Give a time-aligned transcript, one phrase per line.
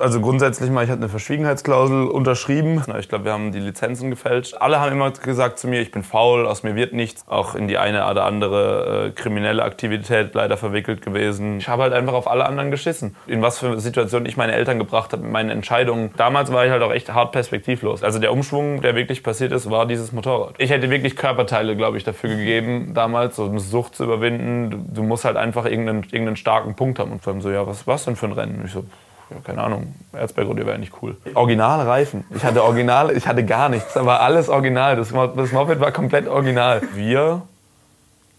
[0.00, 2.82] Also grundsätzlich mal, ich hatte eine Verschwiegenheitsklausel unterschrieben.
[2.98, 4.54] Ich glaube, wir haben die Lizenzen gefälscht.
[4.58, 7.24] Alle haben immer gesagt zu mir, ich bin faul, aus mir wird nichts.
[7.28, 11.58] Auch in die eine oder andere äh, kriminelle Aktivität leider verwickelt gewesen.
[11.58, 13.16] Ich habe halt einfach auf alle anderen geschissen.
[13.26, 16.10] In was für Situationen ich meine Eltern gebracht habe mit meinen Entscheidungen.
[16.16, 18.02] Damals war ich halt auch echt hart perspektivlos.
[18.02, 20.54] Also der Umschwung, der wirklich passiert ist, war dieses Motorrad.
[20.58, 24.70] Ich hätte wirklich Körperteile, glaube ich, dafür gegeben, damals so eine Sucht zu überwinden.
[24.70, 27.12] Du, du musst halt einfach irgendeinen, irgendeinen starken Punkt haben.
[27.12, 28.62] Und vor allem so, ja, was was denn für ein Rennen?
[28.64, 28.84] Ich so,
[29.30, 31.16] ja, keine Ahnung, Erzberg-Rodeo wäre nicht cool.
[31.34, 32.24] Originalreifen.
[32.34, 33.94] Ich hatte Original, ich hatte gar nichts.
[33.94, 34.96] Da war alles original.
[34.96, 36.82] Das, das Moped war komplett original.
[36.94, 37.42] Wir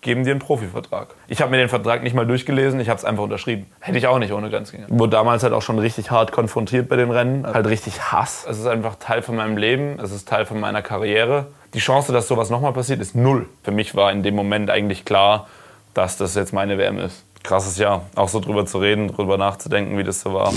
[0.01, 1.07] geben dir einen Profivertrag.
[1.27, 3.65] Ich habe mir den Vertrag nicht mal durchgelesen, ich habe es einfach unterschrieben.
[3.79, 4.85] Hätte ich auch nicht ohne Grenzgänger.
[4.89, 7.45] Wurde damals halt auch schon richtig hart konfrontiert bei den Rennen.
[7.45, 8.45] Halt richtig Hass.
[8.47, 11.47] Es ist einfach Teil von meinem Leben, es ist Teil von meiner Karriere.
[11.73, 13.47] Die Chance, dass sowas nochmal passiert, ist null.
[13.63, 15.47] Für mich war in dem Moment eigentlich klar,
[15.95, 18.01] dass das jetzt meine WM ist krasses Jahr.
[18.15, 20.51] Auch so drüber zu reden, drüber nachzudenken, wie das so war.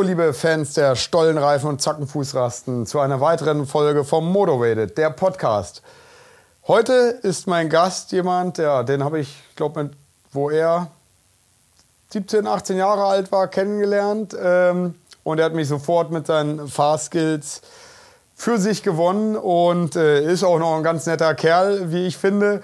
[0.00, 5.82] Liebe Fans der Stollenreifen und Zackenfußrasten, zu einer weiteren Folge vom Motorrated, der Podcast.
[6.68, 9.90] Heute ist mein Gast jemand, ja, den habe ich, glaube
[10.30, 10.86] wo er
[12.10, 14.36] 17, 18 Jahre alt war, kennengelernt.
[14.40, 14.94] Ähm,
[15.24, 17.62] und er hat mich sofort mit seinen Fahrskills
[18.36, 22.62] für sich gewonnen und äh, ist auch noch ein ganz netter Kerl, wie ich finde.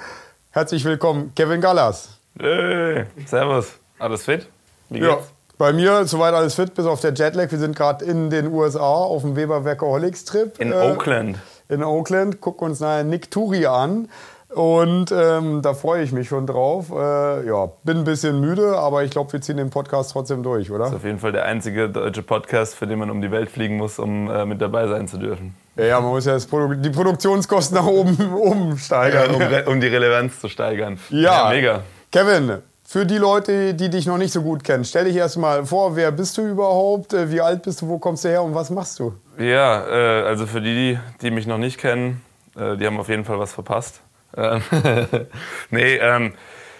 [0.53, 2.11] Herzlich willkommen, Kevin Gallas.
[2.39, 3.73] Hey, servus.
[3.99, 4.47] Alles fit?
[4.89, 5.11] Wie geht's?
[5.11, 5.38] Ja.
[5.59, 7.51] Bei mir soweit alles fit, bis auf der Jetlag.
[7.51, 10.57] Wir sind gerade in den USA auf dem Weber Workaholics Trip.
[10.61, 11.41] In äh, Oakland.
[11.69, 12.41] In Oakland.
[12.41, 14.09] Gucken uns nachher Nick Turi an.
[14.51, 16.91] Und ähm, da freue ich mich schon drauf.
[16.91, 20.71] Äh, ja, bin ein bisschen müde, aber ich glaube, wir ziehen den Podcast trotzdem durch,
[20.71, 20.85] oder?
[20.85, 23.51] Das ist auf jeden Fall der einzige deutsche Podcast, für den man um die Welt
[23.51, 25.57] fliegen muss, um äh, mit dabei sein zu dürfen.
[25.77, 29.39] Ja, man muss ja Produ die Produktionskosten nach oben, oben steigern.
[29.39, 30.99] Ja, um, um, die Relevanz zu steigern.
[31.11, 31.83] Ja, ja mega.
[32.11, 35.67] Kevin, für die Leute, die dich noch nicht so gut kennen, stell dich erst mal
[35.67, 38.55] vor, wer bist du überhaupt, äh, wie alt bist du, wo kommst du her und
[38.55, 39.13] was machst du?
[39.39, 42.23] Ja, äh, also für die, die mich noch nicht kennen,
[42.57, 44.01] äh, die haben auf jeden Fall was verpasst.
[44.35, 44.63] Ähm,
[45.71, 46.33] nee, ähm,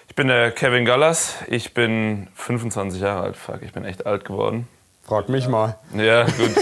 [0.09, 4.25] ich bin der Kevin Gallas, ich bin 25 Jahre alt, fuck, ich bin echt alt
[4.25, 4.67] geworden.
[5.05, 5.79] Frag mich mal.
[5.95, 6.55] Ja, gut.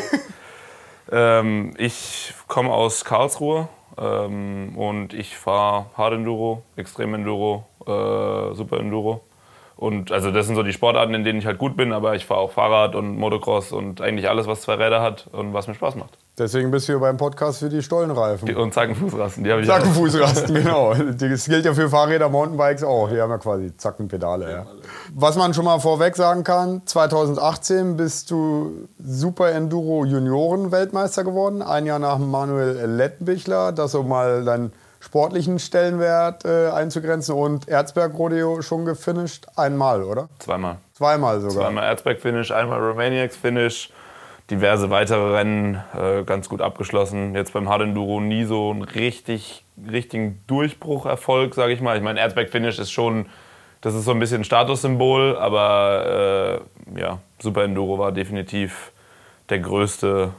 [1.12, 8.80] ähm, ich komme aus Karlsruhe ähm, und ich fahre Hard Enduro, Extrem Enduro, äh, Super
[8.80, 9.20] Enduro.
[9.76, 12.24] Und also das sind so die Sportarten, in denen ich halt gut bin, aber ich
[12.24, 15.74] fahre auch Fahrrad und Motocross und eigentlich alles, was zwei Räder hat und was mir
[15.74, 16.16] Spaß macht.
[16.38, 18.54] Deswegen bist du hier beim Podcast für die Stollenreifen.
[18.56, 20.94] und Zackenfußrasten, die habe ich Zackenfußrasten, genau.
[20.94, 23.10] Das gilt ja für Fahrräder, Mountainbikes auch.
[23.10, 24.50] Die haben ja quasi Zackenpedale.
[24.50, 24.66] Ja.
[25.14, 31.60] Was man schon mal vorweg sagen kann, 2018 bist du Super Enduro Junioren Weltmeister geworden.
[31.60, 33.72] Ein Jahr nach Manuel Lettbichler.
[33.72, 34.72] Das so mal dein
[35.06, 39.46] sportlichen Stellenwert äh, einzugrenzen und Erzberg-Rodeo schon gefinisht?
[39.54, 40.28] Einmal, oder?
[40.40, 40.78] Zweimal.
[40.94, 41.66] Zweimal sogar.
[41.66, 43.92] Zweimal Erzberg-Finish, einmal Romaniacs-Finish,
[44.50, 47.36] diverse weitere Rennen äh, ganz gut abgeschlossen.
[47.36, 51.96] Jetzt beim Hard Enduro nie so einen richtig, richtigen Durchbrucherfolg, sage ich mal.
[51.96, 53.26] Ich meine, Erzberg-Finish ist schon,
[53.82, 56.60] das ist so ein bisschen ein Statussymbol, aber
[56.96, 58.90] äh, ja, Super Enduro war definitiv
[59.50, 60.32] der größte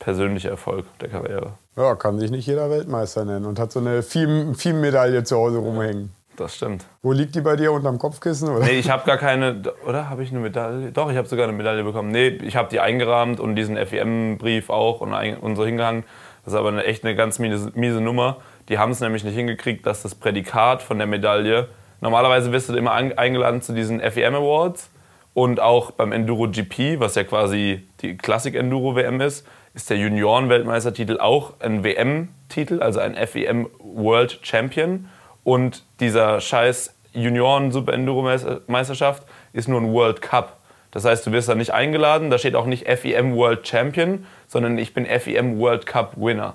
[0.00, 1.52] persönliche Erfolg der Karriere.
[1.76, 6.12] Ja, kann sich nicht jeder Weltmeister nennen und hat so eine FIM-Medaille zu Hause rumhängen.
[6.36, 6.86] Das stimmt.
[7.02, 8.48] Wo liegt die bei dir unterm Kopfkissen?
[8.48, 8.64] Oder?
[8.64, 9.62] Nee, ich habe gar keine.
[9.86, 10.90] Oder habe ich eine Medaille?
[10.90, 12.10] Doch, ich habe sogar eine Medaille bekommen.
[12.10, 16.04] Nee, ich habe die eingerahmt und diesen FEM-Brief auch und, und, so hingehangen.
[16.44, 18.38] Das ist aber eine, echt eine ganz miese, miese Nummer.
[18.70, 21.68] Die haben es nämlich nicht hingekriegt, dass das Prädikat von der Medaille.
[22.00, 24.88] Normalerweise wirst du immer eingeladen zu diesen FEM Awards
[25.34, 29.98] und auch beim Enduro GP, was ja quasi die Klassik Enduro WM ist ist der
[29.98, 35.08] Junioren-Weltmeistertitel auch ein WM-Titel, also ein FEM World Champion.
[35.44, 40.56] Und dieser scheiß Junioren-Super-Enduro-Meisterschaft ist nur ein World Cup.
[40.90, 44.76] Das heißt, du wirst da nicht eingeladen, da steht auch nicht FEM World Champion, sondern
[44.78, 46.54] ich bin FEM World Cup Winner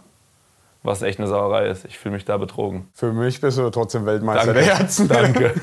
[0.85, 1.85] was echt eine Sauerei ist.
[1.85, 2.87] Ich fühle mich da betrogen.
[2.93, 4.65] Für mich bist du trotzdem Weltmeister Danke.
[4.65, 5.07] der Herzen.
[5.07, 5.53] Danke.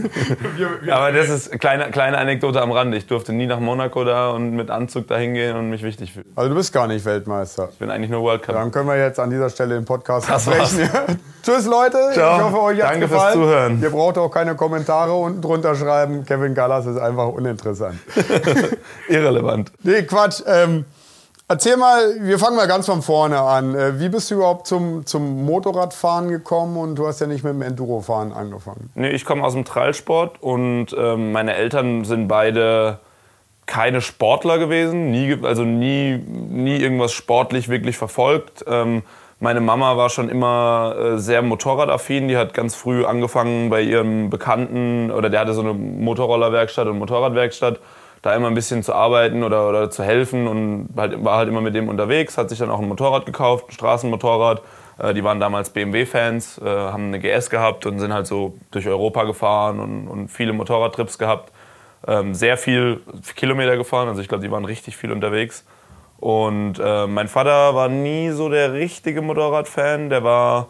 [0.91, 2.97] Aber das ist eine kleine, kleine Anekdote am Rande.
[2.97, 6.33] Ich durfte nie nach Monaco da und mit Anzug da hingehen und mich wichtig fühlen.
[6.35, 7.69] Also du bist gar nicht Weltmeister.
[7.73, 8.57] Ich bin eigentlich nur World Cup.
[8.57, 10.91] Dann können wir jetzt an dieser Stelle den Podcast abbrechen.
[11.43, 11.99] Tschüss Leute.
[12.13, 12.37] Ciao.
[12.39, 13.33] Ich hoffe, euch hat Danke gefallen.
[13.33, 13.83] fürs Zuhören.
[13.83, 16.25] Ihr braucht auch keine Kommentare unten drunter schreiben.
[16.25, 17.97] Kevin Gallas ist einfach uninteressant.
[19.09, 19.73] Irrelevant.
[19.83, 20.43] Nee, Quatsch.
[20.47, 20.85] Ähm,
[21.53, 23.75] Erzähl mal, wir fangen mal ganz von vorne an.
[23.75, 27.53] Äh, wie bist du überhaupt zum, zum Motorradfahren gekommen und du hast ja nicht mit
[27.53, 28.89] dem Endurofahren angefangen?
[28.95, 33.01] Nee, ich komme aus dem Trallsport und ähm, meine Eltern sind beide
[33.67, 38.65] keine Sportler gewesen, nie, also nie, nie irgendwas sportlich wirklich verfolgt.
[38.67, 39.03] Ähm,
[39.39, 42.29] meine Mama war schon immer äh, sehr motorradaffin.
[42.29, 46.99] Die hat ganz früh angefangen bei ihrem Bekannten, oder der hatte so eine Motorrollerwerkstatt und
[46.99, 47.79] Motorradwerkstatt,
[48.23, 51.61] da immer ein bisschen zu arbeiten oder, oder zu helfen und halt, war halt immer
[51.61, 54.63] mit dem unterwegs, hat sich dann auch ein Motorrad gekauft, ein Straßenmotorrad.
[54.99, 58.87] Äh, die waren damals BMW-Fans, äh, haben eine GS gehabt und sind halt so durch
[58.87, 61.53] Europa gefahren und, und viele Motorradtrips gehabt.
[62.07, 63.01] Ähm, sehr viel
[63.37, 65.65] Kilometer gefahren, also ich glaube, die waren richtig viel unterwegs.
[66.19, 70.09] Und äh, mein Vater war nie so der richtige Motorradfan.
[70.09, 70.69] Der war,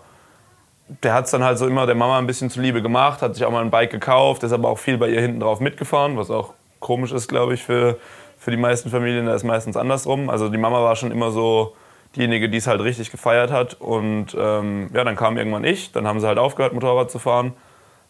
[1.02, 3.44] der hat es dann halt so immer der Mama ein bisschen zuliebe gemacht, hat sich
[3.44, 6.30] auch mal ein Bike gekauft, ist aber auch viel bei ihr hinten drauf mitgefahren, was
[6.30, 7.98] auch komisch ist, glaube ich, für,
[8.38, 9.24] für die meisten Familien.
[9.24, 10.28] Da ist meistens andersrum.
[10.28, 11.74] Also die Mama war schon immer so
[12.14, 13.80] diejenige, die es halt richtig gefeiert hat.
[13.80, 15.92] Und ähm, ja, dann kam irgendwann ich.
[15.92, 17.54] Dann haben sie halt aufgehört, Motorrad zu fahren.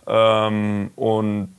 [0.08, 1.54] Ähm, und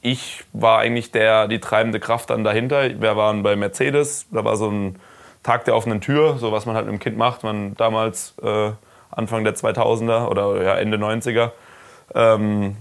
[0.00, 3.00] ich war eigentlich der, die treibende Kraft dann dahinter.
[3.00, 4.96] Wir waren bei Mercedes, da war so ein
[5.42, 7.42] Tag der offenen Tür, so was man halt mit dem Kind macht.
[7.42, 8.70] Man damals äh,
[9.10, 11.50] Anfang der 2000er oder ja, Ende 90er
[12.14, 12.76] ähm,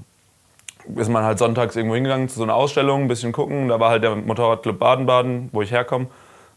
[0.95, 3.67] ist man halt sonntags irgendwo hingegangen zu so einer Ausstellung, ein bisschen gucken.
[3.67, 6.07] Da war halt der Motorradclub Baden-Baden, wo ich herkomme.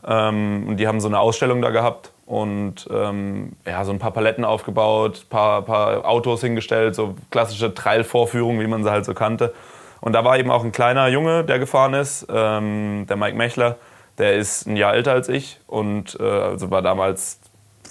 [0.06, 4.12] Ähm, und die haben so eine Ausstellung da gehabt und ähm, ja, so ein paar
[4.12, 9.14] Paletten aufgebaut, ein paar, paar Autos hingestellt, so klassische Trail-Vorführungen, wie man sie halt so
[9.14, 9.54] kannte.
[10.00, 13.76] Und da war eben auch ein kleiner Junge, der gefahren ist, ähm, der Mike Mechler.
[14.19, 17.40] Der ist ein Jahr älter als ich und äh, also war damals,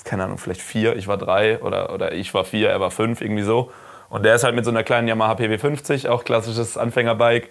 [0.03, 3.21] keine Ahnung, vielleicht vier, ich war drei oder, oder ich war vier, er war fünf,
[3.21, 3.71] irgendwie so.
[4.09, 7.49] Und der ist halt mit so einer kleinen Yamaha PW50, auch klassisches Anfängerbike,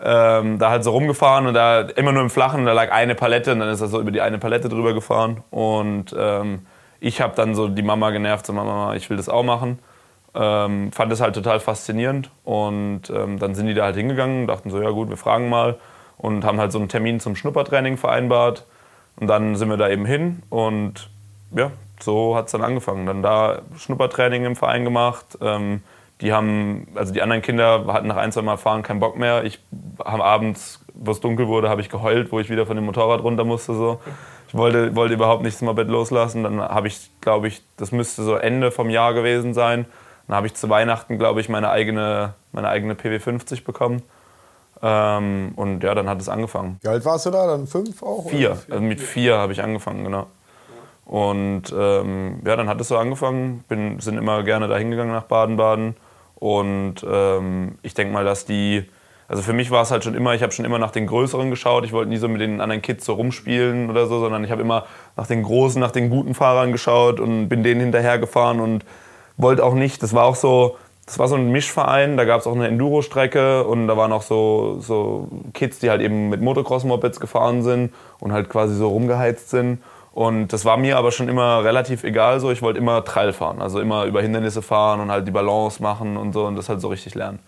[0.00, 3.52] ähm, da halt so rumgefahren und da immer nur im Flachen, da lag eine Palette
[3.52, 5.42] und dann ist er so über die eine Palette drüber gefahren.
[5.50, 6.66] Und ähm,
[7.00, 9.78] ich habe dann so die Mama genervt, so Mama, ich will das auch machen.
[10.34, 14.70] Ähm, fand es halt total faszinierend und ähm, dann sind die da halt hingegangen dachten
[14.70, 15.76] so, ja gut, wir fragen mal
[16.18, 18.66] und haben halt so einen Termin zum Schnuppertraining vereinbart
[19.16, 21.08] und dann sind wir da eben hin und
[21.56, 23.06] ja, so hat es dann angefangen.
[23.06, 25.38] Dann da Schnuppertraining im Verein gemacht.
[25.40, 25.82] Ähm,
[26.20, 29.44] die haben, also die anderen Kinder hatten nach ein, zwei Mal fahren keinen Bock mehr.
[29.44, 29.60] Ich
[30.04, 33.22] habe abends, wo es dunkel wurde, habe ich geheult, wo ich wieder von dem Motorrad
[33.22, 33.74] runter musste.
[33.74, 34.00] So.
[34.48, 36.42] Ich wollte, wollte überhaupt nicht das Moped loslassen.
[36.42, 39.86] Dann habe ich, glaube ich, das müsste so Ende vom Jahr gewesen sein,
[40.26, 44.02] dann habe ich zu Weihnachten, glaube ich, meine eigene, meine eigene PW50 bekommen.
[44.82, 46.78] Ähm, und ja, dann hat es angefangen.
[46.82, 47.46] Wie alt warst du da?
[47.46, 48.28] Dann fünf auch?
[48.28, 48.56] Vier.
[48.56, 48.74] vier?
[48.74, 50.26] Also mit vier habe ich angefangen, genau.
[51.08, 53.64] Und ähm, ja, dann hat es so angefangen.
[53.66, 55.96] Bin, sind immer gerne da hingegangen nach Baden-Baden.
[56.34, 58.84] Und ähm, ich denke mal, dass die,
[59.26, 61.48] also für mich war es halt schon immer, ich habe schon immer nach den Größeren
[61.48, 61.86] geschaut.
[61.86, 64.60] Ich wollte nie so mit den anderen Kids so rumspielen oder so, sondern ich habe
[64.60, 64.84] immer
[65.16, 68.84] nach den Großen, nach den guten Fahrern geschaut und bin denen hinterhergefahren und
[69.38, 70.76] wollte auch nicht, das war auch so,
[71.06, 74.20] das war so ein Mischverein, da gab es auch eine Enduro-Strecke und da waren auch
[74.20, 79.48] so, so Kids, die halt eben mit Motocross-Mopeds gefahren sind und halt quasi so rumgeheizt
[79.48, 79.78] sind.
[80.18, 82.50] Und das war mir aber schon immer relativ egal so.
[82.50, 86.16] Ich wollte immer Trail fahren, also immer über Hindernisse fahren und halt die Balance machen
[86.16, 87.38] und so und das halt so richtig lernen.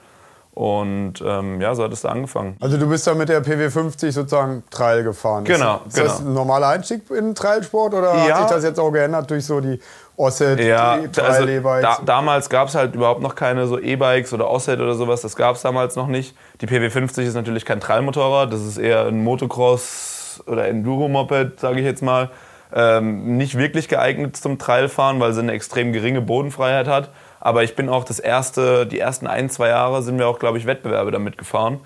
[0.55, 2.56] Und ähm, ja, so hat es da angefangen.
[2.61, 5.43] Also du bist da mit der PW50 sozusagen Trail gefahren.
[5.43, 5.81] Genau.
[5.84, 6.06] Ist, genau.
[6.06, 8.37] das ein normaler Einstieg in den Trailsport oder ja.
[8.37, 9.81] hat sich das jetzt auch geändert durch so die
[10.17, 14.79] Osset, ja, also da, damals gab es halt überhaupt noch keine so E-Bikes oder Osset
[14.79, 15.22] oder sowas.
[15.22, 16.36] Das gab es damals noch nicht.
[16.60, 18.53] Die PW50 ist natürlich kein Trailmotorrad.
[18.53, 22.31] Das ist eher ein Motocross oder Enduro-Moped, sage ich jetzt mal.
[22.74, 27.10] Ähm, nicht wirklich geeignet zum Trailfahren, weil sie eine extrem geringe Bodenfreiheit hat.
[27.41, 30.58] Aber ich bin auch das erste, die ersten ein, zwei Jahre sind wir auch, glaube
[30.58, 31.81] ich, Wettbewerbe damit gefahren.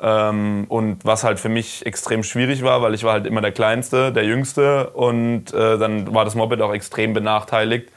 [0.00, 3.52] Ähm, und was halt für mich extrem schwierig war, weil ich war halt immer der
[3.52, 7.90] Kleinste, der Jüngste und äh, dann war das Moped auch extrem benachteiligt.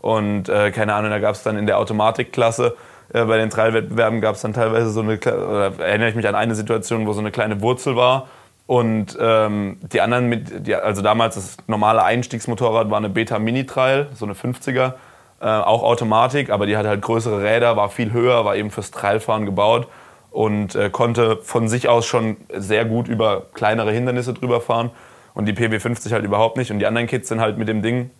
[0.00, 2.76] Und äh, keine Ahnung, da gab es dann in der Automatikklasse,
[3.12, 6.54] äh, bei den Trailwettbewerben gab es dann teilweise so eine, erinnere ich mich an eine
[6.54, 8.28] Situation, wo so eine kleine Wurzel war.
[8.66, 13.64] Und ähm, die anderen, mit, die, also damals das normale Einstiegsmotorrad war eine Beta Mini
[13.64, 14.94] Trail, so eine 50er,
[15.40, 18.90] äh, auch Automatik, aber die hatte halt größere Räder, war viel höher, war eben fürs
[18.90, 19.86] Trailfahren gebaut
[20.30, 24.90] und äh, konnte von sich aus schon sehr gut über kleinere Hindernisse drüber fahren
[25.34, 26.70] und die PW50 halt überhaupt nicht.
[26.72, 28.10] Und die anderen Kids sind halt mit dem Ding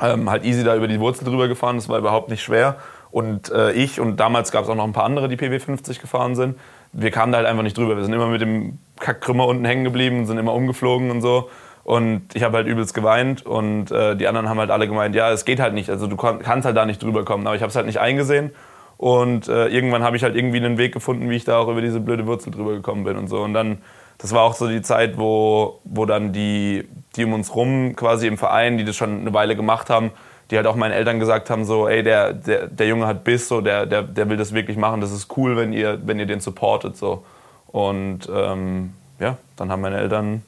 [0.00, 2.76] ähm, halt easy da über die Wurzel drüber gefahren, das war überhaupt nicht schwer.
[3.10, 6.34] Und äh, ich und damals gab es auch noch ein paar andere, die PW50 gefahren
[6.34, 6.58] sind.
[6.92, 7.96] Wir kamen da halt einfach nicht drüber.
[7.96, 11.50] Wir sind immer mit dem Kackkrümmer unten hängen geblieben, sind immer umgeflogen und so.
[11.84, 15.32] Und ich habe halt übelst geweint und äh, die anderen haben halt alle gemeint, ja,
[15.32, 15.90] es geht halt nicht.
[15.90, 17.46] Also du kannst halt da nicht drüber kommen.
[17.46, 18.52] Aber ich habe es halt nicht eingesehen
[18.98, 21.80] und äh, irgendwann habe ich halt irgendwie einen Weg gefunden, wie ich da auch über
[21.80, 23.40] diese blöde Wurzel drüber gekommen bin und so.
[23.42, 23.78] Und dann
[24.22, 28.28] das war auch so die Zeit, wo, wo dann die, die um uns rum quasi
[28.28, 30.12] im Verein, die das schon eine Weile gemacht haben,
[30.50, 33.48] die halt auch meinen Eltern gesagt haben, so, ey, der, der, der Junge hat Biss,
[33.48, 36.26] so, der, der, der will das wirklich machen, das ist cool, wenn ihr, wenn ihr
[36.26, 36.96] den supportet.
[36.96, 37.24] So.
[37.68, 40.42] Und ähm, ja, dann haben meine Eltern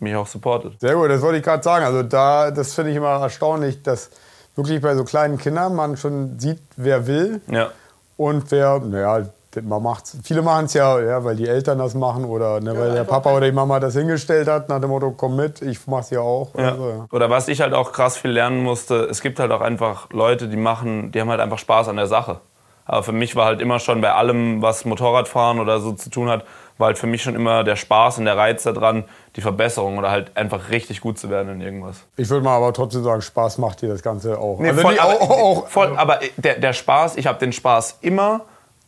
[0.00, 0.80] mich auch supportet.
[0.80, 1.84] Sehr gut, das wollte ich gerade sagen.
[1.84, 4.10] Also da, das finde ich immer erstaunlich, dass
[4.56, 7.70] wirklich bei so kleinen Kindern man schon sieht, wer will Ja.
[8.16, 9.26] und wer, naja,
[9.62, 10.16] man macht's.
[10.22, 13.32] Viele machen es ja, ja, weil die Eltern das machen oder ne, weil der Papa
[13.32, 16.54] oder die Mama das hingestellt hat, nach dem Motto, komm mit, ich mach's ja auch.
[16.56, 16.60] Ja.
[16.60, 17.06] Oder so, ja.
[17.10, 20.48] Oder was ich halt auch krass viel lernen musste, es gibt halt auch einfach Leute,
[20.48, 22.40] die machen, die haben halt einfach Spaß an der Sache.
[22.84, 26.28] Aber für mich war halt immer schon bei allem, was Motorradfahren oder so zu tun
[26.28, 26.44] hat,
[26.76, 29.04] war halt für mich schon immer der Spaß und der Reiz daran,
[29.36, 31.98] die Verbesserung oder halt einfach richtig gut zu werden in irgendwas.
[32.16, 34.58] Ich würde mal aber trotzdem sagen, Spaß macht dir das Ganze auch.
[34.58, 37.52] Nee, also voll, nicht aber, auch, auch, voll, aber der, der Spaß, ich habe den
[37.52, 38.40] Spaß immer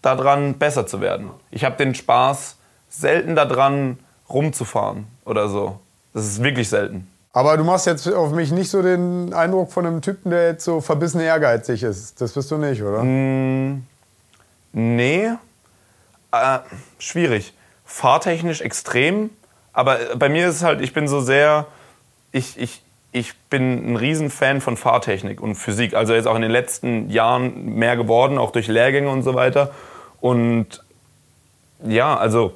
[0.02, 1.30] daran, besser zu werden.
[1.50, 2.56] Ich habe den Spaß
[2.88, 5.78] selten daran, rumzufahren oder so.
[6.12, 7.08] Das ist wirklich selten.
[7.32, 10.64] aber du machst jetzt auf mich nicht so den Eindruck von einem Typen, der jetzt
[10.64, 12.20] so verbissen ehrgeizig ist.
[12.20, 13.02] Das bist du nicht, oder?
[13.02, 13.86] Mm.
[14.74, 15.30] Nee,
[16.32, 16.58] äh,
[16.98, 17.54] schwierig.
[17.84, 19.30] Fahrtechnisch extrem,
[19.72, 21.66] aber bei mir ist es halt, ich bin so sehr,
[22.30, 22.82] ich, ich,
[23.12, 25.94] ich bin ein Riesenfan von Fahrtechnik und Physik.
[25.94, 29.70] Also jetzt auch in den letzten Jahren mehr geworden, auch durch Lehrgänge und so weiter.
[30.22, 30.84] Und
[31.84, 32.54] ja, also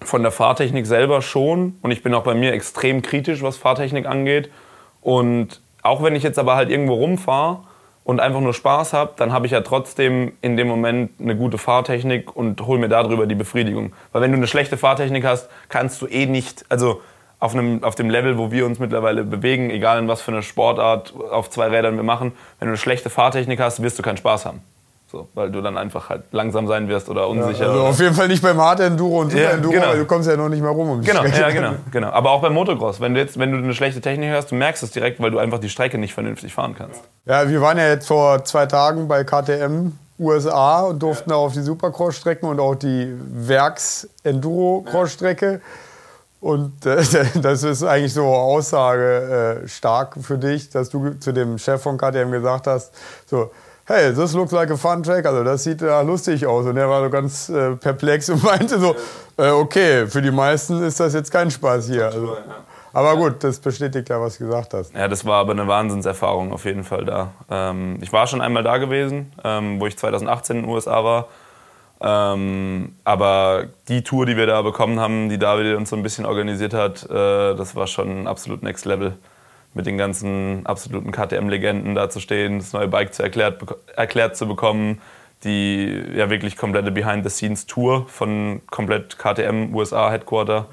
[0.00, 1.76] von der Fahrtechnik selber schon.
[1.82, 4.50] Und ich bin auch bei mir extrem kritisch, was Fahrtechnik angeht.
[5.02, 7.58] Und auch wenn ich jetzt aber halt irgendwo rumfahre
[8.04, 11.58] und einfach nur Spaß habe, dann habe ich ja trotzdem in dem Moment eine gute
[11.58, 13.92] Fahrtechnik und hole mir darüber die Befriedigung.
[14.12, 17.02] Weil wenn du eine schlechte Fahrtechnik hast, kannst du eh nicht, also
[17.40, 20.44] auf, einem, auf dem Level, wo wir uns mittlerweile bewegen, egal in was für eine
[20.44, 24.18] Sportart auf zwei Rädern wir machen, wenn du eine schlechte Fahrtechnik hast, wirst du keinen
[24.18, 24.62] Spaß haben.
[25.10, 27.68] So, weil du dann einfach halt langsam sein wirst oder unsicher.
[27.70, 29.86] Also auf jeden Fall nicht beim Hard Enduro und Super Ja, Enduro, genau.
[29.86, 31.40] weil du kommst ja noch nicht mal rum um die Genau, Strecke.
[31.40, 32.08] ja, genau, genau.
[32.10, 34.82] Aber auch beim Motocross, wenn du jetzt, wenn du eine schlechte Technik hast, du merkst
[34.82, 37.00] es direkt, weil du einfach die Strecke nicht vernünftig fahren kannst.
[37.24, 41.54] Ja, wir waren ja jetzt vor zwei Tagen bei KTM USA und durften da auf
[41.54, 43.10] die Supercross-Strecken und auch die
[44.28, 45.60] Werks-Enduro-Cross-Strecke.
[46.40, 47.02] Und äh,
[47.42, 51.98] das ist eigentlich so Aussage äh, stark für dich, dass du zu dem Chef von
[51.98, 52.92] KTM gesagt hast,
[53.26, 53.50] so,
[53.88, 56.66] hey, this looks like a fun track, also das sieht ja lustig aus.
[56.66, 58.94] Und er war so ganz äh, perplex und meinte so,
[59.38, 62.06] äh, okay, für die meisten ist das jetzt kein Spaß hier.
[62.06, 62.36] Also,
[62.92, 64.94] aber gut, das bestätigt ja, was du gesagt hast.
[64.94, 67.32] Ja, das war aber eine Wahnsinnserfahrung auf jeden Fall da.
[67.50, 71.28] Ähm, ich war schon einmal da gewesen, ähm, wo ich 2018 in den USA war.
[72.00, 76.26] Ähm, aber die Tour, die wir da bekommen haben, die David uns so ein bisschen
[76.26, 79.16] organisiert hat, äh, das war schon absolut Next Level.
[79.74, 83.62] Mit den ganzen absoluten KTM-Legenden da zu stehen, das neue Bike zu erklärt,
[83.94, 85.00] erklärt zu bekommen,
[85.44, 90.66] die ja wirklich komplette Behind-the-Scenes-Tour von komplett KTM USA Headquarter,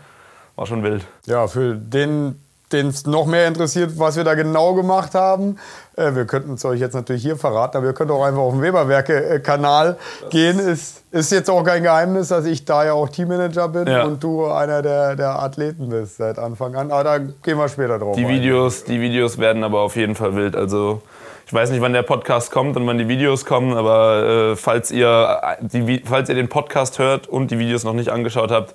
[0.55, 1.05] war schon wild.
[1.25, 5.59] Ja, für den, den es noch mehr interessiert, was wir da genau gemacht haben,
[5.97, 8.61] wir könnten es euch jetzt natürlich hier verraten, aber ihr könnt auch einfach auf den
[8.61, 9.97] Weberwerke-Kanal
[10.29, 10.59] gehen.
[10.59, 14.03] Ist, ist jetzt auch kein Geheimnis, dass ich da ja auch Teammanager bin Ja.
[14.03, 16.91] und du einer der, der Athleten bist seit Anfang an.
[16.91, 18.15] Aber da gehen wir später drauf.
[18.15, 18.29] Die ein.
[18.29, 20.55] Videos, die Videos werden aber auf jeden Fall wild.
[20.55, 21.01] Also
[21.45, 24.91] ich weiß nicht, wann der Podcast kommt und wann die Videos kommen, aber äh, falls,
[24.91, 28.73] ihr, äh, die, falls ihr den Podcast hört und die Videos noch nicht angeschaut habt,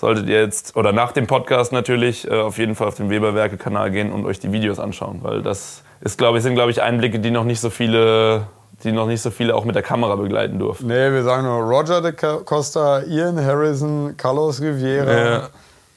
[0.00, 3.90] solltet ihr jetzt, oder nach dem Podcast natürlich, äh, auf jeden Fall auf den Weberwerke-Kanal
[3.90, 5.18] gehen und euch die Videos anschauen.
[5.22, 8.46] Weil das ist, glaube ich, sind, glaube ich, Einblicke, die noch nicht so viele,
[8.84, 10.86] die noch nicht so viele auch mit der Kamera begleiten durften.
[10.88, 15.48] Nee, wir sagen nur Roger de Costa, Ian Harrison, Carlos Riviera Ja.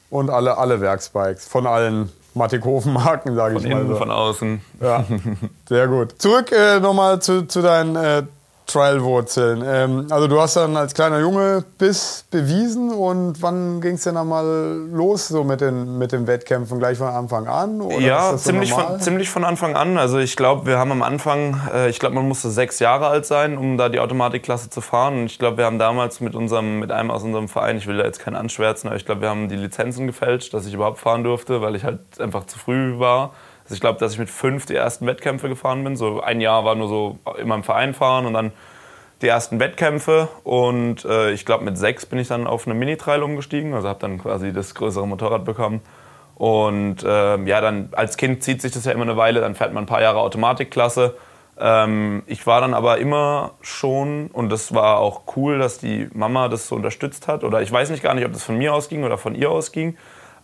[0.10, 3.96] und alle, alle Werksbikes von allen Mattighofen-Marken, sage ich Von mal innen, so.
[3.96, 4.62] von außen.
[4.82, 5.06] Ja,
[5.70, 6.16] sehr gut.
[6.22, 8.24] Zurück äh, nochmal zu, zu deinen äh,
[8.66, 9.64] Trial-Wurzeln.
[9.66, 14.16] Ähm, also du hast dann als kleiner Junge Biss bewiesen und wann ging es denn
[14.16, 14.46] dann mal
[14.92, 16.80] los so mit den, mit den Wettkämpfen?
[16.80, 17.82] Gleich von Anfang an?
[18.00, 18.88] Ja, so ziemlich, normal?
[18.88, 19.98] von, ziemlich von Anfang an.
[19.98, 23.26] Also ich glaube, wir haben am Anfang, äh, ich glaube, man musste sechs Jahre alt
[23.26, 25.20] sein, um da die Automatikklasse zu fahren.
[25.20, 27.98] Und ich glaube, wir haben damals mit unserem, mit einem aus unserem Verein, ich will
[27.98, 31.00] da jetzt keinen anschwärzen, aber ich glaube, wir haben die Lizenzen gefälscht, dass ich überhaupt
[31.00, 33.32] fahren durfte, weil ich halt einfach zu früh war.
[33.66, 35.96] Also ich glaube, dass ich mit fünf die ersten Wettkämpfe gefahren bin.
[35.96, 38.52] So ein Jahr war nur so immer im Verein fahren und dann
[39.22, 43.24] die ersten Wettkämpfe und äh, ich glaube mit sechs bin ich dann auf eine Mini-Trail
[43.24, 45.82] umgestiegen, also habe dann quasi das größere Motorrad bekommen.
[46.36, 49.74] Und ähm, ja, dann als Kind zieht sich das ja immer eine Weile, dann fährt
[49.74, 51.16] man ein paar Jahre Automatikklasse.
[51.58, 56.50] Ähm, ich war dann aber immer schon, und das war auch cool, dass die Mama
[56.50, 59.06] das so unterstützt hat, oder ich weiß nicht gar nicht, ob das von mir ausging
[59.06, 59.96] oder von ihr ausging,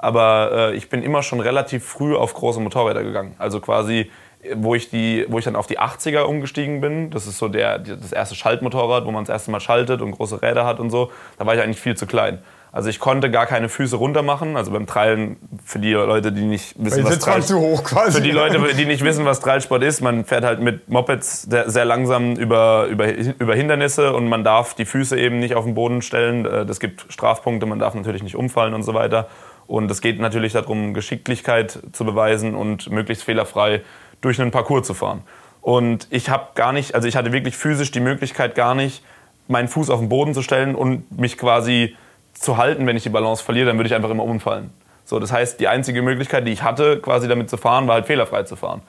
[0.02, 3.36] aber äh, ich bin immer schon relativ früh auf große Motorräder gegangen.
[3.38, 4.12] Also quasi,
[4.56, 7.78] wo ich, die, wo ich dann auf die 80er umgestiegen bin, das ist so der,
[7.80, 11.12] das erste Schaltmotorrad, wo man das erste Mal schaltet und große Räder hat und so,
[11.38, 12.40] da war ich eigentlich viel zu klein.
[12.74, 14.56] Also ich konnte gar keine Füße runter machen.
[14.56, 18.14] Also beim Trailen, für die Leute, die nicht wissen, was Trail, zu hoch quasi.
[18.14, 21.86] Für die Leute, die nicht wissen, was Trailsport ist, man fährt halt mit Mopeds sehr
[21.86, 26.02] langsam über, über, über Hindernisse und man darf die Füße eben nicht auf den Boden
[26.02, 26.46] stellen.
[26.46, 29.28] Äh, das gibt Strafpunkte, man darf natürlich nicht umfallen und so weiter.
[29.72, 33.80] Und es geht natürlich darum, Geschicklichkeit zu beweisen und möglichst fehlerfrei
[34.20, 35.22] durch einen Parcours zu fahren.
[35.62, 39.02] Und ich habe gar nicht, also ich hatte wirklich physisch die Möglichkeit gar nicht,
[39.48, 41.96] meinen Fuß auf den Boden zu stellen und mich quasi
[42.34, 44.72] zu halten, wenn ich die Balance verliere, dann würde ich einfach immer umfallen.
[45.06, 48.08] So, das heißt, die einzige Möglichkeit, die ich hatte, quasi damit zu fahren, war halt
[48.08, 48.82] fehlerfrei zu fahren.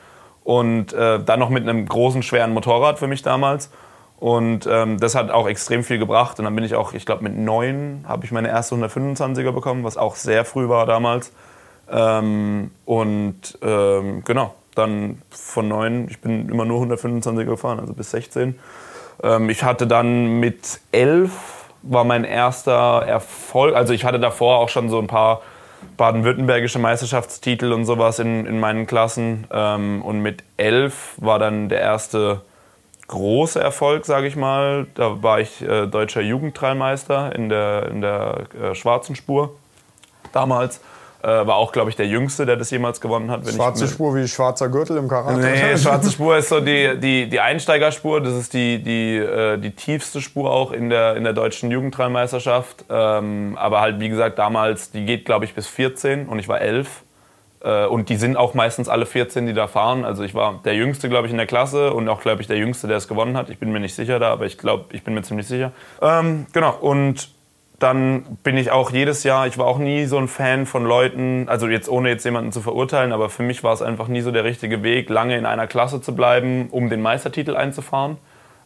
[0.43, 3.71] Und äh, dann noch mit einem großen, schweren Motorrad für mich damals.
[4.23, 6.38] Und ähm, das hat auch extrem viel gebracht.
[6.38, 9.83] Und dann bin ich auch, ich glaube, mit neun habe ich meine erste 125er bekommen,
[9.83, 11.33] was auch sehr früh war damals.
[11.91, 18.12] Ähm, und ähm, genau, dann von neun, ich bin immer nur 125er gefahren, also bis
[18.12, 18.61] 16.
[19.25, 21.33] Ähm, ich hatte dann mit elf
[21.83, 23.75] war mein erster Erfolg.
[23.75, 25.43] Also ich hatte davor auch schon so ein paar
[25.97, 29.49] baden-württembergische Meisterschaftstitel und sowas in, in meinen Klassen.
[29.50, 32.43] Ähm, und mit elf war dann der erste
[33.12, 34.87] große Erfolg, sage ich mal.
[34.95, 39.54] Da war ich äh, deutscher Jugendtrailmeister in der, in der äh, schwarzen Spur
[40.33, 40.81] damals.
[41.23, 43.47] Äh, war auch, glaube ich, der Jüngste, der das jemals gewonnen hat.
[43.47, 45.38] schwarze Spur wie schwarzer Gürtel im Karate?
[45.38, 48.21] Nee, schwarze Spur ist so die, die, die Einsteigerspur.
[48.23, 52.87] Das ist die, die, äh, die tiefste Spur auch in der, in der deutschen Jugendtrailmeisterschaft.
[52.90, 56.61] Ähm, aber halt, wie gesagt, damals, die geht, glaube ich, bis 14 und ich war
[56.61, 56.88] 11.
[57.62, 60.04] Äh, und die sind auch meistens alle 14, die da fahren.
[60.04, 62.57] Also ich war der Jüngste, glaube ich, in der Klasse und auch, glaube ich, der
[62.57, 63.50] Jüngste, der es gewonnen hat.
[63.50, 65.73] Ich bin mir nicht sicher da, aber ich glaube, ich bin mir ziemlich sicher.
[66.00, 67.28] Ähm, genau, und
[67.83, 71.49] dann bin ich auch jedes Jahr, ich war auch nie so ein Fan von Leuten,
[71.49, 74.31] also jetzt ohne jetzt jemanden zu verurteilen, aber für mich war es einfach nie so
[74.31, 78.19] der richtige Weg, lange in einer Klasse zu bleiben, um den Meistertitel einzufahren.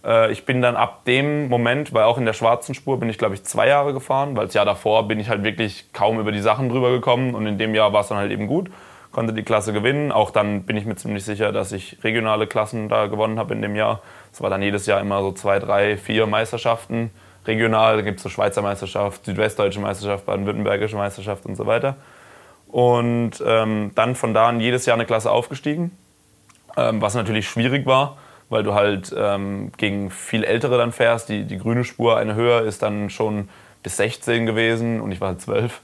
[0.05, 3.17] Äh, ich bin dann ab dem Moment, weil auch in der schwarzen Spur bin ich
[3.17, 6.33] glaube ich zwei Jahre gefahren, weil das Jahr davor bin ich halt wirklich kaum über
[6.33, 8.71] die Sachen drüber gekommen und in dem Jahr war es dann halt eben gut,
[9.17, 10.13] konnte die Klasse gewinnen.
[10.13, 13.63] Auch dann bin ich mir ziemlich sicher, dass ich regionale Klassen da gewonnen habe in
[13.63, 14.03] dem Jahr.
[14.31, 17.11] Es war dann jedes Jahr immer so zwei, drei, vier Meisterschaften
[17.47, 21.97] regional, da gibt es so Schweizer Meisterschaft, Südwestdeutsche Meisterschaft, Baden-Württembergische Meisterschaft und so weiter.
[22.69, 25.93] Und ähm, dann von da an jedes Jahr eine Klasse aufgestiegen,
[26.77, 28.19] ähm, was natürlich schwierig war,
[28.51, 31.31] weil du halt ähm, gegen viel Ältere dann fährst.
[31.31, 33.49] Die, die grüne Spur, eine höher, ist dann schon
[33.83, 35.81] bis 16 gewesen und ich war halt 12.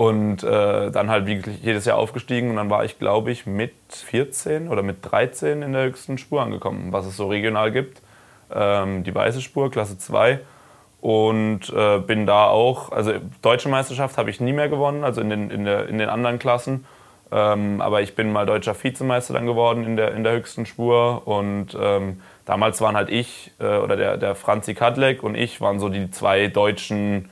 [0.00, 3.74] Und äh, dann halt wirklich jedes Jahr aufgestiegen und dann war ich, glaube ich, mit
[3.90, 8.00] 14 oder mit 13 in der höchsten Spur angekommen, was es so regional gibt.
[8.50, 10.40] Ähm, die weiße Spur, Klasse 2
[11.02, 15.28] und äh, bin da auch, also deutsche Meisterschaft habe ich nie mehr gewonnen, also in
[15.28, 16.86] den, in der, in den anderen Klassen.
[17.30, 21.26] Ähm, aber ich bin mal deutscher Vizemeister dann geworden in der, in der höchsten Spur
[21.26, 25.78] und ähm, damals waren halt ich äh, oder der, der Franzi Kadlek und ich waren
[25.78, 27.28] so die zwei deutschen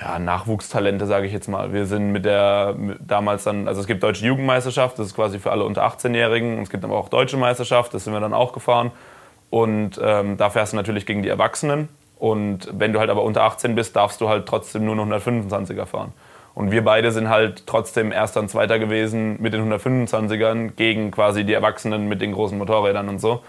[0.00, 1.72] ja, Nachwuchstalente, sage ich jetzt mal.
[1.72, 5.50] Wir sind mit der damals dann, also es gibt deutsche Jugendmeisterschaft, das ist quasi für
[5.50, 8.52] alle unter 18-Jährigen und es gibt aber auch deutsche Meisterschaft, das sind wir dann auch
[8.52, 8.92] gefahren
[9.48, 13.42] und ähm, da fährst du natürlich gegen die Erwachsenen und wenn du halt aber unter
[13.42, 16.12] 18 bist, darfst du halt trotzdem nur noch 125er fahren.
[16.54, 21.44] Und wir beide sind halt trotzdem Erster und Zweiter gewesen mit den 125ern gegen quasi
[21.44, 23.42] die Erwachsenen mit den großen Motorrädern und so.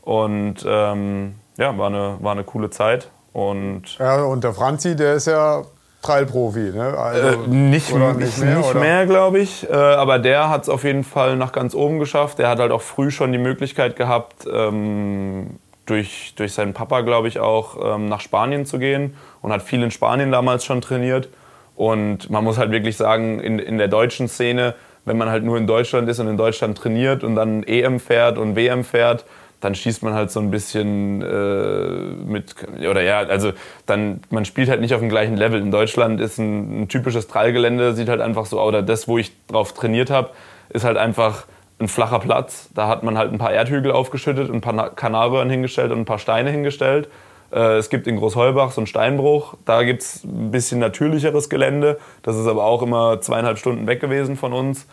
[0.00, 3.10] Und ähm, ja, war eine, war eine coole Zeit.
[3.34, 5.64] Und, ja, und der Franzi, der ist ja
[6.06, 6.96] Trailprofi, ne?
[6.96, 9.68] Also, äh, nicht, nicht mehr, nicht mehr glaube ich.
[9.68, 12.38] Äh, aber der hat es auf jeden Fall nach ganz oben geschafft.
[12.38, 17.28] Der hat halt auch früh schon die Möglichkeit gehabt, ähm, durch, durch seinen Papa, glaube
[17.28, 21.28] ich, auch ähm, nach Spanien zu gehen und hat viel in Spanien damals schon trainiert.
[21.76, 25.56] Und man muss halt wirklich sagen, in, in der deutschen Szene, wenn man halt nur
[25.56, 29.24] in Deutschland ist und in Deutschland trainiert und dann EM fährt und WM fährt,
[29.60, 31.86] dann schießt man halt so ein bisschen äh,
[32.26, 32.54] mit,
[32.88, 33.52] oder ja, also
[33.86, 35.60] dann, man spielt halt nicht auf dem gleichen Level.
[35.60, 39.32] In Deutschland ist ein, ein typisches Trallgelände, sieht halt einfach so, oder das, wo ich
[39.46, 40.30] drauf trainiert habe,
[40.68, 41.46] ist halt einfach
[41.78, 42.70] ein flacher Platz.
[42.74, 46.18] Da hat man halt ein paar Erdhügel aufgeschüttet, ein paar Kanalröhren hingestellt und ein paar
[46.18, 47.08] Steine hingestellt.
[47.52, 49.54] Äh, es gibt in Großheubach so einen Steinbruch.
[49.64, 51.98] Da gibt es ein bisschen natürlicheres Gelände.
[52.22, 54.86] Das ist aber auch immer zweieinhalb Stunden weg gewesen von uns.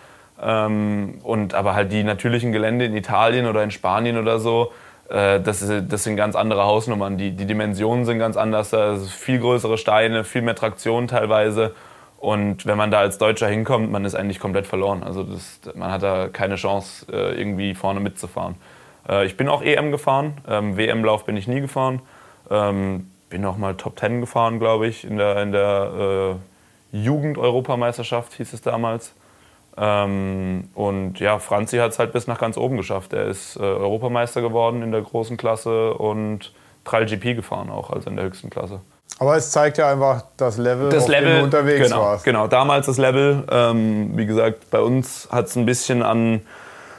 [0.43, 4.71] Ähm, und aber halt die natürlichen Gelände in Italien oder in Spanien oder so,
[5.09, 7.17] äh, das, das sind ganz andere Hausnummern.
[7.17, 8.71] Die, die Dimensionen sind ganz anders.
[8.71, 11.73] Da ist viel größere Steine, viel mehr Traktion teilweise.
[12.17, 15.03] Und wenn man da als Deutscher hinkommt, man ist eigentlich komplett verloren.
[15.03, 18.55] Also das, man hat da keine Chance, äh, irgendwie vorne mitzufahren.
[19.07, 22.01] Äh, ich bin auch EM gefahren, ähm, WM-Lauf bin ich nie gefahren.
[22.49, 26.37] Ähm, bin auch mal Top 10 gefahren, glaube ich, in der, in der
[26.93, 29.13] äh, Jugend-Europameisterschaft hieß es damals.
[29.75, 33.13] Ähm, und ja, Franzi hat es halt bis nach ganz oben geschafft.
[33.13, 36.53] Er ist äh, Europameister geworden in der großen Klasse und
[36.85, 38.81] Trall GP gefahren auch, also in der höchsten Klasse.
[39.19, 42.25] Aber es zeigt ja einfach das Level, das auf Level, dem du unterwegs genau, warst.
[42.25, 43.43] Genau, damals das Level.
[43.49, 46.41] Ähm, wie gesagt, bei uns hat es ein bisschen an,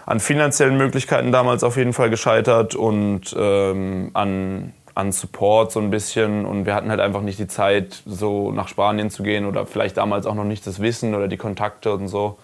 [0.06, 5.90] an finanziellen Möglichkeiten damals auf jeden Fall gescheitert und ähm, an, an Support so ein
[5.90, 6.46] bisschen.
[6.46, 9.96] Und wir hatten halt einfach nicht die Zeit, so nach Spanien zu gehen oder vielleicht
[9.96, 12.38] damals auch noch nicht das Wissen oder die Kontakte und so.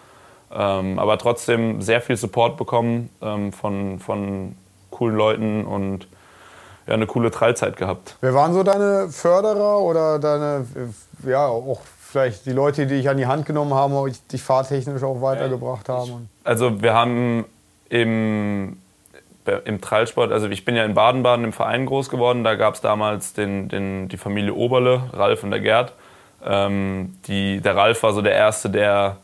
[0.53, 4.57] Ähm, aber trotzdem sehr viel Support bekommen ähm, von, von
[4.91, 6.09] coolen Leuten und
[6.87, 8.17] ja, eine coole Trailzeit gehabt.
[8.21, 10.67] Wer waren so deine Förderer oder deine,
[11.25, 15.03] ja, auch vielleicht die Leute, die dich an die Hand genommen haben und dich fahrtechnisch
[15.05, 16.29] auch weitergebracht haben?
[16.43, 17.45] Also wir haben
[17.89, 18.79] im,
[19.65, 22.81] im Trailsport, also ich bin ja in Baden-Baden im Verein groß geworden, da gab es
[22.81, 25.93] damals den, den, die Familie Oberle, Ralf und der Gerd.
[26.45, 29.19] Ähm, die, der Ralf war so der Erste, der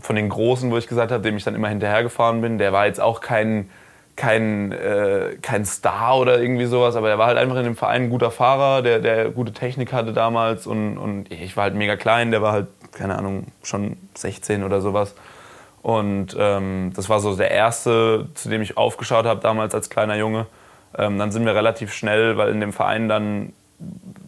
[0.00, 2.86] von den Großen, wo ich gesagt habe, dem ich dann immer hinterhergefahren bin, der war
[2.86, 3.68] jetzt auch kein
[4.16, 8.04] kein, äh, kein Star oder irgendwie sowas, aber der war halt einfach in dem Verein
[8.04, 11.96] ein guter Fahrer, der, der gute Technik hatte damals und, und ich war halt mega
[11.96, 15.14] klein, der war halt, keine Ahnung, schon 16 oder sowas.
[15.82, 20.16] Und ähm, das war so der erste, zu dem ich aufgeschaut habe damals als kleiner
[20.16, 20.46] Junge.
[20.98, 23.52] Ähm, dann sind wir relativ schnell, weil in dem Verein dann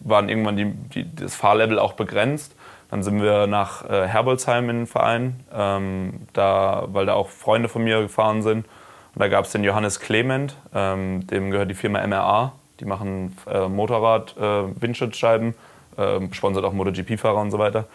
[0.04, 2.54] waren irgendwann die, die, das Fahrlevel auch begrenzt.
[2.90, 7.68] Dann sind wir nach äh, Herbolzheim in den Verein, ähm, da, weil da auch Freunde
[7.68, 8.66] von mir gefahren sind.
[9.14, 12.52] Und da gab es den Johannes Clement, ähm, dem gehört die Firma MRA.
[12.80, 15.54] Die machen äh, Motorrad, äh, Windschutzscheiben,
[15.96, 17.86] äh, sponsert auch MotoGP-Fahrer und so weiter.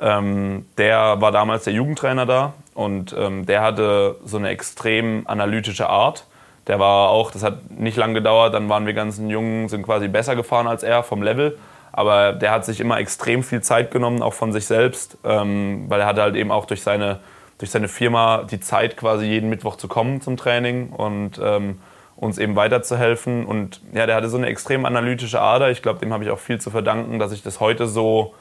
[0.00, 5.88] Ähm, der war damals der Jugendtrainer da und ähm, der hatte so eine extrem analytische
[5.88, 6.26] Art.
[6.68, 10.06] Der war auch, das hat nicht lange gedauert, dann waren wir ganzen Jungen, sind quasi
[10.06, 11.58] besser gefahren als er vom Level.
[11.92, 16.00] Aber der hat sich immer extrem viel Zeit genommen, auch von sich selbst, ähm, weil
[16.00, 17.20] er hatte halt eben auch durch seine
[17.60, 21.78] durch seine Firma die Zeit, quasi jeden Mittwoch zu kommen zum Training und ähm,
[22.16, 23.44] uns eben weiterzuhelfen.
[23.44, 25.70] Und ja, der hatte so eine extrem analytische Ader.
[25.70, 28.34] Ich glaube, dem habe ich auch viel zu verdanken, dass ich das heute so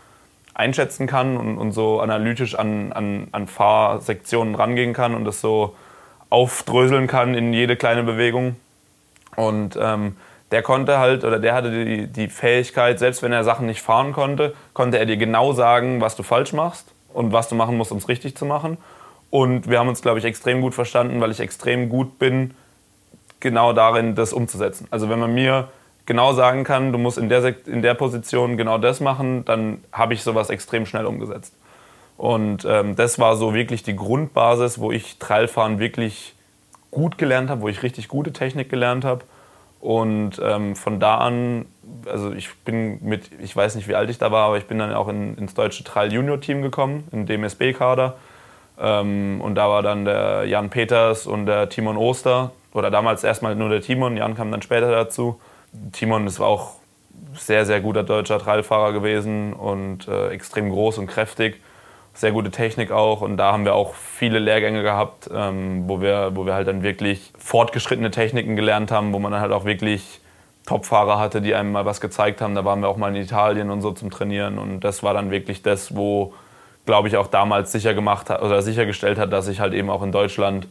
[0.53, 5.75] einschätzen kann und, und so analytisch an, an, an Fahrsektionen rangehen kann und das so
[6.29, 8.55] aufdröseln kann in jede kleine Bewegung.
[9.35, 10.15] Und ähm,
[10.51, 14.13] der konnte halt, oder der hatte die, die Fähigkeit, selbst wenn er Sachen nicht fahren
[14.13, 17.91] konnte, konnte er dir genau sagen, was du falsch machst und was du machen musst,
[17.91, 18.77] um es richtig zu machen.
[19.29, 22.55] Und wir haben uns, glaube ich, extrem gut verstanden, weil ich extrem gut bin,
[23.39, 24.87] genau darin, das umzusetzen.
[24.89, 25.69] Also wenn man mir
[26.05, 30.15] genau sagen kann, du musst in der, in der Position genau das machen, dann habe
[30.15, 31.53] ich sowas extrem schnell umgesetzt.
[32.17, 36.33] Und ähm, das war so wirklich die Grundbasis, wo ich Trailfahren wirklich
[36.91, 39.23] gut gelernt habe, wo ich richtig gute Technik gelernt habe.
[39.79, 41.65] Und ähm, von da an,
[42.05, 44.77] also ich bin mit, ich weiß nicht, wie alt ich da war, aber ich bin
[44.79, 48.15] dann auch in, ins deutsche Trail Junior Team gekommen, im DMSB-Kader.
[48.79, 52.51] Ähm, und da war dann der Jan Peters und der Timon Oster.
[52.73, 55.39] Oder damals erstmal nur der Timon, Jan kam dann später dazu.
[55.91, 56.73] Timon ist auch
[57.33, 61.61] sehr, sehr guter deutscher Trailfahrer gewesen und äh, extrem groß und kräftig.
[62.19, 63.21] Sehr gute Technik auch.
[63.21, 66.83] Und da haben wir auch viele Lehrgänge gehabt, ähm, wo, wir, wo wir halt dann
[66.83, 70.19] wirklich fortgeschrittene Techniken gelernt haben, wo man dann halt auch wirklich
[70.65, 72.55] Topfahrer hatte, die einem mal was gezeigt haben.
[72.55, 74.57] Da waren wir auch mal in Italien und so zum Trainieren.
[74.57, 76.33] Und das war dann wirklich das, wo
[76.85, 80.01] glaube ich, auch damals sicher gemacht hat oder sichergestellt hat, dass ich halt eben auch
[80.01, 80.67] in Deutschland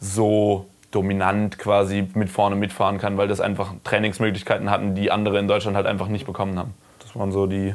[0.00, 5.46] so dominant quasi mit vorne mitfahren kann, weil das einfach Trainingsmöglichkeiten hatten, die andere in
[5.46, 6.74] Deutschland halt einfach nicht bekommen haben.
[6.98, 7.74] Das waren so die,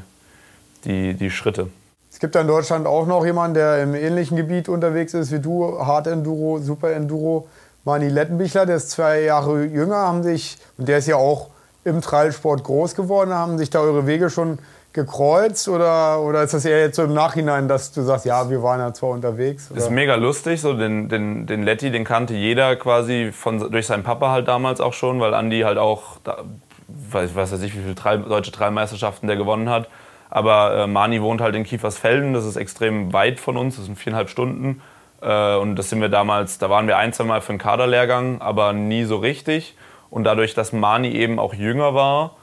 [0.83, 1.69] die, die Schritte.
[2.11, 5.39] Es gibt ja in Deutschland auch noch jemanden, der im ähnlichen Gebiet unterwegs ist wie
[5.39, 7.47] du, Hard Enduro, Super Enduro.
[7.85, 11.47] Mani Lettenbichler, der ist zwei Jahre jünger, haben sich, und der ist ja auch
[11.85, 14.59] im Trailsport groß geworden, haben sich da eure Wege schon
[14.91, 18.63] gekreuzt oder, oder ist das eher jetzt so im Nachhinein, dass du sagst, ja, wir
[18.63, 19.69] waren ja zwar unterwegs?
[19.71, 19.79] Oder?
[19.79, 24.03] Ist mega lustig, so den, den, den Letty, den kannte jeder quasi von, durch seinen
[24.03, 26.43] Papa halt damals auch schon, weil Andi halt auch, da,
[26.87, 29.87] weiß, weiß nicht, wie viele drei, deutsche Dreimmeisterschaften der gewonnen hat.
[30.29, 33.97] Aber äh, Mani wohnt halt in Kiefersfelden, das ist extrem weit von uns, das sind
[33.97, 34.81] viereinhalb Stunden.
[35.21, 38.41] Äh, und das sind wir damals, da waren wir ein, zwei Mal für einen Kaderlehrgang,
[38.41, 39.75] aber nie so richtig.
[40.09, 42.35] Und dadurch, dass Mani eben auch jünger war,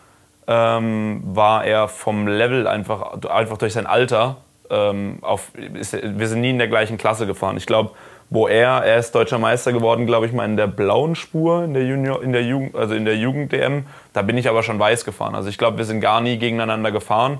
[0.46, 4.36] ähm, war er vom Level einfach, einfach durch sein Alter,
[4.70, 7.56] ähm, auf, ist, wir sind nie in der gleichen Klasse gefahren.
[7.56, 7.90] Ich glaube,
[8.30, 11.74] wo er, er ist deutscher Meister geworden, glaube ich mal in der blauen Spur in
[11.74, 13.86] der Junior, in der Jugend, also in der Jugend DM.
[14.12, 15.34] Da bin ich aber schon weiß gefahren.
[15.34, 17.38] Also ich glaube, wir sind gar nie gegeneinander gefahren,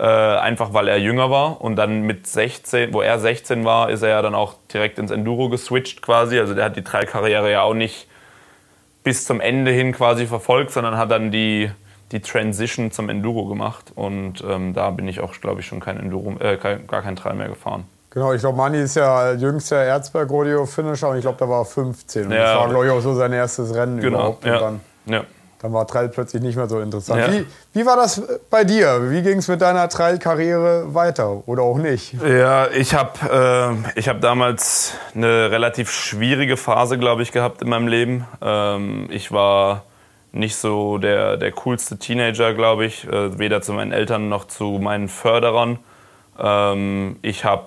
[0.00, 4.02] äh, einfach weil er jünger war und dann mit 16, wo er 16 war, ist
[4.02, 6.38] er ja dann auch direkt ins Enduro geswitcht quasi.
[6.38, 8.08] Also der hat die Trailkarriere ja auch nicht
[9.04, 11.70] bis zum Ende hin quasi verfolgt, sondern hat dann die
[12.12, 15.96] die Transition zum Enduro gemacht und ähm, da bin ich auch, glaube ich, schon kein
[15.96, 17.84] Enduro, äh, kein, gar kein Trail mehr gefahren.
[18.10, 22.26] Genau, ich glaube, Mani ist ja jüngster Erzberg-Rodeo-Finisher und ich glaube, da war 15.
[22.26, 24.44] Und ja, das war, glaube ich, auch so sein erstes Rennen genau, überhaupt.
[24.44, 24.72] Ja,
[25.06, 25.24] ja.
[25.62, 27.20] Dann war Trail plötzlich nicht mehr so interessant.
[27.20, 27.32] Ja.
[27.32, 29.10] Wie, wie war das bei dir?
[29.10, 32.14] Wie ging es mit deiner Trail-Karriere weiter oder auch nicht?
[32.26, 37.88] Ja, ich habe äh, hab damals eine relativ schwierige Phase, glaube ich, gehabt in meinem
[37.88, 38.26] Leben.
[38.40, 39.84] Ähm, ich war
[40.32, 44.78] nicht so der, der coolste Teenager, glaube ich, äh, weder zu meinen Eltern noch zu
[44.80, 45.78] meinen Förderern.
[46.38, 47.64] Ähm, ich habe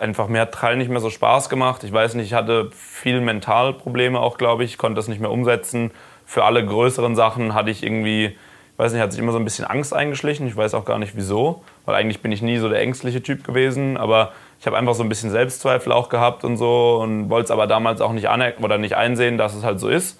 [0.00, 1.84] einfach, mir hat Trail nicht mehr so Spaß gemacht.
[1.84, 5.92] Ich weiß nicht, ich hatte viel Mentalprobleme auch, glaube ich, konnte das nicht mehr umsetzen
[6.26, 9.44] für alle größeren Sachen hatte ich irgendwie, ich weiß nicht, hat sich immer so ein
[9.44, 10.46] bisschen Angst eingeschlichen.
[10.48, 13.44] Ich weiß auch gar nicht wieso, weil eigentlich bin ich nie so der ängstliche Typ
[13.44, 13.96] gewesen.
[13.96, 17.50] Aber ich habe einfach so ein bisschen Selbstzweifel auch gehabt und so und wollte es
[17.52, 20.18] aber damals auch nicht anerkennen oder nicht einsehen, dass es halt so ist.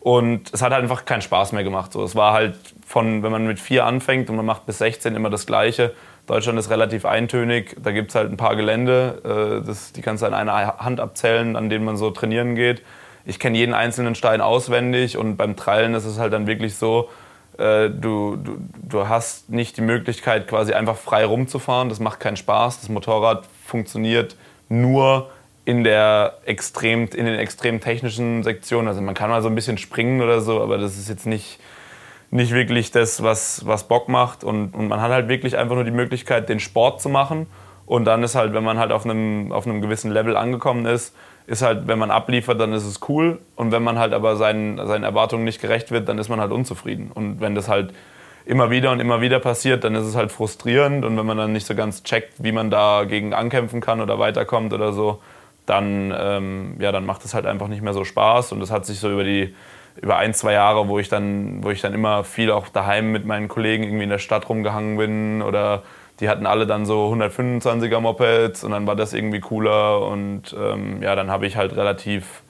[0.00, 1.92] Und es hat halt einfach keinen Spaß mehr gemacht.
[1.92, 5.14] So, es war halt von, wenn man mit vier anfängt und man macht bis 16
[5.14, 5.94] immer das Gleiche.
[6.26, 7.76] Deutschland ist relativ eintönig.
[7.80, 10.98] Da gibt es halt ein paar Gelände, äh, das, die kannst du an einer Hand
[10.98, 12.82] abzählen, an denen man so trainieren geht
[13.26, 17.08] ich kenne jeden einzelnen Stein auswendig und beim Trallen ist es halt dann wirklich so,
[17.58, 18.58] äh, du, du,
[18.88, 21.88] du hast nicht die Möglichkeit, quasi einfach frei rumzufahren.
[21.88, 22.80] Das macht keinen Spaß.
[22.80, 24.36] Das Motorrad funktioniert
[24.68, 25.30] nur
[25.64, 28.88] in, der extrem, in den extrem technischen Sektionen.
[28.88, 31.58] Also man kann mal so ein bisschen springen oder so, aber das ist jetzt nicht,
[32.30, 34.44] nicht wirklich das, was, was Bock macht.
[34.44, 37.46] Und, und man hat halt wirklich einfach nur die Möglichkeit, den Sport zu machen.
[37.86, 41.14] Und dann ist halt, wenn man halt auf einem, auf einem gewissen Level angekommen ist,
[41.46, 43.38] ist halt, wenn man abliefert, dann ist es cool.
[43.54, 46.52] Und wenn man halt aber seinen, seinen Erwartungen nicht gerecht wird, dann ist man halt
[46.52, 47.10] unzufrieden.
[47.14, 47.92] Und wenn das halt
[48.44, 51.04] immer wieder und immer wieder passiert, dann ist es halt frustrierend.
[51.04, 54.72] Und wenn man dann nicht so ganz checkt, wie man dagegen ankämpfen kann oder weiterkommt
[54.72, 55.20] oder so,
[55.66, 58.52] dann, ähm, ja, dann macht es halt einfach nicht mehr so Spaß.
[58.52, 59.54] Und das hat sich so über die
[60.00, 63.24] über ein, zwei Jahre, wo ich dann, wo ich dann immer viel auch daheim mit
[63.24, 65.82] meinen Kollegen irgendwie in der Stadt rumgehangen bin oder
[66.20, 71.02] die hatten alle dann so 125er Mopeds und dann war das irgendwie cooler und ähm,
[71.02, 72.42] ja, dann habe ich halt relativ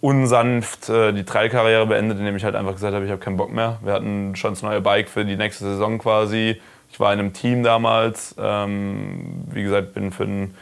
[0.00, 3.52] unsanft äh, die Trailkarriere beendet, indem ich halt einfach gesagt habe, ich habe keinen Bock
[3.52, 3.78] mehr.
[3.82, 6.60] Wir hatten schon das neue Bike für die nächste Saison quasi.
[6.90, 8.34] Ich war in einem Team damals.
[8.38, 10.54] Ähm, wie gesagt, bin für ein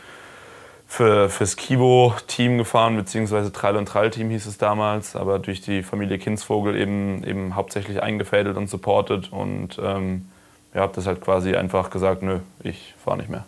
[0.92, 6.18] für, fürs Kivo-Team gefahren, beziehungsweise Trail- und Trail-Team hieß es damals, aber durch die Familie
[6.18, 9.32] Kindsvogel eben, eben hauptsächlich eingefädelt und supportet.
[9.32, 10.26] Und ähm,
[10.74, 13.44] ja, habe das halt quasi einfach gesagt, nö, ich fahre nicht mehr.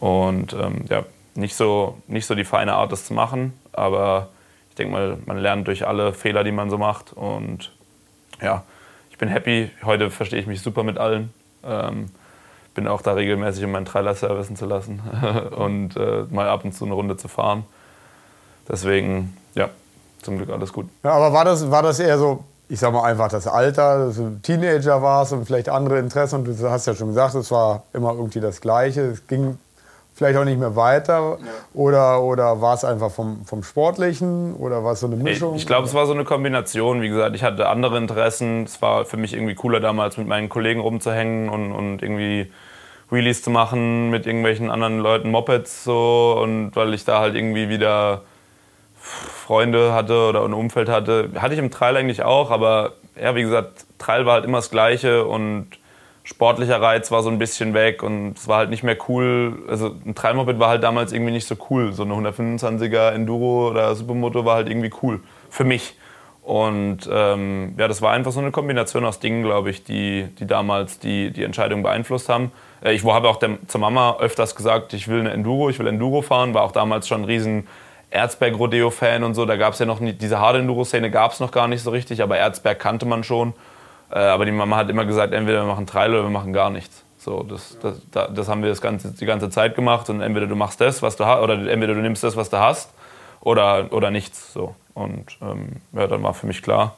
[0.00, 4.28] Und ähm, ja, nicht so, nicht so die feine Art, das zu machen, aber
[4.70, 7.12] ich denke mal, man lernt durch alle Fehler, die man so macht.
[7.12, 7.72] Und
[8.40, 8.64] ja,
[9.10, 9.70] ich bin happy.
[9.84, 11.32] Heute verstehe ich mich super mit allen.
[11.62, 12.10] Ähm,
[12.74, 15.00] bin auch da regelmäßig, um meinen Trailer servicen zu lassen
[15.56, 17.64] und äh, mal ab und zu eine Runde zu fahren.
[18.68, 19.68] Deswegen, ja,
[20.22, 20.88] zum Glück alles gut.
[21.04, 24.16] Ja, aber war das, war das eher so ich sag mal einfach das Alter, dass
[24.16, 26.36] du Teenager warst und vielleicht andere Interessen.
[26.36, 29.02] Und du hast ja schon gesagt, es war immer irgendwie das Gleiche.
[29.02, 29.58] Es ging
[30.14, 31.36] vielleicht auch nicht mehr weiter.
[31.38, 31.50] Ja.
[31.74, 34.54] Oder, oder war es einfach vom, vom Sportlichen?
[34.54, 35.54] Oder war es so eine Mischung?
[35.54, 37.02] Ich, ich glaube, es war so eine Kombination.
[37.02, 38.64] Wie gesagt, ich hatte andere Interessen.
[38.64, 42.50] Es war für mich irgendwie cooler damals mit meinen Kollegen rumzuhängen und, und irgendwie
[43.10, 46.38] Wheelies zu machen mit irgendwelchen anderen Leuten, Mopeds so.
[46.42, 48.22] Und weil ich da halt irgendwie wieder
[49.02, 51.30] Freunde hatte oder ein Umfeld hatte.
[51.36, 54.70] Hatte ich im Trail eigentlich auch, aber ja, wie gesagt, Trail war halt immer das
[54.70, 55.66] Gleiche und
[56.24, 59.64] sportlicher Reiz war so ein bisschen weg und es war halt nicht mehr cool.
[59.68, 61.92] Also ein Trailmoped war halt damals irgendwie nicht so cool.
[61.92, 65.96] So eine 125er Enduro oder Supermoto war halt irgendwie cool für mich.
[66.42, 70.46] Und ähm, ja, das war einfach so eine Kombination aus Dingen, glaube ich, die, die
[70.46, 72.50] damals die, die Entscheidung beeinflusst haben.
[72.82, 75.86] Äh, ich habe auch der, zur Mama öfters gesagt, ich will eine Enduro, ich will
[75.86, 77.68] Enduro fahren, war auch damals schon ein riesen
[78.12, 79.46] Erzberg-Rodeo-Fan und so.
[79.46, 81.90] Da gab es ja noch nicht, diese harte Enduro-Szene gab es noch gar nicht so
[81.90, 83.54] richtig, aber Erzberg kannte man schon.
[84.10, 86.70] Äh, aber die Mama hat immer gesagt, entweder wir machen Trail oder wir machen gar
[86.70, 87.02] nichts.
[87.18, 90.56] So, das, das, das haben wir das ganze, die ganze Zeit gemacht und entweder du
[90.56, 92.90] machst das, was du hast, oder entweder du nimmst das, was du hast,
[93.40, 94.52] oder, oder nichts.
[94.52, 94.74] So.
[94.94, 96.96] Und ähm, ja, dann war für mich klar,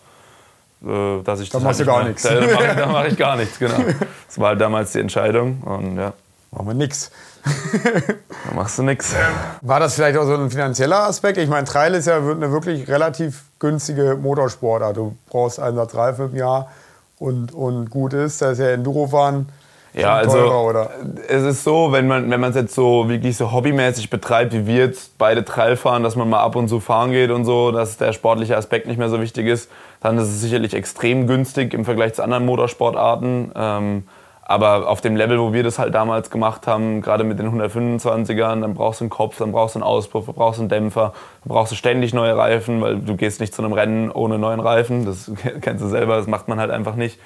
[0.82, 1.62] äh, dass ich dann das.
[1.62, 2.22] Dann halt machst du gar nichts.
[2.22, 3.78] Dann mache ich, mach ich gar nichts, genau.
[4.26, 6.12] Das war halt damals die Entscheidung und ja.
[6.50, 7.10] Machen wir nichts.
[8.48, 9.14] da machst du nichts.
[9.60, 11.38] War das vielleicht auch so ein finanzieller Aspekt?
[11.38, 14.96] Ich meine, Trail ist ja eine wirklich relativ günstige Motorsportart.
[14.96, 16.70] Du brauchst einen Satz Reifen im Jahr
[17.18, 18.40] und, und gut ist.
[18.40, 19.48] Da ist ja Endurofahren
[19.94, 20.90] ja, also teurer,
[21.28, 24.66] es ist so, wenn man wenn man es jetzt so wirklich so hobbymäßig betreibt, wie
[24.66, 27.70] wir jetzt beide Trail fahren, dass man mal ab und zu fahren geht und so,
[27.70, 31.74] dass der sportliche Aspekt nicht mehr so wichtig ist, dann ist es sicherlich extrem günstig
[31.74, 33.52] im Vergleich zu anderen Motorsportarten.
[33.54, 34.08] Ähm,
[34.46, 38.60] aber auf dem Level, wo wir das halt damals gemacht haben, gerade mit den 125ern,
[38.60, 41.14] dann brauchst du einen Kopf, dann brauchst du einen Auspuff, dann brauchst du einen Dämpfer,
[41.44, 44.60] dann brauchst du ständig neue Reifen, weil du gehst nicht zu einem Rennen ohne neuen
[44.60, 45.06] Reifen.
[45.06, 45.30] Das
[45.62, 47.18] kennst du selber, das macht man halt einfach nicht.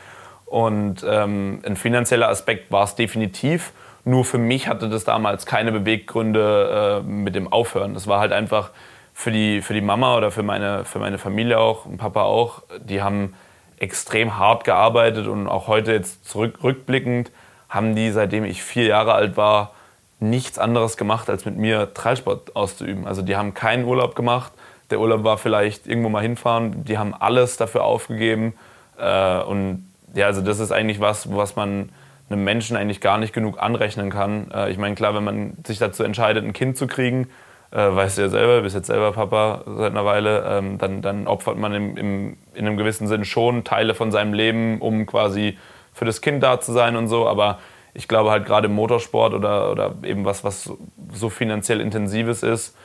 [0.46, 3.72] Und ähm, ein finanzieller Aspekt war es definitiv.
[4.04, 7.94] Nur für mich hatte das damals keine Beweggründe äh, mit dem Aufhören.
[7.94, 8.70] Das war halt einfach
[9.12, 12.62] für die, für die Mama oder für meine, für meine Familie auch, und Papa auch,
[12.78, 13.34] die haben
[13.80, 17.30] extrem hart gearbeitet und auch heute jetzt zurück, rückblickend
[17.68, 19.72] haben die, seitdem ich vier Jahre alt war,
[20.20, 23.06] nichts anderes gemacht, als mit mir Treibsport auszuüben.
[23.06, 24.52] Also die haben keinen Urlaub gemacht.
[24.90, 26.84] Der Urlaub war vielleicht irgendwo mal hinfahren.
[26.84, 28.54] Die haben alles dafür aufgegeben.
[28.98, 31.90] Äh, und ja, also das ist eigentlich was, was man
[32.30, 34.50] einem Menschen eigentlich gar nicht genug anrechnen kann.
[34.50, 37.28] Äh, ich meine, klar, wenn man sich dazu entscheidet, ein Kind zu kriegen,
[37.70, 41.26] äh, weißt du ja selber, bist jetzt selber Papa seit einer Weile, ähm, dann, dann
[41.26, 45.58] opfert man im, im, in einem gewissen Sinn schon Teile von seinem Leben, um quasi
[45.92, 47.28] für das Kind da zu sein und so.
[47.28, 47.58] Aber
[47.94, 50.70] ich glaube halt gerade im Motorsport oder, oder eben was, was
[51.12, 52.76] so finanziell intensives ist,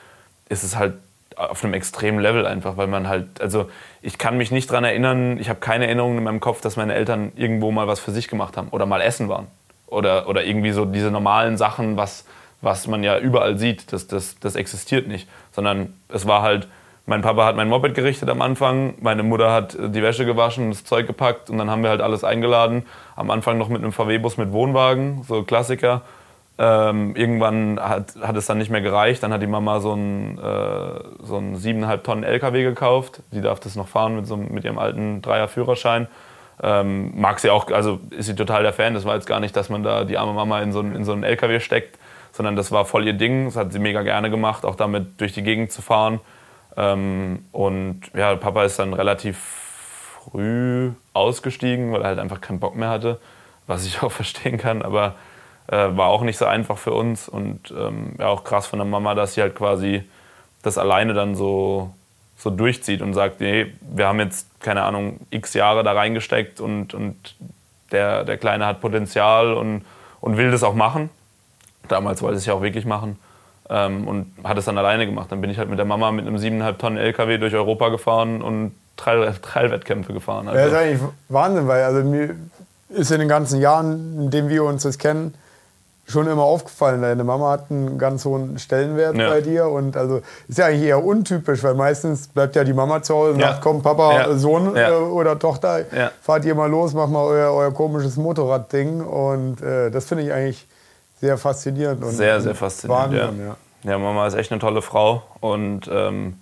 [0.48, 0.94] ist es halt
[1.36, 3.68] auf einem extremen Level einfach, weil man halt, also
[4.02, 6.94] ich kann mich nicht daran erinnern, ich habe keine Erinnerungen in meinem Kopf, dass meine
[6.94, 9.46] Eltern irgendwo mal was für sich gemacht haben oder mal essen waren.
[9.86, 12.24] Oder, oder irgendwie so diese normalen Sachen, was,
[12.64, 15.28] was man ja überall sieht, das, das, das existiert nicht.
[15.52, 16.68] Sondern es war halt,
[17.06, 20.84] mein Papa hat mein Moped gerichtet am Anfang, meine Mutter hat die Wäsche gewaschen, das
[20.84, 22.84] Zeug gepackt und dann haben wir halt alles eingeladen.
[23.14, 26.02] Am Anfang noch mit einem VW-Bus mit Wohnwagen, so Klassiker.
[26.56, 29.22] Ähm, irgendwann hat, hat es dann nicht mehr gereicht.
[29.22, 33.22] Dann hat die Mama so einen, äh, so einen 7,5 Tonnen LKW gekauft.
[33.32, 36.06] Die darf das noch fahren mit, so, mit ihrem alten Dreier-Führerschein.
[36.62, 38.94] Ähm, mag sie auch, also ist sie total der Fan.
[38.94, 41.12] Das war jetzt gar nicht, dass man da die arme Mama in so, in so
[41.12, 41.98] einen LKW steckt,
[42.34, 43.46] sondern das war voll ihr Ding.
[43.46, 46.20] Das hat sie mega gerne gemacht, auch damit durch die Gegend zu fahren.
[46.76, 52.74] Ähm, und ja, Papa ist dann relativ früh ausgestiegen, weil er halt einfach keinen Bock
[52.74, 53.20] mehr hatte,
[53.68, 54.82] was ich auch verstehen kann.
[54.82, 55.14] Aber
[55.68, 58.86] äh, war auch nicht so einfach für uns und ähm, ja, auch krass von der
[58.86, 60.02] Mama, dass sie halt quasi
[60.62, 61.94] das alleine dann so,
[62.36, 66.94] so durchzieht und sagt, nee, wir haben jetzt, keine Ahnung, x Jahre da reingesteckt und,
[66.94, 67.36] und
[67.92, 69.84] der, der Kleine hat Potenzial und,
[70.20, 71.10] und will das auch machen.
[71.88, 73.18] Damals wollte es ja auch wirklich machen
[73.68, 75.30] ähm, und hat es dann alleine gemacht.
[75.30, 78.42] Dann bin ich halt mit der Mama mit einem 7,5 Tonnen LKW durch Europa gefahren
[78.42, 80.48] und Trailwettkämpfe gefahren.
[80.48, 80.58] Also.
[80.58, 82.36] Ja, das ist eigentlich Wahnsinn, weil also mir
[82.90, 85.34] ist in den ganzen Jahren, in denen wir uns jetzt kennen,
[86.06, 87.00] schon immer aufgefallen.
[87.02, 89.30] Deine Mama hat einen ganz hohen Stellenwert ja.
[89.30, 93.02] bei dir und also ist ja eigentlich eher untypisch, weil meistens bleibt ja die Mama
[93.02, 93.48] zu Hause und ja.
[93.48, 94.36] sagt, komm Papa, ja.
[94.36, 95.80] Sohn äh, oder Tochter,
[96.20, 100.32] fahrt ihr mal los, mach mal euer, euer komisches Motorradding und äh, das finde ich
[100.32, 100.66] eigentlich
[101.24, 102.04] sehr faszinierend.
[102.04, 103.46] Und, sehr, sehr faszinierend, Wahnsinn,
[103.84, 103.90] ja.
[103.90, 103.98] ja.
[103.98, 106.36] Mama ist echt eine tolle Frau und ähm,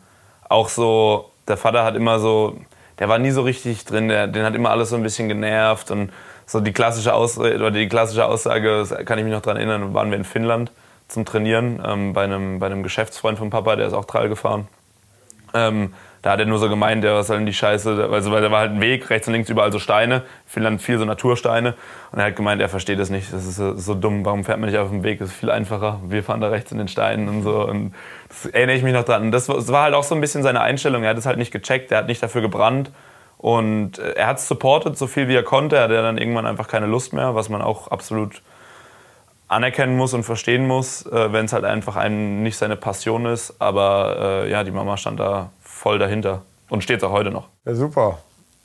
[0.49, 2.57] auch so, der Vater hat immer so,
[2.99, 5.93] der war nie so richtig drin, der, den hat immer alles so ein bisschen genervt
[5.93, 6.13] und
[6.47, 10.11] so die klassische, Ausrede, oder die klassische Aussage, kann ich mich noch daran erinnern, waren
[10.11, 10.73] wir in Finnland
[11.07, 14.67] zum Trainieren ähm, bei, einem, bei einem Geschäftsfreund von Papa, der ist auch Trail gefahren.
[15.55, 18.43] Ähm, da hat er nur so gemeint, ja, was soll denn die Scheiße, also, weil
[18.43, 21.75] da war halt ein Weg, rechts und links überall so Steine, Finnland viel so Natursteine.
[22.13, 24.71] Und er hat gemeint, er versteht das nicht, das ist so, dumm, warum fährt man
[24.71, 27.29] nicht auf dem Weg, das ist viel einfacher, wir fahren da rechts in den Steinen
[27.29, 27.67] und so.
[27.67, 27.93] Und
[28.29, 29.23] das erinnere ich mich noch dran.
[29.23, 31.39] Und das, das war halt auch so ein bisschen seine Einstellung, er hat es halt
[31.39, 32.93] nicht gecheckt, er hat nicht dafür gebrannt.
[33.39, 35.77] Und äh, er hat es supportet, so viel wie er konnte.
[35.77, 38.41] Er hatte dann irgendwann einfach keine Lust mehr, was man auch absolut
[39.49, 43.61] anerkennen muss und verstehen muss, äh, wenn es halt einfach einem nicht seine Passion ist.
[43.61, 45.51] Aber äh, ja, die Mama stand da
[45.83, 47.49] voll dahinter und steht auch heute noch.
[47.65, 48.19] Ja, super.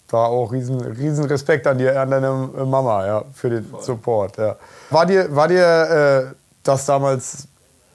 [0.07, 3.81] Da auch riesen, riesen Respekt an, die, an deine Mama ja, für den voll.
[3.81, 4.37] Support.
[4.37, 4.55] Ja.
[4.91, 7.47] War dir, war dir äh, das damals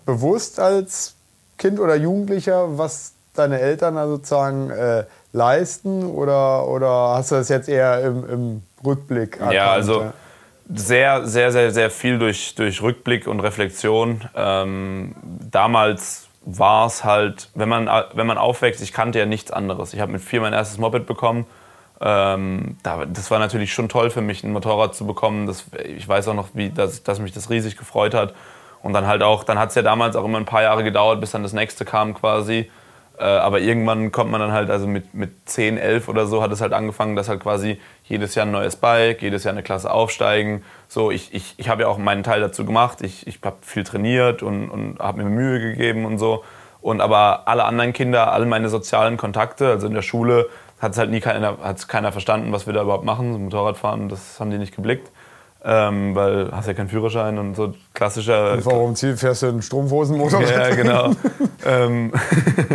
[0.05, 1.15] bewusst als
[1.57, 7.49] Kind oder Jugendlicher, was deine Eltern da sozusagen äh, leisten oder, oder hast du das
[7.49, 9.53] jetzt eher im, im Rückblick erkannt?
[9.55, 10.13] Ja, also
[10.75, 14.23] sehr, sehr, sehr, sehr viel durch, durch Rückblick und Reflexion.
[14.35, 15.15] Ähm,
[15.51, 19.95] damals war es halt, wenn man, wenn man aufwächst, ich kannte ja nichts anderes.
[19.95, 21.47] Ich habe mit vier mein erstes Moped bekommen.
[22.01, 25.47] Ähm, das war natürlich schon toll für mich, ein Motorrad zu bekommen.
[25.47, 28.35] Das, ich weiß auch noch, wie, dass, dass mich das riesig gefreut hat.
[28.83, 31.21] Und dann halt auch, dann hat es ja damals auch immer ein paar Jahre gedauert,
[31.21, 32.69] bis dann das nächste kam quasi.
[33.23, 36.51] Äh, aber irgendwann kommt man dann halt, also mit, mit 10, 11 oder so hat
[36.51, 39.93] es halt angefangen, dass halt quasi jedes Jahr ein neues Bike, jedes Jahr eine Klasse
[39.93, 40.65] aufsteigen.
[40.89, 43.01] So, ich, ich, ich habe ja auch meinen Teil dazu gemacht.
[43.01, 46.43] Ich, ich habe viel trainiert und, und habe mir Mühe gegeben und so.
[46.81, 50.49] Und aber alle anderen Kinder, alle meine sozialen Kontakte, also in der Schule,
[50.81, 53.33] hat es halt nie keiner, hat's keiner verstanden, was wir da überhaupt machen.
[53.33, 55.13] So Motorradfahren, das haben die nicht geblickt
[55.65, 58.53] ähm, weil hast ja keinen Führerschein und so klassischer.
[58.55, 60.43] Und warum fährst du einen Strumpfhosenmotor?
[60.43, 61.13] Ja, genau.
[61.67, 62.13] ähm,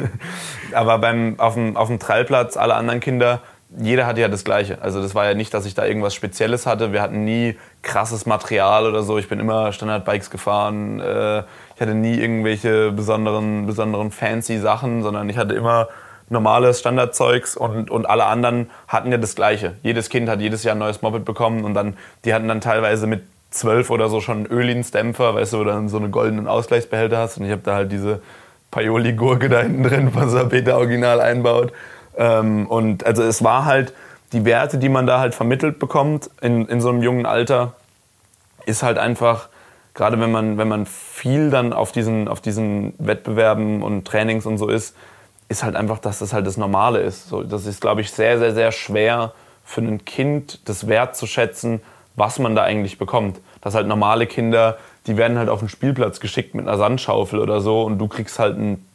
[0.73, 3.41] aber beim, auf, dem, auf dem Trallplatz, alle anderen Kinder,
[3.77, 4.81] jeder hatte ja das Gleiche.
[4.81, 6.93] Also das war ja nicht, dass ich da irgendwas Spezielles hatte.
[6.93, 9.17] Wir hatten nie krasses Material oder so.
[9.17, 11.01] Ich bin immer Standardbikes gefahren.
[11.01, 11.39] Äh,
[11.75, 15.89] ich hatte nie irgendwelche besonderen, besonderen fancy Sachen, sondern ich hatte immer
[16.29, 19.75] normales Standardzeugs und, und alle anderen hatten ja das Gleiche.
[19.83, 23.07] Jedes Kind hat jedes Jahr ein neues Moped bekommen und dann, die hatten dann teilweise
[23.07, 27.17] mit zwölf oder so schon Ölinsdämpfer, weißt du, wo du dann so einen goldenen Ausgleichsbehälter
[27.17, 28.21] hast und ich habe da halt diese
[28.71, 31.71] Paioli-Gurke da hinten drin von Sapeta Original einbaut.
[32.17, 33.93] Ähm, und also es war halt,
[34.33, 37.75] die Werte, die man da halt vermittelt bekommt in, in so einem jungen Alter,
[38.65, 39.47] ist halt einfach,
[39.93, 44.57] gerade wenn man, wenn man viel dann auf diesen, auf diesen Wettbewerben und Trainings und
[44.57, 44.95] so ist,
[45.49, 47.29] ist halt einfach, dass das halt das Normale ist.
[47.29, 49.33] So, das ist, glaube ich, sehr, sehr, sehr schwer
[49.63, 51.81] für ein Kind, das Wert zu schätzen,
[52.15, 53.39] was man da eigentlich bekommt.
[53.61, 54.77] Dass halt normale Kinder,
[55.07, 58.39] die werden halt auf den Spielplatz geschickt mit einer Sandschaufel oder so und du kriegst
[58.39, 58.85] halt ein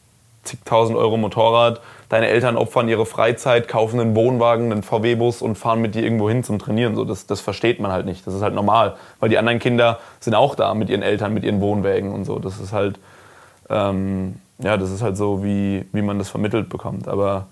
[0.45, 1.81] zigtausend Euro Motorrad.
[2.09, 6.29] Deine Eltern opfern ihre Freizeit, kaufen einen Wohnwagen, einen VW-Bus und fahren mit dir irgendwo
[6.29, 6.97] hin zum Trainieren.
[6.97, 8.27] So, das, das versteht man halt nicht.
[8.27, 8.97] Das ist halt normal.
[9.21, 12.39] Weil die anderen Kinder sind auch da mit ihren Eltern, mit ihren Wohnwägen und so.
[12.39, 12.99] Das ist halt,
[13.71, 17.09] ähm, ja, das ist halt so, wie, wie man das vermittelt bekommt.
[17.09, 17.47] Aber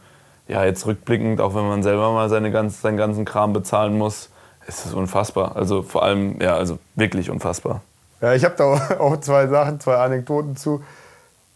[0.49, 4.31] ja, jetzt rückblickend, auch wenn man selber mal seine ganz, seinen ganzen Kram bezahlen muss,
[4.67, 5.57] ist es unfassbar.
[5.57, 7.83] Also vor allem, ja, also wirklich unfassbar.
[8.21, 8.65] Ja, ich habe da
[8.99, 10.83] auch zwei Sachen, zwei Anekdoten zu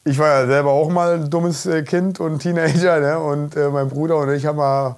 [0.05, 3.01] ich war ja selber auch mal ein dummes äh, Kind und Teenager.
[3.01, 3.19] Ne?
[3.19, 4.97] Und äh, mein Bruder und ich haben mal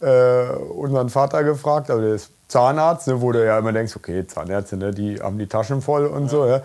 [0.00, 4.26] äh, unseren Vater gefragt, also der ist Zahnarzt, ne, wo du ja immer denkst, okay,
[4.26, 6.28] Zahnärzte, ne, die haben die Taschen voll und ja.
[6.28, 6.46] so.
[6.46, 6.60] Ja?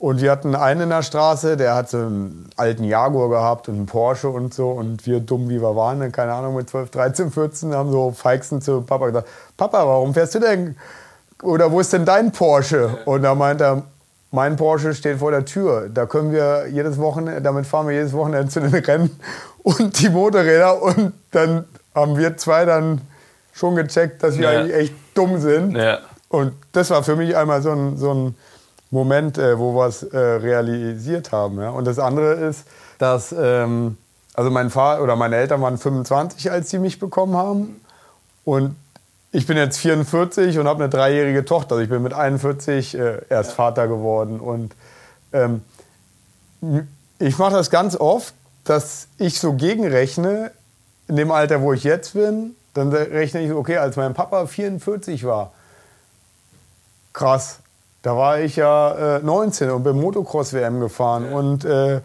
[0.00, 3.74] Und wir hatten einen in der Straße, der hat so einen alten Jaguar gehabt und
[3.74, 4.70] einen Porsche und so.
[4.70, 8.10] Und wir dumm wie wir waren, ne, keine Ahnung, mit 12, 13, 14, haben so
[8.10, 9.28] feixen zu Papa gesagt,
[9.58, 10.74] Papa, warum fährst du denn,
[11.42, 12.96] oder wo ist denn dein Porsche?
[13.04, 13.82] Und da meint er,
[14.30, 15.90] mein Porsche steht vor der Tür.
[15.92, 19.20] Da können wir jedes Wochenende, damit fahren wir jedes Wochenende zu den Rennen
[19.62, 20.80] und die Motorräder.
[20.82, 23.02] Und dann haben wir zwei dann
[23.52, 24.60] schon gecheckt, dass wir ja.
[24.60, 25.76] eigentlich echt dumm sind.
[25.76, 25.98] Ja.
[26.30, 28.34] Und das war für mich einmal so ein, so ein
[28.90, 31.60] Moment, äh, wo wir es äh, realisiert haben.
[31.60, 31.70] Ja.
[31.70, 32.64] Und das andere ist,
[32.98, 33.96] dass ähm,
[34.34, 37.80] also mein Vater oder meine Eltern waren 25, als sie mich bekommen haben.
[38.44, 38.76] Und
[39.32, 41.72] ich bin jetzt 44 und habe eine dreijährige Tochter.
[41.72, 43.56] Also ich bin mit 41 äh, erst ja.
[43.56, 44.40] Vater geworden.
[44.40, 44.74] Und
[45.32, 45.62] ähm,
[47.18, 48.34] ich mache das ganz oft,
[48.64, 50.52] dass ich so gegenrechne,
[51.08, 55.24] in dem Alter, wo ich jetzt bin, dann rechne ich, okay, als mein Papa 44
[55.24, 55.52] war,
[57.12, 57.58] krass,
[58.02, 61.26] da war ich ja äh, 19 und bin Motocross-WM gefahren.
[61.30, 61.36] Ja.
[61.36, 62.00] Und, äh,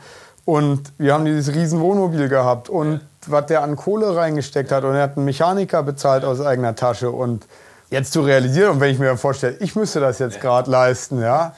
[0.45, 2.69] und wir haben dieses riesen Wohnmobil gehabt.
[2.69, 6.41] Und ja was der an Kohle reingesteckt hat und er hat einen Mechaniker bezahlt aus
[6.41, 7.45] eigener Tasche und
[7.89, 11.55] jetzt zu realisieren und wenn ich mir vorstelle, ich müsste das jetzt gerade leisten, ja,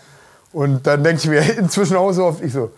[0.53, 2.71] und dann denke ich mir inzwischen auch so oft, ich so,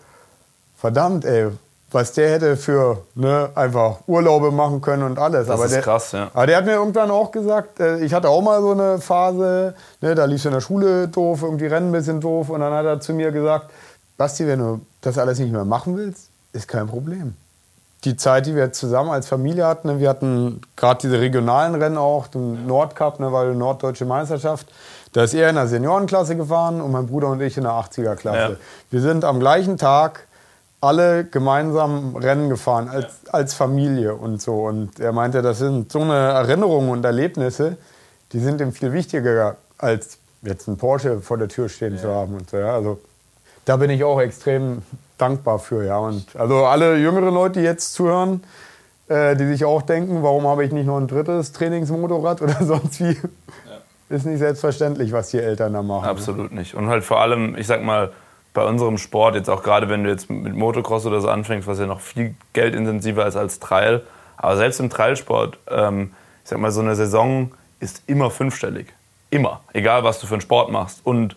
[0.78, 1.50] verdammt, ey,
[1.92, 5.48] was der hätte für ne, einfach Urlaube machen können und alles.
[5.48, 6.30] Das aber ist der, krass, ja.
[6.34, 9.74] Aber der hat mir irgendwann auch gesagt, äh, ich hatte auch mal so eine Phase,
[10.02, 12.86] ne, da lief in der Schule doof, irgendwie Rennen ein bisschen doof und dann hat
[12.86, 13.72] er zu mir gesagt,
[14.18, 17.34] Basti, wenn du das alles nicht mehr machen willst, ist kein Problem
[18.06, 21.98] die Zeit, die wir zusammen als Familie hatten, ne, wir hatten gerade diese regionalen Rennen
[21.98, 24.68] auch, den Nordcup, ne, weil Norddeutsche Meisterschaft,
[25.12, 28.52] da ist er in der Seniorenklasse gefahren und mein Bruder und ich in der 80er-Klasse.
[28.54, 28.58] Ja.
[28.90, 30.28] Wir sind am gleichen Tag
[30.82, 34.66] alle gemeinsam Rennen gefahren, als, als Familie und so.
[34.66, 37.78] Und er meinte, das sind so eine Erinnerungen und Erlebnisse,
[38.32, 42.02] die sind ihm viel wichtiger, als jetzt einen Porsche vor der Tür stehen ja.
[42.02, 42.36] zu haben.
[42.36, 42.74] Und so, ja.
[42.74, 43.00] Also
[43.66, 44.82] da bin ich auch extrem
[45.18, 45.98] dankbar für, ja.
[45.98, 48.42] Und also alle jüngeren Leute, die jetzt zuhören,
[49.10, 53.02] äh, die sich auch denken, warum habe ich nicht noch ein drittes Trainingsmotorrad oder sonst
[53.02, 54.16] wie, ja.
[54.16, 56.06] ist nicht selbstverständlich, was die Eltern da machen.
[56.06, 56.74] Absolut nicht.
[56.76, 58.12] Und halt vor allem, ich sag mal,
[58.54, 61.80] bei unserem Sport, jetzt auch gerade wenn du jetzt mit Motocross oder so anfängst, was
[61.80, 64.02] ja noch viel geldintensiver ist als Trail,
[64.38, 68.88] aber selbst im Trailsport, ähm, ich sag mal, so eine Saison ist immer fünfstellig.
[69.30, 69.62] Immer.
[69.74, 71.02] Egal, was du für einen Sport machst.
[71.04, 71.36] Und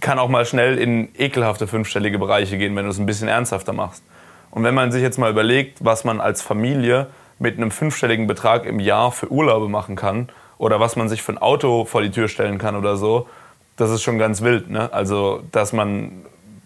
[0.00, 3.72] kann auch mal schnell in ekelhafte fünfstellige Bereiche gehen, wenn du es ein bisschen ernsthafter
[3.72, 4.02] machst.
[4.50, 7.08] Und wenn man sich jetzt mal überlegt, was man als Familie
[7.38, 11.32] mit einem fünfstelligen Betrag im Jahr für Urlaube machen kann oder was man sich für
[11.32, 13.28] ein Auto vor die Tür stellen kann oder so,
[13.76, 14.70] das ist schon ganz wild.
[14.70, 14.92] Ne?
[14.92, 16.24] Also, dass man,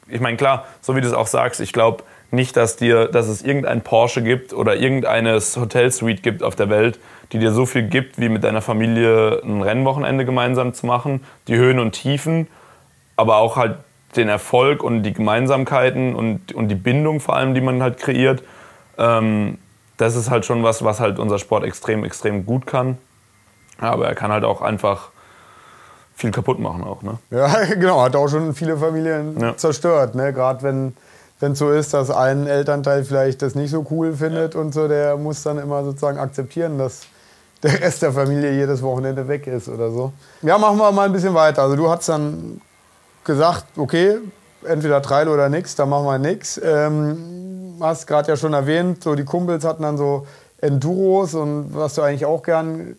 [0.09, 3.27] ich meine, klar, so wie du es auch sagst, ich glaube nicht, dass, dir, dass
[3.27, 7.01] es irgendein Porsche gibt oder irgendeine Hotelsuite gibt auf der Welt,
[7.33, 11.57] die dir so viel gibt, wie mit deiner Familie ein Rennwochenende gemeinsam zu machen, die
[11.57, 12.47] Höhen und Tiefen,
[13.17, 13.77] aber auch halt
[14.17, 18.43] den Erfolg und die Gemeinsamkeiten und, und die Bindung vor allem, die man halt kreiert.
[18.99, 19.59] Ähm,
[19.97, 22.99] das ist halt schon was, was halt unser Sport extrem, extrem gut kann.
[23.79, 25.11] Aber er kann halt auch einfach
[26.21, 27.03] viel kaputt machen auch.
[27.03, 27.19] Ne?
[27.31, 28.03] Ja, genau.
[28.03, 29.57] Hat auch schon viele Familien ja.
[29.57, 30.15] zerstört.
[30.15, 30.33] Ne?
[30.33, 34.61] Gerade wenn es so ist, dass ein Elternteil vielleicht das nicht so cool findet ja.
[34.61, 37.07] und so, der muss dann immer sozusagen akzeptieren, dass
[37.63, 40.13] der Rest der Familie jedes Wochenende weg ist oder so.
[40.43, 41.63] Ja, machen wir mal ein bisschen weiter.
[41.63, 42.61] Also du hast dann
[43.25, 44.19] gesagt, okay,
[44.65, 46.61] entweder Trail oder nix, dann machen wir nix.
[46.63, 50.27] Ähm, hast gerade ja schon erwähnt, so die Kumpels hatten dann so
[50.61, 52.97] Enduros und was du eigentlich auch gern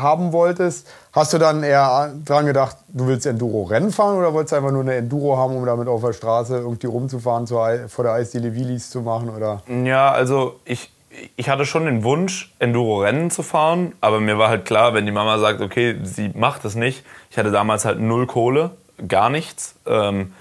[0.00, 0.86] haben wolltest.
[1.12, 4.82] Hast du dann eher dran gedacht, du willst Enduro-Rennen fahren oder wolltest du einfach nur
[4.82, 9.00] eine Enduro haben, um damit auf der Straße irgendwie rumzufahren, vor der Eisdiele Wheelies zu
[9.00, 9.30] machen?
[9.30, 9.62] Oder?
[9.84, 10.90] Ja, also ich,
[11.36, 15.12] ich hatte schon den Wunsch, Enduro-Rennen zu fahren, aber mir war halt klar, wenn die
[15.12, 17.04] Mama sagt, okay, sie macht es nicht.
[17.30, 18.72] Ich hatte damals halt null Kohle,
[19.08, 19.76] gar nichts.
[19.86, 20.32] Ähm,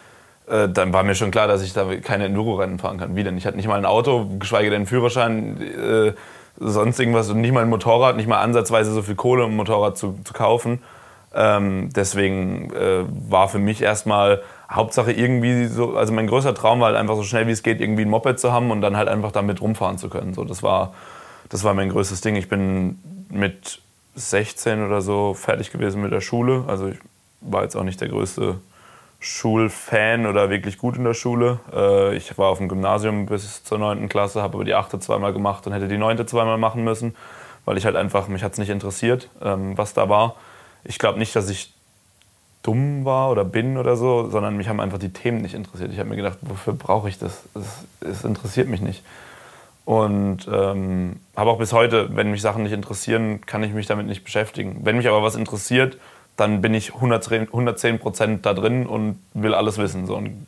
[0.47, 3.16] äh, dann war mir schon klar, dass ich da keine Enduro-Rennen fahren kann.
[3.16, 3.38] Wie denn?
[3.38, 6.14] Ich hatte nicht mal ein Auto, geschweige denn einen Führerschein, äh,
[6.58, 9.56] sonst irgendwas und nicht mal ein Motorrad, nicht mal ansatzweise so viel Kohle, um ein
[9.58, 10.82] Motorrad zu, zu kaufen.
[11.34, 14.41] Ähm, deswegen äh, war für mich erstmal
[14.72, 17.82] Hauptsache irgendwie so, also mein größter Traum war halt einfach so schnell wie es geht,
[17.82, 20.34] irgendwie ein Moped zu haben und dann halt einfach damit rumfahren zu können.
[20.34, 20.93] So, das war,
[21.49, 22.36] das war mein größtes Ding.
[22.36, 22.99] Ich bin
[23.30, 23.82] mit
[24.16, 26.64] 16 oder so fertig gewesen mit der Schule.
[26.68, 26.97] Also ich
[27.41, 28.56] war jetzt auch nicht der größte
[29.26, 31.59] Schulfan oder wirklich gut in der Schule.
[31.73, 34.07] Äh, ich war auf dem Gymnasium bis zur 9.
[34.07, 35.01] Klasse, habe aber die 8.
[35.01, 36.28] zweimal gemacht und hätte die 9.
[36.28, 37.15] zweimal machen müssen,
[37.65, 40.36] weil ich halt einfach, mich hat es nicht interessiert, ähm, was da war.
[40.84, 41.73] Ich glaube nicht, dass ich
[42.61, 45.91] dumm war oder bin oder so, sondern mich haben einfach die Themen nicht interessiert.
[45.91, 47.43] Ich habe mir gedacht, wofür brauche ich das?
[48.01, 49.03] Es interessiert mich nicht.
[49.86, 54.05] Und ähm, habe auch bis heute, wenn mich Sachen nicht interessieren, kann ich mich damit
[54.05, 54.82] nicht beschäftigen.
[54.84, 55.97] Wenn mich aber was interessiert,
[56.38, 60.05] dann bin ich 110 Prozent da drin und will alles wissen.
[60.05, 60.15] So.
[60.15, 60.47] Und,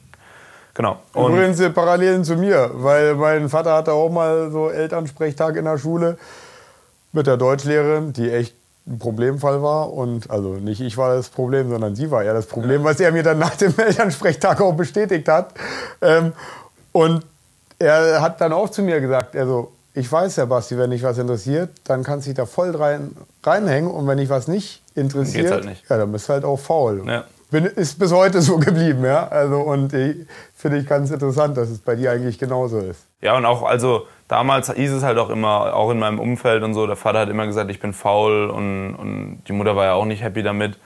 [0.73, 0.99] genau.
[1.13, 5.77] Und Übrigens Parallelen zu mir, weil mein Vater hatte auch mal so Elternsprechtag in der
[5.77, 6.17] Schule
[7.13, 9.93] mit der Deutschlehrerin, die echt ein Problemfall war.
[9.93, 13.11] Und also nicht ich war das Problem, sondern sie war ja das Problem, was er
[13.11, 15.53] mir dann nach dem Elternsprechtag auch bestätigt hat.
[16.01, 16.33] Ähm,
[16.91, 17.25] und
[17.79, 21.17] er hat dann auch zu mir gesagt, also ich weiß ja, Basti, wenn dich was
[21.17, 23.89] interessiert, dann kannst du dich da voll rein, reinhängen.
[23.89, 25.89] Und wenn dich was nicht interessiert, halt nicht.
[25.89, 27.03] ja, dann bist du halt auch faul.
[27.05, 27.23] Ja.
[27.49, 29.27] Bin, ist bis heute so geblieben, ja.
[29.27, 33.05] Also, und finde ich ganz interessant, dass es bei dir eigentlich genauso ist.
[33.21, 36.73] Ja, und auch, also damals hieß es halt auch immer, auch in meinem Umfeld und
[36.73, 39.93] so, der Vater hat immer gesagt, ich bin faul und, und die Mutter war ja
[39.93, 40.77] auch nicht happy damit.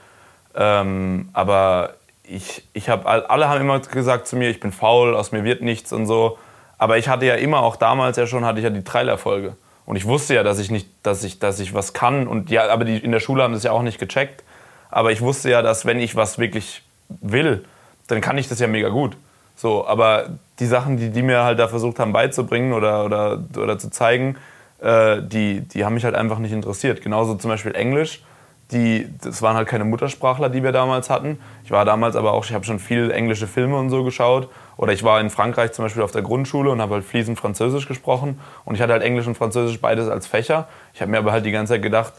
[0.54, 5.32] Ähm, aber ich, ich habe, alle haben immer gesagt zu mir, ich bin faul, aus
[5.32, 6.38] mir wird nichts und so.
[6.78, 9.56] Aber ich hatte ja immer, auch damals ja schon, hatte ich ja die Trailerfolge.
[9.84, 12.26] Und ich wusste ja, dass ich nicht, dass ich, dass ich was kann.
[12.26, 14.42] Und ja, aber die in der Schule haben das ja auch nicht gecheckt.
[14.90, 17.64] Aber ich wusste ja, dass wenn ich was wirklich will,
[18.08, 19.16] dann kann ich das ja mega gut.
[19.56, 20.26] So, aber
[20.58, 24.36] die Sachen, die die mir halt da versucht haben beizubringen oder, oder, oder zu zeigen,
[24.80, 27.02] äh, die, die haben mich halt einfach nicht interessiert.
[27.02, 28.22] Genauso zum Beispiel Englisch.
[28.70, 31.38] Die, das waren halt keine Muttersprachler, die wir damals hatten.
[31.64, 34.48] Ich war damals aber auch, ich habe schon viel englische Filme und so geschaut.
[34.76, 37.86] Oder ich war in Frankreich zum Beispiel auf der Grundschule und habe halt fließend Französisch
[37.86, 38.40] gesprochen.
[38.64, 40.68] Und ich hatte halt Englisch und Französisch beides als Fächer.
[40.94, 42.14] Ich habe mir aber halt die ganze Zeit gedacht,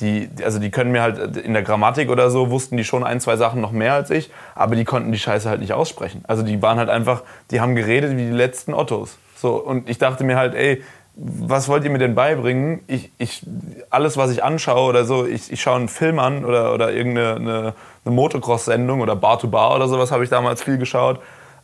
[0.00, 3.20] die, also die können mir halt in der Grammatik oder so, wussten die schon ein,
[3.20, 6.24] zwei Sachen noch mehr als ich, aber die konnten die Scheiße halt nicht aussprechen.
[6.28, 9.18] Also die waren halt einfach, die haben geredet wie die letzten Ottos.
[9.36, 10.82] So, und ich dachte mir halt, ey,
[11.20, 12.80] was wollt ihr mir denn beibringen?
[12.86, 13.44] Ich, ich,
[13.90, 17.34] alles, was ich anschaue oder so, ich, ich schaue einen Film an oder, oder irgendeine
[17.34, 21.20] eine, eine Motocross-Sendung oder Bar to Bar oder sowas habe ich damals viel geschaut.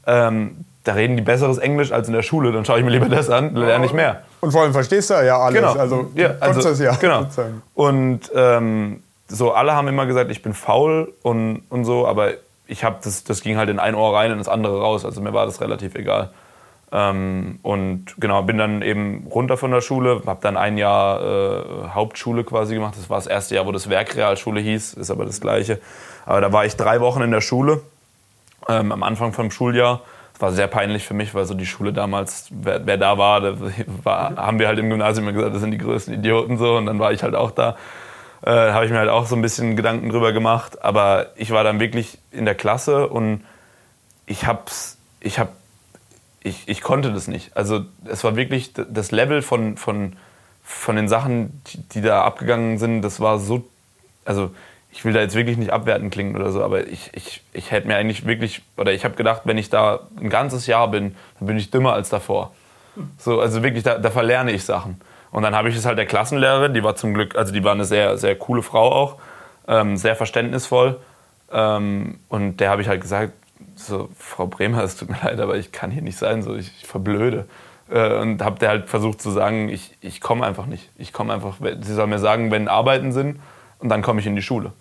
[0.07, 3.09] Ähm, da reden die besseres Englisch als in der Schule, dann schaue ich mir lieber
[3.09, 4.23] das an, lerne ich mehr.
[4.41, 5.59] Und vor allem verstehst du ja alles.
[5.59, 5.73] Genau.
[5.73, 6.95] Also, ja, also, das ja.
[6.97, 7.27] Genau.
[7.75, 12.33] Und ähm, so alle haben immer gesagt, ich bin faul und, und so, aber
[12.67, 15.07] ich habe das, das ging halt in ein Ohr rein und ins andere raus.
[15.07, 16.31] Also mir war das relativ egal.
[16.93, 21.89] Ähm, und genau, bin dann eben runter von der Schule, habe dann ein Jahr äh,
[21.95, 22.95] Hauptschule quasi gemacht.
[22.97, 25.81] Das war das erste Jahr, wo das Werkrealschule hieß, ist aber das gleiche.
[26.27, 27.81] Aber da war ich drei Wochen in der Schule
[28.69, 30.01] ähm, am Anfang vom Schuljahr
[30.35, 33.41] es war sehr peinlich für mich, weil so die Schule damals, wer, wer da war,
[33.41, 33.57] da
[34.03, 36.87] war, haben wir halt im Gymnasium immer gesagt, das sind die größten Idioten so und
[36.87, 37.77] dann war ich halt auch da.
[38.43, 41.65] Äh, habe ich mir halt auch so ein bisschen Gedanken drüber gemacht, aber ich war
[41.65, 43.45] dann wirklich in der Klasse und
[44.27, 45.53] ich hab's, ich hab,
[46.43, 47.57] ich, ich konnte das nicht.
[47.57, 50.17] Also es war wirklich das Level von, von,
[50.65, 53.65] von den Sachen, die, die da abgegangen sind, das war so,
[54.25, 54.51] also
[54.95, 57.89] ich will da jetzt wirklich nicht abwertend klingen oder so, aber ich, ich, ich hätte
[57.89, 61.49] mir eigentlich wirklich, oder ich habe gedacht, wenn ich da ein ganzes Jahr bin, dann
[61.49, 62.53] bin ich dümmer als davor.
[63.19, 65.01] So, also wirklich, da, da verlerne ich Sachen.
[65.33, 67.73] Und dann habe ich es halt der Klassenlehrerin, die war zum Glück, also die war
[67.73, 69.17] eine sehr, sehr coole Frau auch,
[69.67, 71.01] ähm, sehr verständnisvoll.
[71.51, 73.33] Ähm, und der habe ich halt gesagt,
[73.75, 76.71] so, Frau Bremer, es tut mir leid, aber ich kann hier nicht sein, so, ich,
[76.81, 77.47] ich verblöde.
[77.91, 80.89] Äh, und habe der halt versucht zu sagen, ich, ich komme einfach nicht.
[80.99, 83.41] Ich komme einfach, sie soll mir sagen, wenn Arbeiten sind,
[83.81, 84.73] und dann komme ich in die Schule.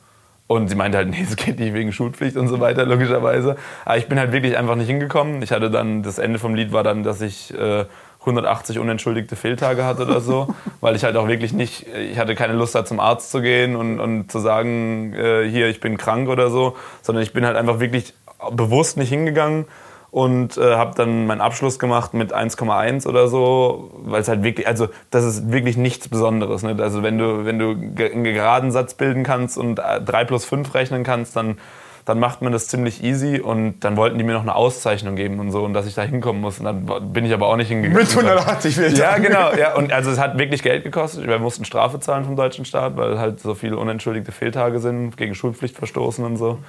[0.47, 3.55] Und sie meinte halt, nee, es geht nicht wegen Schulpflicht und so weiter, logischerweise.
[3.85, 5.41] Aber ich bin halt wirklich einfach nicht hingekommen.
[5.41, 7.85] Ich hatte dann, das Ende vom Lied war dann, dass ich äh,
[8.21, 12.53] 180 unentschuldigte Fehltage hatte oder so, weil ich halt auch wirklich nicht, ich hatte keine
[12.53, 16.29] Lust da zum Arzt zu gehen und, und zu sagen, äh, hier, ich bin krank
[16.29, 18.13] oder so, sondern ich bin halt einfach wirklich
[18.51, 19.65] bewusst nicht hingegangen
[20.13, 24.67] und äh, habe dann meinen Abschluss gemacht mit 1,1 oder so, weil es halt wirklich,
[24.67, 26.61] also das ist wirklich nichts Besonderes.
[26.61, 26.75] Ne?
[26.79, 30.71] Also wenn du, wenn du einen geraden Satz bilden kannst und 3 äh, plus 5
[30.75, 31.57] rechnen kannst, dann
[32.05, 35.39] dann macht man das ziemlich easy und dann wollten die mir noch eine Auszeichnung geben
[35.39, 36.59] und so und dass ich da hinkommen muss.
[36.59, 37.97] Und dann bin ich aber auch nicht hingegangen.
[37.97, 38.95] Mit 180 Metern.
[38.97, 39.53] Ja, genau.
[39.53, 39.73] Ja.
[39.75, 41.25] Und also es hat wirklich Geld gekostet.
[41.25, 45.33] Wir mussten Strafe zahlen vom deutschen Staat, weil halt so viele unentschuldigte Fehltage sind, gegen
[45.33, 46.59] Schulpflicht verstoßen und so.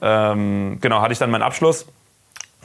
[0.00, 1.86] Ähm, genau, hatte ich dann meinen Abschluss.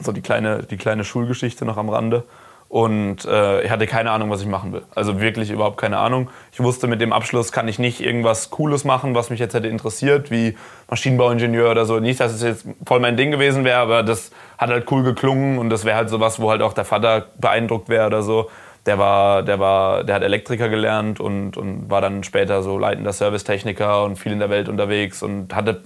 [0.00, 2.24] So die kleine, die kleine Schulgeschichte noch am Rande.
[2.68, 4.82] Und äh, ich hatte keine Ahnung, was ich machen will.
[4.94, 6.28] Also wirklich überhaupt keine Ahnung.
[6.52, 9.68] Ich wusste, mit dem Abschluss kann ich nicht irgendwas Cooles machen, was mich jetzt hätte
[9.68, 10.54] interessiert, wie
[10.90, 11.98] Maschinenbauingenieur oder so.
[11.98, 15.58] Nicht, dass es jetzt voll mein Ding gewesen wäre, aber das hat halt cool geklungen
[15.58, 18.50] und das wäre halt sowas, wo halt auch der Vater beeindruckt wäre oder so.
[18.84, 23.14] Der war, der war, der hat Elektriker gelernt und, und war dann später so leitender
[23.14, 25.82] Servicetechniker und viel in der Welt unterwegs und hatte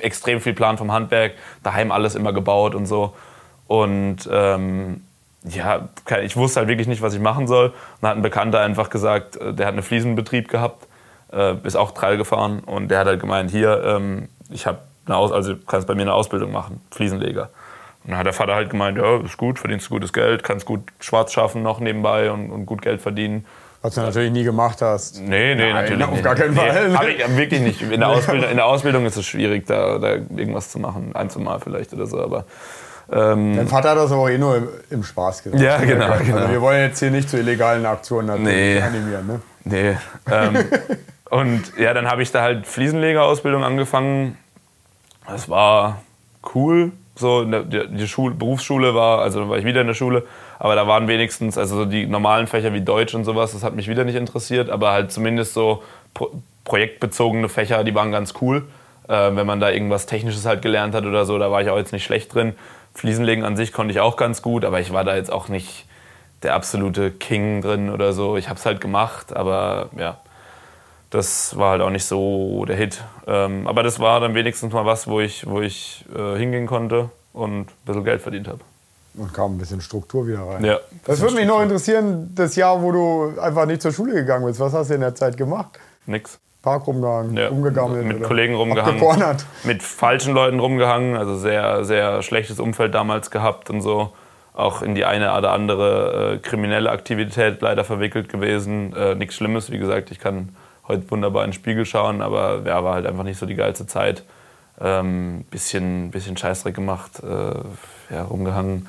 [0.00, 1.32] extrem viel Plan vom Handwerk,
[1.64, 3.14] daheim alles immer gebaut und so.
[3.70, 5.00] Und ähm,
[5.44, 5.88] ja,
[6.24, 7.66] ich wusste halt wirklich nicht, was ich machen soll.
[7.66, 10.88] Und dann hat ein Bekannter einfach gesagt, äh, der hat einen Fliesenbetrieb gehabt,
[11.32, 15.16] äh, ist auch Trail gefahren und der hat halt gemeint, hier, ähm, ich habe eine
[15.16, 17.50] Aus also kannst bei mir eine Ausbildung machen, Fliesenleger.
[18.02, 20.66] Und dann hat der Vater halt gemeint, ja, ist gut, verdienst du gutes Geld, kannst
[20.66, 23.46] gut schwarz schaffen noch nebenbei und, und gut Geld verdienen.
[23.82, 25.20] Was du natürlich nie gemacht hast.
[25.20, 26.24] Nee, nee, Nein, natürlich auf nicht.
[26.24, 26.88] gar keinen Fall.
[26.88, 27.82] Nee, ich wirklich nicht.
[27.82, 31.14] In der, Ausbildung, in der Ausbildung ist es schwierig, da, da irgendwas zu machen.
[31.14, 32.46] Ein, zwei Mal vielleicht oder so, aber
[33.12, 35.62] ähm, Dein Vater hat das aber eh nur im, Spaß gesagt.
[35.62, 36.48] Ja, genau, also genau.
[36.48, 38.80] wir wollen jetzt hier nicht zu illegalen Aktionen nee.
[38.80, 39.26] animieren.
[39.26, 39.40] Ne?
[39.64, 39.96] Nee.
[40.30, 40.56] Ähm,
[41.30, 44.38] und ja, dann habe ich da halt Fliesenlegerausbildung angefangen.
[45.26, 46.02] Das war
[46.54, 46.92] cool.
[47.16, 50.22] So, die, die Schule, Berufsschule war, also war ich wieder in der Schule,
[50.58, 53.74] aber da waren wenigstens, also so die normalen Fächer wie Deutsch und sowas, das hat
[53.74, 55.82] mich wieder nicht interessiert, aber halt zumindest so
[56.14, 56.30] pro,
[56.64, 58.62] projektbezogene Fächer, die waren ganz cool.
[59.08, 61.76] Äh, wenn man da irgendwas Technisches halt gelernt hat oder so, da war ich auch
[61.76, 62.54] jetzt nicht schlecht drin.
[62.94, 65.86] Fliesenlegen an sich konnte ich auch ganz gut, aber ich war da jetzt auch nicht
[66.42, 68.36] der absolute King drin oder so.
[68.36, 70.18] Ich habe es halt gemacht, aber ja,
[71.10, 73.02] das war halt auch nicht so der Hit.
[73.26, 77.10] Ähm, aber das war dann wenigstens mal was, wo ich, wo ich äh, hingehen konnte
[77.32, 78.60] und ein bisschen Geld verdient habe.
[79.14, 80.64] Und kam ein bisschen Struktur wieder rein.
[80.64, 80.78] Ja.
[81.04, 84.60] Das würde mich noch interessieren, das Jahr, wo du einfach nicht zur Schule gegangen bist.
[84.60, 85.78] Was hast du in der Zeit gemacht?
[86.06, 86.38] Nix.
[86.62, 88.06] Park rumgehangen, ja, rumgegammelt.
[88.06, 89.02] Mit Kollegen rumgehangen.
[89.64, 91.16] Mit falschen Leuten rumgehangen.
[91.16, 94.12] Also sehr, sehr schlechtes Umfeld damals gehabt und so.
[94.52, 98.94] Auch in die eine oder andere äh, kriminelle Aktivität leider verwickelt gewesen.
[98.94, 100.10] Äh, Nichts Schlimmes, wie gesagt.
[100.10, 100.54] Ich kann
[100.86, 103.86] heute wunderbar in den Spiegel schauen, aber ja, war halt einfach nicht so die geilste
[103.86, 104.24] Zeit.
[104.82, 108.88] Ähm, bisschen, bisschen Scheißdreck gemacht, äh, ja, rumgehangen,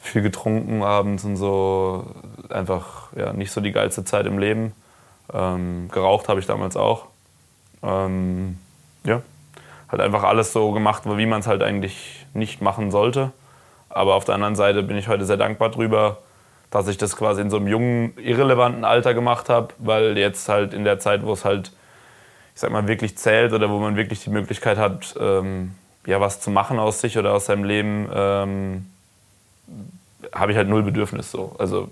[0.00, 2.06] viel getrunken abends und so.
[2.50, 4.72] Einfach ja, nicht so die geilste Zeit im Leben.
[5.32, 7.06] Ähm, geraucht habe ich damals auch.
[7.82, 8.58] Ähm,
[9.04, 9.22] ja,
[9.90, 13.32] halt einfach alles so gemacht, wie man es halt eigentlich nicht machen sollte.
[13.88, 16.18] Aber auf der anderen Seite bin ich heute sehr dankbar drüber,
[16.70, 20.74] dass ich das quasi in so einem jungen, irrelevanten Alter gemacht habe, weil jetzt halt
[20.74, 21.68] in der Zeit, wo es halt,
[22.54, 26.40] ich sag mal, wirklich zählt oder wo man wirklich die Möglichkeit hat, ähm, ja, was
[26.40, 28.86] zu machen aus sich oder aus seinem Leben, ähm,
[30.34, 31.54] habe ich halt null Bedürfnis so.
[31.58, 31.90] Also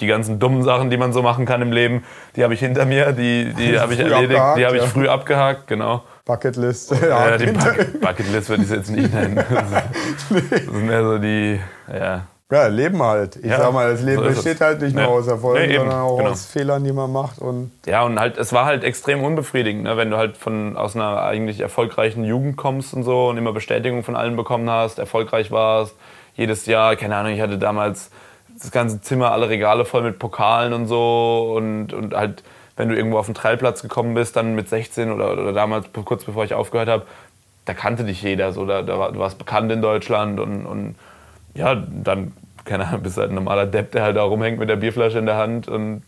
[0.00, 2.04] die ganzen dummen Sachen, die man so machen kann im Leben,
[2.36, 5.66] die habe ich hinter mir, die, die habe ich erledigt, die habe ich früh abgehakt,
[5.66, 6.02] genau.
[6.24, 6.92] Bucketlist.
[7.00, 9.36] Ja, ja die Bucketlist würde ich es jetzt nicht nennen.
[9.48, 11.60] Das ist, mehr so die,
[11.92, 12.26] ja.
[12.50, 13.36] Ja, Leben halt.
[13.36, 15.98] Ich ja, sag mal, das Leben so besteht halt nicht nur aus Erfolgen, nee, sondern
[15.98, 16.30] auch genau.
[16.30, 17.40] aus Fehlern, die man macht.
[17.40, 19.96] Und ja, und halt, es war halt extrem unbefriedigend, ne?
[19.96, 24.04] wenn du halt von, aus einer eigentlich erfolgreichen Jugend kommst und so und immer Bestätigung
[24.04, 25.96] von allen bekommen hast, erfolgreich warst,
[26.34, 28.10] jedes Jahr, keine Ahnung, ich hatte damals
[28.60, 32.42] das ganze Zimmer, alle Regale voll mit Pokalen und so und, und halt,
[32.76, 36.24] wenn du irgendwo auf den Trailplatz gekommen bist, dann mit 16 oder, oder damals, kurz
[36.24, 37.06] bevor ich aufgehört habe,
[37.64, 40.94] da kannte dich jeder, so, da, da, du warst bekannt in Deutschland und, und
[41.54, 42.32] ja, dann,
[42.64, 45.26] keine Ahnung, bist halt ein normaler Depp, der halt da rumhängt mit der Bierflasche in
[45.26, 46.02] der Hand und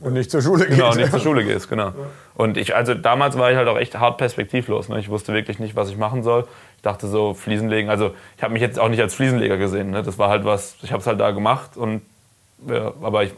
[0.00, 0.78] und nicht zur Schule gehst.
[0.78, 1.92] Genau, nicht zur Schule gehst, genau.
[2.34, 4.88] Und ich, also damals war ich halt auch echt hart perspektivlos.
[4.88, 4.98] Ne?
[4.98, 6.46] Ich wusste wirklich nicht, was ich machen soll.
[6.78, 9.90] Ich dachte so, Fliesenlegen, also ich habe mich jetzt auch nicht als Fliesenleger gesehen.
[9.90, 10.02] Ne?
[10.02, 12.02] Das war halt was, ich habe es halt da gemacht und
[12.66, 13.32] ja, aber ich,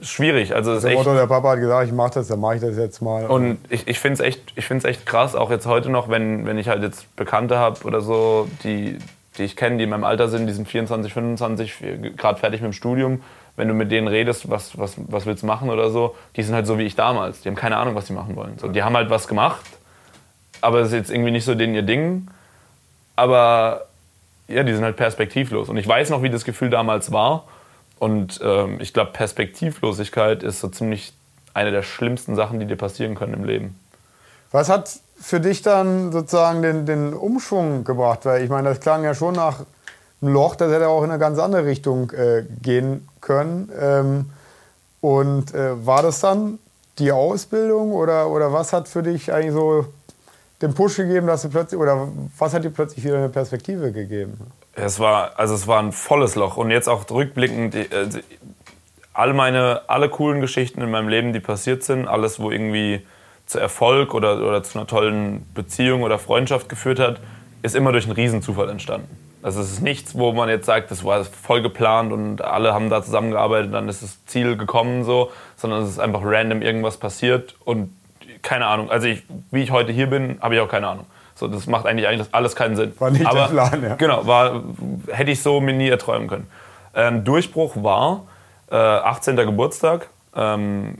[0.00, 0.54] schwierig.
[0.54, 3.00] Also das Motto, der Papa hat gesagt, ich mache das, dann mache ich das jetzt
[3.00, 3.26] mal.
[3.26, 6.68] Und ich, ich finde es echt, echt krass, auch jetzt heute noch, wenn, wenn ich
[6.68, 8.98] halt jetzt Bekannte habe oder so, die,
[9.38, 11.74] die ich kenne, die in meinem Alter sind, die sind 24, 25,
[12.16, 13.20] gerade fertig mit dem Studium
[13.56, 16.54] wenn du mit denen redest, was, was, was willst du machen oder so, die sind
[16.54, 17.40] halt so wie ich damals.
[17.40, 18.58] Die haben keine Ahnung, was sie machen wollen.
[18.58, 19.64] So, die haben halt was gemacht,
[20.60, 22.28] aber das ist jetzt irgendwie nicht so denen ihr Ding.
[23.16, 23.86] Aber
[24.48, 25.68] ja, die sind halt perspektivlos.
[25.68, 27.44] Und ich weiß noch, wie das Gefühl damals war.
[27.98, 31.14] Und ähm, ich glaube, Perspektivlosigkeit ist so ziemlich
[31.54, 33.80] eine der schlimmsten Sachen, die dir passieren können im Leben.
[34.52, 38.24] Was hat für dich dann sozusagen den, den Umschwung gebracht?
[38.24, 39.60] Weil ich meine, das klang ja schon nach
[40.22, 43.70] ein Loch, das hätte auch in eine ganz andere Richtung äh, gehen können.
[43.78, 44.30] Ähm,
[45.00, 46.58] und äh, war das dann
[46.98, 49.86] die Ausbildung oder, oder was hat für dich eigentlich so
[50.62, 54.38] den Push gegeben, dass du plötzlich, oder was hat dir plötzlich wieder eine Perspektive gegeben?
[54.74, 56.56] Es war, also es war ein volles Loch.
[56.56, 58.08] Und jetzt auch rückblickend, die, äh,
[59.12, 63.06] alle meine, alle coolen Geschichten in meinem Leben, die passiert sind, alles, wo irgendwie
[63.46, 67.20] zu Erfolg oder, oder zu einer tollen Beziehung oder Freundschaft geführt hat,
[67.62, 69.08] ist immer durch einen Riesenzufall entstanden.
[69.42, 72.90] Also es ist nichts, wo man jetzt sagt, das war voll geplant und alle haben
[72.90, 77.54] da zusammengearbeitet, dann ist das Ziel gekommen so, sondern es ist einfach random irgendwas passiert
[77.64, 77.92] und
[78.46, 78.90] keine Ahnung.
[78.90, 81.06] Also ich, wie ich heute hier bin, habe ich auch keine Ahnung.
[81.34, 82.92] So, das macht eigentlich, eigentlich alles keinen Sinn.
[82.98, 83.94] War nicht Aber, der Plan, ja.
[83.96, 84.62] Genau, war,
[85.12, 86.48] hätte ich so mir nie erträumen können.
[86.94, 88.22] Ähm, Durchbruch war
[88.70, 89.36] äh, 18.
[89.36, 90.08] Geburtstag.
[90.34, 90.94] Ähm,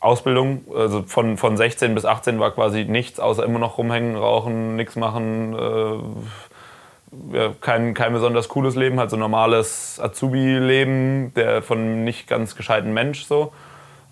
[0.00, 4.76] Ausbildung, also von, von 16 bis 18 war quasi nichts, außer immer noch rumhängen, rauchen,
[4.76, 12.04] nichts machen, äh, ja, kein, kein besonders cooles Leben, halt so normales Azubi-Leben, der von
[12.04, 13.52] nicht ganz gescheiten Mensch so.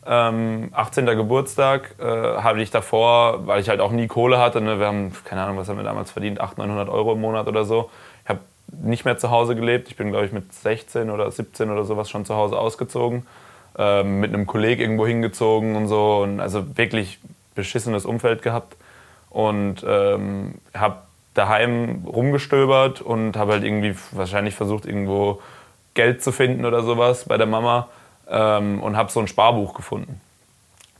[0.08, 1.06] Ähm, 18.
[1.06, 4.60] Geburtstag äh, hatte ich davor, weil ich halt auch nie Kohle hatte.
[4.60, 4.78] Ne?
[4.78, 7.64] Wir haben, keine Ahnung, was haben wir damals verdient, 800, 900 Euro im Monat oder
[7.64, 7.90] so.
[8.24, 8.40] Ich habe
[8.70, 9.88] nicht mehr zu Hause gelebt.
[9.88, 13.26] Ich bin, glaube ich, mit 16 oder 17 oder sowas schon zu Hause ausgezogen.
[13.78, 16.18] Ähm, mit einem Kollegen irgendwo hingezogen und so.
[16.18, 17.18] Und also wirklich
[17.54, 18.76] beschissenes Umfeld gehabt.
[19.30, 20.98] Und ähm, habe
[21.34, 25.42] daheim rumgestöbert und habe halt irgendwie wahrscheinlich versucht, irgendwo
[25.94, 27.88] Geld zu finden oder sowas bei der Mama.
[28.28, 30.20] Ähm, und habe so ein Sparbuch gefunden.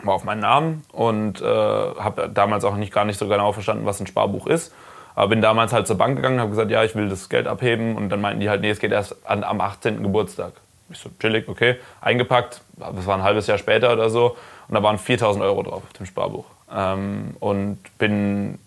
[0.02, 3.86] War auf meinen Namen und äh, habe damals auch nicht, gar nicht so genau verstanden,
[3.86, 4.72] was ein Sparbuch ist.
[5.14, 7.96] Aber bin damals halt zur Bank gegangen, habe gesagt, ja, ich will das Geld abheben.
[7.96, 10.02] Und dann meinten die halt, nee, es geht erst an, am 18.
[10.02, 10.52] Geburtstag.
[10.90, 11.76] Ich so, chillig, okay.
[12.02, 14.36] Eingepackt, das war ein halbes Jahr später oder so.
[14.68, 16.44] Und da waren 4000 Euro drauf auf dem Sparbuch.
[16.72, 18.58] Ähm, und bin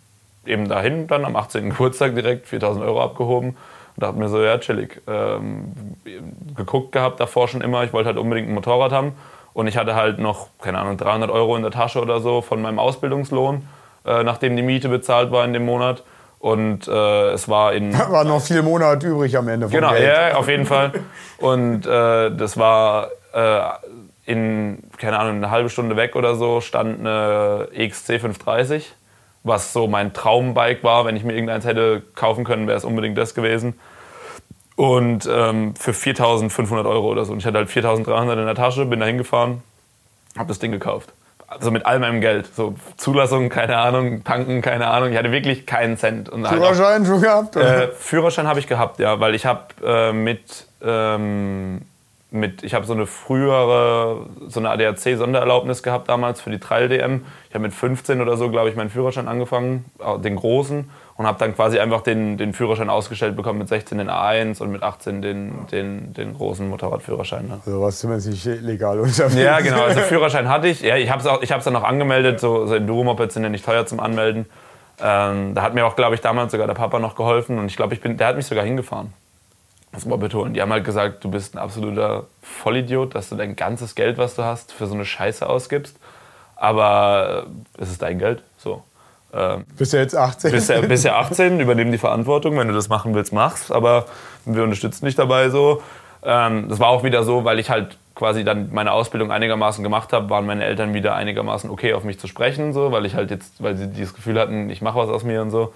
[0.45, 1.69] eben dahin, dann am 18.
[1.69, 3.55] Geburtstag direkt 4000 Euro abgehoben.
[3.99, 5.01] Und dachte mir so, ja, chillig.
[5.09, 5.73] Ähm,
[6.55, 9.11] geguckt gehabt davor schon immer, ich wollte halt unbedingt ein Motorrad haben.
[9.51, 12.61] Und ich hatte halt noch, keine Ahnung, 300 Euro in der Tasche oder so von
[12.61, 13.67] meinem Ausbildungslohn,
[14.05, 16.03] äh, nachdem die Miete bezahlt war in dem Monat.
[16.39, 17.91] Und äh, es war in.
[17.91, 20.07] Da war noch vier Monate übrig am Ende vom Genau, Geld.
[20.07, 20.93] ja, auf jeden Fall.
[21.39, 23.59] Und äh, das war äh,
[24.31, 28.93] in, keine Ahnung, eine halbe Stunde weg oder so, stand eine XC 530,
[29.43, 31.03] was so mein Traumbike war.
[31.03, 33.77] Wenn ich mir irgendeins hätte kaufen können, wäre es unbedingt das gewesen.
[34.79, 37.33] Und ähm, für 4.500 Euro oder so.
[37.33, 39.61] Und ich hatte halt 4.300 in der Tasche, bin da hingefahren,
[40.37, 41.11] habe das Ding gekauft
[41.49, 42.53] also mit all meinem Geld.
[42.53, 45.11] So Zulassung, keine Ahnung, tanken, keine Ahnung.
[45.11, 46.29] Ich hatte wirklich keinen Cent.
[46.29, 47.55] Und Führerschein halt auch, schon gehabt?
[47.55, 51.81] Äh, Führerschein habe ich gehabt, ja, weil ich habe äh, mit, ähm,
[52.31, 57.25] mit, ich habe so eine frühere, so eine ADAC-Sondererlaubnis gehabt damals für die Trail-DM.
[57.49, 59.85] Ich habe mit 15 oder so, glaube ich, meinen Führerschein angefangen,
[60.23, 60.89] den großen
[61.19, 64.71] und habe dann quasi einfach den, den Führerschein ausgestellt bekommen mit 16 den A1 und
[64.71, 67.45] mit 18 den, den, den großen Motorradführerschein.
[67.45, 67.59] Ne?
[67.65, 69.35] Also warst du zumindest nicht legal unterwegs.
[69.35, 69.83] Ja, genau.
[69.83, 70.79] Also Führerschein hatte ich.
[70.79, 72.39] Ja, ich habe es ich dann noch angemeldet.
[72.39, 74.45] So, so Enduro-Mopeds sind ja nicht teuer zum Anmelden.
[75.01, 77.75] Ähm, da hat mir auch, glaube ich, damals sogar der Papa noch geholfen und ich
[77.75, 79.11] glaube, ich bin, der hat mich sogar hingefahren.
[79.91, 80.53] Das muss man betonen.
[80.53, 84.35] Die haben halt gesagt, du bist ein absoluter Vollidiot, dass du dein ganzes Geld, was
[84.35, 85.97] du hast, für so eine Scheiße ausgibst.
[86.55, 87.45] Aber
[87.77, 88.41] äh, es ist dein Geld.
[88.57, 88.83] So.
[89.33, 90.51] Ähm, bist du jetzt 18?
[90.51, 92.57] Bist ja, bist ja 18, übernehm die Verantwortung.
[92.57, 93.71] Wenn du das machen willst, mach's.
[93.71, 94.05] Aber
[94.45, 95.81] wir unterstützen dich dabei so.
[96.23, 100.11] Ähm, das war auch wieder so, weil ich halt quasi dann meine Ausbildung einigermaßen gemacht
[100.11, 103.31] habe, waren meine Eltern wieder einigermaßen okay auf mich zu sprechen, so, weil ich halt
[103.31, 105.73] jetzt, weil sie dieses Gefühl hatten, ich mache was aus mir und so.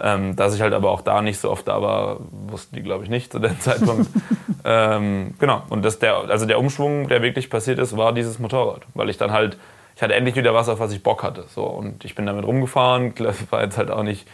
[0.00, 3.04] Ähm, dass ich halt aber auch da nicht so oft da war, wussten die, glaube
[3.04, 4.08] ich, nicht zu dem Zeitpunkt.
[4.64, 5.62] ähm, genau.
[5.68, 8.82] Und das der, also der Umschwung, der wirklich passiert ist, war dieses Motorrad.
[8.94, 9.58] Weil ich dann halt
[10.00, 11.44] ich hatte endlich wieder was, auf was ich Bock hatte.
[11.48, 13.14] So, und ich bin damit rumgefahren.
[13.18, 14.26] Das war jetzt halt auch nicht,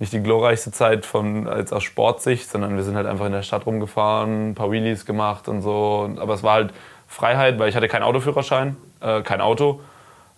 [0.00, 3.42] nicht die glorreichste Zeit von, als aus Sportsicht, sondern wir sind halt einfach in der
[3.42, 6.10] Stadt rumgefahren, ein paar Wheelies gemacht und so.
[6.16, 6.74] Aber es war halt
[7.06, 9.78] Freiheit, weil ich hatte keinen Autoführerschein, äh, kein Auto.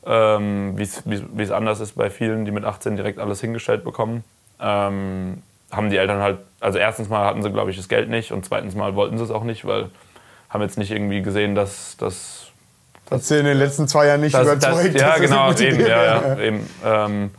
[0.05, 4.23] Ähm, wie es anders ist bei vielen, die mit 18 direkt alles hingestellt bekommen.
[4.61, 8.33] Ähm, haben die Eltern halt, also erstens mal hatten sie, glaube ich, das Geld nicht
[8.33, 9.89] und zweitens mal wollten sie es auch nicht, weil
[10.51, 12.44] haben jetzt nicht irgendwie gesehen, dass, dass
[13.11, 14.95] hat sie in den letzten zwei Jahren nicht das, überzeugt.
[14.95, 16.71] Das, ja, genau, eben, ja, ja, eben.
[16.85, 17.31] Ähm,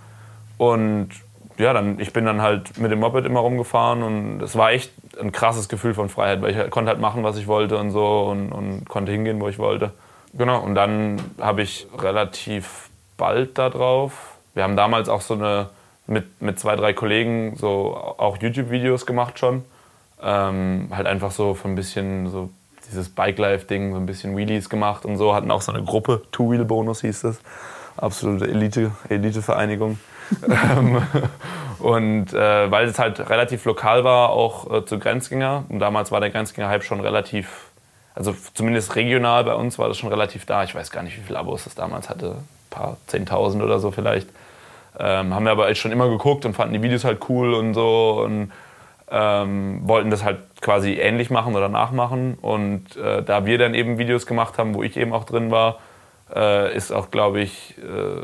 [0.57, 1.09] und
[1.57, 4.91] ja, dann, ich bin dann halt mit dem Moped immer rumgefahren und es war echt
[5.19, 8.23] ein krasses Gefühl von Freiheit, weil ich konnte halt machen, was ich wollte und so
[8.25, 9.91] und, und konnte hingehen, wo ich wollte.
[10.33, 15.69] Genau, und dann habe ich relativ bald darauf, wir haben damals auch so eine,
[16.07, 19.63] mit, mit zwei, drei Kollegen so auch YouTube-Videos gemacht schon.
[20.21, 22.49] Ähm, halt einfach so von ein bisschen so
[22.89, 27.01] dieses Bike-Life-Ding, so ein bisschen Wheelies gemacht und so, hatten auch so eine Gruppe, Two-Wheel-Bonus
[27.01, 27.39] hieß das.
[27.97, 29.99] Absolute Elite, Elite-Vereinigung.
[30.49, 31.03] Ähm,
[31.77, 35.65] und äh, weil es halt relativ lokal war, auch äh, zu Grenzgänger.
[35.69, 37.67] Und damals war der Grenzgänger-Hype schon relativ,
[38.15, 40.63] also zumindest regional bei uns war das schon relativ da.
[40.63, 42.31] Ich weiß gar nicht, wie viele Abos das damals hatte.
[42.31, 44.27] Ein paar Zehntausend oder so vielleicht.
[44.97, 48.23] Ähm, haben wir aber schon immer geguckt und fanden die Videos halt cool und so
[48.25, 48.51] und
[49.09, 52.37] ähm, wollten das halt quasi ähnlich machen oder nachmachen.
[52.41, 55.79] Und äh, da wir dann eben Videos gemacht haben, wo ich eben auch drin war,
[56.33, 58.21] äh, ist auch, glaube ich, äh,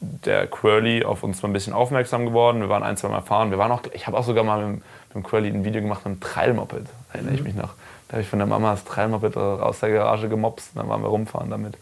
[0.00, 2.60] der Quirly auf uns mal ein bisschen aufmerksam geworden.
[2.60, 3.50] Wir waren ein, zwei Mal fahren.
[3.50, 6.00] Wir waren auch, ich habe auch sogar mal mit, mit dem Quirly ein Video gemacht
[6.00, 7.74] mit einem Trailmoped, erinnere ich mich noch.
[8.08, 11.02] Da habe ich von der Mama das Trailmoped aus der Garage gemobst und dann waren
[11.02, 11.74] wir rumfahren damit.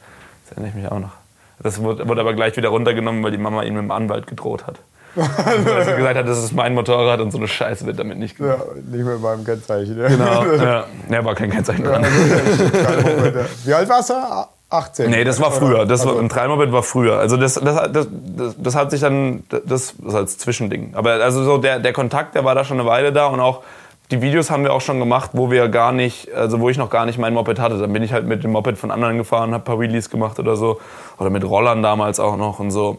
[0.42, 1.12] Das erinnere ich mich auch noch.
[1.60, 4.66] Das wurde, wurde aber gleich wieder runtergenommen, weil die Mama ihn mit dem Anwalt gedroht
[4.66, 4.78] hat.
[5.14, 8.36] Weil sie gesagt hat, das ist mein Motorrad und so eine Scheiße wird damit nicht
[8.36, 8.58] gemacht.
[8.58, 9.98] Ja, nicht mehr beim Kennzeichen.
[9.98, 10.08] Ja.
[10.08, 10.84] Genau, ja.
[11.10, 11.24] ja.
[11.24, 12.04] war kein Kennzeichen dran.
[13.64, 14.14] Wie alt warst du?
[14.70, 15.10] 18?
[15.10, 15.86] Nee, das war früher.
[15.86, 17.18] Das war, ein Trailmoped war früher.
[17.18, 20.92] Also das, das, das, das, das hat sich dann, das ist als Zwischending.
[20.94, 23.62] Aber also so der, der Kontakt, der war da schon eine Weile da und auch
[24.10, 26.90] die Videos haben wir auch schon gemacht, wo wir gar nicht, also wo ich noch
[26.90, 27.78] gar nicht mein Moped hatte.
[27.78, 30.38] Dann bin ich halt mit dem Moped von anderen gefahren, habe ein paar Wheelies gemacht
[30.38, 30.80] oder so.
[31.18, 32.98] Oder mit Rollern damals auch noch und so.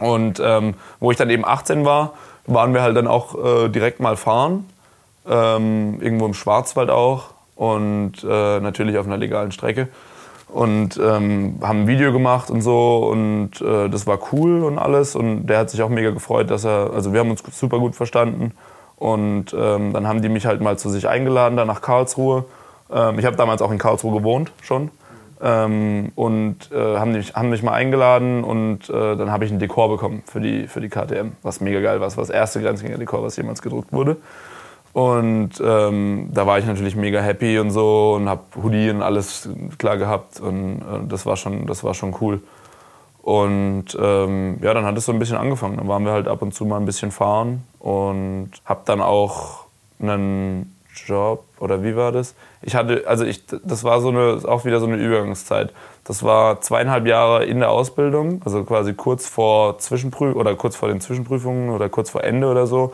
[0.00, 2.12] Und ähm, wo ich dann eben 18 war,
[2.46, 4.68] waren wir halt dann auch äh, direkt mal fahren.
[5.28, 7.30] Ähm, irgendwo im Schwarzwald auch.
[7.56, 9.88] Und äh, natürlich auf einer legalen Strecke.
[10.48, 13.08] Und ähm, haben ein Video gemacht und so.
[13.10, 15.16] Und äh, das war cool und alles.
[15.16, 17.96] Und der hat sich auch mega gefreut, dass er, also wir haben uns super gut
[17.96, 18.52] verstanden.
[18.96, 22.44] Und ähm, dann haben die mich halt mal zu sich eingeladen, da nach Karlsruhe.
[22.90, 24.90] Ähm, ich habe damals auch in Karlsruhe gewohnt schon.
[25.42, 29.58] Ähm, und äh, haben, mich, haben mich mal eingeladen und äh, dann habe ich ein
[29.58, 32.06] Dekor bekommen für die, für die KTM, was mega geil war.
[32.06, 34.16] Das war das erste Grenzgänger-Dekor, was jemals gedruckt wurde.
[34.94, 39.46] Und ähm, da war ich natürlich mega happy und so und habe Hoodie und alles
[39.76, 42.40] klar gehabt und äh, das, war schon, das war schon cool.
[43.20, 45.76] Und ähm, ja, dann hat es so ein bisschen angefangen.
[45.76, 49.66] Dann waren wir halt ab und zu mal ein bisschen fahren und habe dann auch
[50.00, 50.76] einen
[51.06, 52.34] Job oder wie war das?
[52.62, 55.72] Ich hatte, also ich, das war so eine, auch wieder so eine Übergangszeit.
[56.04, 60.88] Das war zweieinhalb Jahre in der Ausbildung, also quasi kurz vor Zwischenprüfungen oder kurz vor
[60.88, 62.92] den Zwischenprüfungen oder kurz vor Ende oder so.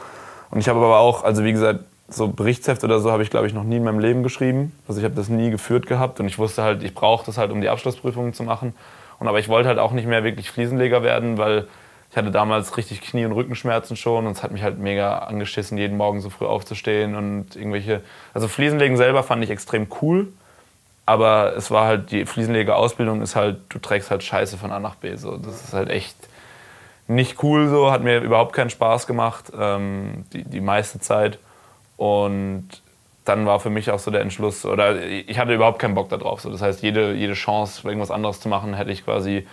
[0.50, 3.46] Und ich habe aber auch, also wie gesagt, so Berichtsheft oder so habe ich glaube
[3.46, 4.72] ich noch nie in meinem Leben geschrieben.
[4.86, 7.50] Also ich habe das nie geführt gehabt und ich wusste halt, ich brauche das halt,
[7.50, 8.74] um die Abschlussprüfungen zu machen.
[9.18, 11.68] Und aber ich wollte halt auch nicht mehr wirklich Fliesenleger werden, weil
[12.12, 15.78] ich hatte damals richtig Knie- und Rückenschmerzen schon und es hat mich halt mega angeschissen,
[15.78, 18.02] jeden Morgen so früh aufzustehen und irgendwelche.
[18.34, 20.28] Also Fliesenlegen selber fand ich extrem cool,
[21.06, 24.96] aber es war halt, die Fliesenleger-Ausbildung ist halt, du trägst halt Scheiße von A nach
[24.96, 25.16] B.
[25.16, 25.38] So.
[25.38, 26.14] Das ist halt echt
[27.08, 31.38] nicht cool so, hat mir überhaupt keinen Spaß gemacht, ähm, die, die meiste Zeit.
[31.96, 32.68] Und
[33.24, 36.42] dann war für mich auch so der Entschluss, oder ich hatte überhaupt keinen Bock darauf.
[36.42, 36.50] So.
[36.50, 39.46] Das heißt, jede, jede Chance, irgendwas anderes zu machen, hätte ich quasi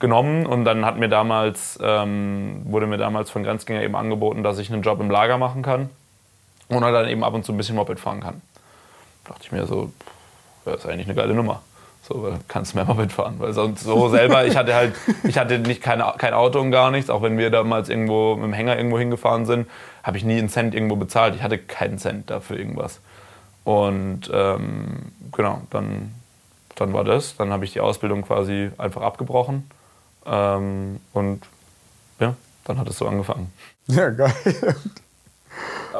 [0.00, 0.46] genommen.
[0.46, 4.72] Und dann hat mir damals, ähm, wurde mir damals von Grenzgänger eben angeboten, dass ich
[4.72, 5.90] einen Job im Lager machen kann
[6.68, 8.40] und dann eben ab und zu ein bisschen Moped fahren kann.
[9.24, 9.92] Da dachte ich mir so,
[10.64, 11.62] das ist eigentlich eine geile Nummer.
[12.02, 13.36] So, weil kannst mehr Moped fahren.
[13.38, 14.94] Weil sonst so selber, ich hatte halt,
[15.24, 17.10] ich hatte nicht keine, kein Auto und gar nichts.
[17.10, 19.68] Auch wenn wir damals irgendwo mit dem Hänger irgendwo hingefahren sind,
[20.02, 21.34] habe ich nie einen Cent irgendwo bezahlt.
[21.34, 23.00] Ich hatte keinen Cent dafür irgendwas.
[23.64, 26.14] Und ähm, genau, dann,
[26.76, 27.36] dann war das.
[27.36, 29.70] Dann habe ich die Ausbildung quasi einfach abgebrochen.
[30.26, 31.42] Ähm, und
[32.18, 33.52] ja, dann hat es so angefangen.
[33.86, 34.32] Ja, geil.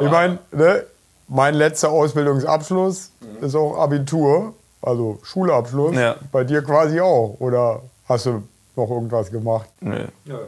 [0.01, 0.85] ich meine, ne,
[1.29, 3.45] mein letzter Ausbildungsabschluss mhm.
[3.45, 5.97] ist auch Abitur, also Schulabschluss.
[5.97, 6.17] Ja.
[6.33, 7.37] Bei dir quasi auch.
[7.41, 8.43] Oder hast du
[8.77, 9.69] noch irgendwas gemacht?
[9.81, 10.07] Nee.
[10.25, 10.39] Ja.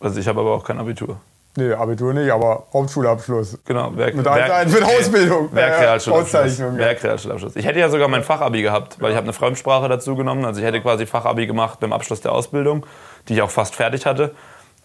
[0.00, 1.18] Also ich habe aber auch kein Abitur.
[1.56, 3.58] Nee, Abitur nicht, aber Hauptschulabschluss.
[3.64, 5.54] Genau, Werk, mit, Werk, mit Ausbildung.
[5.54, 6.58] Werkrealschulabschluss.
[6.76, 7.56] Werkrealschulabschluss.
[7.56, 10.44] Ich hätte ja sogar mein Fachabi gehabt, weil ich habe eine Fremdsprache dazu genommen.
[10.44, 12.84] Also ich hätte quasi Fachabi gemacht beim Abschluss der Ausbildung,
[13.28, 14.34] die ich auch fast fertig hatte.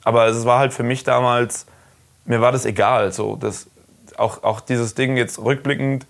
[0.04, 1.66] Aber es war halt für mich damals,
[2.26, 3.12] mir war das egal.
[3.14, 3.66] So, das,
[4.18, 6.06] auch, auch dieses Ding jetzt rückblickend,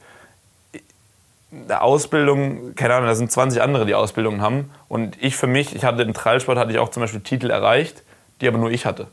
[1.52, 4.72] der Ausbildung, keine Ahnung, da sind 20 andere, die Ausbildungen haben.
[4.90, 8.04] Und ich für mich, ich hatte im Trallsport hatte ich auch zum Beispiel Titel erreicht,
[8.42, 9.08] die aber nur ich hatte.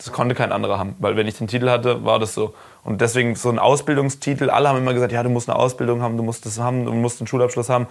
[0.00, 2.54] Das konnte kein anderer haben, weil wenn ich den Titel hatte, war das so.
[2.84, 6.16] Und deswegen so ein Ausbildungstitel, alle haben immer gesagt, ja, du musst eine Ausbildung haben,
[6.16, 7.86] du musst das haben, du musst einen Schulabschluss haben.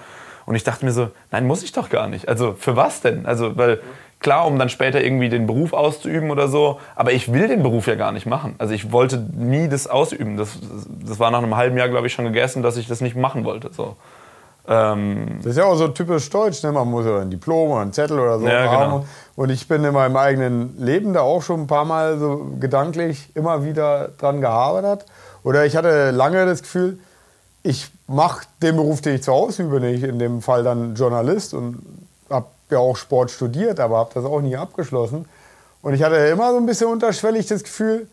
[0.47, 2.27] Und ich dachte mir so, nein, muss ich doch gar nicht.
[2.27, 3.27] Also für was denn?
[3.27, 3.79] Also, weil
[4.19, 7.85] klar, um dann später irgendwie den Beruf auszuüben oder so, aber ich will den Beruf
[7.85, 8.55] ja gar nicht machen.
[8.57, 10.35] Also ich wollte nie das ausüben.
[10.35, 10.57] Das,
[11.05, 13.45] das war nach einem halben Jahr, glaube ich, schon gegessen, dass ich das nicht machen
[13.45, 13.71] wollte.
[13.71, 13.95] So.
[14.69, 16.71] Ähm das ist ja auch so typisch deutsch, ne?
[16.71, 18.91] man muss ja ein Diplom oder einen Zettel oder so ja, haben.
[18.91, 19.05] Genau.
[19.35, 23.29] Und ich bin in meinem eigenen Leben da auch schon ein paar Mal so gedanklich
[23.35, 25.05] immer wieder dran gearbeitet.
[25.43, 26.99] Oder ich hatte lange das Gefühl,
[27.63, 30.03] ich mache den Beruf, den ich zu Hause übe, nicht.
[30.03, 31.81] In dem Fall dann Journalist und
[32.29, 35.25] habe ja auch Sport studiert, aber habe das auch nie abgeschlossen.
[35.81, 38.07] Und ich hatte immer so ein bisschen unterschwellig das Gefühl,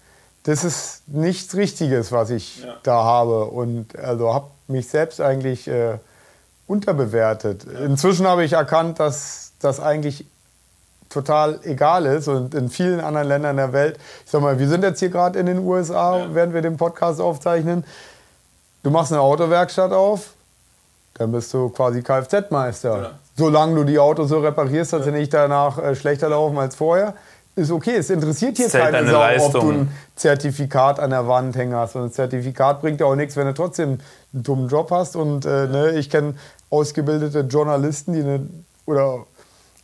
[0.45, 2.75] das ist nichts Richtiges, was ich ja.
[2.83, 3.47] da habe.
[3.47, 5.99] Und also habe mich selbst eigentlich äh,
[6.67, 7.65] unterbewertet.
[7.65, 10.27] Inzwischen habe ich erkannt, dass das eigentlich
[11.09, 13.99] total egal ist und in vielen anderen Ländern der Welt.
[14.25, 16.35] Ich sag mal, wir sind jetzt hier gerade in den USA, ja.
[16.35, 17.85] während wir den Podcast aufzeichnen.
[18.83, 20.35] Du machst eine Autowerkstatt auf,
[21.15, 23.03] dann bist du quasi Kfz-Meister.
[23.03, 23.11] Ja.
[23.37, 25.13] Solange du die Autos so reparierst, dass ja.
[25.13, 27.15] sie nicht danach äh, schlechter laufen als vorher,
[27.57, 27.97] ist okay.
[27.97, 31.97] Es interessiert hier keine Sau, ob du ein Zertifikat an der Wand hängen hast.
[31.97, 33.99] Und ein Zertifikat bringt dir auch nichts, wenn du trotzdem
[34.35, 35.17] einen dummen Job hast.
[35.17, 36.35] Und äh, ne, ich kenne
[36.71, 38.49] ausgebildete Journalisten, die eine,
[38.87, 39.27] oder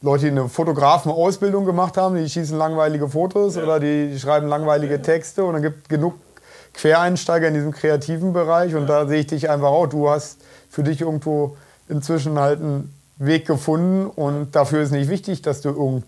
[0.01, 3.62] Leute, die eine Fotografenausbildung gemacht haben, die schießen langweilige Fotos ja.
[3.62, 5.45] oder die schreiben langweilige Texte.
[5.45, 6.14] Und dann gibt es genug
[6.74, 8.74] Quereinsteiger in diesem kreativen Bereich.
[8.74, 9.87] Und da sehe ich dich einfach auch.
[9.87, 11.57] Du hast für dich irgendwo
[11.89, 14.07] inzwischen halt einen Weg gefunden.
[14.07, 16.05] Und dafür ist nicht wichtig, dass du irgend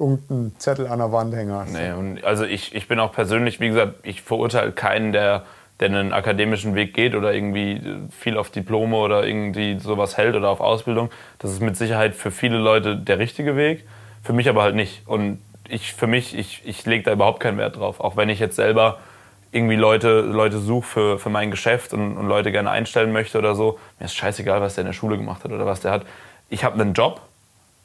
[0.00, 1.72] irgendeinen Zettel an der Wand hängen hast.
[1.72, 5.44] Nee, und also ich, ich bin auch persönlich, wie gesagt, ich verurteile keinen, der,
[5.80, 10.50] der einen akademischen Weg geht oder irgendwie viel auf Diplome oder irgendwie sowas hält oder
[10.50, 11.10] auf Ausbildung.
[11.38, 13.86] Das ist mit Sicherheit für viele Leute der richtige Weg,
[14.22, 15.02] für mich aber halt nicht.
[15.06, 18.00] Und ich, für mich, ich, ich lege da überhaupt keinen Wert drauf.
[18.00, 18.98] Auch wenn ich jetzt selber
[19.52, 23.54] irgendwie Leute, Leute suche für, für mein Geschäft und, und Leute gerne einstellen möchte oder
[23.54, 23.78] so.
[23.98, 26.02] Mir ist scheißegal, was der in der Schule gemacht hat oder was der hat.
[26.50, 27.20] Ich habe einen Job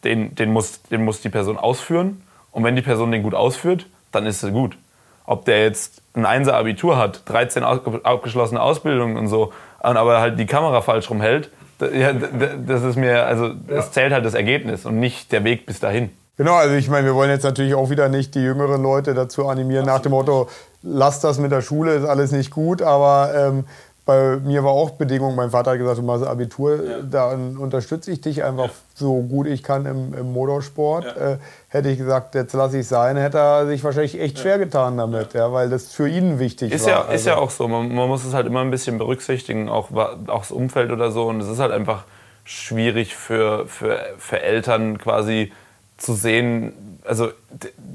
[0.03, 2.21] den, den, muss, den muss die Person ausführen.
[2.51, 4.77] Und wenn die Person den gut ausführt, dann ist es gut.
[5.25, 10.81] Ob der jetzt ein Einser-Abitur hat, 13 abgeschlossene Ausbildungen und so, aber halt die Kamera
[10.81, 15.65] falsch rumhält, das ist mir, also es zählt halt das Ergebnis und nicht der Weg
[15.65, 16.09] bis dahin.
[16.37, 19.47] Genau, also ich meine, wir wollen jetzt natürlich auch wieder nicht die jüngeren Leute dazu
[19.47, 20.49] animieren, nach dem Motto,
[20.83, 23.65] lass das mit der Schule, ist alles nicht gut, aber ähm,
[24.05, 26.97] bei mir war auch Bedingung, mein Vater hat gesagt, du machst Abitur, ja.
[27.01, 28.71] dann unterstütze ich dich einfach ja.
[28.93, 31.05] so gut ich kann im, im Motorsport.
[31.05, 31.31] Ja.
[31.31, 31.37] Äh,
[31.69, 35.33] hätte ich gesagt, jetzt lasse ich sein, hätte er sich wahrscheinlich echt schwer getan damit,
[35.33, 35.51] ja.
[35.51, 36.91] weil das für ihn wichtig ist war.
[36.91, 37.13] Ja, also.
[37.13, 40.39] Ist ja auch so, man, man, muss es halt immer ein bisschen berücksichtigen, auch, auch
[40.39, 41.25] das Umfeld oder so.
[41.25, 42.03] Und es ist halt einfach
[42.43, 45.51] schwierig für, für, für Eltern quasi
[45.97, 46.73] zu sehen,
[47.05, 47.29] also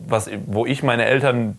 [0.09, 1.57] was, wo ich meine Eltern,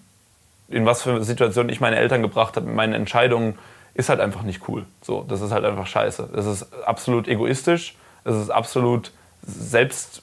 [0.67, 3.57] in was für Situationen ich meine Eltern gebracht habe, mit meinen Entscheidungen,
[3.93, 4.85] ist halt einfach nicht cool.
[5.01, 6.29] So, das ist halt einfach scheiße.
[6.33, 9.11] Das ist absolut egoistisch, es ist absolut
[9.45, 10.21] selbst.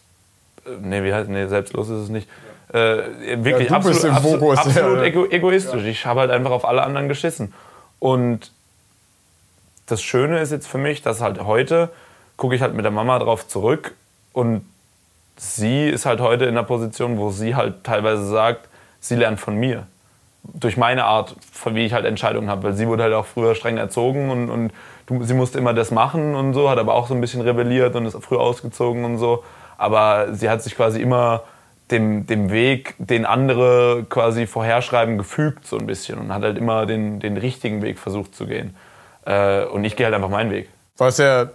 [0.64, 2.28] Äh, nee, wie heißt, nee, selbstlos ist es nicht.
[2.72, 5.82] Äh, wirklich ja, absolut, absolut, absolut ego egoistisch.
[5.82, 5.88] Ja.
[5.88, 7.54] Ich habe halt einfach auf alle anderen geschissen.
[7.98, 8.52] Und
[9.86, 11.90] das Schöne ist jetzt für mich, dass halt heute
[12.36, 13.94] gucke ich halt mit der Mama drauf zurück
[14.32, 14.64] und
[15.36, 18.68] sie ist halt heute in der Position, wo sie halt teilweise sagt,
[19.00, 19.86] sie lernt von mir
[20.42, 21.36] durch meine Art,
[21.66, 22.62] wie ich halt Entscheidungen habe.
[22.64, 24.72] Weil sie wurde halt auch früher streng erzogen und, und
[25.06, 27.94] du, sie musste immer das machen und so, hat aber auch so ein bisschen rebelliert
[27.96, 29.44] und ist früh ausgezogen und so.
[29.76, 31.42] Aber sie hat sich quasi immer
[31.90, 36.86] dem, dem Weg, den andere quasi vorherschreiben, gefügt so ein bisschen und hat halt immer
[36.86, 38.76] den, den richtigen Weg versucht zu gehen.
[39.24, 40.68] Äh, und ich gehe halt einfach meinen Weg.
[40.98, 41.48] Was ja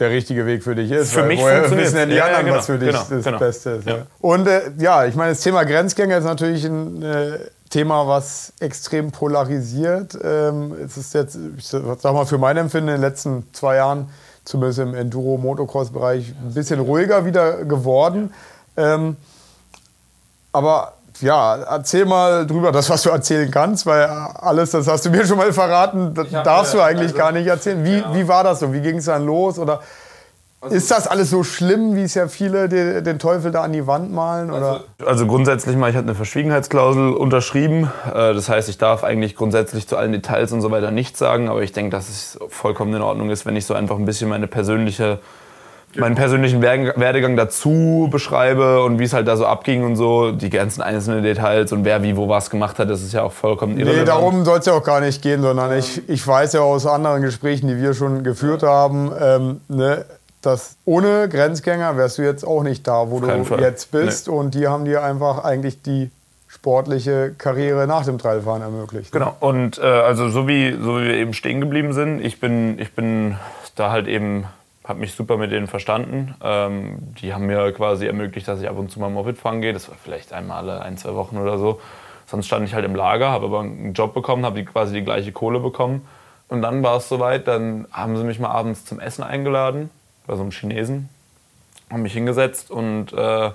[0.00, 1.12] der richtige Weg für dich ist.
[1.12, 3.38] Für mich funktioniert wissen die anderen, ja, genau, was für dich genau, das genau.
[3.38, 3.88] Beste ist.
[3.88, 4.06] Ja.
[4.20, 7.38] Und äh, ja, ich meine, das Thema Grenzgänger ist natürlich ein äh,
[7.70, 10.18] Thema, was extrem polarisiert.
[10.22, 14.10] Ähm, es ist jetzt, ich sag mal, für mein Empfinden in den letzten zwei Jahren,
[14.44, 18.34] zumindest im Enduro-Motocross-Bereich, ein bisschen ruhiger wieder geworden.
[18.76, 19.16] Ähm,
[20.52, 25.10] aber ja, erzähl mal drüber, das, was du erzählen kannst, weil alles, das hast du
[25.10, 27.84] mir schon mal verraten, das darfst du eigentlich also, gar nicht erzählen.
[27.84, 28.14] Wie, genau.
[28.14, 28.72] wie war das so?
[28.72, 29.58] Wie ging es dann los?
[29.58, 29.80] Oder
[30.62, 33.72] also ist das alles so schlimm, wie es ja viele den, den Teufel da an
[33.72, 34.50] die Wand malen?
[34.50, 34.84] Oder?
[34.98, 37.90] Also, also grundsätzlich mal, ich hatte eine Verschwiegenheitsklausel unterschrieben.
[38.06, 41.48] Äh, das heißt, ich darf eigentlich grundsätzlich zu allen Details und so weiter nichts sagen.
[41.48, 44.28] Aber ich denke, dass es vollkommen in Ordnung ist, wenn ich so einfach ein bisschen
[44.28, 45.18] meine persönliche,
[45.96, 50.30] meinen persönlichen Werdegang dazu beschreibe und wie es halt da so abging und so.
[50.30, 53.32] Die ganzen einzelnen Details und wer wie wo was gemacht hat, das ist ja auch
[53.32, 53.98] vollkommen irrelevant.
[53.98, 56.86] Nee, darum soll es ja auch gar nicht gehen, sondern ich, ich weiß ja aus
[56.86, 60.04] anderen Gesprächen, die wir schon geführt haben, ähm, ne,
[60.42, 63.60] dass ohne Grenzgänger wärst du jetzt auch nicht da, wo du Fall.
[63.60, 64.28] jetzt bist.
[64.28, 64.34] Nee.
[64.34, 66.10] Und die haben dir einfach eigentlich die
[66.48, 69.14] sportliche Karriere nach dem Trailfahren ermöglicht.
[69.14, 69.20] Ne?
[69.20, 69.36] Genau.
[69.40, 72.92] Und äh, also so wie, so wie wir eben stehen geblieben sind, ich bin, ich
[72.92, 73.36] bin
[73.76, 74.46] da halt eben,
[74.84, 76.34] habe mich super mit denen verstanden.
[76.42, 79.72] Ähm, die haben mir quasi ermöglicht, dass ich ab und zu mal Moped fahren gehe.
[79.72, 81.80] Das war vielleicht einmal alle ein, zwei Wochen oder so.
[82.26, 85.32] Sonst stand ich halt im Lager, habe aber einen Job bekommen, habe quasi die gleiche
[85.32, 86.06] Kohle bekommen.
[86.48, 89.90] Und dann war es soweit, dann haben sie mich mal abends zum Essen eingeladen
[90.30, 91.08] bei so einem Chinesen,
[91.90, 93.50] haben mich hingesetzt und äh,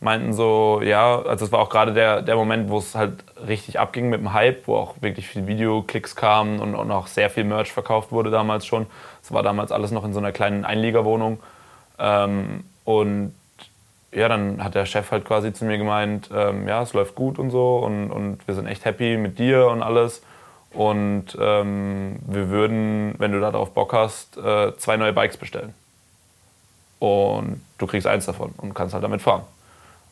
[0.00, 3.78] meinten so, ja, also es war auch gerade der, der Moment, wo es halt richtig
[3.78, 7.44] abging mit dem Hype, wo auch wirklich viele Videoklicks kamen und, und auch sehr viel
[7.44, 8.86] Merch verkauft wurde damals schon.
[9.22, 11.40] Es war damals alles noch in so einer kleinen Einliegerwohnung.
[11.98, 13.34] Ähm, und
[14.10, 17.38] ja, dann hat der Chef halt quasi zu mir gemeint, ähm, ja, es läuft gut
[17.38, 20.22] und so und, und wir sind echt happy mit dir und alles.
[20.72, 25.74] Und ähm, wir würden, wenn du darauf Bock hast, äh, zwei neue Bikes bestellen
[26.98, 29.42] und du kriegst eins davon und kannst halt damit fahren.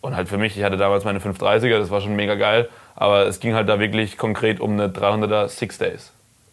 [0.01, 2.68] Und halt für mich, ich hatte damals meine 530er, das war schon mega geil.
[2.95, 6.11] Aber es ging halt da wirklich konkret um eine 300er Six Days.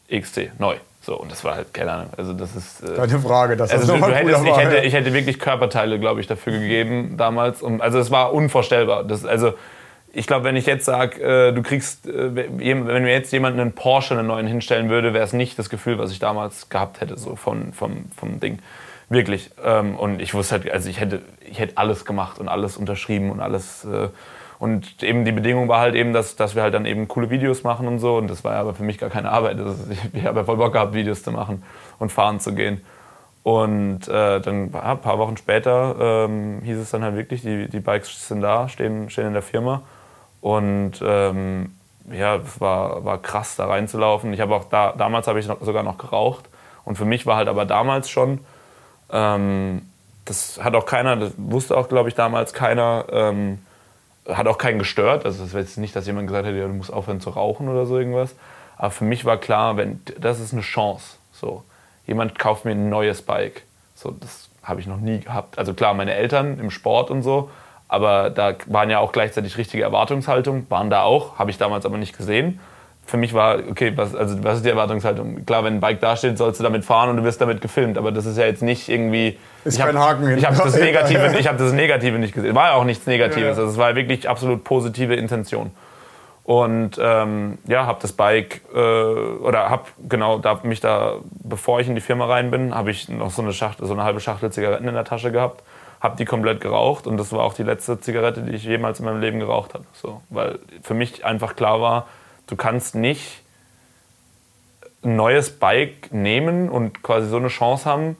[0.10, 0.76] XC, neu.
[1.02, 2.84] So, und das war halt, keine Ahnung, also das ist...
[2.84, 6.00] Äh, Keine Frage, das also ist du, du hättest, ich, hätte, ich hätte wirklich Körperteile,
[6.00, 7.62] glaube ich, dafür gegeben damals.
[7.62, 9.04] Und, also es war unvorstellbar.
[9.06, 9.54] Das, also
[10.14, 13.72] ich glaube, wenn ich jetzt sage, äh, du kriegst, äh, wenn mir jetzt jemand einen
[13.72, 17.18] Porsche einen neuen hinstellen würde, wäre es nicht das Gefühl, was ich damals gehabt hätte,
[17.18, 18.60] so von, vom, vom Ding.
[19.10, 19.50] Wirklich.
[19.64, 23.32] Ähm, und ich wusste halt, also ich hätte, ich hätte alles gemacht und alles unterschrieben
[23.32, 23.84] und alles.
[23.86, 24.10] Äh,
[24.60, 27.64] und eben die Bedingung war halt eben, dass, dass wir halt dann eben coole Videos
[27.64, 28.18] machen und so.
[28.18, 29.58] Und das war aber für mich gar keine Arbeit.
[29.90, 31.64] Ich, ich habe ja voll Bock gehabt, Videos zu machen
[31.98, 32.82] und fahren zu gehen.
[33.42, 37.68] Und äh, dann ja, ein paar Wochen später ähm, hieß es dann halt wirklich, die,
[37.68, 39.82] die Bikes sind da, stehen, stehen in der Firma.
[40.42, 41.74] Und ähm,
[42.12, 44.34] ja, es war, war krass, da reinzulaufen.
[44.34, 46.46] Ich habe auch da, damals habe ich noch, sogar noch geraucht.
[46.86, 48.40] Und für mich war halt aber damals schon,
[49.12, 49.82] ähm,
[50.26, 53.60] das hat auch keiner, das wusste auch, glaube ich, damals keiner, ähm,
[54.28, 55.26] hat auch keinen gestört.
[55.26, 57.86] Also es jetzt nicht, dass jemand gesagt hätte, ja, du musst aufhören zu rauchen oder
[57.86, 58.36] so irgendwas.
[58.78, 61.18] Aber für mich war klar, wenn, das ist eine Chance.
[61.32, 61.64] So,
[62.06, 63.64] jemand kauft mir ein neues Bike.
[63.96, 65.58] So, das habe ich noch nie gehabt.
[65.58, 67.50] Also klar, meine Eltern im Sport und so,
[67.88, 71.98] aber da waren ja auch gleichzeitig richtige Erwartungshaltungen, waren da auch, habe ich damals aber
[71.98, 72.60] nicht gesehen.
[73.10, 75.44] Für mich war, okay, was, also was ist die Erwartungshaltung?
[75.44, 78.12] Klar, wenn ein Bike dasteht, sollst du damit fahren und du wirst damit gefilmt, aber
[78.12, 79.40] das ist ja jetzt nicht irgendwie.
[79.64, 82.54] Ist kein hab, Haken Ich habe das, Negative, hab das Negative nicht gesehen.
[82.54, 83.58] War ja auch nichts Negatives.
[83.58, 83.64] Ja.
[83.64, 85.72] Also es war wirklich absolut positive Intention.
[86.44, 91.88] Und ähm, ja, habe das Bike äh, oder habe genau da mich da, bevor ich
[91.88, 94.52] in die Firma rein bin, habe ich noch so eine Schachtel, so eine halbe Schachtel
[94.52, 95.64] Zigaretten in der Tasche gehabt
[96.00, 99.06] habe die komplett geraucht und das war auch die letzte Zigarette, die ich jemals in
[99.06, 99.84] meinem Leben geraucht habe.
[99.94, 102.08] So, weil für mich einfach klar war,
[102.50, 103.42] du kannst nicht
[105.04, 108.18] ein neues Bike nehmen und quasi so eine Chance haben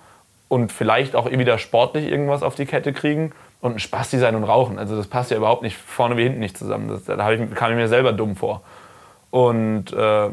[0.48, 4.44] und vielleicht auch wieder sportlich irgendwas auf die Kette kriegen und ein Spasti sein und
[4.44, 4.80] rauchen.
[4.80, 6.88] Also das passt ja überhaupt nicht vorne wie hinten nicht zusammen.
[6.88, 8.62] Das, da ich, kam ich mir selber dumm vor.
[9.32, 10.30] Und äh,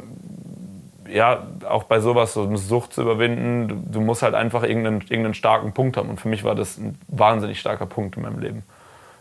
[1.12, 5.00] ja, auch bei sowas, so eine Sucht zu überwinden, du, du, musst halt einfach irgendeinen,
[5.02, 6.08] irgendeinen starken Punkt haben.
[6.08, 8.62] Und für mich war das ein wahnsinnig starker Punkt in meinem Leben.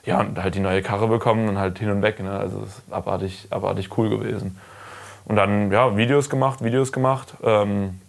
[0.05, 2.19] Ja, und halt die neue Karre bekommen und halt hin und weg.
[2.19, 2.31] Ne?
[2.31, 4.57] Also das ist abartig, abartig cool gewesen.
[5.25, 7.33] Und dann, ja, Videos gemacht, Videos gemacht.
[7.43, 7.99] Ähm,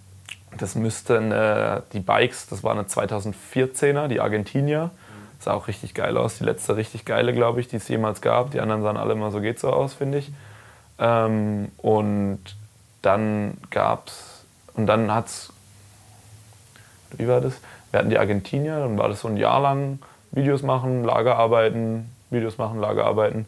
[0.59, 4.91] das müssten äh, die Bikes, das war eine 2014er, die Argentinier.
[5.41, 6.39] Sah auch richtig geil aus.
[6.39, 8.51] Die letzte richtig geile, glaube ich, die es jemals gab.
[8.51, 10.33] Die anderen sahen alle immer so geht so aus, finde ich.
[10.99, 12.41] Ähm, und
[13.03, 14.45] dann gab es,
[14.75, 15.53] und dann hat es,
[17.13, 17.55] wie war das?
[17.91, 19.99] Wir hatten die Argentinier, dann war das so ein Jahr lang
[20.37, 23.47] Videos machen, Lagerarbeiten, Videos machen, Lagerarbeiten.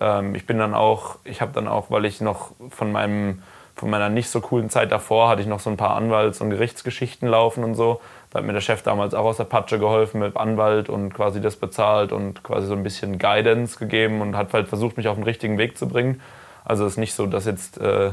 [0.00, 3.42] Ähm, ich bin dann auch, ich habe dann auch, weil ich noch von meinem
[3.80, 6.50] von meiner nicht so coolen Zeit davor hatte ich noch so ein paar Anwalts- und
[6.50, 8.02] Gerichtsgeschichten laufen und so.
[8.30, 11.40] Da hat mir der Chef damals auch aus der Patsche geholfen mit Anwalt und quasi
[11.40, 15.16] das bezahlt und quasi so ein bisschen Guidance gegeben und hat halt versucht, mich auf
[15.16, 16.20] den richtigen Weg zu bringen.
[16.62, 18.10] Also es ist nicht so, dass jetzt äh,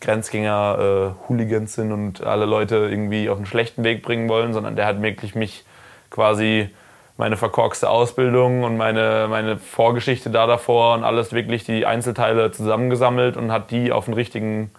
[0.00, 4.76] Grenzgänger äh, Hooligans sind und alle Leute irgendwie auf einen schlechten Weg bringen wollen, sondern
[4.76, 5.64] der hat wirklich mich
[6.10, 6.70] quasi
[7.18, 13.36] meine verkorkste Ausbildung und meine, meine Vorgeschichte da davor und alles wirklich die Einzelteile zusammengesammelt
[13.36, 14.70] und hat die auf den richtigen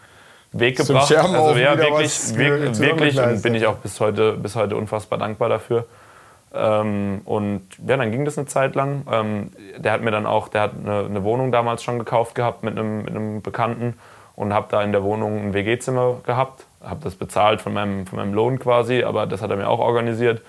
[0.53, 1.13] Weg gebracht.
[1.15, 5.49] also ja, wirklich, wirklich, wirklich und bin ich auch bis heute, bis heute unfassbar dankbar
[5.49, 5.85] dafür.
[6.55, 9.05] Ähm, und ja, dann ging das eine Zeit lang.
[9.11, 12.63] Ähm, der hat mir dann auch, der hat eine, eine Wohnung damals schon gekauft gehabt
[12.63, 13.99] mit einem, mit einem Bekannten
[14.37, 16.65] und habe da in der Wohnung ein WG-Zimmer gehabt.
[16.81, 19.79] Habe das bezahlt von meinem, von meinem Lohn quasi, aber das hat er mir auch
[19.79, 20.41] organisiert.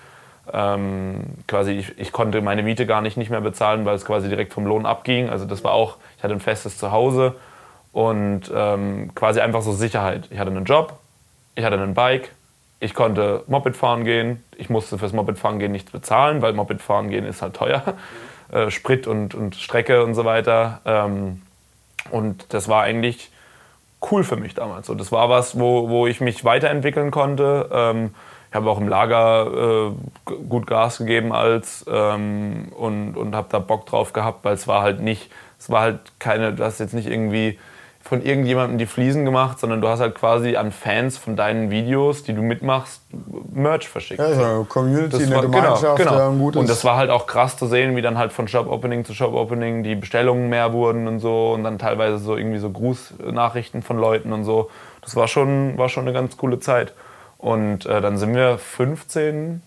[0.53, 4.29] Ähm, quasi ich, ich, konnte meine Miete gar nicht, nicht mehr bezahlen, weil es quasi
[4.29, 5.29] direkt vom Lohn abging.
[5.29, 7.35] Also das war auch, ich hatte ein festes Zuhause
[7.93, 10.29] und ähm, quasi einfach so Sicherheit.
[10.31, 10.99] Ich hatte einen Job,
[11.55, 12.33] ich hatte ein Bike,
[12.81, 14.43] ich konnte Moped fahren gehen.
[14.57, 17.83] Ich musste fürs Moped fahren gehen nichts bezahlen, weil Moped fahren gehen ist halt teuer.
[18.53, 20.81] Äh, Sprit und, und Strecke und so weiter.
[20.85, 21.43] Ähm,
[22.11, 23.31] und das war eigentlich
[24.11, 24.89] cool für mich damals.
[24.89, 27.69] So, das war was, wo, wo ich mich weiterentwickeln konnte.
[27.73, 28.15] Ähm,
[28.51, 29.93] ich habe auch im Lager
[30.27, 34.67] äh, gut Gas gegeben als ähm, und, und habe da Bock drauf gehabt, weil es
[34.67, 37.59] war halt nicht, es war halt keine, du hast jetzt nicht irgendwie
[38.03, 42.25] von irgendjemandem die Fliesen gemacht, sondern du hast halt quasi an Fans von deinen Videos,
[42.25, 43.03] die du mitmachst,
[43.53, 44.19] Merch verschickt.
[44.19, 46.31] Ja, so eine Community, das eine war, genau, Gemeinschaft, genau, genau.
[46.31, 46.61] ein gutes.
[46.61, 49.85] Und das war halt auch krass zu sehen, wie dann halt von Shop-Opening zu Shop-Opening
[49.85, 54.33] die Bestellungen mehr wurden und so und dann teilweise so irgendwie so Grußnachrichten von Leuten
[54.33, 54.71] und so.
[55.03, 56.95] Das war schon, war schon eine ganz coole Zeit.
[57.41, 59.63] Und äh, dann sind wir 15,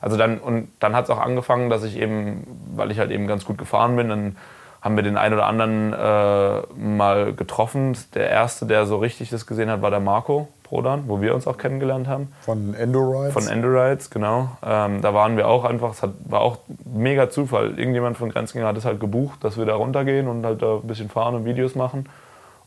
[0.00, 3.26] also dann, und dann hat es auch angefangen, dass ich eben, weil ich halt eben
[3.26, 4.36] ganz gut gefahren bin, dann
[4.80, 7.96] haben wir den einen oder anderen äh, mal getroffen.
[8.14, 10.48] Der erste, der so richtig das gesehen hat, war der Marco.
[10.62, 12.32] Prodan, wo wir uns auch kennengelernt haben.
[12.40, 13.32] Von Endorides?
[13.32, 14.50] Von Endorides, genau.
[14.64, 17.78] Ähm, da waren wir auch einfach, es hat, war auch mega Zufall.
[17.78, 20.86] Irgendjemand von Grenzgänger hat es halt gebucht, dass wir da runtergehen und halt da ein
[20.86, 22.08] bisschen fahren und Videos machen.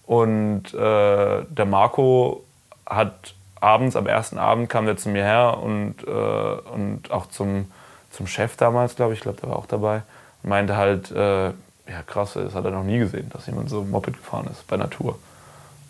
[0.05, 2.43] Und äh, der Marco
[2.85, 7.71] hat abends, am ersten Abend kam der zu mir her und, äh, und auch zum,
[8.11, 10.01] zum Chef damals, glaube ich, ich glaube, der war auch dabei,
[10.43, 14.17] meinte halt, äh, ja krass, das hat er noch nie gesehen, dass jemand so Moped
[14.17, 15.17] gefahren ist bei Natur.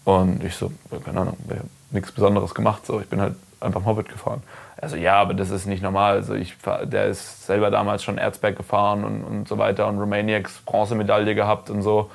[0.06, 0.72] Und ich so,
[1.04, 4.42] keine Ahnung, ich habe nichts Besonderes gemacht, so, ich bin halt einfach Moped gefahren.
[4.82, 6.14] Also ja, aber das ist nicht normal.
[6.14, 10.62] Also ich, der ist selber damals schon Erzberg gefahren und, und so weiter und Romaniacs
[10.66, 12.10] Bronzemedaille gehabt und so.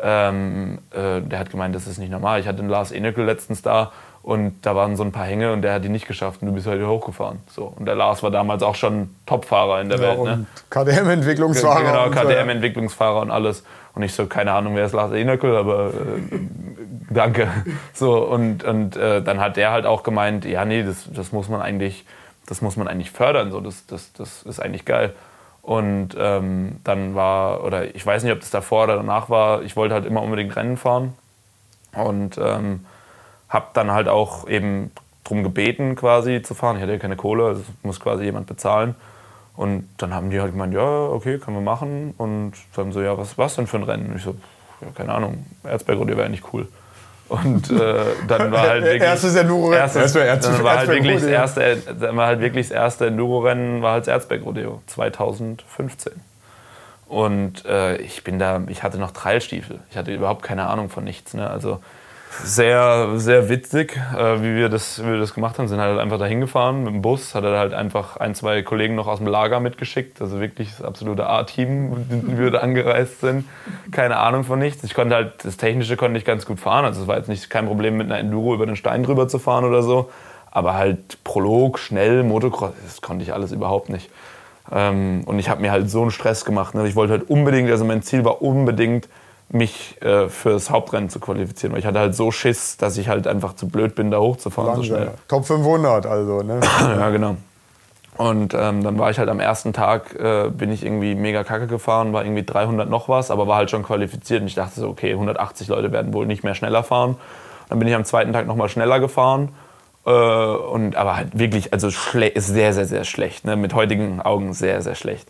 [0.00, 2.40] Ähm, äh, der hat gemeint, das ist nicht normal.
[2.40, 3.92] Ich hatte den Lars Enekel letztens da
[4.26, 6.54] und da waren so ein paar Hänge und der hat die nicht geschafft und du
[6.54, 7.38] bist halt hochgefahren.
[7.48, 7.72] So.
[7.76, 10.18] Und der Lars war damals auch schon Topfahrer in der ja, Welt.
[10.18, 10.32] Ne?
[10.32, 11.84] Und KDM-Entwicklungsfahrer.
[11.84, 13.62] Genau, KDM-Entwicklungsfahrer und alles.
[13.94, 16.38] Und ich so, keine Ahnung, wer ist Lars Enekel, aber äh,
[17.08, 17.46] danke.
[17.94, 21.48] So, und und äh, dann hat der halt auch gemeint, ja, nee, das, das muss
[21.48, 22.04] man eigentlich,
[22.48, 23.52] das muss man eigentlich fördern.
[23.52, 25.14] So, das, das, das ist eigentlich geil.
[25.62, 29.76] Und ähm, dann war, oder ich weiß nicht, ob das davor oder danach war, ich
[29.76, 31.14] wollte halt immer unbedingt Rennen fahren.
[31.92, 32.80] Und ähm,
[33.56, 34.92] habe dann halt auch eben
[35.24, 36.76] darum gebeten, quasi zu fahren.
[36.76, 38.94] Ich hatte ja keine Kohle, also muss quasi jemand bezahlen.
[39.56, 42.14] Und dann haben die halt gemeint, ja, okay, können wir machen.
[42.18, 44.10] Und dann so, ja, was was denn für ein Rennen?
[44.10, 44.36] Und ich so,
[44.82, 46.68] ja, keine Ahnung, Erzberg oder wäre nicht cool.
[47.28, 49.80] Und äh, dann war halt wirklich erstes Enduro-Rennen.
[49.80, 53.94] Erstes, dann war halt wirklich das erste, dann war halt wirklich das erste Enduro-Rennen war
[53.94, 56.12] halt das Erzberg Rodeo 2015.
[57.08, 59.80] Und äh, ich bin da, ich hatte noch Trailstiefel.
[59.90, 61.34] Ich hatte überhaupt keine Ahnung von nichts.
[61.34, 61.48] Ne?
[61.48, 61.80] Also
[62.44, 65.68] sehr, sehr witzig, äh, wie, wir das, wie wir das gemacht haben.
[65.68, 67.34] Sind halt einfach dahin gefahren mit dem Bus.
[67.34, 70.20] Hat er halt einfach ein, zwei Kollegen noch aus dem Lager mitgeschickt.
[70.20, 73.44] Also wirklich das absolute A-Team, wie wir da angereist sind.
[73.90, 74.84] Keine Ahnung von nichts.
[74.84, 76.84] Ich konnte halt, das Technische konnte ich ganz gut fahren.
[76.84, 79.38] Also es war jetzt nicht kein Problem, mit einer Enduro über den Stein drüber zu
[79.38, 80.10] fahren oder so.
[80.50, 84.10] Aber halt Prolog, schnell, Motocross, das konnte ich alles überhaupt nicht.
[84.72, 86.74] Ähm, und ich habe mir halt so einen Stress gemacht.
[86.74, 86.86] Ne?
[86.88, 89.08] Ich wollte halt unbedingt, also mein Ziel war unbedingt,
[89.48, 91.72] mich äh, fürs Hauptrennen zu qualifizieren.
[91.72, 94.72] Weil ich hatte halt so Schiss, dass ich halt einfach zu blöd bin, da hochzufahren
[94.72, 94.84] Langsam.
[94.84, 95.10] so schnell.
[95.28, 96.60] Top 500 also, ne?
[96.80, 97.36] ja, genau.
[98.16, 101.66] Und ähm, dann war ich halt am ersten Tag, äh, bin ich irgendwie mega kacke
[101.66, 104.40] gefahren, war irgendwie 300 noch was, aber war halt schon qualifiziert.
[104.40, 107.16] Und ich dachte so, okay, 180 Leute werden wohl nicht mehr schneller fahren.
[107.68, 109.50] Dann bin ich am zweiten Tag nochmal schneller gefahren.
[110.06, 113.44] Äh, und, aber halt wirklich, also ist sehr, sehr, sehr schlecht.
[113.44, 113.56] Ne?
[113.56, 115.28] Mit heutigen Augen sehr, sehr schlecht.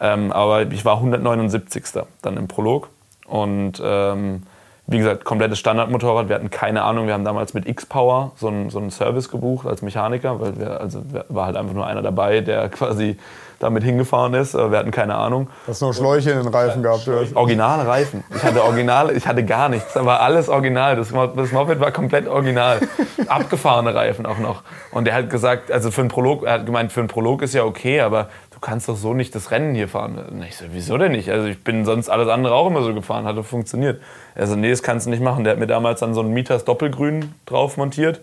[0.00, 1.84] Ähm, aber ich war 179.
[2.22, 2.88] dann im Prolog.
[3.34, 4.44] Und ähm,
[4.86, 6.28] wie gesagt, komplettes Standardmotorrad.
[6.28, 7.08] Wir hatten keine Ahnung.
[7.08, 10.80] Wir haben damals mit X-Power so einen, so einen Service gebucht als Mechaniker, weil wir,
[10.80, 13.16] also war halt einfach nur einer dabei, der quasi
[13.58, 14.54] damit hingefahren ist.
[14.54, 15.48] Wir hatten keine Ahnung.
[15.66, 17.08] Hast du noch Schläuche in den Reifen gehabt?
[17.08, 17.24] Oder?
[17.34, 18.22] Originale Reifen.
[18.34, 19.94] Ich hatte originale, ich hatte gar nichts.
[19.94, 20.96] Da war alles original.
[20.96, 22.80] Das, das Moped war komplett original.
[23.26, 24.62] Abgefahrene Reifen auch noch.
[24.90, 27.54] Und er hat gesagt, also für einen Prolog, er hat gemeint, für einen Prolog ist
[27.54, 28.28] ja okay, aber
[28.64, 30.18] kannst doch so nicht das Rennen hier fahren.
[30.18, 31.30] Und ich so, wieso denn nicht?
[31.30, 34.02] Also ich bin sonst alles andere auch immer so gefahren, hat doch funktioniert.
[34.34, 35.44] Er so, nee, das kannst du nicht machen.
[35.44, 38.20] Der hat mir damals dann so einen Mieters Doppelgrün drauf montiert.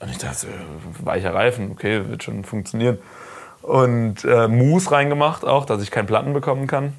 [0.00, 0.48] Und ich dachte,
[0.98, 2.98] weicher Reifen, okay, wird schon funktionieren
[3.62, 6.92] und äh, Mousse reingemacht auch, dass ich keinen Platten bekommen kann.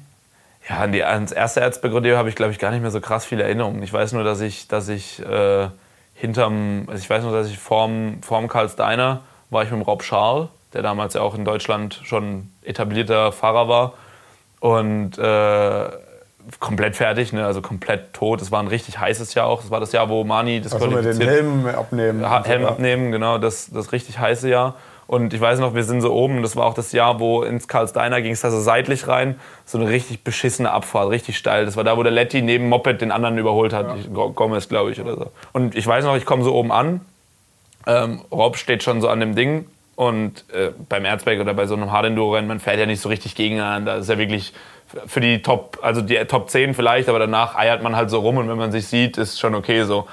[0.68, 3.24] Ja, an die, ans erste Erzberg-Rodeo habe ich, glaube ich, gar nicht mehr so krass
[3.24, 3.82] viele Erinnerungen.
[3.82, 5.68] Ich weiß nur, dass ich, dass ich äh,
[6.14, 9.82] hinterm, also ich weiß nur, dass ich vorm, vorm Karls Diner war ich mit dem
[9.82, 13.94] Rob Scharl, der damals ja auch in Deutschland schon etablierter Fahrer war.
[14.60, 15.88] Und äh,
[16.60, 17.46] komplett fertig, ne?
[17.46, 18.40] also komplett tot.
[18.40, 19.64] Es war ein richtig heißes Jahr auch.
[19.64, 22.44] Es war das Jahr, wo Mani das also mit den Helm abnehmen.
[22.44, 24.76] Helm abnehmen, genau, das, das richtig heiße Jahr.
[25.06, 27.68] Und ich weiß noch, wir sind so oben, das war auch das Jahr, wo ins
[27.68, 29.38] Karls Diner ging es da so seitlich rein.
[29.66, 31.66] So eine richtig beschissene Abfahrt, richtig steil.
[31.66, 33.88] Das war da, wo der Letty neben Moped den anderen überholt hat.
[33.88, 34.26] Ja.
[34.28, 35.32] Gomez, glaube ich, oder so.
[35.52, 37.00] Und ich weiß noch, ich komme so oben an.
[37.86, 39.66] Ähm, Rob steht schon so an dem Ding.
[39.94, 43.34] Und äh, beim Erzberg oder bei so einem Hard-Enduro-Rennen, man fährt ja nicht so richtig
[43.34, 43.96] gegeneinander.
[43.96, 44.52] Das ist ja wirklich
[45.06, 48.36] für die Top, also die Top 10 vielleicht, aber danach eiert man halt so rum
[48.38, 50.06] und wenn man sich sieht, ist schon okay so.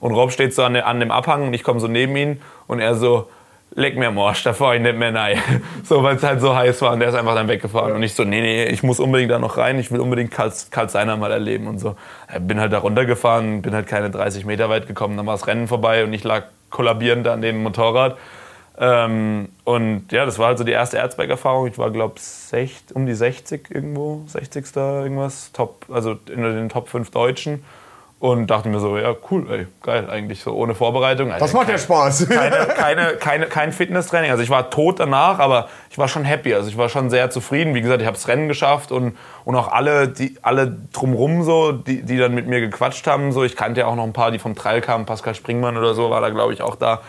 [0.00, 2.80] Und Rob steht so an, an dem Abhang und ich komme so neben ihn und
[2.80, 3.28] er so,
[3.74, 5.38] leck mir am Arsch, da fahre ich nicht mehr rein.
[5.84, 7.92] So, weil es halt so heiß war und der ist einfach dann weggefahren.
[7.92, 10.52] Und ich so, nee, nee, ich muss unbedingt da noch rein, ich will unbedingt Karl,
[10.70, 11.94] Karl Seiner mal erleben und so.
[12.40, 15.68] Bin halt da runtergefahren, bin halt keine 30 Meter weit gekommen, dann war das Rennen
[15.68, 18.16] vorbei und ich lag kollabierend an dem Motorrad.
[18.78, 21.66] Ähm, und ja, das war halt so die erste Erzberg-Erfahrung.
[21.66, 22.16] Ich war, glaube
[22.52, 24.76] ich, um die 60 irgendwo, 60.
[24.76, 27.64] irgendwas, Top, also in den Top 5 Deutschen.
[28.18, 31.32] und dachte mir so, ja cool, ey, geil, eigentlich so ohne Vorbereitung.
[31.38, 32.28] Das macht ja Spaß.
[32.30, 34.30] Keine, keine, keine, kein Fitnesstraining.
[34.30, 36.54] Also ich war tot danach, aber ich war schon happy.
[36.54, 37.74] Also ich war schon sehr zufrieden.
[37.74, 41.72] Wie gesagt, ich habe das Rennen geschafft und, und auch alle, die, alle drumrum so,
[41.72, 43.32] die, die dann mit mir gequatscht haben.
[43.32, 45.04] So, ich kannte ja auch noch ein paar, die vom Trail kamen.
[45.04, 47.02] Pascal Springmann oder so war da, glaube ich, auch da.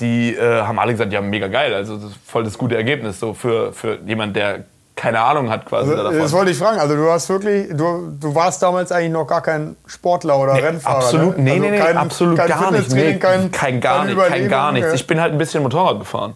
[0.00, 1.74] Die äh, haben alle gesagt, ja, mega geil.
[1.74, 4.64] Also das ist voll das gute Ergebnis so für, für jemand, der
[4.96, 6.18] keine Ahnung hat quasi Also, davon.
[6.18, 6.78] das wollte ich fragen.
[6.78, 10.96] Also du hast wirklich, du, du warst damals eigentlich noch gar kein Sportler oder Rennfahrer.
[10.96, 11.42] Absolut, ne?
[11.44, 12.84] nee, also nee, nee, kein, absolut kein gar nicht.
[12.84, 14.92] Fitnesstraining, Nee, kein, kein gar nicht, kein gar nichts.
[14.92, 16.34] Ich bin halt ein bisschen Motorrad gefahren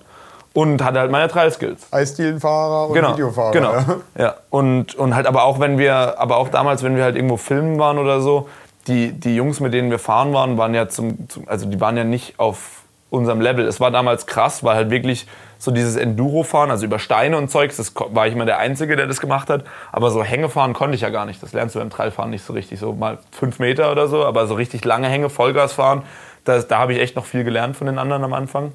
[0.54, 1.88] und hatte halt meine Trail-Skills.
[1.90, 3.50] Eisdielenfahrer und Genau, Videofahrer.
[3.52, 3.72] genau.
[3.74, 3.84] Ja.
[4.18, 4.34] Ja.
[4.50, 7.78] Und, und halt aber auch wenn wir, aber auch damals, wenn wir halt irgendwo filmen
[7.78, 8.48] waren oder so,
[8.86, 11.96] die, die Jungs, mit denen wir fahren waren, waren ja zum, zum also die waren
[11.98, 12.83] ja nicht auf
[13.14, 13.66] unserem Level.
[13.66, 15.26] Es war damals krass, weil halt wirklich
[15.58, 19.06] so dieses Enduro-Fahren, also über Steine und Zeugs, das war ich immer der Einzige, der
[19.06, 19.64] das gemacht hat.
[19.92, 21.42] Aber so Hängefahren konnte ich ja gar nicht.
[21.42, 22.78] Das lernst du beim Trailfahren nicht so richtig.
[22.78, 26.02] So mal fünf Meter oder so, aber so richtig lange Hänge, Vollgas fahren,
[26.44, 28.72] das, da habe ich echt noch viel gelernt von den anderen am Anfang.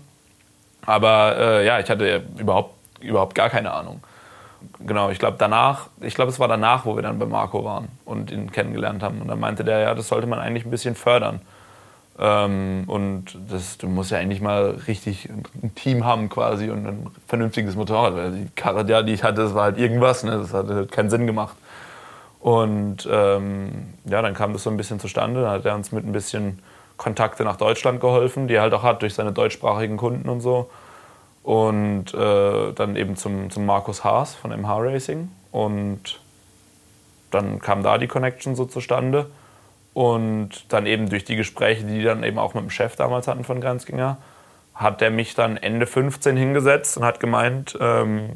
[0.85, 4.01] Aber äh, ja, ich hatte überhaupt, überhaupt gar keine Ahnung.
[4.79, 7.89] Genau, ich glaube danach, ich glaube es war danach, wo wir dann bei Marco waren
[8.05, 9.21] und ihn kennengelernt haben.
[9.21, 11.41] Und dann meinte der, ja, das sollte man eigentlich ein bisschen fördern.
[12.19, 17.07] Ähm, und das, du musst ja eigentlich mal richtig ein Team haben quasi und ein
[17.27, 18.15] vernünftiges Motorrad.
[18.15, 20.31] Weil die Karre, die ich hatte, das war halt irgendwas, ne?
[20.31, 21.55] das hat halt keinen Sinn gemacht.
[22.41, 25.41] Und ähm, ja, dann kam das so ein bisschen zustande.
[25.41, 26.59] Dann hat er uns mit ein bisschen
[26.97, 30.69] Kontakte nach Deutschland geholfen, die er halt auch hat durch seine deutschsprachigen Kunden und so.
[31.43, 35.29] Und äh, dann eben zum, zum Markus Haas von MH Racing.
[35.51, 36.19] Und
[37.31, 39.27] dann kam da die Connection so zustande.
[39.93, 43.27] Und dann eben durch die Gespräche, die die dann eben auch mit dem Chef damals
[43.27, 44.17] hatten von Grenzgänger,
[44.75, 48.29] hat der mich dann Ende 15 hingesetzt und hat gemeint, ähm,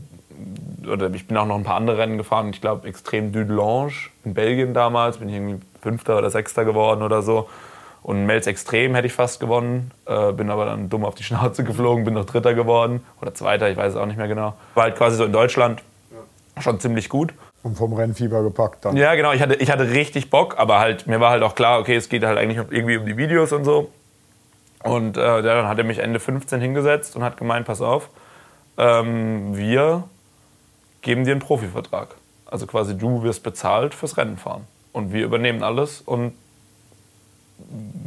[0.92, 3.94] oder ich bin auch noch ein paar andere Rennen gefahren, ich glaube Extrem Dudelange
[4.26, 7.50] in Belgien damals, bin ich irgendwie Fünfter oder Sechster geworden oder so.
[8.02, 11.64] Und Mels Extrem hätte ich fast gewonnen, äh, bin aber dann dumm auf die Schnauze
[11.66, 14.56] geflogen, bin noch Dritter geworden oder Zweiter, ich weiß es auch nicht mehr genau.
[14.74, 15.82] War halt quasi so in Deutschland
[16.60, 17.34] schon ziemlich gut.
[17.64, 18.98] Und vom Rennfieber gepackt dann.
[18.98, 19.32] Ja, genau.
[19.32, 22.10] Ich hatte, ich hatte richtig Bock, aber halt, mir war halt auch klar, okay, es
[22.10, 23.90] geht halt eigentlich irgendwie um die Videos und so.
[24.84, 28.10] Und äh, dann hat er mich Ende 15 hingesetzt und hat gemeint, pass auf,
[28.78, 30.04] ähm, wir
[31.02, 32.16] geben dir einen Profivertrag.
[32.46, 34.68] Also quasi du wirst bezahlt fürs Rennen fahren.
[34.92, 36.34] Und wir übernehmen alles und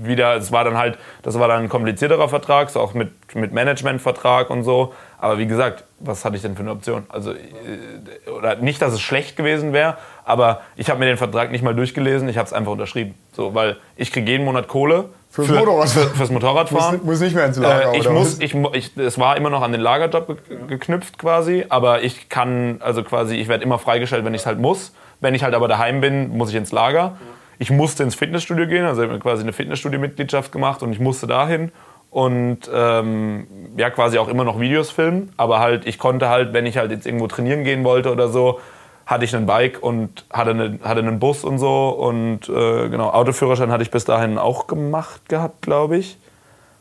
[0.03, 3.53] wieder, es war dann halt, das war dann ein komplizierterer Vertrag, so auch mit, mit
[3.53, 4.93] Managementvertrag und so.
[5.19, 7.05] Aber wie gesagt, was hatte ich denn für eine Option?
[7.09, 11.51] Also, äh, oder nicht, dass es schlecht gewesen wäre, aber ich habe mir den Vertrag
[11.51, 13.15] nicht mal durchgelesen, ich habe es einfach unterschrieben.
[13.33, 15.89] So, weil ich kriege jeden Monat Kohle Fürs Motorrad.
[15.91, 16.97] für, fürs Motorradfahren.
[16.99, 19.63] Muss, muss nicht mehr ins Lager, Äh, ich muss, ich, ich, es war immer noch
[19.63, 20.37] an den Lagerjob ge
[20.69, 24.59] geknüpft quasi, aber ich kann, also quasi, ich werde immer freigestellt, wenn ich es halt
[24.59, 24.93] muss.
[25.21, 27.17] Wenn ich halt aber daheim bin, muss ich ins Lager.
[27.59, 31.27] Ich musste ins Fitnessstudio gehen, also ich habe quasi eine Fitnessstudio-Mitgliedschaft gemacht und ich musste
[31.27, 31.73] dahin
[32.11, 33.47] und ähm,
[33.77, 36.91] ja quasi auch immer noch Videos filmen, aber halt ich konnte halt, wenn ich halt
[36.91, 38.61] jetzt irgendwo trainieren gehen wollte oder so,
[39.07, 43.11] hatte ich einen Bike und hatte, eine, hatte einen Bus und so und äh, genau
[43.11, 46.19] Autoführerschein hatte ich bis dahin auch gemacht gehabt, glaube ich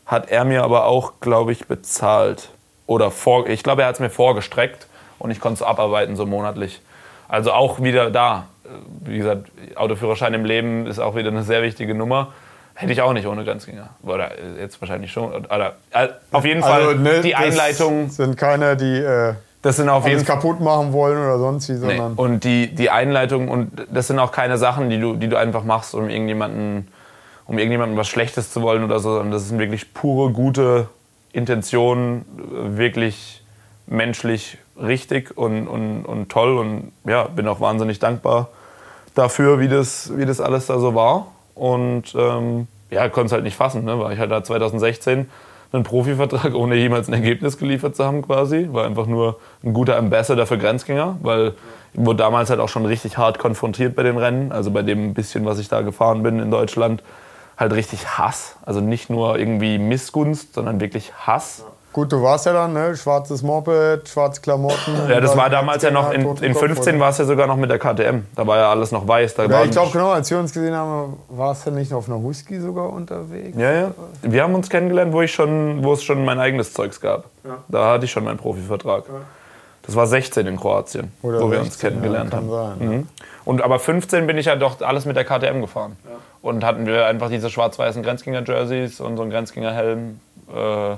[0.06, 2.50] hat er mir aber auch, glaube ich, bezahlt.
[2.86, 4.86] Oder vor, ich glaube, er hat es mir vorgestreckt
[5.18, 6.80] und ich konnte es abarbeiten, so monatlich.
[7.28, 8.46] Also auch wieder da.
[8.66, 12.32] Äh, Wie gesagt, Autoführerschein im Leben ist auch wieder eine sehr wichtige Nummer.
[12.74, 13.88] Hätte ich auch nicht ohne Grenzgänger.
[14.02, 15.32] Oder äh, jetzt wahrscheinlich schon.
[15.32, 19.88] Oder, äh, auf jeden Fall ne, die das Einleitung, sind keine, die äh, das sind
[19.88, 21.78] auf jeden kaputt machen wollen oder sonst wie, Nee.
[21.78, 25.36] sondern Und die, die Einleitung, und das sind auch keine Sachen, die du, die du
[25.36, 26.86] einfach machst, um irgendjemanden,
[27.46, 30.88] um irgendjemandem was Schlechtes zu wollen oder so, sondern das sind wirklich pure, gute
[31.32, 32.24] Intentionen,
[32.76, 33.42] wirklich
[33.86, 36.58] menschlich richtig und, und, und toll.
[36.58, 38.48] Und ja, bin auch wahnsinnig dankbar
[39.16, 41.28] dafür, wie das, wie das alles da so war.
[41.56, 43.98] Und ähm, ja, konnte es halt nicht fassen, ne?
[43.98, 45.28] weil ich halt da 2016
[45.72, 48.68] einen Profivertrag, ohne jemals ein Ergebnis geliefert zu haben quasi.
[48.70, 51.54] War einfach nur ein guter Ambassador für Grenzgänger, weil
[51.92, 54.52] ich wurde damals halt auch schon richtig hart konfrontiert bei den Rennen.
[54.52, 57.02] Also bei dem bisschen, was ich da gefahren bin in Deutschland,
[57.56, 58.56] halt richtig Hass.
[58.64, 61.64] Also nicht nur irgendwie Missgunst, sondern wirklich Hass.
[61.96, 62.94] Gut, du warst ja dann, ne?
[62.94, 64.94] schwarzes Moped, schwarze Klamotten.
[65.08, 67.00] Ja, das war damals ja noch, in, in Kopf, 15 oder?
[67.00, 68.26] war es ja sogar noch mit der KTM.
[68.34, 69.34] Da war ja alles noch weiß.
[69.34, 72.22] Da Ja, ich glaube genau, als wir uns gesehen haben, warst du nicht auf einer
[72.22, 73.56] Whisky sogar unterwegs?
[73.56, 73.90] Ja, ja.
[74.20, 77.24] Wir haben uns kennengelernt, wo, ich schon, wo es schon mein eigenes Zeugs gab.
[77.68, 79.04] Da hatte ich schon meinen Profivertrag.
[79.86, 82.78] Das war 16 in Kroatien, Oder wo wir uns 16, kennengelernt ja, kann haben.
[82.78, 82.96] sein, ja.
[82.98, 83.08] Mhm.
[83.46, 85.96] Und aber 15 bin ich ja doch alles mit der KTM gefahren.
[86.42, 90.20] Und hatten wir einfach diese schwarz-weißen Grenzgänger-Jerseys und so einen Grenzgängerhelm.
[90.54, 90.96] Äh,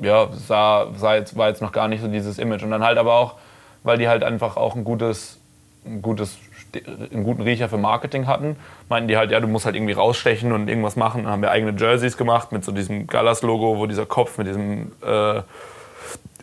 [0.00, 2.62] ja, sah, sah jetzt, war jetzt noch gar nicht so dieses Image.
[2.62, 3.36] Und dann halt aber auch,
[3.82, 5.38] weil die halt einfach auch ein gutes,
[5.84, 6.38] ein gutes
[6.76, 8.56] einen guten Riecher für Marketing hatten,
[8.88, 11.24] meinten die halt, ja, du musst halt irgendwie rausstechen und irgendwas machen.
[11.24, 14.92] Dann haben wir eigene Jerseys gemacht mit so diesem Gallas-Logo, wo dieser Kopf mit diesem
[15.04, 15.42] äh,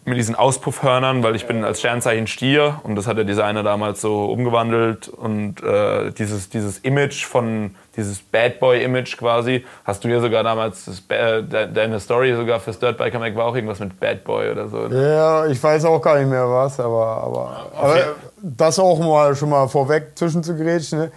[0.07, 3.99] mit diesen Auspuffhörnern, weil ich bin als Sternzeichen Stier und das hat der Designer damals
[3.99, 10.07] so umgewandelt und äh, dieses, dieses Image von, dieses Bad Boy Image quasi, hast du
[10.07, 13.81] ja sogar damals, das, äh, deine Story sogar fürs Dirt Biker Mac war auch irgendwas
[13.81, 14.87] mit Bad Boy oder so.
[14.87, 15.13] Ne?
[15.13, 17.97] Ja, ich weiß auch gar nicht mehr was, aber, aber, aber
[18.41, 21.11] das auch mal schon mal vorweg zwischenzugrätschen, ne?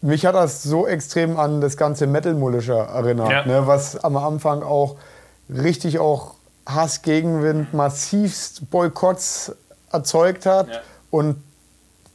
[0.00, 3.46] mich hat das so extrem an das ganze Metal-Mullischer erinnert, ja.
[3.46, 3.66] ne?
[3.66, 4.94] was am Anfang auch
[5.48, 6.34] richtig auch
[6.66, 9.54] Hass, Gegenwind, massivst Boykotts
[9.90, 10.68] erzeugt hat.
[10.68, 10.80] Ja.
[11.10, 11.42] Und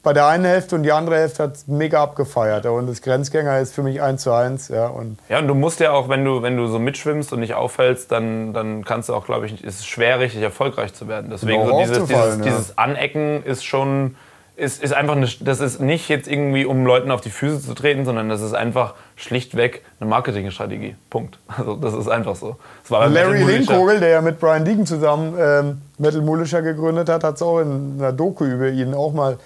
[0.08, 2.66] bei der einen Hälfte und die andere Hälfte hat es mega abgefeiert.
[2.66, 4.70] Und das Grenzgänger ist für mich eins zu eins.
[4.70, 7.42] Ja, und, ja, und du musst ja auch, wenn du, wenn du so mitschwimmst und
[7.42, 11.10] nicht auffällst, dann, dann kannst du auch, glaube ich, ist es schwer, richtig erfolgreich zu
[11.10, 11.30] werden.
[11.30, 12.36] Deswegen so dieses, dieses, ja.
[12.38, 14.16] dieses Anecken ist schon
[14.58, 17.76] ist, ist einfach eine, das ist nicht jetzt irgendwie, um Leuten auf die Füße zu
[17.76, 20.96] treten, sondern das ist einfach schlichtweg eine Marketingstrategie.
[21.10, 21.38] Punkt.
[21.58, 22.58] Also das ist einfach so.
[22.90, 27.42] Larry Linkogel, der ja mit Brian Deegan zusammen ähm, Metal Mulischer gegründet hat, hat es
[27.42, 29.38] auch in einer Doku über ihn auch mal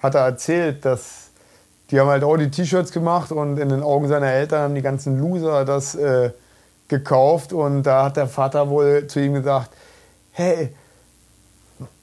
[0.00, 1.28] hat er erzählt, dass
[1.90, 4.82] die haben halt auch die T-Shirts gemacht und in den Augen seiner Eltern haben die
[4.82, 6.30] ganzen Loser das äh,
[6.88, 9.70] gekauft und da hat der Vater wohl zu ihm gesagt,
[10.32, 10.74] hey,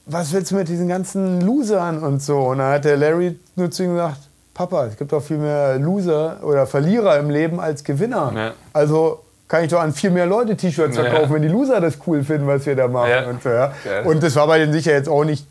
[0.07, 2.39] was willst du mit diesen ganzen Losern und so?
[2.39, 4.21] Und dann hat der Larry nur zu ihm gesagt,
[4.53, 8.31] Papa, es gibt doch viel mehr Loser oder Verlierer im Leben als Gewinner.
[8.35, 8.51] Ja.
[8.73, 11.33] Also kann ich doch an viel mehr Leute T-Shirts verkaufen, ja.
[11.33, 13.09] wenn die Loser das cool finden, was wir da machen.
[13.09, 13.27] Ja.
[13.27, 13.71] Und, so, ja.
[14.03, 15.45] und das war bei denen sicher jetzt auch nicht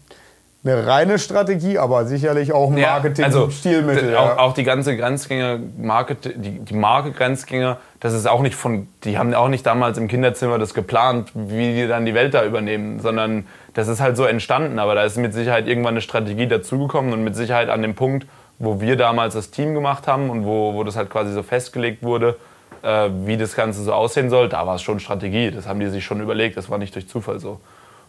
[0.64, 4.16] eine reine Strategie, aber sicherlich auch ein Marketing-Stilmittel.
[4.16, 8.56] Also, auch, auch, die ganze Grenzgänger, Market, die, die Marke Grenzgänger, das ist auch nicht
[8.56, 12.34] von, die haben auch nicht damals im Kinderzimmer das geplant, wie die dann die Welt
[12.34, 13.46] da übernehmen, sondern
[13.76, 14.78] das ist halt so entstanden.
[14.78, 18.26] Aber da ist mit Sicherheit irgendwann eine Strategie dazugekommen und mit Sicherheit an dem Punkt,
[18.58, 22.02] wo wir damals das Team gemacht haben und wo, wo das halt quasi so festgelegt
[22.02, 22.36] wurde,
[22.82, 25.50] äh, wie das Ganze so aussehen soll, da war es schon Strategie.
[25.50, 27.60] Das haben die sich schon überlegt, das war nicht durch Zufall so.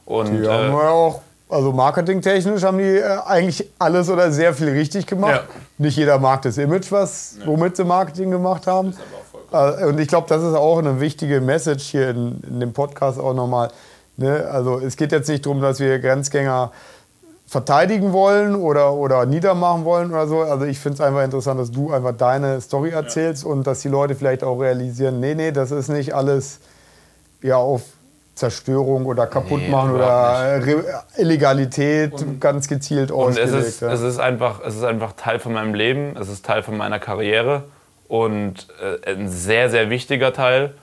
[0.06, 4.53] Und, die haben äh, wir auch also marketingtechnisch haben die äh, eigentlich alles oder sehr
[4.53, 5.44] viel richtig gemacht.
[5.48, 5.56] Ja.
[5.77, 8.94] Nicht jeder mag das Image, was, womit sie Marketing gemacht haben.
[9.52, 13.19] Äh, und ich glaube, das ist auch eine wichtige Message hier in, in dem Podcast
[13.19, 13.69] auch nochmal.
[14.18, 14.48] Ne?
[14.52, 16.72] Also es geht jetzt nicht darum, dass wir Grenzgänger
[17.48, 20.41] verteidigen wollen oder, oder niedermachen wollen oder so.
[20.41, 23.49] Also ich finde es einfach interessant, dass du einfach deine Story erzählst ja.
[23.49, 26.60] und dass die Leute vielleicht auch realisieren, nee, nee, das ist nicht alles
[27.41, 27.84] ja, auf
[28.35, 30.61] Zerstörung oder Kaputtmachen nee, oder
[31.15, 33.53] Illegalität und, ganz gezielt ausgelegt.
[33.53, 33.91] Und es ist, ja.
[33.94, 36.99] es, ist einfach, es ist einfach Teil von meinem Leben, es ist Teil von meiner
[36.99, 37.64] Karriere
[38.07, 40.73] und äh, ein sehr, sehr wichtiger Teil.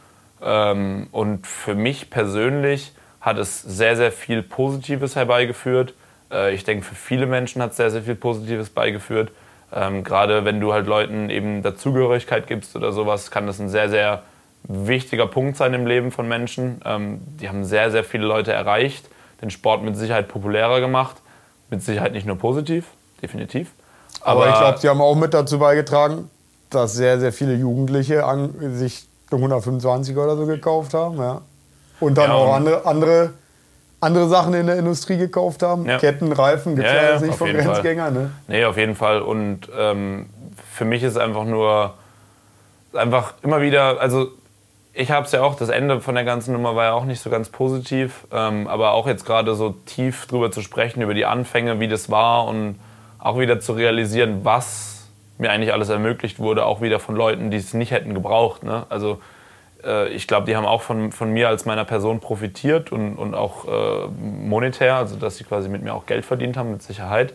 [0.43, 2.95] Ähm, und für mich persönlich
[3.25, 5.95] hat es sehr, sehr viel Positives herbeigeführt.
[6.31, 9.31] Äh, ich denke, für viele Menschen hat es sehr, sehr viel Positives beigeführt.
[9.73, 13.89] Ähm, Gerade wenn du halt Leuten eben Dazugehörigkeit gibst oder sowas, kann das ein sehr,
[13.89, 14.23] sehr
[14.65, 16.83] wichtiger Punkt sein im Leben von Menschen.
[16.85, 19.07] Ähm, die haben sehr, sehr viele Leute erreicht,
[19.41, 21.17] den Sport mit Sicherheit populärer gemacht.
[21.71, 22.85] Mit Sicherheit nicht nur positiv,
[23.23, 23.71] definitiv.
[24.21, 26.31] Aber, Aber ich glaube, sie haben auch mit dazu beigetragen,
[26.69, 31.17] dass sehr, sehr viele Jugendliche an, sich 125 oder so gekauft haben.
[31.19, 31.41] Ja.
[32.01, 33.31] Und dann ja, auch andere, andere,
[34.01, 35.87] andere Sachen in der Industrie gekauft haben.
[35.87, 35.99] Ja.
[35.99, 38.15] Ketten, Reifen, gibt es ja, nicht von Grenzgängern.
[38.15, 38.31] Ne?
[38.49, 39.23] Nee, auf jeden Fall.
[39.23, 40.27] Und ähm,
[40.73, 41.95] für mich ist es einfach nur
[42.95, 44.29] einfach immer wieder, also
[44.93, 47.21] ich habe es ja auch, das Ende von der ganzen Nummer war ja auch nicht
[47.21, 51.27] so ganz positiv, ähm, aber auch jetzt gerade so tief drüber zu sprechen, über die
[51.27, 52.79] Anfänge, wie das war und
[53.19, 55.09] auch wieder zu realisieren, was
[55.39, 58.63] mir eigentlich alles ermöglicht wurde, auch wieder von Leuten, die es nicht hätten gebraucht.
[58.63, 58.87] Ne?
[58.89, 59.21] Also
[59.85, 63.35] äh, ich glaube, die haben auch von, von mir als meiner Person profitiert und, und
[63.35, 67.35] auch äh, monetär, also dass sie quasi mit mir auch Geld verdient haben, mit Sicherheit.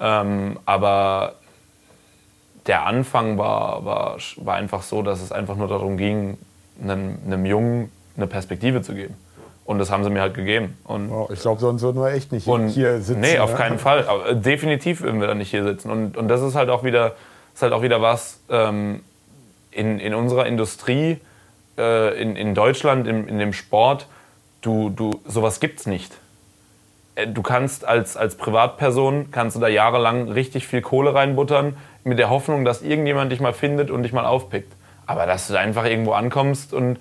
[0.00, 1.34] Ähm, aber
[2.66, 6.38] der Anfang war, war, war einfach so, dass es einfach nur darum ging,
[6.82, 9.14] einem, einem Jungen eine Perspektive zu geben.
[9.64, 10.78] Und das haben sie mir halt gegeben.
[10.84, 13.20] Und, oh, ich glaube, sonst würden wir echt nicht und, hier sitzen.
[13.20, 13.56] Nee, auf ja?
[13.56, 14.06] keinen Fall.
[14.08, 15.90] Aber definitiv würden wir dann nicht hier sitzen.
[15.90, 17.16] Und, und das ist halt auch wieder,
[17.52, 19.02] ist halt auch wieder was ähm,
[19.70, 21.18] in, in unserer Industrie,
[21.78, 24.06] äh, in, in Deutschland, in, in dem Sport,
[24.60, 26.12] du, du, sowas gibt's nicht.
[27.14, 32.18] Äh, du kannst als, als Privatperson, kannst du da jahrelang richtig viel Kohle reinbuttern, mit
[32.18, 34.72] der Hoffnung, dass irgendjemand dich mal findet und dich mal aufpickt.
[35.06, 36.98] Aber dass du da einfach irgendwo ankommst und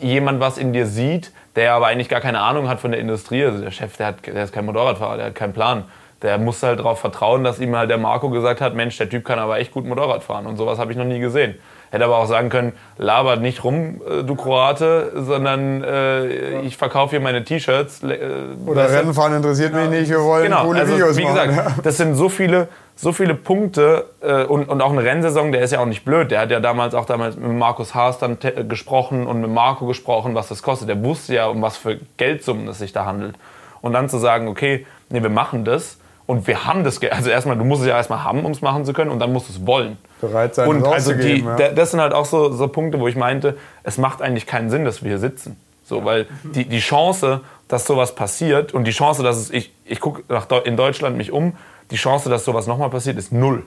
[0.00, 3.44] jemand was in dir sieht, der aber eigentlich gar keine Ahnung hat von der Industrie.
[3.44, 5.84] Also der Chef, der, hat, der ist kein Motorradfahrer, der hat keinen Plan.
[6.22, 9.24] Der muss halt darauf vertrauen, dass ihm halt der Marco gesagt hat, Mensch, der Typ
[9.24, 10.46] kann aber echt gut Motorrad fahren.
[10.46, 11.56] Und sowas habe ich noch nie gesehen.
[11.90, 17.10] Hätte aber auch sagen können, labert nicht rum, äh, du Kroate, sondern äh, ich verkaufe
[17.10, 18.02] hier meine T-Shirts.
[18.02, 18.18] Äh,
[18.66, 21.48] Oder Rennfahren interessiert mich nicht, wir wollen genau, coole also, Videos wie machen.
[21.48, 25.62] gesagt, das sind so viele, so viele Punkte äh, und, und auch eine Rennsaison, der
[25.62, 26.30] ist ja auch nicht blöd.
[26.30, 29.86] Der hat ja damals auch damals mit Markus Haas dann te- gesprochen und mit Marco
[29.86, 30.88] gesprochen, was das kostet.
[30.88, 33.36] Der wusste ja, um was für Geldsummen es sich da handelt.
[33.80, 37.12] Und dann zu sagen, okay, nee, wir machen das und wir haben das Geld.
[37.12, 39.32] Also erstmal, du musst es ja erstmal haben, um es machen zu können und dann
[39.32, 39.96] musst du es wollen.
[40.20, 41.56] Bereit sein, Und also die, ja.
[41.56, 44.70] da- das sind halt auch so, so Punkte, wo ich meinte, es macht eigentlich keinen
[44.70, 45.56] Sinn, dass wir hier sitzen.
[45.84, 50.00] So, weil die, die Chance, dass sowas passiert und die Chance, dass es, ich, ich
[50.00, 50.22] gucke
[50.64, 51.56] in Deutschland mich um,
[51.92, 53.62] die Chance, dass sowas nochmal passiert, ist null.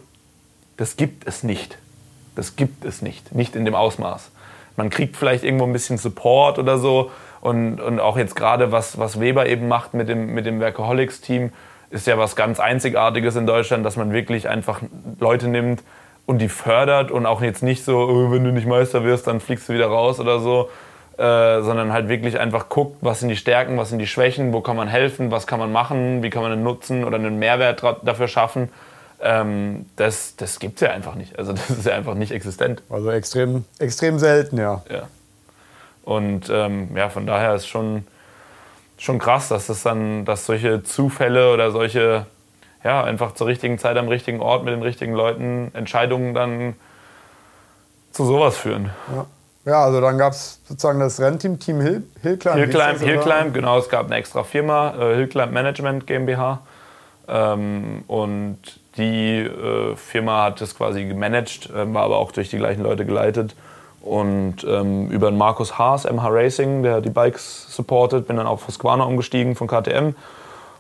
[0.76, 1.78] Das gibt es nicht.
[2.36, 3.34] Das gibt es nicht.
[3.34, 4.32] Nicht in dem Ausmaß.
[4.76, 7.12] Man kriegt vielleicht irgendwo ein bisschen Support oder so.
[7.42, 11.54] Und, und auch jetzt gerade, was, was Weber eben macht mit dem, mit dem Workaholics-Team,
[11.90, 14.82] ist ja was ganz Einzigartiges in Deutschland, dass man wirklich einfach
[15.20, 15.84] Leute nimmt
[16.26, 19.40] und die fördert und auch jetzt nicht so, oh, wenn du nicht Meister wirst, dann
[19.40, 20.70] fliegst du wieder raus oder so,
[21.18, 24.62] äh, sondern halt wirklich einfach guckt, was sind die Stärken, was sind die Schwächen, wo
[24.62, 27.84] kann man helfen, was kann man machen, wie kann man einen Nutzen oder einen Mehrwert
[28.04, 28.70] dafür schaffen.
[29.22, 31.38] Ähm, das das gibt es ja einfach nicht.
[31.38, 32.84] Also das ist ja einfach nicht existent.
[32.90, 34.84] Also extrem, extrem selten, ja.
[34.90, 35.08] Ja.
[36.04, 38.06] Und ähm, ja, von daher ist schon,
[39.00, 42.26] schon krass, dass das dann, dass solche Zufälle oder solche,
[42.84, 46.76] ja, einfach zur richtigen Zeit am richtigen Ort mit den richtigen Leuten Entscheidungen dann
[48.12, 48.90] zu sowas führen.
[49.16, 49.26] Ja,
[49.72, 52.56] ja also dann gab es sozusagen das Rennteam, Team Hill, Hillclimb.
[52.56, 53.00] Hillclimb?
[53.00, 56.62] Hillclimb, genau, es gab eine extra Firma, äh, Hillclimb Management GmbH.
[57.28, 58.58] Ähm, und
[58.98, 63.06] die äh, Firma hat das quasi gemanagt, äh, war aber auch durch die gleichen Leute
[63.06, 63.56] geleitet.
[64.02, 68.68] Und ähm, über den Markus Haas, MH Racing, der die Bikes supportet, bin dann auf
[68.68, 70.16] Husqvarna umgestiegen von KTM.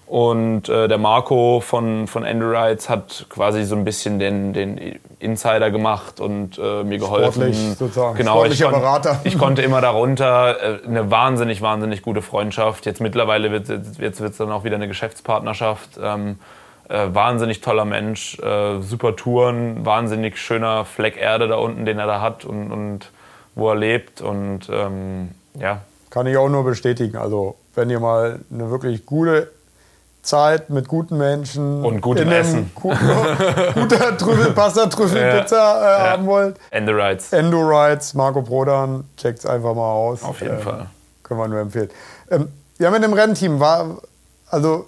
[0.07, 5.69] Und äh, der Marco von, von Endurides hat quasi so ein bisschen den, den Insider
[5.69, 7.53] gemacht und äh, mir geholfen.
[7.53, 9.19] Sportlich sozusagen, Genau, ich, sportlicher kon Berater.
[9.23, 10.55] ich konnte immer darunter.
[10.59, 12.85] Äh, eine wahnsinnig, wahnsinnig gute Freundschaft.
[12.87, 15.99] Jetzt mittlerweile wird es jetzt wird's dann auch wieder eine Geschäftspartnerschaft.
[16.01, 16.39] Ähm,
[16.89, 22.07] äh, wahnsinnig toller Mensch, äh, super Touren, wahnsinnig schöner Fleck Erde da unten, den er
[22.07, 23.11] da hat und, und
[23.55, 24.21] wo er lebt.
[24.21, 27.17] Und ähm, ja, Kann ich auch nur bestätigen.
[27.17, 29.49] Also, wenn ihr mal eine wirklich gute
[30.21, 32.71] Zeit mit guten Menschen Und gutem Essen.
[32.75, 32.89] gu-
[33.73, 36.11] guter Trüffelpasta, Trüffelpizza äh, Ja.
[36.11, 37.31] haben wollt, Endurides.
[37.31, 40.21] Endo Rides, Marco Prodan, checkt's einfach mal aus.
[40.23, 40.85] Auf jeden Äh, Fall.
[41.23, 41.89] Können wir nur empfehlen.
[42.31, 42.49] Ähm,
[42.79, 43.97] ja, mit dem Rennteam war,
[44.49, 44.87] also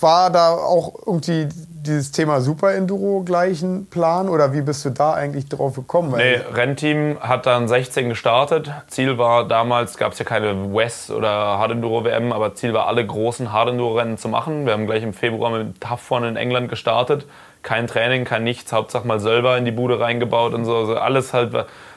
[0.00, 1.48] war da auch irgendwie
[1.86, 6.12] dieses Thema Super Enduro gleichen Plan oder wie bist du da eigentlich drauf gekommen?
[6.16, 8.70] Nee, Rennteam hat dann 16 gestartet.
[8.88, 12.86] Ziel war damals, gab es ja keine West oder Hard Enduro WM, aber Ziel war,
[12.86, 14.66] alle großen Hard Enduro Rennen zu machen.
[14.66, 17.26] Wir haben gleich im Februar mit Tafon in England gestartet.
[17.62, 20.76] Kein Training, kein nichts, Hauptsache mal selber in die Bude reingebaut und so.
[20.76, 21.52] Also alles halt,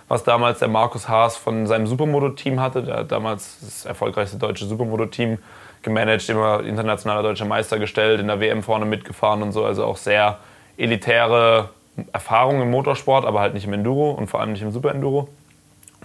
[0.07, 2.83] was damals der Markus Haas von seinem Supermoto-Team hatte.
[2.83, 5.37] Der damals das erfolgreichste deutsche Supermoto-Team
[5.81, 9.65] gemanagt, immer internationaler deutscher Meister gestellt, in der WM vorne mitgefahren und so.
[9.65, 10.39] Also auch sehr
[10.77, 11.69] elitäre
[12.13, 15.27] Erfahrung im Motorsport, aber halt nicht im Enduro und vor allem nicht im Super Enduro.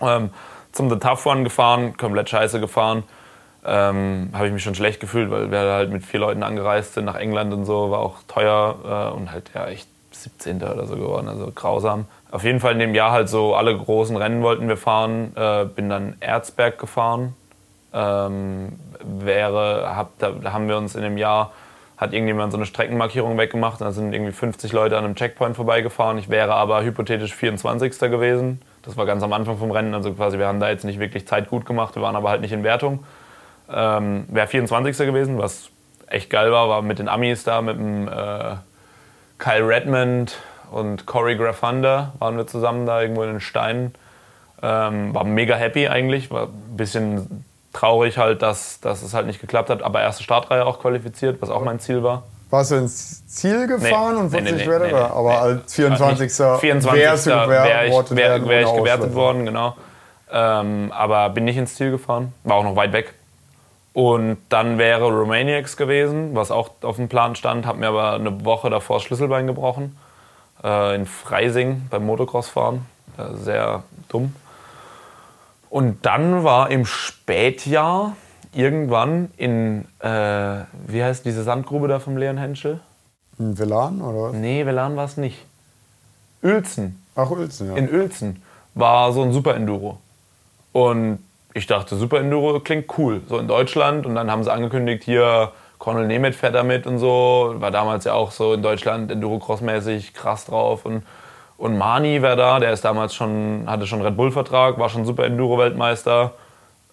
[0.01, 0.31] Ähm,
[0.73, 3.05] zum The Tough One gefahren, komplett scheiße gefahren.
[3.65, 7.07] Ähm, habe ich mich schon schlecht gefühlt, weil wir halt mit vier Leuten angereist sind
[7.07, 10.63] nach England und so, war auch teuer äh, und halt ja echt 17.
[10.63, 12.07] oder so geworden, also grausam.
[12.31, 15.33] Auf jeden Fall in dem Jahr halt so alle großen Rennen wollten wir fahren.
[15.37, 17.35] Äh, bin dann Erzberg gefahren.
[17.93, 18.73] Ähm,
[19.05, 21.53] wäre, hab, da, haben wir uns in dem Jahr,
[21.97, 26.19] hat irgendjemand so eine Streckenmarkierung weggemacht da sind irgendwie 50 Leute an einem Checkpoint vorbeigefahren.
[26.19, 27.99] Ich wäre aber hypothetisch 24.
[28.11, 28.61] gewesen.
[28.83, 31.27] Das war ganz am Anfang vom Rennen, also quasi wir haben da jetzt nicht wirklich
[31.27, 33.05] Zeit gut gemacht, wir waren aber halt nicht in Wertung.
[33.73, 35.07] Ähm, wäre 24.
[35.07, 35.71] gewesen, was
[36.07, 38.57] echt geil war, war mit den Amis da, mit dem äh,
[39.39, 40.37] Kyle Redmond
[40.71, 43.95] und Corey Grafanda waren wir zusammen da irgendwo in den Steinen.
[44.63, 47.45] Ähm, war mega happy eigentlich, war ein bisschen
[47.75, 51.51] traurig halt, dass, dass es halt nicht geklappt hat, aber erste Startreihe auch qualifiziert, was
[51.51, 52.23] auch mein Ziel war.
[52.51, 54.87] Warst du ins Ziel gefahren Nee, und nee, wurdest nee, nicht nee, Retter?
[55.09, 56.33] nee, aber als 24.
[56.33, 56.93] 24.
[57.03, 59.15] wärst du wäre ich, gewertet wär, wär ich gewertet Auslöser.
[59.15, 59.77] worden, genau.
[60.33, 63.15] Ähm, aber bin nicht ins Ziel gefahren, war auch noch weit weg.
[63.93, 68.45] Und dann wäre Romaniacs gewesen, was auch auf dem Plan stand, habe mir aber eine
[68.45, 69.97] Woche davor das Schlüsselbein gebrochen.
[70.65, 72.87] Äh, in Freising beim Motocross-Fahren.
[73.19, 74.35] Äh, sehr dumm.
[75.75, 78.15] Und dann war im Spätjahr
[78.53, 82.79] irgendwann in, äh, wie heißt diese Sandgrube da vom Leon Henschel?
[83.41, 84.35] In Villan oder was?
[84.35, 85.45] Nee, Velan war es nicht.
[86.45, 87.03] Uelzen.
[87.17, 87.75] Ach, Uelzen, ja.
[87.75, 88.41] In Uelzen
[88.75, 89.99] war so ein Super Enduro.
[90.71, 91.19] Und
[91.55, 94.07] ich dachte, Super Enduro klingt cool, so in Deutschland.
[94.07, 97.57] Und dann haben sie angekündigt, hier, Cornel Nemeth fährt damit und so.
[97.59, 100.87] War damals ja auch so in Deutschland Enduro-Cross-mäßig krass drauf.
[100.87, 101.03] Und,
[101.65, 105.25] Und Mani wäre da, der ist damals schon, hatte schon Red Bull-Vertrag, war schon Super
[105.25, 106.33] Enduro-Weltmeister.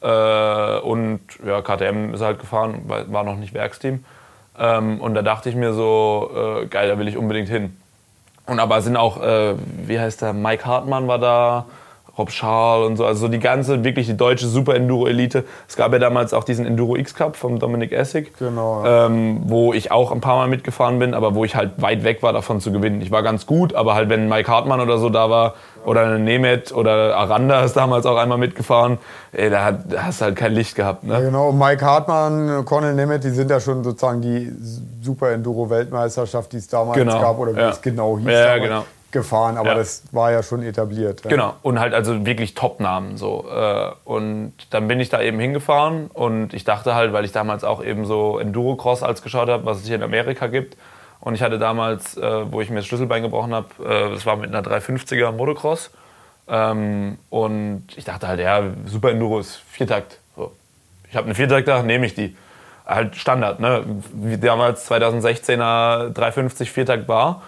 [0.02, 4.06] Äh, und ja, KTM ist halt gefahren, war noch nicht Werksteam.
[4.57, 7.76] Ähm, und da dachte ich mir so, äh, geil, da will ich unbedingt hin.
[8.45, 9.56] Und aber sind auch, äh,
[9.88, 11.65] wie heißt der, Mike Hartmann war da,
[12.22, 15.43] Rob Schal und so, also so die ganze, wirklich die deutsche Super-Enduro-Elite.
[15.68, 18.84] Es gab ja damals auch diesen Enduro X-Cup vom Dominik Essig, Genau.
[18.85, 22.22] ähm, wo ich auch ein paar Mal mitgefahren bin, aber wo ich halt weit weg
[22.22, 23.02] war davon zu gewinnen.
[23.02, 26.19] Ich war ganz gut, aber halt wenn Mike Hartmann oder so da war oder eine
[26.19, 28.99] Nemeth oder Aranda ist damals auch einmal mitgefahren,
[29.31, 31.03] ey, da, hat, da hast du halt kein Licht gehabt.
[31.03, 31.26] Ja, Ne?
[31.26, 31.52] genau.
[31.52, 34.52] Mike Hartmann, Cornel Nemeth, die sind ja schon sozusagen die
[35.02, 37.69] Super Enduro-Weltmeisterschaft, die es damals Genau, gab oder wie ja.
[37.69, 38.84] es genau hieß, Ja, damals, genau.
[39.11, 39.57] Gefahren.
[39.57, 39.75] Aber Ja.
[39.75, 41.23] das war ja schon etabliert.
[41.23, 41.29] Ja.
[41.29, 43.45] Genau, und halt also wirklich Top-Namen so.
[43.49, 47.63] Äh, Und dann bin ich da eben hingefahren und ich dachte halt, weil ich damals
[47.63, 50.77] auch eben so Enduro-Cross als geschaut habe, was es hier in Amerika gibt.
[51.19, 54.35] Und ich hatte damals, äh, wo ich mir das Schlüsselbein gebrochen habe, äh, das war
[54.38, 55.91] mit einer 350er Motocross.
[56.47, 60.17] Ähm, Und ich dachte halt, ja, Super Enduro ist Viertakt.
[60.35, 60.51] So.
[61.09, 62.35] Ich habe eine Viertakter, nehme ich die.
[62.85, 63.83] Halt Standard, ne?
[64.13, 67.41] Wie damals 2016er 350 Viertakt war.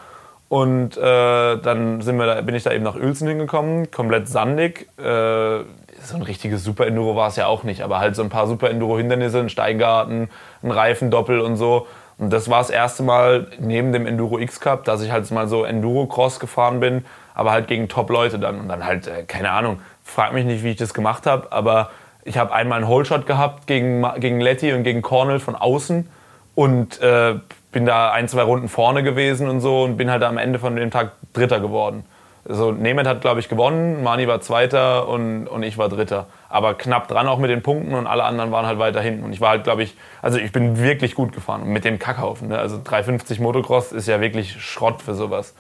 [0.54, 4.88] Und äh, dann sind wir da, bin ich da eben nach Uelzen hingekommen, komplett sandig.
[5.00, 8.30] Äh, so ein richtiges Super Enduro war es ja auch nicht, aber halt so ein
[8.30, 10.30] paar Super Enduro Hindernisse, ein Steingarten,
[10.62, 11.88] ein Reifendoppel und so.
[12.20, 15.48] Und das war das erste Mal neben dem Enduro X Cup, dass ich halt mal
[15.48, 17.04] so Enduro Cross gefahren bin,
[17.34, 18.60] aber halt gegen Top-Leute dann.
[18.60, 21.90] Und dann halt, äh, keine Ahnung, frag mich nicht, wie ich das gemacht habe, aber
[22.26, 26.08] ich habe einmal einen Holeshot gehabt gegen, gegen Letty und gegen Cornell von außen
[26.54, 27.40] und äh,
[27.74, 30.76] bin da ein, zwei Runden vorne gewesen und so und bin halt am Ende von
[30.76, 32.06] dem Tag Dritter geworden.
[32.48, 36.28] Also Nemeth hat, glaube ich, gewonnen, Mani war Zweiter und, und ich war Dritter.
[36.50, 39.24] Aber knapp dran auch mit den Punkten und alle anderen waren halt weiter hinten.
[39.24, 41.66] Und ich war halt, glaube ich, also ich bin wirklich gut gefahren.
[41.66, 42.50] Mit dem Kackhaufen.
[42.50, 42.60] Ne?
[42.60, 45.54] Also 350 Motocross ist ja wirklich Schrott für sowas.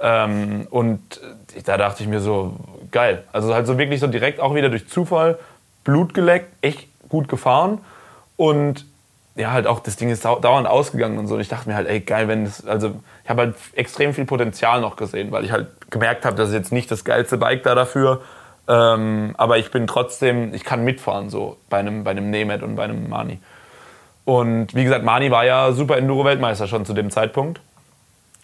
[0.00, 1.20] Ähm, und
[1.64, 2.56] da dachte ich mir so,
[2.90, 3.22] geil.
[3.32, 5.38] Also halt so wirklich so direkt auch wieder durch Zufall,
[5.84, 7.78] Blut geleckt, echt gut gefahren.
[8.36, 8.86] Und
[9.38, 11.36] ja, halt auch, das Ding ist dau- dauernd ausgegangen und so.
[11.36, 14.24] Und ich dachte mir halt, ey, geil, wenn das, also ich habe halt extrem viel
[14.24, 17.62] Potenzial noch gesehen, weil ich halt gemerkt habe, das ist jetzt nicht das geilste Bike
[17.62, 18.20] da dafür.
[18.66, 22.74] Ähm, aber ich bin trotzdem, ich kann mitfahren so bei einem, bei einem Nemeth und
[22.74, 23.38] bei einem Mani.
[24.24, 27.60] Und wie gesagt, Mani war ja Super Enduro-Weltmeister schon zu dem Zeitpunkt.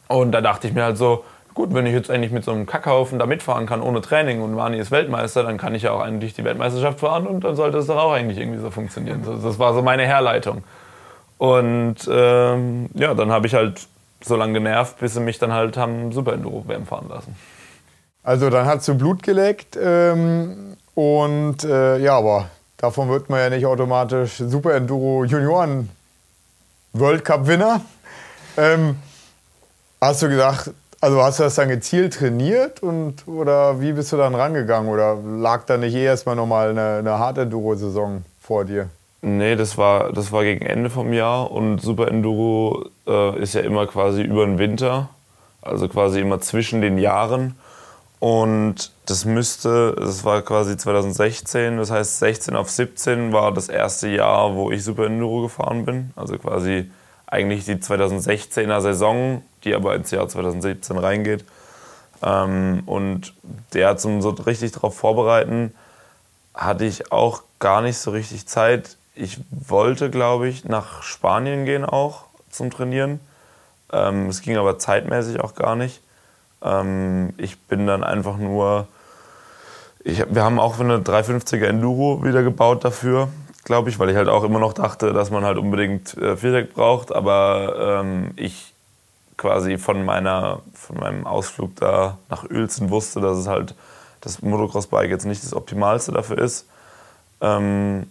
[0.08, 2.66] Und da dachte ich mir halt so, gut, wenn ich jetzt eigentlich mit so einem
[2.66, 6.00] Kackhaufen da mitfahren kann ohne Training und Mani ist Weltmeister, dann kann ich ja auch
[6.00, 9.22] eigentlich die Weltmeisterschaft fahren und dann sollte es doch auch eigentlich irgendwie so funktionieren.
[9.42, 10.62] Das war so meine Herleitung.
[11.38, 13.86] Und ähm, ja, dann habe ich halt
[14.22, 17.36] so lange genervt, bis sie mich dann halt haben Super Enduro WM fahren lassen.
[18.22, 22.48] Also dann hast du Blut geleckt ähm, und äh, ja, aber
[22.78, 25.90] davon wird man ja nicht automatisch Super Enduro Junioren
[26.94, 27.82] World Cup Winner.
[28.56, 28.96] Ähm,
[30.00, 30.70] hast du gedacht,
[31.00, 35.16] also hast du das dann gezielt trainiert und oder wie bist du dann rangegangen oder
[35.16, 38.88] lag da nicht eh erstmal nochmal eine, eine Hard Enduro Saison vor dir?
[39.26, 43.62] Nee, das war, das war gegen Ende vom Jahr und Super Enduro äh, ist ja
[43.62, 45.08] immer quasi über den Winter,
[45.62, 47.56] also quasi immer zwischen den Jahren.
[48.20, 54.08] Und das müsste, das war quasi 2016, das heißt 16 auf 17 war das erste
[54.08, 56.12] Jahr, wo ich Super Enduro gefahren bin.
[56.16, 56.90] Also quasi
[57.26, 61.46] eigentlich die 2016er Saison, die aber ins Jahr 2017 reingeht.
[62.22, 63.32] Ähm, und
[63.72, 65.72] der zum so richtig darauf vorbereiten,
[66.52, 68.98] hatte ich auch gar nicht so richtig Zeit.
[69.14, 73.20] Ich wollte, glaube ich, nach Spanien gehen auch zum Trainieren.
[73.92, 76.00] Ähm, es ging aber zeitmäßig auch gar nicht.
[76.62, 78.88] Ähm, ich bin dann einfach nur.
[80.02, 83.28] Ich, wir haben auch eine 350er Enduro wieder gebaut dafür,
[83.62, 86.74] glaube ich, weil ich halt auch immer noch dachte, dass man halt unbedingt äh, Vierdeck
[86.74, 87.12] braucht.
[87.12, 88.74] Aber ähm, ich
[89.36, 93.74] quasi von, meiner, von meinem Ausflug da nach Uelzen wusste, dass es halt
[94.20, 96.66] das Motocross-Bike jetzt nicht das Optimalste dafür ist.
[97.40, 98.06] Ähm,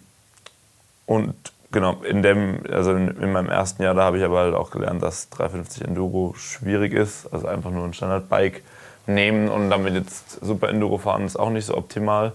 [1.06, 1.34] und
[1.70, 4.70] genau, in dem, also in, in meinem ersten Jahr, da habe ich aber halt auch
[4.70, 7.32] gelernt, dass 350 Enduro schwierig ist.
[7.32, 8.62] Also einfach nur ein Standardbike
[9.06, 12.32] nehmen und damit jetzt Super Enduro fahren ist auch nicht so optimal.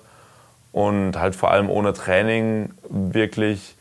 [0.72, 3.76] Und halt vor allem ohne Training wirklich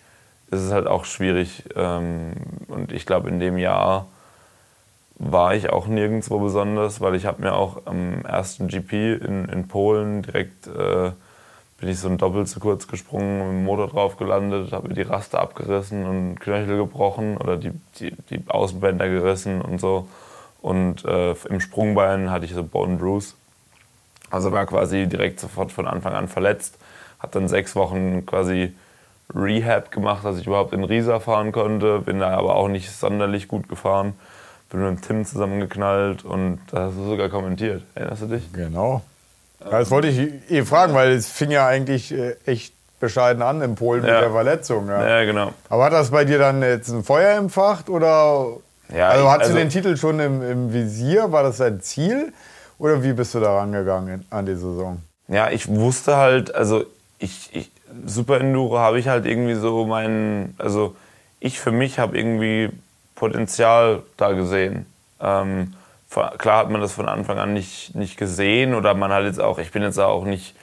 [0.51, 1.65] ist es halt auch schwierig.
[1.77, 2.33] Ähm,
[2.69, 4.07] und ich glaube, in dem Jahr
[5.19, 9.69] war ich auch nirgendwo besonders, weil ich habe mir auch am ersten GP in, in
[9.69, 11.11] Polen direkt äh,
[11.79, 14.95] bin ich so ein Doppel zu kurz gesprungen, mit dem Motor drauf gelandet, habe mir
[14.95, 20.09] die Raste abgerissen und Knöchel gebrochen oder die, die, die Außenbänder gerissen und so.
[20.61, 23.35] Und äh, im Sprungbein hatte ich so Bone Bruise.
[24.29, 26.79] Also war quasi direkt sofort von Anfang an verletzt.
[27.21, 28.75] Hat dann sechs Wochen quasi
[29.35, 32.01] Rehab gemacht, dass ich überhaupt in Riesa fahren konnte.
[32.01, 34.15] Bin da aber auch nicht sonderlich gut gefahren.
[34.71, 37.83] bin mit dem Tim zusammengeknallt und da hast du sogar kommentiert.
[37.95, 38.53] Erinnerst du dich?
[38.53, 39.03] Genau.
[39.61, 43.61] Ja, das wollte ich eh fragen, weil es fing ja eigentlich äh, echt bescheiden an
[43.63, 44.15] in Polen ja.
[44.15, 44.89] mit der Verletzung.
[44.89, 45.07] Ja.
[45.07, 45.25] ja.
[45.25, 45.53] genau.
[45.69, 48.47] Aber hat das bei dir dann jetzt ein Feuer empfacht oder
[48.95, 51.31] ja, also hattest also, du den Titel schon im, im, Visier?
[51.31, 52.33] War das dein Ziel?
[52.79, 55.03] Oder wie bist du da rangegangen an die Saison?
[55.27, 56.85] Ja, ich wusste halt, also
[57.19, 57.71] ich, ich
[58.07, 60.95] Super Enduro habe ich halt irgendwie so meinen, also
[61.41, 62.71] ich für mich habe irgendwie
[63.15, 64.87] Potenzial da gesehen.
[65.21, 65.75] Ähm,
[66.11, 69.59] klar hat man das von Anfang an nicht, nicht gesehen oder man hat jetzt auch,
[69.59, 70.55] ich bin jetzt auch nicht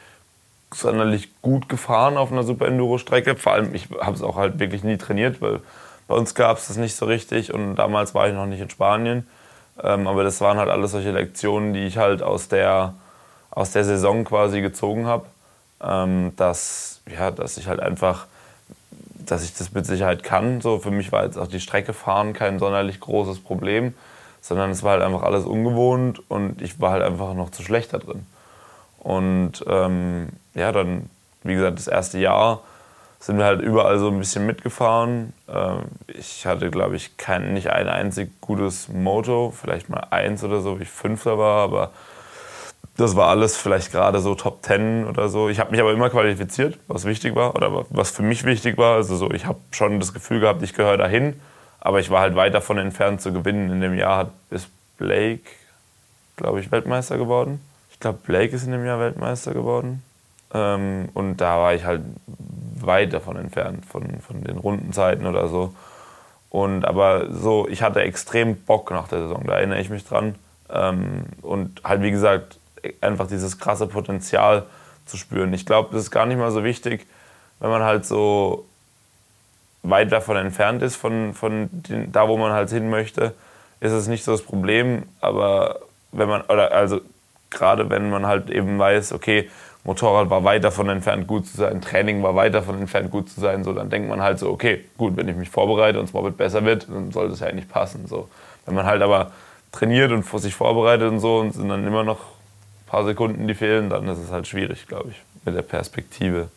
[0.73, 3.35] sonderlich gut gefahren auf einer Super Enduro-Strecke.
[3.35, 5.59] Vor allem, ich habe es auch halt wirklich nie trainiert, weil
[6.07, 8.69] bei uns gab es das nicht so richtig und damals war ich noch nicht in
[8.69, 9.27] Spanien.
[9.81, 12.93] Ähm, aber das waren halt alles solche Lektionen, die ich halt aus der,
[13.51, 15.25] aus der Saison quasi gezogen habe.
[15.81, 18.27] Ähm, dass, ja, dass ich halt einfach,
[19.13, 20.61] dass ich das mit Sicherheit kann.
[20.61, 23.93] So, für mich war jetzt auch die Strecke fahren kein sonderlich großes Problem,
[24.45, 27.93] sondern es war halt einfach alles ungewohnt und ich war halt einfach noch zu schlecht
[27.93, 28.27] da drin.
[28.99, 31.09] Und ähm, ja, dann,
[31.41, 32.61] wie gesagt, das erste Jahr
[33.19, 35.33] sind wir halt überall so ein bisschen mitgefahren.
[35.49, 40.61] Ähm, ich hatte, glaube ich, kein, nicht ein einzig gutes Moto, vielleicht mal eins oder
[40.61, 41.89] so, wie ich Fünfter war, aber
[42.97, 45.49] das war alles vielleicht gerade so Top Ten oder so.
[45.49, 48.97] Ich habe mich aber immer qualifiziert, was wichtig war oder was für mich wichtig war.
[48.97, 51.33] Also so, ich habe schon das Gefühl gehabt, ich gehöre dahin,
[51.85, 53.69] aber ich war halt weit davon entfernt zu gewinnen.
[53.69, 55.43] In dem Jahr ist Blake,
[56.35, 57.61] glaube ich, Weltmeister geworden.
[57.91, 60.01] Ich glaube, Blake ist in dem Jahr Weltmeister geworden.
[60.51, 62.01] Ähm, und da war ich halt
[62.79, 65.75] weit davon entfernt, von, von den Rundenzeiten oder so.
[66.49, 70.33] Und aber so, ich hatte extrem Bock nach der Saison, da erinnere ich mich dran.
[70.71, 72.57] Ähm, und halt, wie gesagt,
[72.99, 74.63] einfach dieses krasse Potenzial
[75.05, 75.53] zu spüren.
[75.53, 77.05] Ich glaube, das ist gar nicht mal so wichtig,
[77.59, 78.65] wenn man halt so
[79.89, 83.33] weit davon entfernt ist, von, von den, da wo man halt hin möchte,
[83.79, 85.03] ist es nicht so das Problem.
[85.21, 85.79] Aber
[86.11, 87.01] wenn man, oder also
[87.49, 89.49] gerade wenn man halt eben weiß, okay,
[89.83, 93.39] Motorrad war weit davon entfernt, gut zu sein, Training war weit davon entfernt, gut zu
[93.39, 96.13] sein, so, dann denkt man halt so, okay, gut, wenn ich mich vorbereite und es
[96.13, 98.07] Moped besser wird, dann sollte es ja eigentlich passen.
[98.07, 98.27] So.
[98.65, 99.31] Wenn man halt aber
[99.71, 103.53] trainiert und sich vorbereitet und so und sind dann immer noch ein paar Sekunden, die
[103.53, 106.49] fehlen, dann ist es halt schwierig, glaube ich, mit der Perspektive.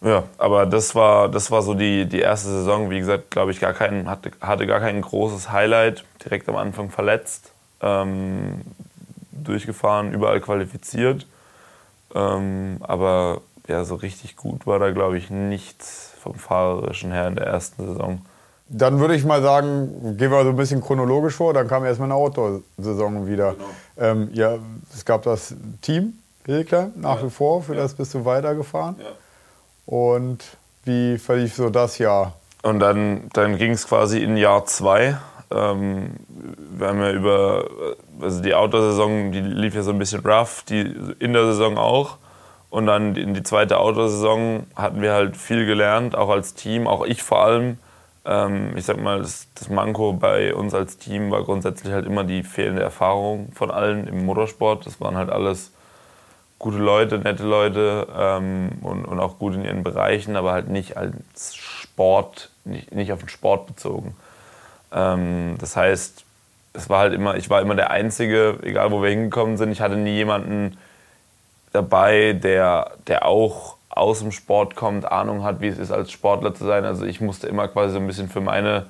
[0.00, 2.90] Ja, aber das war, das war so die, die erste Saison.
[2.90, 6.04] Wie gesagt, glaube ich, gar kein, hatte, hatte gar kein großes Highlight.
[6.24, 7.52] Direkt am Anfang verletzt.
[7.80, 8.60] Ähm,
[9.32, 11.26] durchgefahren, überall qualifiziert.
[12.14, 17.36] Ähm, aber ja, so richtig gut war da, glaube ich, nichts vom Fahrerischen her in
[17.36, 18.20] der ersten Saison.
[18.68, 22.08] Dann würde ich mal sagen, gehen wir so ein bisschen chronologisch vor, dann kam erstmal
[22.08, 23.52] eine Outdoor-Saison wieder.
[23.52, 23.64] Genau.
[23.98, 24.58] Ähm, ja,
[24.92, 26.14] es gab das Team
[26.44, 27.26] Hilke nach ja.
[27.26, 27.82] wie vor, für ja.
[27.82, 28.96] das bist du weitergefahren.
[28.98, 29.06] Ja.
[29.86, 30.44] Und
[30.84, 32.34] wie verlief so das Jahr?
[32.62, 35.16] Und dann, dann ging es quasi in Jahr zwei.
[35.50, 36.16] Ähm,
[36.76, 37.64] wir haben ja über,
[38.20, 40.80] also die Outdoor-Saison, die lief ja so ein bisschen rough, die
[41.20, 42.18] in der Saison auch.
[42.68, 47.04] Und dann in die zweite Outdoor-Saison hatten wir halt viel gelernt, auch als Team, auch
[47.06, 47.78] ich vor allem.
[48.24, 52.24] Ähm, ich sag mal, das, das, Manko bei uns als Team war grundsätzlich halt immer
[52.24, 54.84] die fehlende Erfahrung von allen im Motorsport.
[54.84, 55.70] Das waren halt alles
[56.58, 60.96] gute Leute, nette Leute ähm, und, und auch gut in ihren Bereichen, aber halt nicht
[60.96, 64.16] als Sport, nicht, nicht auf den Sport bezogen.
[64.92, 66.24] Ähm, das heißt,
[66.72, 69.70] es war halt immer, ich war immer der Einzige, egal wo wir hingekommen sind.
[69.72, 70.76] Ich hatte nie jemanden
[71.72, 76.54] dabei, der, der auch aus dem Sport kommt, Ahnung hat, wie es ist, als Sportler
[76.54, 76.84] zu sein.
[76.84, 78.86] Also ich musste immer quasi so ein bisschen für meine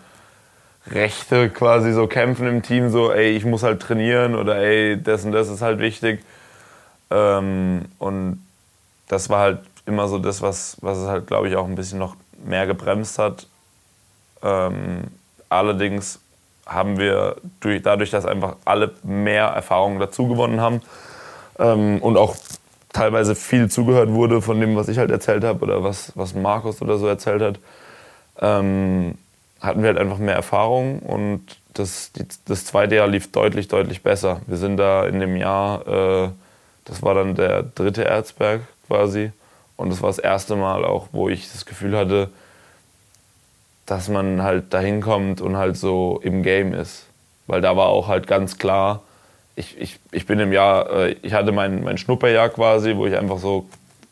[0.89, 5.25] Rechte quasi so kämpfen im Team, so ey, ich muss halt trainieren oder ey, das
[5.25, 6.25] und das ist halt wichtig.
[7.11, 8.45] Ähm, und
[9.09, 11.99] das war halt immer so das, was, was es halt, glaube ich, auch ein bisschen
[11.99, 13.47] noch mehr gebremst hat.
[14.43, 15.05] Ähm,
[15.49, 16.21] Allerdings
[16.67, 20.81] haben wir durch, dadurch, dass einfach alle mehr Erfahrungen dazu gewonnen haben
[21.59, 22.37] ähm, und auch
[22.93, 26.83] teilweise viel zugehört wurde von dem, was ich halt erzählt habe oder was, was Markus
[26.83, 27.59] oder so erzählt hat,
[28.41, 29.17] ähm,
[29.61, 31.43] hatten wir halt einfach mehr Erfahrung und
[31.75, 34.41] das, die, das zweite Jahr lief deutlich, deutlich besser.
[34.47, 36.29] Wir sind da in dem Jahr, äh,
[36.87, 39.33] das war dann der dritte Erzberg quasi
[39.77, 42.31] und das war das erste Mal auch, wo ich das Gefühl hatte,
[43.85, 47.07] dass man halt dahin kommt und halt so im Game ist.
[47.47, 49.03] Weil da war auch halt ganz klar,
[49.55, 53.17] ich, ich, ich bin im Jahr, äh, ich hatte mein, mein Schnupperjahr quasi, wo ich
[53.17, 53.69] einfach so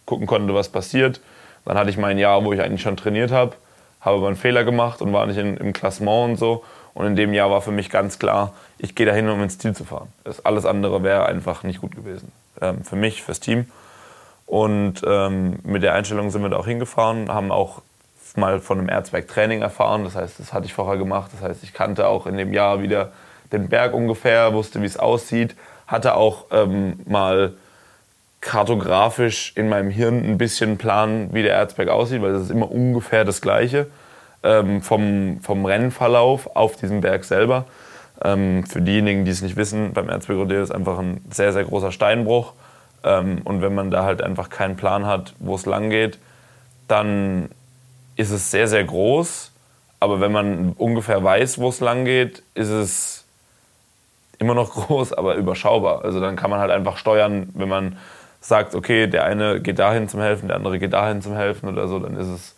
[0.07, 1.21] gucken konnte, was passiert.
[1.65, 3.55] Dann hatte ich mein Jahr, wo ich eigentlich schon trainiert habe,
[4.01, 6.65] habe aber einen Fehler gemacht und war nicht in, im Klassement und so.
[6.93, 9.75] Und in dem Jahr war für mich ganz klar, ich gehe dahin, um ins Ziel
[9.75, 10.13] zu fahren.
[10.23, 12.31] Das alles andere wäre einfach nicht gut gewesen.
[12.61, 13.71] Ähm, für mich, fürs Team.
[14.47, 17.83] Und ähm, mit der Einstellung sind wir da auch hingefahren, haben auch
[18.37, 20.05] mal von einem Erzberg-Training erfahren.
[20.05, 21.31] Das heißt, das hatte ich vorher gemacht.
[21.33, 23.13] Das heißt, ich kannte auch in dem Jahr, wie der,
[23.53, 25.55] den Berg ungefähr, wusste, wie es aussieht,
[25.87, 27.55] hatte auch ähm, mal
[28.41, 32.71] kartografisch in meinem Hirn ein bisschen Plan, wie der Erzberg aussieht, weil das ist immer
[32.71, 33.87] ungefähr das Gleiche
[34.43, 37.65] ähm, vom, vom Rennverlauf auf diesem Berg selber.
[38.23, 41.65] Ähm, für diejenigen, die es nicht wissen, beim Erzberg Rodeo ist einfach ein sehr, sehr
[41.65, 42.53] großer Steinbruch.
[43.03, 46.19] Ähm, und wenn man da halt einfach keinen Plan hat, wo es lang geht,
[46.89, 47.49] dann
[48.17, 49.51] ist es sehr, sehr groß.
[50.01, 53.25] Aber wenn man ungefähr weiß, wo es lang geht, ist es
[54.39, 56.05] immer noch groß, aber überschaubar.
[56.05, 57.97] Also dann kann man halt einfach steuern, wenn man
[58.41, 61.89] sagt, okay, der eine geht dahin zum Helfen, der andere geht dahin zum Helfen oder
[61.89, 62.55] so, dann ist es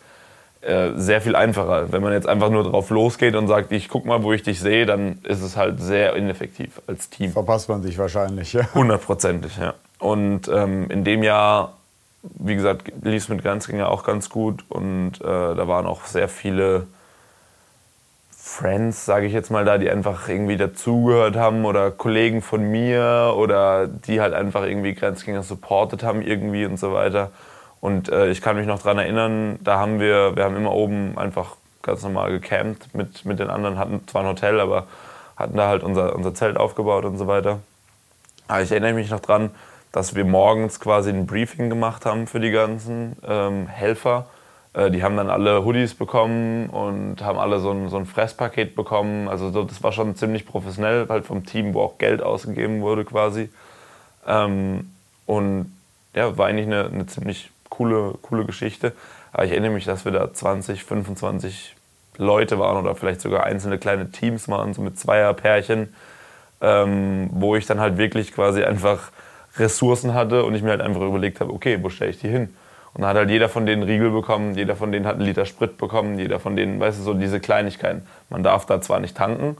[0.61, 1.91] äh, sehr viel einfacher.
[1.91, 4.59] Wenn man jetzt einfach nur drauf losgeht und sagt, ich guck mal, wo ich dich
[4.59, 7.31] sehe, dann ist es halt sehr ineffektiv als Team.
[7.31, 8.67] Verpasst man sich wahrscheinlich, ja.
[8.73, 9.73] Hundertprozentig, ja.
[9.99, 11.73] Und ähm, in dem Jahr,
[12.23, 16.27] wie gesagt, lief es mit Grenzgänger auch ganz gut und äh, da waren auch sehr
[16.27, 16.87] viele
[18.31, 23.33] Friends, sage ich jetzt mal da, die einfach irgendwie dazugehört haben oder Kollegen von mir
[23.37, 27.31] oder die halt einfach irgendwie Grenzgänger supportet haben irgendwie und so weiter.
[27.81, 31.17] Und äh, ich kann mich noch daran erinnern, da haben wir, wir haben immer oben
[31.17, 34.87] einfach ganz normal gecampt mit, mit den anderen, hatten zwar ein Hotel, aber
[35.35, 37.59] hatten da halt unser, unser Zelt aufgebaut und so weiter.
[38.47, 39.51] Aber ich erinnere mich noch dran,
[39.91, 44.25] dass wir morgens quasi ein Briefing gemacht haben für die ganzen ähm, Helfer.
[44.73, 48.75] Äh, die haben dann alle Hoodies bekommen und haben alle so ein, so ein Fresspaket
[48.75, 49.27] bekommen.
[49.27, 53.05] Also so, das war schon ziemlich professionell, halt vom Team, wo auch Geld ausgegeben wurde
[53.05, 53.49] quasi.
[54.27, 54.91] Ähm,
[55.25, 55.71] und
[56.13, 58.93] ja, war eigentlich eine, eine ziemlich coole, coole Geschichte.
[59.33, 61.75] Aber ich erinnere mich, dass wir da 20, 25
[62.17, 65.93] Leute waren oder vielleicht sogar einzelne kleine Teams waren, so mit Zweierpärchen,
[66.61, 69.11] ähm, wo ich dann halt wirklich quasi einfach
[69.57, 72.49] Ressourcen hatte und ich mir halt einfach überlegt habe, okay, wo stelle ich die hin?
[72.93, 75.45] Und dann hat halt jeder von denen Riegel bekommen, jeder von denen hat einen Liter
[75.45, 78.07] Sprit bekommen, jeder von denen, weißt du, so diese Kleinigkeiten.
[78.29, 79.57] Man darf da zwar nicht tanken,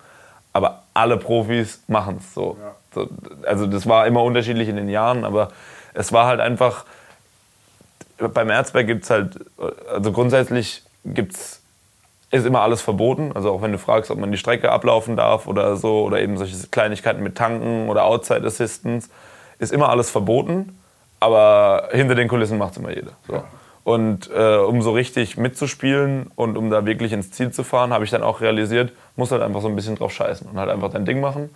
[0.53, 2.57] aber alle Profis machen es so.
[2.59, 2.75] Ja.
[2.95, 3.09] so.
[3.45, 5.49] Also das war immer unterschiedlich in den Jahren, aber
[5.93, 6.85] es war halt einfach,
[8.17, 9.39] beim Erzberg gibt es halt,
[9.89, 11.61] also grundsätzlich gibt's,
[12.31, 13.31] ist immer alles verboten.
[13.33, 16.37] Also auch wenn du fragst, ob man die Strecke ablaufen darf oder so, oder eben
[16.37, 19.09] solche Kleinigkeiten mit Tanken oder Outside Assistance,
[19.59, 20.77] ist immer alles verboten.
[21.19, 23.11] Aber hinter den Kulissen macht es immer jeder.
[23.27, 23.43] So.
[23.83, 28.03] Und äh, um so richtig mitzuspielen und um da wirklich ins Ziel zu fahren, habe
[28.03, 30.91] ich dann auch realisiert, muss halt einfach so ein bisschen drauf scheißen und halt einfach
[30.91, 31.49] dein Ding machen.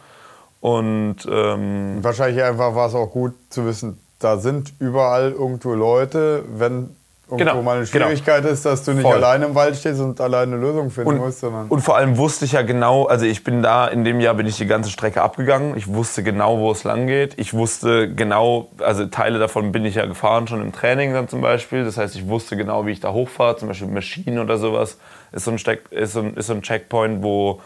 [0.62, 6.44] Und ähm, wahrscheinlich einfach war es auch gut zu wissen, da sind überall irgendwo Leute,
[6.56, 6.96] wenn
[7.32, 8.06] irgendwo genau, mal eine genau.
[8.06, 8.54] Schwierigkeit genau.
[8.54, 9.16] ist, dass du nicht Voll.
[9.16, 11.40] alleine im Wald stehst und alleine eine Lösung finden und, musst.
[11.40, 14.34] Sondern und vor allem wusste ich ja genau, also ich bin da, in dem Jahr
[14.34, 15.78] bin ich die ganze Strecke abgegangen.
[15.78, 17.40] Ich wusste genau, wo es lang geht.
[17.40, 21.42] Ich wusste genau, also Teile davon bin ich ja gefahren, schon im Training dann zum
[21.42, 21.86] Beispiel.
[21.86, 24.98] Das heißt, ich wusste genau, wie ich da hochfahre, zum Beispiel Maschinen oder sowas.
[25.32, 27.62] Ist so ein, Steck, ist so ein, ist so ein Checkpoint, wo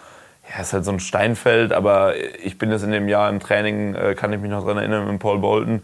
[0.53, 2.13] ja, ist halt so ein Steinfeld, aber
[2.43, 5.07] ich bin das in dem Jahr im Training, äh, kann ich mich noch daran erinnern,
[5.07, 5.81] mit Paul Bolton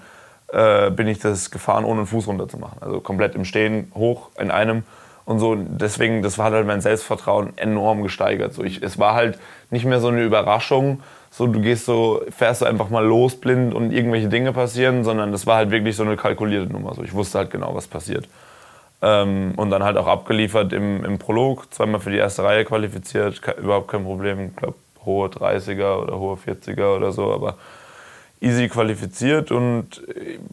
[0.52, 2.82] äh, bin ich das gefahren, ohne einen Fuß runterzumachen.
[2.82, 4.84] Also komplett im Stehen, hoch in einem.
[5.26, 8.54] Und so, deswegen, das war halt mein Selbstvertrauen enorm gesteigert.
[8.54, 12.62] So, ich, es war halt nicht mehr so eine Überraschung, so du gehst so, fährst
[12.62, 16.04] du einfach mal los blind und irgendwelche Dinge passieren, sondern das war halt wirklich so
[16.04, 16.94] eine kalkulierte Nummer.
[16.94, 18.28] So, ich wusste halt genau, was passiert.
[19.02, 23.42] Ähm, und dann halt auch abgeliefert im, im Prolog, zweimal für die erste Reihe qualifiziert,
[23.58, 24.48] überhaupt kein Problem.
[24.48, 24.76] Ich glaube,
[25.06, 27.56] hohe 30er oder hohe 40er oder so, aber
[28.42, 30.02] easy qualifiziert und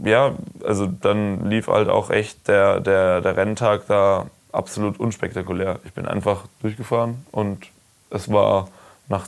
[0.05, 5.81] ja, also dann lief halt auch echt der, der, der Renntag da absolut unspektakulär.
[5.85, 7.67] Ich bin einfach durchgefahren und
[8.11, 8.69] es war
[9.09, 9.27] nach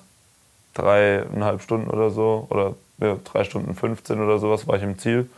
[0.74, 5.28] dreieinhalb Stunden oder so, oder ja, drei Stunden 15 oder sowas, war ich im Ziel.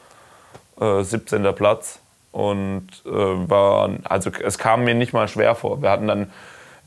[0.81, 1.43] Äh, 17.
[1.55, 2.01] Platz
[2.33, 5.81] und äh, war, also es kam mir nicht mal schwer vor.
[5.81, 6.33] Wir hatten dann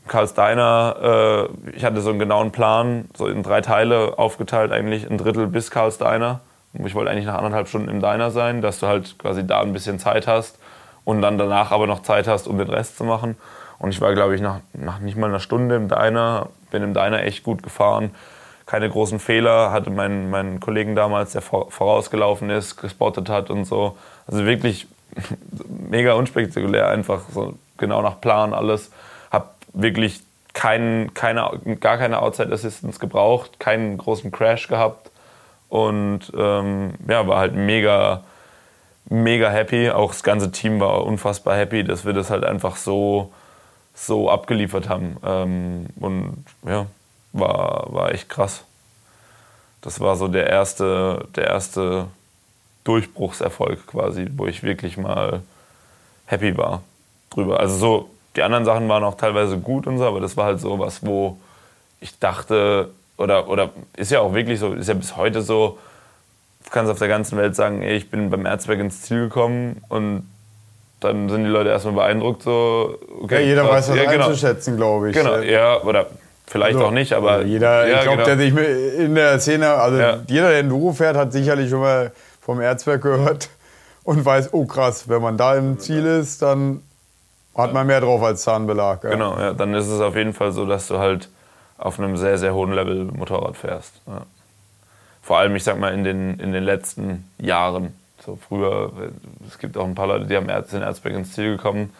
[0.08, 5.08] Karl Steiner, äh, ich hatte so einen genauen Plan, so in drei Teile aufgeteilt, eigentlich
[5.08, 6.40] ein Drittel bis Karl Steiner.
[6.84, 9.72] Ich wollte eigentlich nach anderthalb Stunden im Diner sein, dass du halt quasi da ein
[9.72, 10.58] bisschen Zeit hast
[11.04, 13.36] und dann danach aber noch Zeit hast, um den Rest zu machen.
[13.78, 16.94] Und ich war, glaube ich, nach, nach nicht mal einer Stunde im Diner, bin im
[16.94, 18.10] Diner echt gut gefahren.
[18.66, 23.96] Keine großen Fehler, hatte meinen, meinen Kollegen damals, der vorausgelaufen ist, gespottet hat und so.
[24.26, 24.88] Also wirklich
[25.88, 28.90] mega unspektakulär, einfach so genau nach Plan alles
[29.76, 30.22] wirklich
[30.54, 35.10] kein, keine, gar keine Outside Assistance gebraucht, keinen großen Crash gehabt
[35.68, 38.24] und ähm, ja, war halt mega,
[39.08, 39.90] mega happy.
[39.90, 43.32] Auch das ganze Team war unfassbar happy, dass wir das halt einfach so,
[43.94, 45.16] so abgeliefert haben.
[45.24, 46.86] Ähm, und ja,
[47.32, 48.64] war, war echt krass.
[49.82, 52.06] Das war so der erste, der erste
[52.84, 55.42] Durchbruchserfolg quasi, wo ich wirklich mal
[56.26, 56.82] happy war
[57.30, 57.60] drüber.
[57.60, 60.60] Also so die anderen Sachen waren auch teilweise gut und so, aber das war halt
[60.60, 61.38] so was, wo
[62.00, 65.78] ich dachte, oder, oder ist ja auch wirklich so, ist ja bis heute so,
[66.64, 69.82] du kannst auf der ganzen Welt sagen, ey, ich bin beim Erzberg ins Ziel gekommen
[69.88, 70.28] und
[71.00, 73.36] dann sind die Leute erstmal beeindruckt, so, okay.
[73.36, 73.72] Ja, jeder krass.
[73.72, 74.26] weiß das ja, genau.
[74.26, 75.16] einzuschätzen, glaube ich.
[75.16, 76.06] Genau, ja, oder
[76.46, 77.42] vielleicht also, auch nicht, aber.
[77.42, 78.36] Jeder, ja, ich glaube, genau.
[78.36, 80.18] der sich in der Szene, also ja.
[80.26, 83.48] jeder, der Enduro fährt, hat sicherlich schon mal vom Erzberg gehört
[84.04, 86.82] und weiß, oh krass, wenn man da im Ziel ist, dann
[87.56, 89.04] hat man mehr drauf als Zahnbelag.
[89.04, 89.10] Ja.
[89.10, 91.28] Genau, ja, dann ist es auf jeden Fall so, dass du halt
[91.78, 94.00] auf einem sehr, sehr hohen Level Motorrad fährst.
[94.06, 94.22] Ja.
[95.22, 97.94] Vor allem, ich sag mal, in den, in den letzten Jahren.
[98.24, 98.92] So früher,
[99.46, 101.92] es gibt auch ein paar Leute, die haben sind Erzberg ins Ziel gekommen,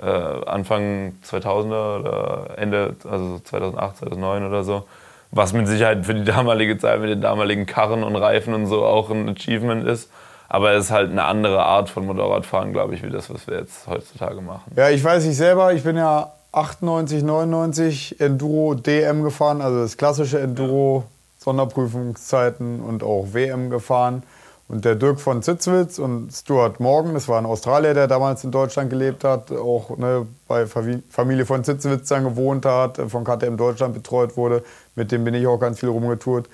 [0.00, 4.86] äh, Anfang 2000er oder Ende, also 2008, 2009 oder so.
[5.30, 8.84] Was mit Sicherheit für die damalige Zeit mit den damaligen Karren und Reifen und so
[8.84, 10.10] auch ein Achievement ist.
[10.48, 13.58] Aber es ist halt eine andere Art von Motorradfahren, glaube ich, wie das, was wir
[13.58, 14.72] jetzt heutzutage machen.
[14.74, 19.98] Ja, ich weiß nicht selber, ich bin ja 98, 99 Enduro DM gefahren, also das
[19.98, 21.04] klassische Enduro,
[21.38, 24.22] Sonderprüfungszeiten und auch WM gefahren.
[24.68, 28.50] Und der Dirk von Zitzwitz und Stuart Morgan, das war ein Australier, der damals in
[28.50, 33.94] Deutschland gelebt hat, auch ne, bei Familie von Zitzwitz dann gewohnt hat, von KTM Deutschland
[33.94, 34.62] betreut wurde.
[34.94, 36.48] Mit dem bin ich auch ganz viel rumgetourt.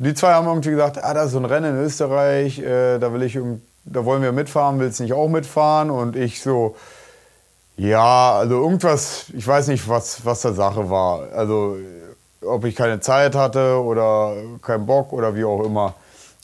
[0.00, 3.12] Die zwei haben irgendwie gesagt, ah, das ist so ein Rennen in Österreich, äh, da
[3.12, 3.38] will ich,
[3.84, 5.90] da wollen wir mitfahren, willst nicht auch mitfahren?
[5.90, 6.74] Und ich so,
[7.76, 11.30] ja, also irgendwas, ich weiß nicht, was, was der Sache war.
[11.34, 11.76] Also
[12.42, 14.32] ob ich keine Zeit hatte oder
[14.62, 15.94] keinen Bock oder wie auch immer.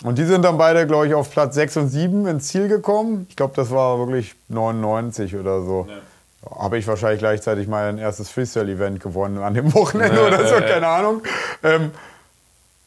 [0.05, 3.27] Und die sind dann beide, glaube ich, auf Platz 6 und 7 ins Ziel gekommen.
[3.31, 5.87] Ich glaube, das war wirklich 99 oder so.
[5.89, 6.59] Ja.
[6.59, 10.87] Habe ich wahrscheinlich gleichzeitig mein erstes Freestyle-Event gewonnen an dem Wochenende ja, oder so, keine
[10.87, 11.23] Ahnung.
[11.63, 11.91] Ähm,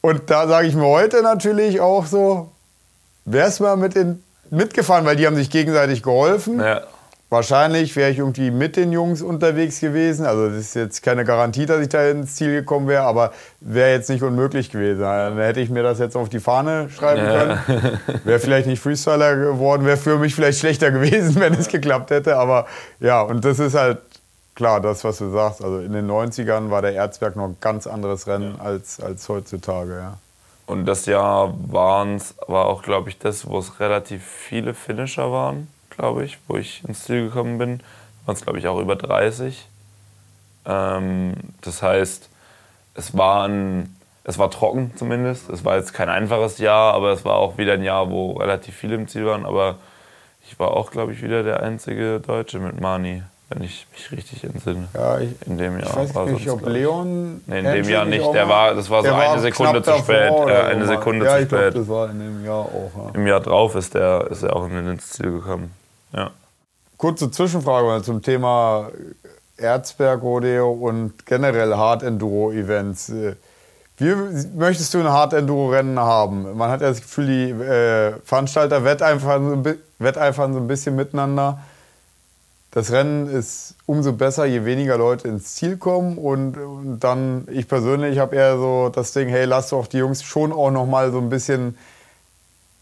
[0.01, 2.51] und da sage ich mir heute natürlich auch so,
[3.25, 6.59] wär's mal mit in, mitgefahren, weil die haben sich gegenseitig geholfen.
[6.59, 6.83] Ja.
[7.31, 10.25] Wahrscheinlich wäre ich irgendwie mit den Jungs unterwegs gewesen.
[10.25, 13.91] Also das ist jetzt keine Garantie, dass ich da ins Ziel gekommen wäre, aber wäre
[13.91, 15.01] jetzt nicht unmöglich gewesen.
[15.01, 17.57] Dann hätte ich mir das jetzt auf die Fahne schreiben ja.
[17.57, 17.99] können.
[18.23, 22.35] Wäre vielleicht nicht Freestyler geworden, wäre für mich vielleicht schlechter gewesen, wenn es geklappt hätte.
[22.35, 22.65] Aber
[22.99, 23.99] ja, und das ist halt
[24.59, 25.63] klar, das, was du sagst.
[25.63, 28.63] Also in den 90ern war der Erzberg noch ein ganz anderes Rennen ja.
[28.63, 29.97] als, als heutzutage.
[29.97, 30.17] Ja.
[30.67, 35.67] Und das Jahr waren's, war auch, glaube ich, das, wo es relativ viele Finisher waren
[35.99, 37.81] glaube ich, wo ich ins Ziel gekommen bin.
[38.25, 39.67] Waren es, glaube ich, auch über 30.
[40.65, 42.29] Ähm, das heißt,
[42.95, 45.49] es war, ein, es war trocken zumindest.
[45.49, 48.75] Es war jetzt kein einfaches Jahr, aber es war auch wieder ein Jahr, wo relativ
[48.75, 49.45] viele im Ziel waren.
[49.45, 49.75] Aber
[50.47, 54.43] ich war auch, glaube ich, wieder der einzige Deutsche mit Mani, wenn ich mich richtig
[54.43, 54.87] entsinne.
[54.93, 56.03] Ja, ich, in dem Jahr.
[56.03, 57.41] Ich weiß nicht, ob Leon.
[57.47, 58.33] Nee, in dem Jahr nicht.
[58.33, 60.31] Der war, das war so eine war Sekunde zu spät.
[60.31, 61.49] Äh, eine Sekunde ja, zu spät.
[61.49, 62.91] Glaub, das war in dem Jahr auch.
[62.95, 63.11] Ja.
[63.13, 65.73] Im Jahr drauf ist er ist auch ins Ziel gekommen.
[66.13, 66.31] Ja.
[66.97, 68.91] Kurze Zwischenfrage zum Thema
[69.57, 73.11] Erzberg Rodeo und generell Hard Enduro Events.
[73.97, 74.15] Wie
[74.55, 76.55] möchtest du ein Hard Enduro Rennen haben?
[76.55, 81.59] Man hat ja das Gefühl, die äh, Veranstalter wetteifern, wetteifern so ein bisschen miteinander.
[82.71, 86.17] Das Rennen ist umso besser, je weniger Leute ins Ziel kommen.
[86.17, 90.23] Und, und dann, ich persönlich habe eher so das Ding, hey, lass doch die Jungs
[90.23, 91.77] schon auch noch mal so ein bisschen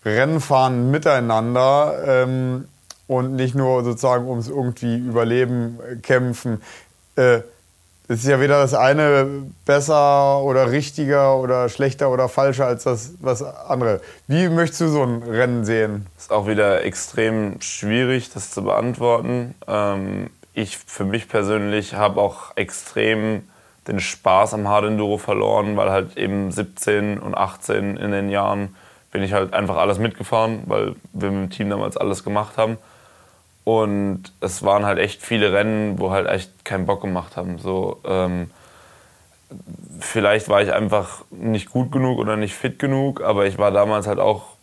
[0.04, 2.04] Rennen fahren miteinander.
[2.06, 2.66] Ähm,
[3.08, 6.62] und nicht nur sozusagen ums irgendwie Überleben kämpfen.
[7.16, 7.40] Äh,
[8.10, 9.28] es ist ja weder das eine
[9.66, 14.00] besser oder richtiger oder schlechter oder falscher als das was andere.
[14.28, 16.08] Wie möchtest du so ein Rennen sehen?
[16.18, 19.56] Ist auch wieder extrem schwierig, das zu beantworten.
[19.68, 23.44] Ähm, ich für mich persönlich habe auch extrem
[23.88, 28.76] den Spaß am Hard Enduro verloren, weil halt eben 17 und 18 in den Jahren
[29.12, 32.78] bin ich halt einfach alles mitgefahren, weil wir mit dem Team damals alles gemacht haben.
[33.68, 37.58] Und es waren halt echt viele Rennen, wo halt echt keinen Bock gemacht haben.
[37.58, 38.50] So, ähm,
[40.00, 44.08] vielleicht war ich einfach nicht gut genug oder nicht fit genug, aber ich war damals
[44.08, 44.54] halt auch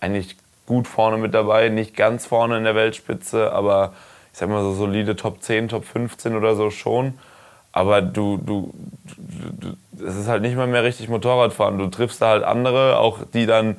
[0.00, 1.68] eigentlich gut vorne mit dabei.
[1.68, 3.92] Nicht ganz vorne in der Weltspitze, aber
[4.32, 7.18] ich sag mal so solide Top 10, Top 15 oder so schon.
[7.72, 8.72] Aber du, du,
[10.02, 11.76] es ist halt nicht mal mehr richtig Motorradfahren.
[11.76, 13.76] Du triffst da halt andere, auch die dann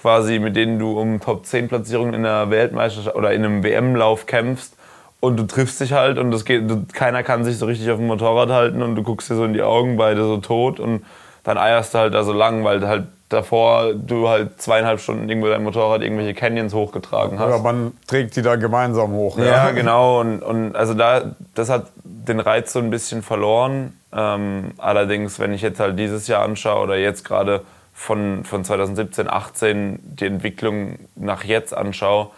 [0.00, 4.24] quasi, mit denen du um Top 10 Platzierungen in der Weltmeisterschaft oder in einem WM-Lauf
[4.26, 4.74] kämpfst
[5.20, 6.64] und du triffst dich halt und das geht,
[6.94, 9.52] keiner kann sich so richtig auf dem Motorrad halten und du guckst dir so in
[9.52, 11.04] die Augen, beide so tot und
[11.44, 15.48] dann eierst du halt da so lang, weil halt davor du halt zweieinhalb Stunden irgendwo
[15.48, 17.48] dein Motorrad irgendwelche Canyons hochgetragen hast.
[17.48, 19.38] Oder man trägt die da gemeinsam hoch.
[19.38, 20.20] Ja, ja genau.
[20.20, 23.96] Und, und also da, das hat den Reiz so ein bisschen verloren.
[24.12, 27.60] Ähm, allerdings, wenn ich jetzt halt dieses Jahr anschaue oder jetzt gerade
[28.00, 32.30] von, von 2017, 18 die Entwicklung nach jetzt anschaue,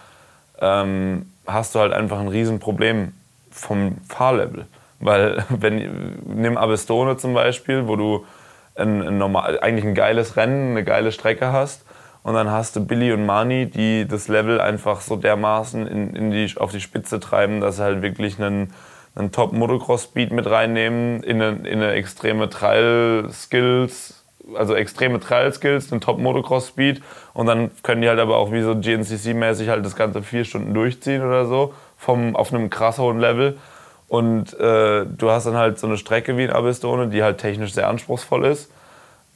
[0.60, 3.12] ähm, hast du halt einfach ein Riesenproblem
[3.52, 4.66] vom Fahrlevel.
[4.98, 8.26] Weil, wenn, nimm Abestone zum Beispiel, wo du
[8.74, 11.84] ein, ein normal, eigentlich ein geiles Rennen, eine geile Strecke hast.
[12.24, 16.30] Und dann hast du Billy und Mani, die das Level einfach so dermaßen in, in
[16.32, 18.74] die, auf die Spitze treiben, dass sie halt wirklich einen,
[19.14, 24.21] einen Top-Motocross-Speed mit reinnehmen, in eine, in eine extreme Trial-Skills,
[24.54, 27.02] also extreme Trial-Skills, einen Top-Motocross-Speed.
[27.34, 30.74] Und dann können die halt aber auch wie so GNCC-mäßig halt das Ganze vier Stunden
[30.74, 33.58] durchziehen oder so, vom, auf einem krass hohen Level.
[34.08, 37.72] Und äh, du hast dann halt so eine Strecke wie in Abistone, die halt technisch
[37.72, 38.70] sehr anspruchsvoll ist.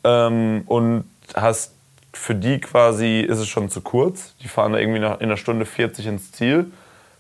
[0.05, 1.05] Ähm, und
[1.35, 1.73] hast
[2.13, 4.35] für die quasi ist es schon zu kurz.
[4.43, 6.73] Die fahren da irgendwie in einer Stunde 40 ins Ziel.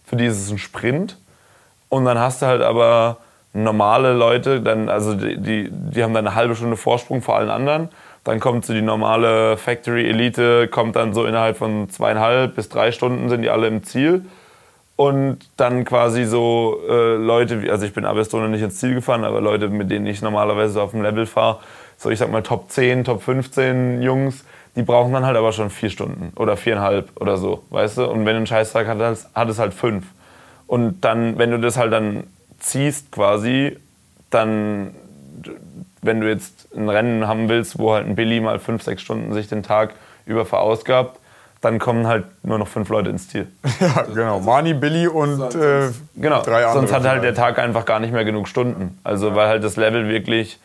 [0.05, 1.19] Für die ist es ein Sprint.
[1.89, 3.19] Und dann hast du halt aber
[3.53, 7.51] normale Leute, dann, also die, die, die haben dann eine halbe Stunde Vorsprung vor allen
[7.51, 7.89] anderen.
[8.25, 12.93] Dann kommt so die normale Factory Elite, kommt dann so innerhalb von zweieinhalb bis drei
[12.93, 14.25] Stunden sind die alle im Ziel
[14.97, 19.25] und dann quasi so äh, Leute, wie, also ich bin Abestone nicht ins Ziel gefahren,
[19.25, 21.61] aber Leute, mit denen ich normalerweise so auf dem Level fahre,
[21.99, 24.45] so ich sag mal Top 10, Top 15 Jungs,
[24.75, 28.05] die brauchen dann halt aber schon vier Stunden oder viereinhalb oder so, weißt du?
[28.07, 30.07] Und wenn du einen Scheißtag hat es halt fünf.
[30.67, 32.25] Und dann, wenn du das halt dann
[32.67, 33.79] ziehst quasi,
[34.31, 34.95] dann,
[36.03, 39.33] wenn du jetzt ein Rennen haben willst, wo halt ein Billy mal fünf, sechs Stunden
[39.33, 39.95] sich den Tag
[40.27, 41.19] über verausgabt,
[41.61, 43.47] dann kommen halt nur noch fünf Leute ins Ziel.
[43.81, 44.41] ja, genau.
[44.41, 46.43] Mani, Billy und äh, genau.
[46.43, 46.73] drei andere.
[46.75, 48.99] Sonst hat halt der Tag einfach gar nicht mehr genug Stunden.
[49.05, 50.61] Also weil halt das Level wirklich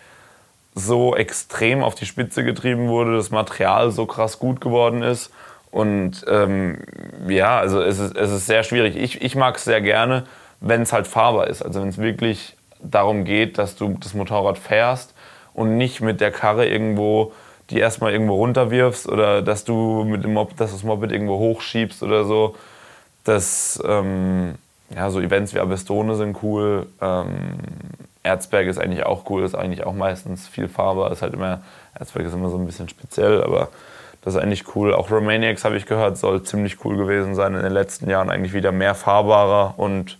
[0.76, 5.32] so extrem auf die Spitze getrieben wurde, das Material so krass gut geworden ist.
[5.70, 6.80] Und ähm,
[7.28, 8.96] ja, also es ist, es ist sehr schwierig.
[8.96, 10.26] Ich, ich mag es sehr gerne,
[10.62, 11.62] wenn es halt fahrbar ist.
[11.62, 15.14] Also wenn es wirklich darum geht, dass du das Motorrad fährst
[15.54, 17.34] und nicht mit der Karre irgendwo
[17.72, 22.04] die erstmal irgendwo runterwirfst oder dass du mit dem Moped, dass das Moped irgendwo hochschiebst
[22.04, 22.56] oder so.
[23.24, 24.56] Das, ähm,
[24.94, 26.88] ja, so Events wie Abestone sind cool.
[27.02, 27.60] Ähm,
[28.24, 31.12] Erzberg ist eigentlich auch cool, ist eigentlich auch meistens viel fahrbar.
[31.12, 31.62] Ist halt immer,
[31.98, 33.70] Erzberg ist immer so ein bisschen speziell, aber
[34.22, 34.94] das ist eigentlich cool.
[34.94, 38.30] Auch Romaniacs habe ich gehört, soll ziemlich cool gewesen sein in den letzten Jahren.
[38.30, 40.18] Eigentlich wieder mehr fahrbarer und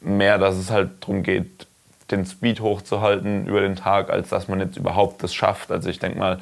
[0.00, 1.66] mehr, dass es halt darum geht,
[2.10, 5.70] den Speed hochzuhalten über den Tag, als dass man jetzt überhaupt das schafft.
[5.70, 6.40] Also ich denke mal,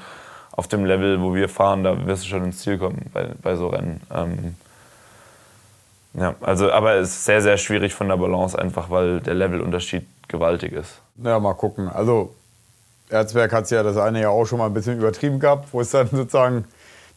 [0.53, 3.57] auf dem Level, wo wir fahren, da wirst du schon ins Ziel kommen bei, bei
[3.57, 4.01] so Rennen.
[4.15, 4.55] Ähm,
[6.15, 10.07] ja, also, aber es ist sehr, sehr schwierig von der Balance, einfach weil der Levelunterschied
[10.28, 11.01] gewaltig ist.
[11.23, 11.89] Ja, mal gucken.
[11.89, 12.35] Also,
[13.11, 15.81] Erzberg hat es ja das eine Jahr auch schon mal ein bisschen übertrieben gehabt, wo
[15.81, 16.65] es dann sozusagen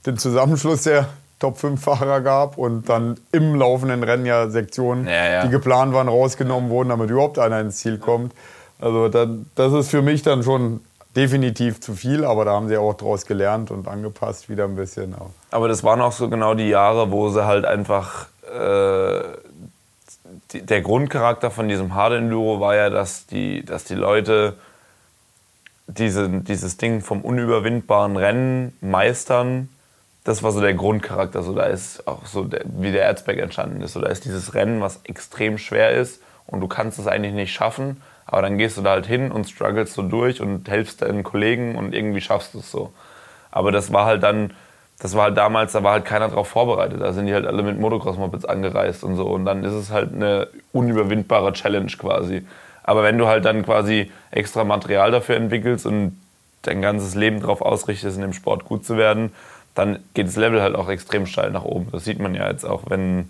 [0.05, 1.07] den Zusammenschluss der
[1.39, 5.45] Top 5 Fahrer gab und dann im laufenden Rennen ja Sektionen, ja, ja.
[5.45, 8.33] die geplant waren, rausgenommen wurden, damit überhaupt einer ins Ziel kommt.
[8.79, 10.81] Also dann, das ist für mich dann schon
[11.15, 15.15] definitiv zu viel, aber da haben sie auch draus gelernt und angepasst wieder ein bisschen.
[15.51, 19.21] Aber das waren auch so genau die Jahre, wo sie halt einfach äh,
[20.51, 24.55] die, der Grundcharakter von diesem Hard Enduro war ja, dass die, dass die Leute
[25.87, 29.69] diese, dieses Ding vom unüberwindbaren Rennen meistern.
[30.23, 31.43] Das war so der Grundcharakter.
[31.43, 33.93] So, da ist auch so, der, wie der Erzberg entstanden ist.
[33.93, 37.53] So, da ist dieses Rennen, was extrem schwer ist und du kannst es eigentlich nicht
[37.53, 38.01] schaffen.
[38.25, 41.75] Aber dann gehst du da halt hin und strugglest so durch und helfst deinen Kollegen
[41.75, 42.93] und irgendwie schaffst du es so.
[43.49, 44.53] Aber das war halt dann,
[44.99, 47.01] das war halt damals, da war halt keiner drauf vorbereitet.
[47.01, 49.25] Da sind die halt alle mit Motocross-Mopeds angereist und so.
[49.25, 52.45] Und dann ist es halt eine unüberwindbare Challenge quasi.
[52.83, 56.19] Aber wenn du halt dann quasi extra Material dafür entwickelst und
[56.63, 59.31] dein ganzes Leben darauf ausrichtest, in dem Sport gut zu werden,
[59.75, 61.89] dann geht das Level halt auch extrem steil nach oben.
[61.91, 63.29] Das sieht man ja jetzt auch, wenn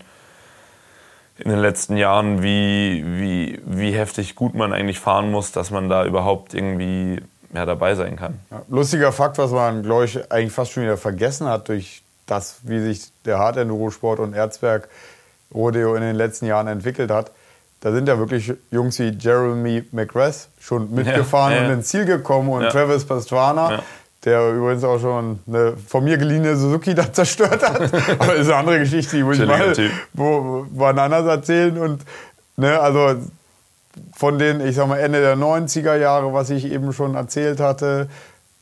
[1.38, 5.88] in den letzten Jahren, wie, wie, wie heftig gut man eigentlich fahren muss, dass man
[5.88, 7.22] da überhaupt irgendwie
[7.54, 8.40] ja, dabei sein kann.
[8.52, 12.60] Ja, lustiger Fakt, was man, glaube ich, eigentlich fast schon wieder vergessen hat durch das,
[12.64, 14.90] wie sich der Hard Enduro Sport und Erzberg
[15.54, 17.32] Rodeo in den letzten Jahren entwickelt hat.
[17.82, 22.06] Da sind ja wirklich Jungs wie Jeremy McGrath schon mitgefahren ja, ja, und ins Ziel
[22.06, 23.82] gekommen und Travis Pastrana,
[24.26, 27.82] der übrigens auch schon eine von mir geliehene Suzuki da zerstört hat.
[28.20, 29.74] Aber das ist eine andere Geschichte, die muss ich mal
[30.14, 31.78] wo, wann anders erzählen.
[31.78, 32.02] Und
[32.58, 33.16] ne, also
[34.16, 38.10] von den, ich sag mal, Ende der 90er Jahre, was ich eben schon erzählt hatte,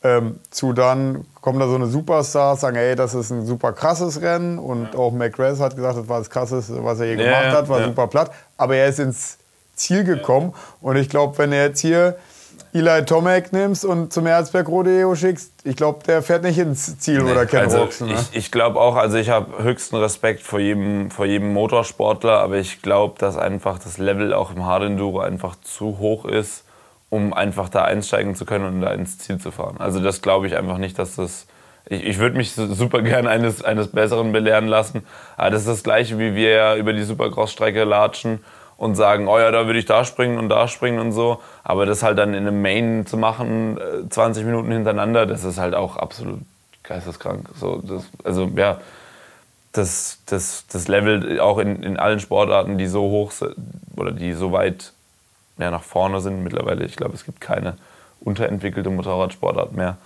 [0.04, 4.20] ähm, zu dann kommen da so eine Superstars, sagen, ey, das ist ein super krasses
[4.20, 4.60] Rennen.
[4.60, 4.98] Und ja.
[4.98, 7.80] auch McGrath hat gesagt, das war das krasseste, was er je gemacht ja, hat, war
[7.80, 7.86] ja.
[7.86, 8.30] super platt.
[8.56, 9.38] Aber er ist ins
[9.74, 10.54] Ziel gekommen.
[10.80, 12.16] Und ich glaube, wenn er jetzt hier
[12.78, 17.22] Eli Tomek nimmst und zum Erzberg Rodeo schickst, ich glaube, der fährt nicht ins Ziel
[17.22, 18.08] nee, oder Ken also Roxen.
[18.08, 18.14] Ne?
[18.14, 22.56] Ich, ich glaube auch, also ich habe höchsten Respekt vor jedem, vor jedem Motorsportler, aber
[22.56, 26.64] ich glaube, dass einfach das Level auch im Hard Enduro einfach zu hoch ist,
[27.10, 29.76] um einfach da einsteigen zu können und da ins Ziel zu fahren.
[29.78, 31.46] Also das glaube ich einfach nicht, dass das
[31.90, 35.06] ich, ich würde mich super gern eines, eines Besseren belehren lassen.
[35.36, 38.40] Aber das ist das Gleiche, wie wir ja über die Supercross-Strecke latschen
[38.78, 41.42] und sagen, oh ja, da würde ich da springen und da springen und so.
[41.64, 43.78] Aber das halt dann in einem Main zu machen,
[44.08, 46.38] 20 äh, Minuten hintereinander, das ist halt auch absolut
[46.84, 47.48] geisteskrank.
[47.56, 48.80] So, das, also ja,
[49.72, 53.56] das, das, das Level auch in, in allen Sportarten, die so hoch sind
[53.96, 54.92] oder die so weit
[55.58, 56.84] ja, nach vorne sind mittlerweile.
[56.84, 57.76] Ich glaube, es gibt keine
[58.20, 59.96] unterentwickelte Motorradsportart mehr.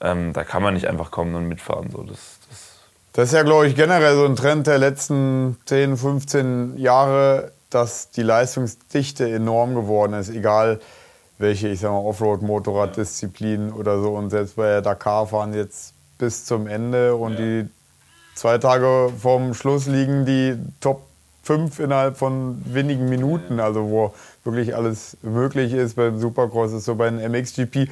[0.00, 1.90] Ähm, da kann man nicht einfach kommen und mitfahren.
[1.90, 2.78] So, das, das,
[3.14, 8.10] das ist ja, glaube ich, generell so ein Trend der letzten 10, 15 Jahre dass
[8.10, 10.80] die Leistungsdichte enorm geworden ist, egal
[11.38, 14.12] welche, ich sag mal, Offroad-Motorraddisziplin oder so.
[14.14, 17.38] Und selbst bei der Dakar fahren jetzt bis zum Ende und ja.
[17.38, 17.68] die
[18.34, 21.02] zwei Tage vorm Schluss liegen die Top
[21.42, 25.96] 5 innerhalb von wenigen Minuten, also wo wirklich alles möglich ist.
[25.96, 27.88] Beim Supercross ist so bei einem MXGP.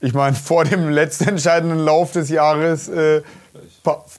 [0.00, 3.22] Ich meine, vor dem letzten entscheidenden Lauf des Jahres äh,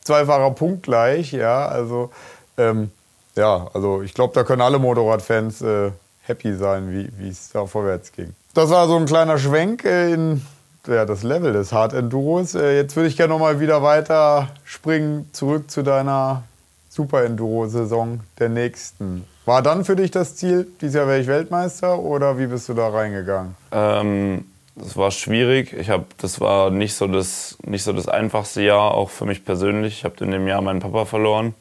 [0.03, 2.11] zwei Fahrer punktgleich, ja, also
[2.57, 2.91] ähm,
[3.35, 5.91] ja, also ich glaube, da können alle Motorradfans äh,
[6.21, 8.33] happy sein, wie es da vorwärts ging.
[8.53, 10.41] Das war so ein kleiner Schwenk äh, in
[10.87, 12.55] ja, das Level des Hard Enduros.
[12.55, 16.43] Äh, jetzt würde ich gerne nochmal wieder weiter springen, zurück zu deiner
[16.89, 19.25] Super Enduro-Saison der nächsten.
[19.45, 22.73] War dann für dich das Ziel, dieses Jahr wäre ich Weltmeister oder wie bist du
[22.73, 23.55] da reingegangen?
[23.71, 24.45] Ähm,
[24.75, 25.73] das war schwierig.
[25.73, 29.43] Ich hab, das war nicht so das, nicht so das einfachste Jahr, auch für mich
[29.43, 29.99] persönlich.
[29.99, 31.55] Ich habe in dem Jahr meinen Papa verloren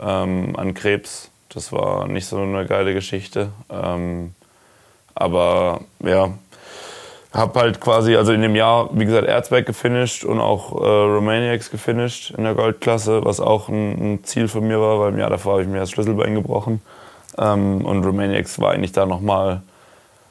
[0.00, 1.30] ähm, an Krebs.
[1.48, 3.50] Das war nicht so eine geile Geschichte.
[3.70, 4.34] Ähm,
[5.14, 6.30] aber ja,
[7.32, 11.70] habe halt quasi, also in dem Jahr, wie gesagt, Erzberg gefinisht und auch äh, Romaniacs
[11.70, 15.30] gefinisht in der Goldklasse, was auch ein, ein, Ziel von mir war, weil im Jahr
[15.30, 16.80] davor habe ich mir das Schlüsselbein gebrochen.
[17.36, 19.62] Ähm, und Romaniacs war eigentlich da nochmal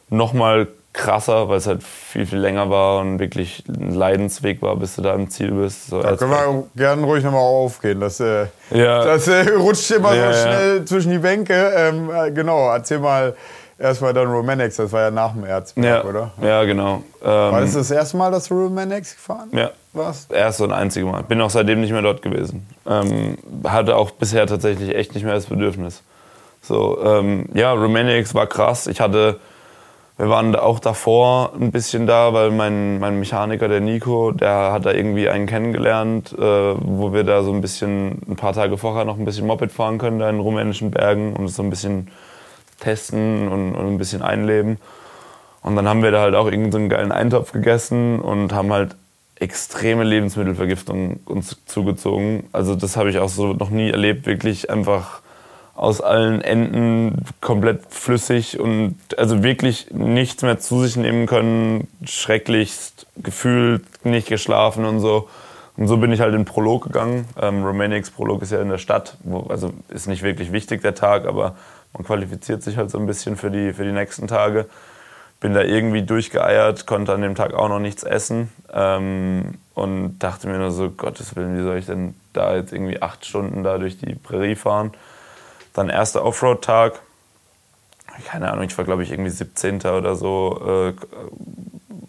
[0.10, 0.68] noch mal
[0.98, 5.02] krasser, weil es halt viel, viel länger war und wirklich ein Leidensweg war, bis du
[5.02, 5.88] da im Ziel bist.
[5.88, 8.02] So da können wir gerne ruhig nochmal aufgehen.
[8.02, 9.06] Das, äh, ja.
[9.06, 10.86] das äh, rutscht immer ja, so schnell ja.
[10.86, 11.54] zwischen die Bänke.
[11.54, 13.36] Ähm, äh, genau, erzähl mal
[13.80, 16.04] erstmal dann Romanex, das war ja nach dem Erzberg, ja.
[16.04, 16.32] oder?
[16.42, 17.04] Ja, genau.
[17.24, 19.72] Ähm, war das das erste Mal, dass du Romanex gefahren Ja.
[19.94, 20.32] warst?
[20.32, 21.24] Erste und einzige Mal.
[21.24, 22.68] Bin auch seitdem nicht mehr dort gewesen.
[22.88, 26.02] Ähm, hatte auch bisher tatsächlich echt nicht mehr das Bedürfnis.
[26.62, 28.88] So, ähm, ja, Romanex war krass.
[28.88, 29.40] Ich hatte
[30.18, 34.86] wir waren auch davor ein bisschen da, weil mein, mein Mechaniker, der Nico, der hat
[34.86, 39.06] da irgendwie einen kennengelernt, äh, wo wir da so ein bisschen, ein paar Tage vorher
[39.06, 42.08] noch ein bisschen Moped fahren können, da in rumänischen Bergen und so ein bisschen
[42.80, 44.80] testen und, und ein bisschen einleben.
[45.62, 48.96] Und dann haben wir da halt auch irgendeinen so geilen Eintopf gegessen und haben halt
[49.36, 52.46] extreme Lebensmittelvergiftung uns zugezogen.
[52.54, 55.22] Also das habe ich auch so noch nie erlebt, wirklich einfach
[55.78, 63.06] aus allen Enden komplett flüssig und also wirklich nichts mehr zu sich nehmen können, schrecklichst
[63.18, 65.30] gefühlt, nicht geschlafen und so.
[65.78, 67.26] Und so bin ich halt in Prolog gegangen.
[67.40, 70.96] Ähm, Romanix Prolog ist ja in der Stadt, wo, also ist nicht wirklich wichtig der
[70.96, 71.56] Tag, aber
[71.94, 74.66] man qualifiziert sich halt so ein bisschen für die, für die nächsten Tage.
[75.40, 80.48] Bin da irgendwie durchgeeiert, konnte an dem Tag auch noch nichts essen ähm, und dachte
[80.48, 83.78] mir nur so, Gottes Willen, wie soll ich denn da jetzt irgendwie acht Stunden da
[83.78, 84.94] durch die Prärie fahren?
[85.78, 87.00] Dann erster Offroad-Tag.
[88.26, 89.82] Keine Ahnung, ich war glaube ich irgendwie 17.
[89.82, 90.60] oder so.
[90.66, 90.94] Äh,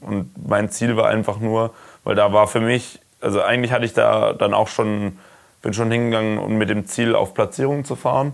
[0.01, 3.93] und mein Ziel war einfach nur, weil da war für mich, also eigentlich hatte ich
[3.93, 5.19] da dann auch schon,
[5.61, 8.32] bin schon hingegangen, um mit dem Ziel auf Platzierung zu fahren.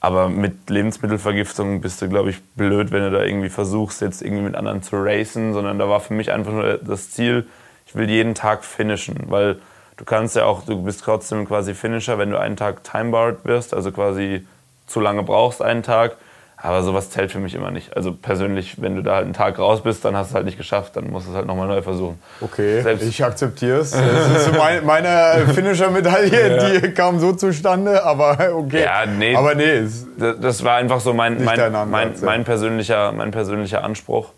[0.00, 4.42] Aber mit Lebensmittelvergiftung bist du, glaube ich, blöd, wenn du da irgendwie versuchst, jetzt irgendwie
[4.42, 7.46] mit anderen zu racen, sondern da war für mich einfach nur das Ziel,
[7.86, 9.60] ich will jeden Tag finishen, weil
[9.96, 13.72] du kannst ja auch, du bist trotzdem quasi Finisher, wenn du einen Tag timebarred wirst,
[13.72, 14.44] also quasi
[14.86, 16.16] zu lange brauchst einen Tag.
[16.64, 17.94] Aber sowas zählt für mich immer nicht.
[17.94, 20.46] Also persönlich, wenn du da halt einen Tag raus bist, dann hast du es halt
[20.46, 22.18] nicht geschafft, dann musst du es halt nochmal neu versuchen.
[22.40, 23.90] Okay, Selbst ich akzeptiere es.
[23.90, 26.80] Das ist mein, meine Finisher-Medaille, ja.
[26.80, 28.82] die kam so zustande, aber okay.
[28.82, 29.36] Ja, nee.
[29.36, 29.82] Aber nee.
[30.16, 34.30] Das, das war einfach so mein, mein, mein, mein, persönlicher, mein persönlicher Anspruch.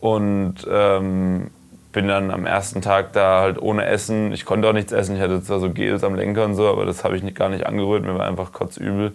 [0.00, 1.50] Und ähm,
[1.92, 4.32] bin dann am ersten Tag da halt ohne Essen.
[4.32, 5.16] Ich konnte auch nichts essen.
[5.16, 7.50] Ich hatte zwar so Gels am Lenker und so, aber das habe ich nicht, gar
[7.50, 8.04] nicht angerührt.
[8.04, 9.12] Mir war einfach kotzübel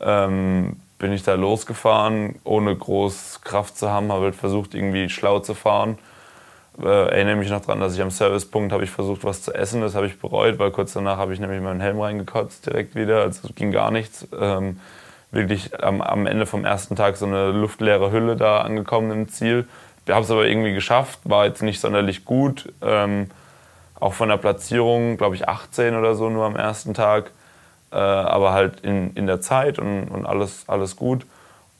[0.00, 5.38] ähm, bin ich da losgefahren, ohne groß Kraft zu haben, habe halt versucht, irgendwie schlau
[5.38, 5.98] zu fahren.
[6.82, 9.80] Äh, erinnere mich noch daran, dass ich am Servicepunkt habe ich versucht, was zu essen.
[9.80, 13.22] Das habe ich bereut, weil kurz danach habe ich nämlich meinen Helm reingekotzt direkt wieder.
[13.22, 14.26] Also ging gar nichts.
[14.38, 14.80] Ähm,
[15.30, 19.68] wirklich am, am, Ende vom ersten Tag so eine luftleere Hülle da angekommen im Ziel.
[20.06, 22.72] Wir haben es aber irgendwie geschafft, war jetzt nicht sonderlich gut.
[22.80, 23.30] Ähm,
[24.00, 27.32] auch von der Platzierung, glaube ich, 18 oder so nur am ersten Tag
[27.92, 31.26] äh, aber halt in, in der Zeit und, und alles, alles gut.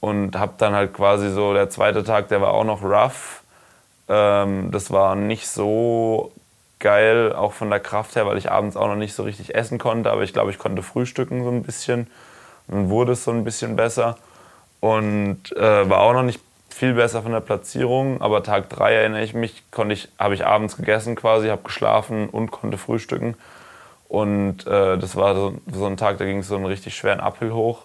[0.01, 3.43] Und habe dann halt quasi so, der zweite Tag, der war auch noch rough.
[4.09, 6.33] Ähm, das war nicht so
[6.79, 9.79] geil, auch von der Kraft her, weil ich abends auch noch nicht so richtig essen
[9.79, 10.11] konnte.
[10.11, 12.09] Aber ich glaube, ich konnte frühstücken so ein bisschen.
[12.69, 14.17] Dann wurde es so ein bisschen besser.
[14.81, 16.41] und äh, war auch noch nicht
[16.71, 18.21] viel besser von der Platzierung.
[18.23, 22.29] Aber Tag 3 erinnere ich mich, konnte ich, habe ich abends gegessen quasi, habe geschlafen
[22.29, 23.37] und konnte frühstücken.
[24.09, 27.21] Und äh, das war so, so, ein Tag, da ging es so einen richtig schweren
[27.21, 27.85] Uphill hoch.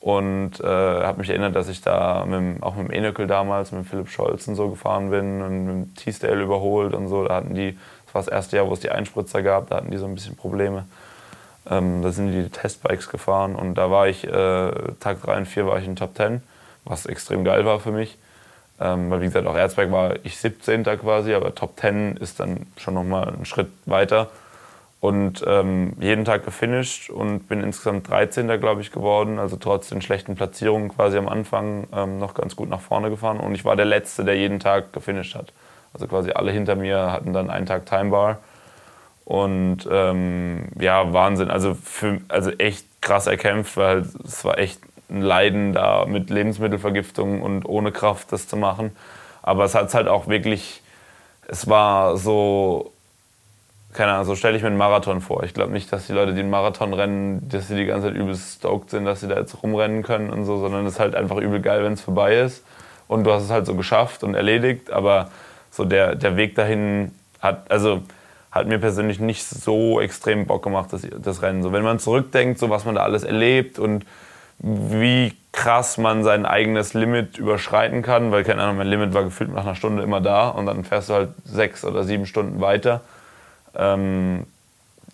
[0.00, 3.86] Und äh, habe mich erinnert, dass ich da mit, auch mit dem Enökel damals, mit
[3.86, 7.24] Philipp Scholz und so gefahren bin und mit dem Teasdale überholt und so.
[7.24, 9.92] Da hatten die, das war das erste Jahr, wo es die Einspritzer gab, da hatten
[9.92, 10.86] die so ein bisschen Probleme.
[11.70, 15.66] Ähm, da sind die Testbikes gefahren und da war ich, äh, Tag 3 und 4
[15.66, 16.42] war ich in Top 10,
[16.84, 18.18] was extrem geil war für mich.
[18.80, 20.82] Ähm, weil wie gesagt, auch Erzberg war ich 17.
[20.82, 24.28] quasi, aber Top 10 ist dann schon nochmal einen Schritt weiter.
[25.02, 28.46] Und ähm, jeden Tag gefinisht und bin insgesamt 13.
[28.60, 32.68] glaube ich geworden, also trotz den schlechten Platzierungen quasi am Anfang ähm, noch ganz gut
[32.68, 33.40] nach vorne gefahren.
[33.40, 35.52] Und ich war der Letzte, der jeden Tag gefinisht hat.
[35.92, 38.38] Also quasi alle hinter mir hatten dann einen Tag Timebar.
[39.24, 41.50] Und ähm, ja, Wahnsinn.
[41.50, 44.80] Also, für, also echt krass erkämpft, weil es war echt
[45.10, 48.96] ein Leiden da mit Lebensmittelvergiftung und ohne Kraft das zu machen.
[49.42, 50.80] Aber es hat halt auch wirklich,
[51.48, 52.92] es war so,
[53.92, 55.42] keine Ahnung, so stelle ich mir einen Marathon vor.
[55.42, 58.16] Ich glaube nicht, dass die Leute, die einen Marathon rennen, dass sie die ganze Zeit
[58.16, 61.14] übelst stoked sind, dass sie da jetzt rumrennen können und so, sondern es ist halt
[61.14, 62.64] einfach übel geil, wenn es vorbei ist.
[63.06, 65.30] Und du hast es halt so geschafft und erledigt, aber
[65.70, 68.02] so der, der Weg dahin hat, also
[68.50, 71.62] hat mir persönlich nicht so extrem Bock gemacht, das, das Rennen.
[71.62, 74.06] So, wenn man zurückdenkt, so was man da alles erlebt und
[74.58, 79.52] wie krass man sein eigenes Limit überschreiten kann, weil keine Ahnung, mein Limit war gefühlt
[79.52, 83.02] nach einer Stunde immer da und dann fährst du halt sechs oder sieben Stunden weiter.
[83.76, 84.46] Ähm,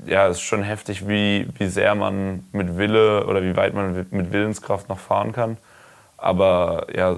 [0.06, 4.06] ja, es ist schon heftig, wie, wie sehr man mit Wille oder wie weit man
[4.10, 5.56] mit Willenskraft noch fahren kann.
[6.16, 7.16] Aber ja,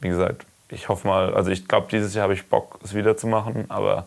[0.00, 3.16] wie gesagt, ich hoffe mal, also ich glaube, dieses Jahr habe ich Bock, es wieder
[3.16, 4.06] zu machen, aber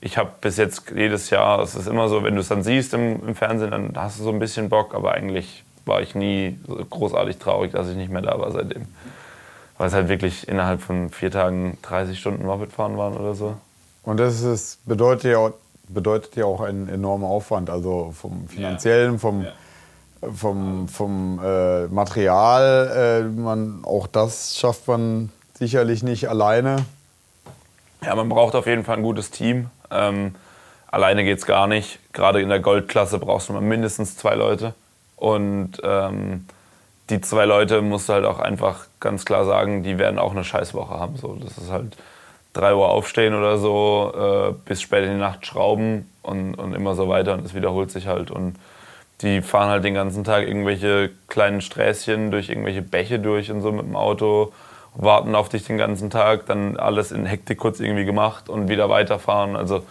[0.00, 2.94] ich habe bis jetzt jedes Jahr, es ist immer so, wenn du es dann siehst
[2.94, 6.58] im, im, Fernsehen, dann hast du so ein bisschen Bock, aber eigentlich war ich nie
[6.66, 8.86] so großartig traurig, dass ich nicht mehr da war seitdem.
[9.78, 13.56] Weil es halt wirklich innerhalb von vier Tagen 30 Stunden Moped fahren waren oder so.
[14.02, 15.52] Und das ist, bedeutet, ja,
[15.88, 19.52] bedeutet ja auch einen enormen Aufwand, also vom finanziellen, vom, ja.
[20.32, 23.24] vom, vom äh, Material.
[23.24, 26.84] Äh, man, auch das schafft man sicherlich nicht alleine.
[28.02, 29.70] Ja, man braucht auf jeden Fall ein gutes Team.
[29.90, 30.34] Ähm,
[30.88, 31.98] alleine geht es gar nicht.
[32.12, 34.74] Gerade in der Goldklasse brauchst du mal mindestens zwei Leute.
[35.16, 36.46] Und ähm,
[37.08, 40.44] die zwei Leute musst du halt auch einfach ganz klar sagen, die werden auch eine
[40.44, 41.16] Scheißwoche haben.
[41.16, 41.96] So, das ist halt
[42.56, 46.94] 3 Uhr aufstehen oder so, äh, bis spät in die Nacht schrauben und, und immer
[46.94, 47.34] so weiter.
[47.34, 48.30] Und das wiederholt sich halt.
[48.30, 48.56] Und
[49.22, 53.72] die fahren halt den ganzen Tag irgendwelche kleinen Sträßchen durch irgendwelche Bäche durch und so
[53.72, 54.52] mit dem Auto
[54.96, 58.88] warten auf dich den ganzen Tag, dann alles in Hektik kurz irgendwie gemacht und wieder
[58.88, 59.56] weiterfahren.
[59.56, 59.84] Also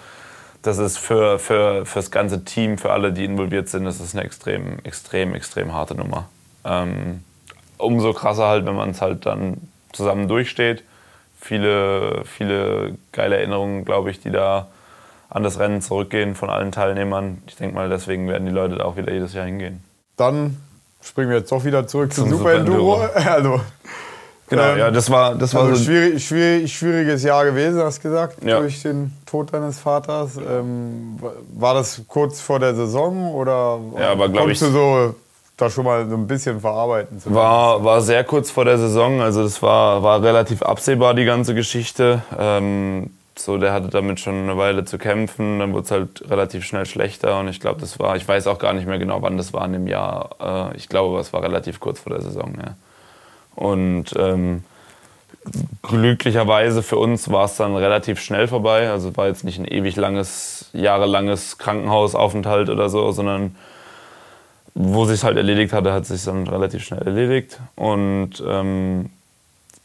[0.62, 4.16] das ist für, für, für das ganze Team, für alle, die involviert sind, das ist
[4.16, 6.28] eine extrem, extrem, extrem harte Nummer.
[6.64, 7.24] Ähm,
[7.78, 9.58] umso krasser halt, wenn man es halt dann
[9.92, 10.84] zusammen durchsteht.
[11.46, 14.68] Viele, viele geile Erinnerungen, glaube ich, die da
[15.30, 17.44] an das Rennen zurückgehen von allen Teilnehmern.
[17.46, 19.84] Ich denke mal, deswegen werden die Leute da auch wieder jedes Jahr hingehen.
[20.18, 20.58] Dann
[21.04, 23.08] springen wir jetzt doch wieder zurück zum, zum Super Enduro.
[23.14, 23.62] Also
[24.48, 28.00] Genau, ähm, ja, das war, das war also so schwierig, schwierig, schwieriges Jahr gewesen, hast
[28.00, 28.60] du gesagt, ja.
[28.60, 30.38] durch den Tod deines Vaters.
[30.38, 31.20] Ähm,
[31.54, 35.16] war das kurz vor der Saison oder ja, aber, konntest ich, du so
[35.58, 37.22] da schon mal so ein bisschen verarbeiten?
[37.26, 41.56] War, war sehr kurz vor der Saison, also das war, war relativ absehbar, die ganze
[41.56, 42.22] Geschichte.
[42.38, 46.64] Ähm, so, der hatte damit schon eine Weile zu kämpfen, dann wurde es halt relativ
[46.64, 49.38] schnell schlechter und ich glaube, das war, ich weiß auch gar nicht mehr genau, wann
[49.38, 50.72] das war in dem Jahr.
[50.74, 52.76] Äh, ich glaube, es war relativ kurz vor der Saison, ja.
[53.56, 54.64] Und ähm,
[55.84, 58.90] glücklicherweise für uns war es dann relativ schnell vorbei.
[58.90, 63.56] Also war jetzt nicht ein ewig langes, jahrelanges Krankenhausaufenthalt oder so, sondern
[64.76, 67.60] wo sich halt erledigt hatte, hat sich dann relativ schnell erledigt.
[67.76, 69.10] Und ähm,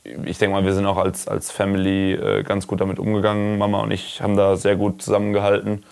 [0.02, 3.56] ich denke mal, wir sind auch als, als Family äh, ganz gut damit umgegangen.
[3.56, 5.84] Mama und ich haben da sehr gut zusammengehalten.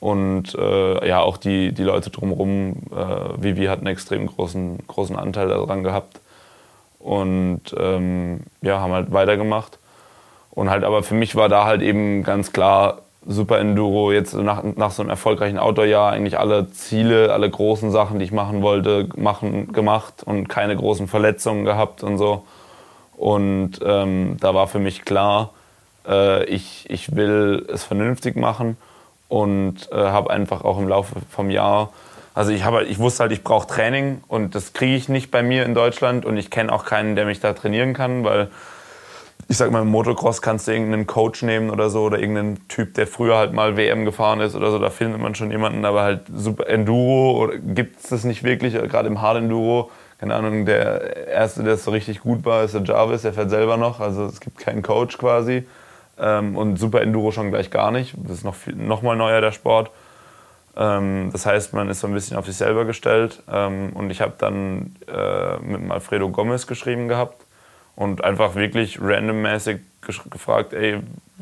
[0.00, 5.16] Und äh, ja, auch die, die Leute drumherum, äh, Vivi hat einen extrem großen, großen
[5.16, 6.20] Anteil daran gehabt
[7.00, 9.78] und ähm, ja, haben halt weitergemacht.
[10.52, 14.62] Und halt, aber für mich war da halt eben ganz klar, Super Enduro, jetzt nach,
[14.62, 19.08] nach so einem erfolgreichen Outdoor-Jahr eigentlich alle Ziele, alle großen Sachen, die ich machen wollte,
[19.16, 22.44] machen, gemacht und keine großen Verletzungen gehabt und so.
[23.16, 25.50] Und ähm, da war für mich klar,
[26.06, 28.76] äh, ich, ich will es vernünftig machen
[29.28, 31.90] und äh, habe einfach auch im Laufe vom Jahr
[32.38, 35.42] also ich, habe, ich wusste halt, ich brauche Training und das kriege ich nicht bei
[35.42, 38.46] mir in Deutschland und ich kenne auch keinen, der mich da trainieren kann, weil
[39.48, 42.94] ich sag mal, im Motocross kannst du irgendeinen Coach nehmen oder so oder irgendeinen Typ,
[42.94, 46.02] der früher halt mal WM gefahren ist oder so, da findet man schon jemanden, aber
[46.02, 51.28] halt super Enduro gibt es das nicht wirklich, gerade im Hard Enduro keine Ahnung, der
[51.28, 54.00] Erste, der so richtig gut war, ist der Jarvis, der fährt selber noch.
[54.00, 55.66] Also es gibt keinen Coach quasi.
[56.18, 58.14] Ähm, und Super Enduro schon gleich gar nicht.
[58.16, 59.92] Das ist noch, viel, noch mal neuer, der Sport.
[60.76, 63.44] Ähm, das heißt, man ist so ein bisschen auf sich selber gestellt.
[63.48, 67.44] Ähm, und ich habe dann äh, mit Alfredo Gomez geschrieben gehabt
[67.98, 69.80] und einfach wirklich randommäßig
[70.30, 71.00] gefragt, ey,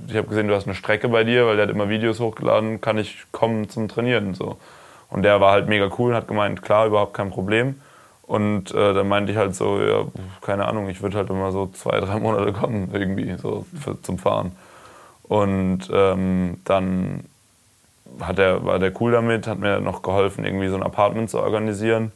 [0.09, 2.81] ich habe gesehen, du hast eine Strecke bei dir, weil der hat immer Videos hochgeladen,
[2.81, 4.33] kann ich kommen zum Trainieren?
[4.33, 4.57] So.
[5.11, 7.79] Und der war halt mega cool und hat gemeint, klar, überhaupt kein Problem.
[8.23, 10.07] Und äh, dann meinte ich halt so, ja,
[10.41, 14.17] keine Ahnung, ich würde halt immer so zwei, drei Monate kommen, irgendwie, so für, zum
[14.17, 14.53] Fahren.
[15.25, 17.25] Und ähm, dann
[18.19, 21.39] hat er, war der cool damit, hat mir noch geholfen, irgendwie so ein Apartment zu
[21.39, 22.13] organisieren.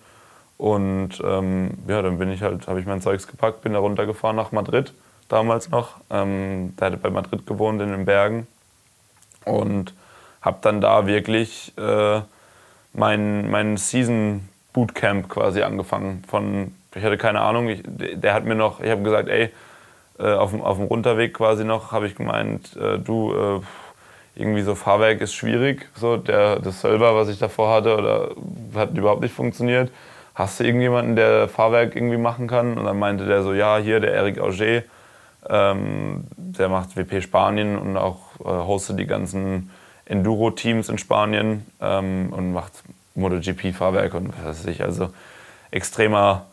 [0.60, 4.36] Und ähm, ja, dann bin ich halt, habe ich mein Zeugs gepackt, bin da runtergefahren
[4.36, 4.92] nach Madrid,
[5.30, 5.94] damals noch.
[6.10, 8.46] Ähm, der hatte bei Madrid gewohnt in den Bergen.
[9.46, 9.94] Und
[10.42, 12.20] habe dann da wirklich äh,
[12.92, 16.24] mein, mein Season Bootcamp quasi angefangen.
[16.28, 19.48] Von, ich hatte keine Ahnung, ich, der hat mir noch, ich habe gesagt, ey,
[20.18, 23.60] äh, auf, dem, auf dem Runterweg quasi noch, habe ich gemeint, äh, du, äh,
[24.34, 25.88] irgendwie so Fahrwerk ist schwierig.
[25.94, 28.28] So, der, das Silver, was ich davor hatte, oder
[28.74, 29.90] hat überhaupt nicht funktioniert.
[30.40, 32.78] Hast du irgendjemanden, der Fahrwerk irgendwie machen kann?
[32.78, 34.84] Und dann meinte der so, ja, hier, der Eric Auger,
[35.46, 39.70] ähm, der macht WP Spanien und auch äh, hostet die ganzen
[40.06, 42.72] Enduro-Teams in Spanien ähm, und macht
[43.16, 44.82] MotoGP-Fahrwerk und was weiß ich.
[44.82, 45.10] Also
[45.72, 46.46] extremer,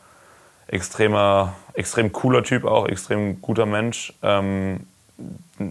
[0.67, 4.13] extremer, extrem cooler Typ auch, extrem guter Mensch.
[4.21, 4.81] Ähm,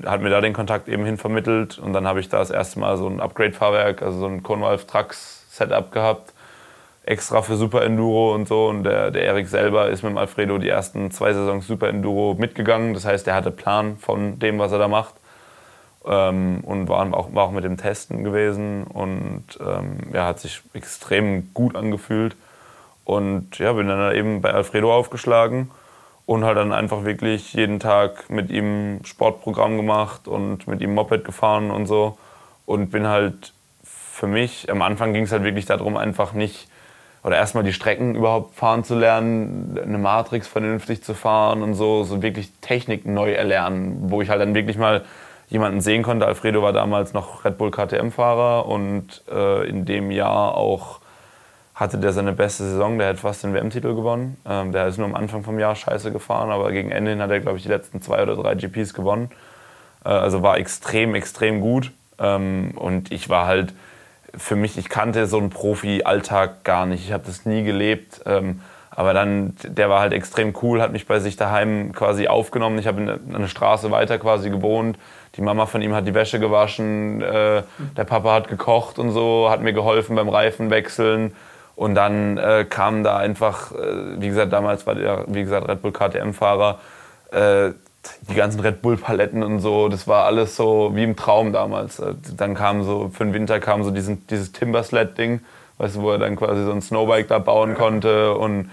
[0.07, 2.79] hat mir da den Kontakt eben hin vermittelt und dann habe ich da das erste
[2.81, 6.33] Mal so ein Upgrade-Fahrwerk, also so ein Convalve Trucks Setup gehabt,
[7.07, 8.67] extra für Super Enduro und so.
[8.67, 12.35] Und der, der Erik selber ist mit dem Alfredo die ersten zwei Saisons Super Enduro
[12.39, 12.95] mitgegangen.
[12.95, 15.15] Das heißt, er hatte Plan von dem, was er da macht.
[16.05, 20.63] Ähm, und war auch, war auch mit dem Testen gewesen und ähm, ja, hat sich
[20.73, 22.37] extrem gut angefühlt.
[23.05, 25.71] Und ja, bin dann eben bei Alfredo aufgeschlagen
[26.27, 31.25] und halt dann einfach wirklich jeden Tag mit ihm Sportprogramm gemacht und mit ihm Moped
[31.25, 32.19] gefahren und so.
[32.67, 33.53] Und bin halt
[33.85, 36.69] für mich, am Anfang ging es halt wirklich darum, einfach nicht,
[37.27, 42.05] oder erstmal die Strecken überhaupt fahren zu lernen, eine Matrix vernünftig zu fahren und so,
[42.05, 45.05] so wirklich Technik neu erlernen, wo ich halt dann wirklich mal
[45.49, 46.25] jemanden sehen konnte.
[46.25, 51.01] Alfredo war damals noch Red Bull KTM-Fahrer und äh, in dem Jahr auch
[51.75, 52.97] hatte der seine beste Saison.
[52.97, 54.37] Der hat fast den WM-Titel gewonnen.
[54.49, 57.33] Ähm, der ist nur am Anfang vom Jahr scheiße gefahren, aber gegen Ende hin hat
[57.33, 59.33] er, glaube ich, die letzten zwei oder drei GPs gewonnen.
[60.05, 61.91] Äh, also war extrem, extrem gut.
[62.21, 63.75] Ähm, und ich war halt
[64.37, 67.05] für mich, ich kannte so einen Profi-Alltag gar nicht.
[67.05, 68.21] Ich habe das nie gelebt.
[68.27, 72.79] Ähm, aber dann, der war halt extrem cool, hat mich bei sich daheim quasi aufgenommen.
[72.79, 74.99] Ich habe eine Straße weiter quasi gewohnt.
[75.37, 77.63] Die Mama von ihm hat die Wäsche gewaschen, äh,
[77.95, 81.37] der Papa hat gekocht und so, hat mir geholfen beim Reifenwechseln.
[81.75, 85.83] Und dann äh, kam da einfach, äh, wie gesagt, damals war der, wie gesagt, Red
[85.83, 86.79] Bull KTM-Fahrer,
[87.33, 87.73] äh,
[88.29, 91.99] die ganzen Red Bull-Paletten und so, das war alles so wie im Traum damals.
[91.99, 95.41] Äh, dann kam so, für den Winter kam so diesen, dieses Timbersled-Ding,
[95.79, 98.71] weißt du, wo er dann quasi so ein Snowbike da bauen konnte und,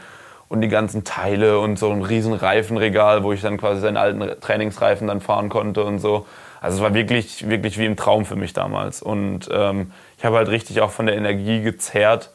[0.49, 4.39] und die ganzen Teile und so ein riesen Reifenregal, wo ich dann quasi seinen alten
[4.39, 6.25] Trainingsreifen dann fahren konnte und so.
[6.61, 9.01] Also es war wirklich, wirklich wie im Traum für mich damals.
[9.01, 12.31] Und ähm, ich habe halt richtig auch von der Energie gezerrt,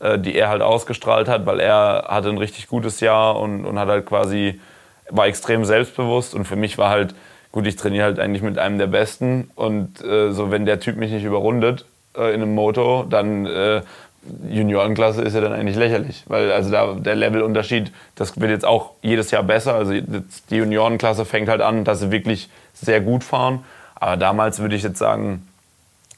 [0.00, 3.78] äh, die er halt ausgestrahlt hat, weil er hatte ein richtig gutes Jahr und, und
[3.78, 4.60] hat halt quasi,
[5.10, 7.14] war extrem selbstbewusst und für mich war halt,
[7.52, 10.96] gut, ich trainiere halt eigentlich mit einem der Besten und äh, so, wenn der Typ
[10.96, 11.84] mich nicht überrundet
[12.16, 13.82] äh, in einem Moto, dann äh,
[14.48, 18.92] Juniorenklasse ist ja dann eigentlich lächerlich, weil also da der Levelunterschied, das wird jetzt auch
[19.02, 19.74] jedes Jahr besser.
[19.74, 23.64] Also die Juniorenklasse fängt halt an, dass sie wirklich sehr gut fahren.
[23.94, 25.46] Aber damals würde ich jetzt sagen,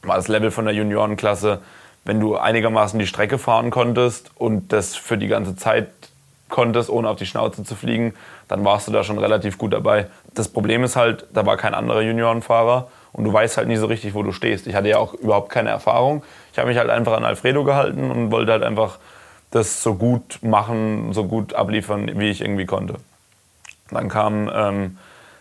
[0.02, 1.60] war das Level von der Juniorenklasse,
[2.04, 5.88] wenn du einigermaßen die Strecke fahren konntest und das für die ganze Zeit
[6.50, 8.14] konntest, ohne auf die Schnauze zu fliegen,
[8.48, 10.08] dann warst du da schon relativ gut dabei.
[10.34, 13.86] Das Problem ist halt, da war kein anderer Juniorenfahrer und du weißt halt nie so
[13.86, 14.66] richtig, wo du stehst.
[14.66, 16.22] Ich hatte ja auch überhaupt keine Erfahrung.
[16.52, 18.98] Ich habe mich halt einfach an Alfredo gehalten und wollte halt einfach
[19.50, 22.94] das so gut machen, so gut abliefern, wie ich irgendwie konnte.
[23.90, 24.98] Dann kam ähm,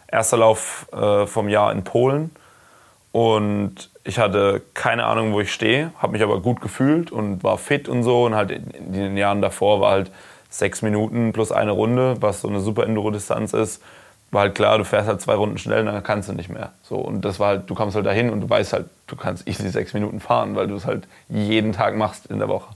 [0.08, 2.32] erster Lauf äh, vom Jahr in Polen
[3.12, 7.58] und ich hatte keine Ahnung, wo ich stehe, habe mich aber gut gefühlt und war
[7.58, 10.12] fit und so und halt in den Jahren davor war halt
[10.50, 13.82] sechs Minuten plus eine Runde, was so eine super Enduro-Distanz ist,
[14.32, 16.72] war halt klar, du fährst halt zwei Runden schnell, dann kannst du nicht mehr.
[16.84, 19.48] So, und das war halt, du kommst halt dahin und du weißt halt, du kannst
[19.48, 22.74] easy sechs Minuten fahren, weil du es halt jeden Tag machst in der Woche.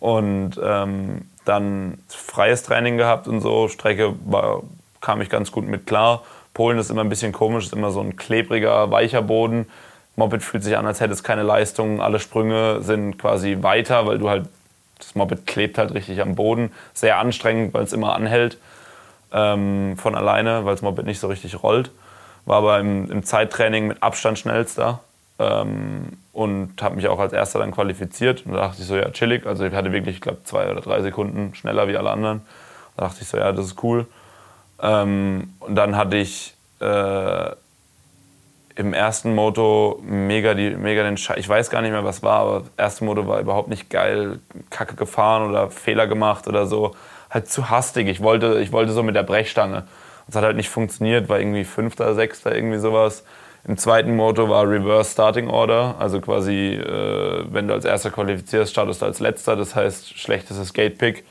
[0.00, 4.62] Und ähm, dann freies Training gehabt und so, Strecke war,
[5.00, 6.22] kam ich ganz gut mit klar.
[6.54, 9.66] Polen ist immer ein bisschen komisch, ist immer so ein klebriger, weicher Boden.
[10.16, 12.00] Moped fühlt sich an, als hätte es keine Leistung.
[12.00, 14.48] Alle Sprünge sind quasi weiter, weil du halt
[15.02, 16.72] das Moped klebt halt richtig am Boden.
[16.94, 18.58] Sehr anstrengend, weil es immer anhält
[19.32, 21.90] ähm, von alleine, weil das Moped nicht so richtig rollt.
[22.44, 25.00] War aber im, im Zeittraining mit Abstand schnellster
[25.38, 28.46] ähm, und habe mich auch als erster dann qualifiziert.
[28.46, 29.46] Und da dachte ich so, ja, chillig.
[29.46, 32.42] Also ich hatte wirklich, ich glaube, zwei oder drei Sekunden schneller wie alle anderen.
[32.96, 34.06] Da dachte ich so, ja, das ist cool.
[34.80, 37.50] Ähm, und dann hatte ich äh,
[38.74, 41.38] im ersten Moto mega, die, mega den Scheiß.
[41.38, 44.40] Ich weiß gar nicht mehr, was war, aber das erste Moto war überhaupt nicht geil.
[44.70, 46.94] Kacke gefahren oder Fehler gemacht oder so.
[47.30, 48.08] Halt zu hastig.
[48.08, 49.84] Ich wollte, ich wollte so mit der Brechstange.
[50.26, 53.24] Das hat halt nicht funktioniert, war irgendwie Fünfter, Sechster, irgendwie sowas.
[53.64, 58.72] Im zweiten Moto war Reverse Starting Order, also quasi, äh, wenn du als Erster qualifizierst,
[58.72, 59.54] startest du als Letzter.
[59.54, 61.24] Das heißt, schlechtestes Gate Pick,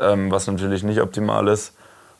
[0.00, 1.76] ähm, was natürlich nicht optimal ist.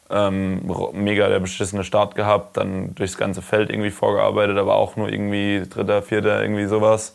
[0.08, 0.60] Ähm,
[0.92, 5.62] mega der beschissene Start gehabt, dann durchs ganze Feld irgendwie vorgearbeitet, aber auch nur irgendwie
[5.68, 7.14] Dritter, Vierter, irgendwie sowas.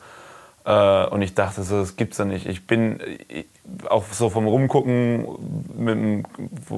[0.66, 2.46] Äh, und ich dachte so, das gibt's ja nicht.
[2.48, 3.00] Ich bin
[3.30, 3.46] ich,
[3.90, 5.26] auch so vom Rumgucken,
[5.78, 6.26] mit,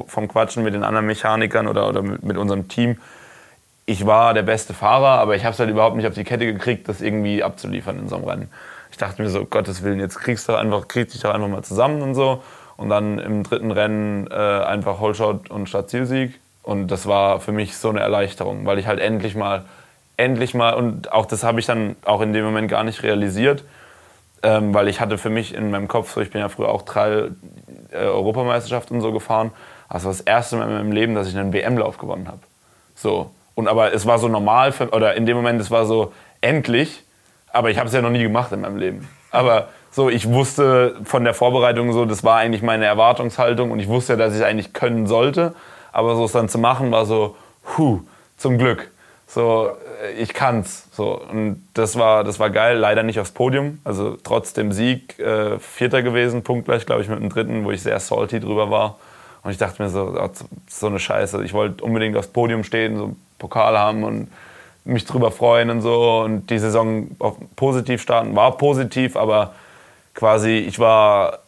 [0.07, 2.97] vom Quatschen mit den anderen Mechanikern oder, oder mit, mit unserem Team.
[3.85, 6.45] Ich war der beste Fahrer, aber ich habe es halt überhaupt nicht auf die Kette
[6.45, 8.49] gekriegt, das irgendwie abzuliefern in so einem Rennen.
[8.91, 11.63] Ich dachte mir so, Gottes Willen, jetzt kriegst du einfach, kriegst dich doch einfach mal
[11.63, 12.43] zusammen und so.
[12.75, 16.39] Und dann im dritten Rennen äh, einfach Holshot und Startzielsieg.
[16.63, 19.65] Und das war für mich so eine Erleichterung, weil ich halt endlich mal,
[20.17, 23.63] endlich mal, und auch das habe ich dann auch in dem Moment gar nicht realisiert,
[24.41, 26.83] ähm, weil ich hatte für mich in meinem Kopf, so ich bin ja früher auch
[26.83, 27.29] drei
[27.91, 29.51] äh, Europameisterschaft und so gefahren,
[29.89, 32.39] also das erste Mal in meinem Leben, dass ich einen WM-Lauf gewonnen habe.
[32.95, 33.31] So.
[33.55, 37.03] Und aber es war so normal, für, oder in dem Moment, es war so endlich,
[37.51, 39.07] aber ich habe es ja noch nie gemacht in meinem Leben.
[39.31, 43.87] Aber so, ich wusste von der Vorbereitung so, das war eigentlich meine Erwartungshaltung und ich
[43.87, 45.53] wusste, dass ich eigentlich können sollte.
[45.91, 47.35] Aber so es dann zu machen, war so,
[47.77, 48.01] hu,
[48.35, 48.89] zum Glück.
[49.27, 49.69] So,
[50.03, 50.87] äh, ich kann's.
[50.93, 52.77] So, und das war, das war geil.
[52.77, 53.81] Leider nicht aufs Podium.
[53.83, 57.83] Also trotz dem Sieg äh, Vierter gewesen, punktgleich, glaube ich, mit dem dritten, wo ich
[57.83, 58.97] sehr salty drüber war.
[59.43, 60.17] Und ich dachte mir so,
[60.67, 61.43] so eine Scheiße.
[61.43, 64.31] Ich wollte unbedingt aufs Podium stehen, so einen Pokal haben und
[64.85, 66.21] mich drüber freuen und so.
[66.21, 67.09] Und die Saison
[67.55, 69.53] positiv starten war positiv, aber
[70.13, 71.39] quasi, ich war,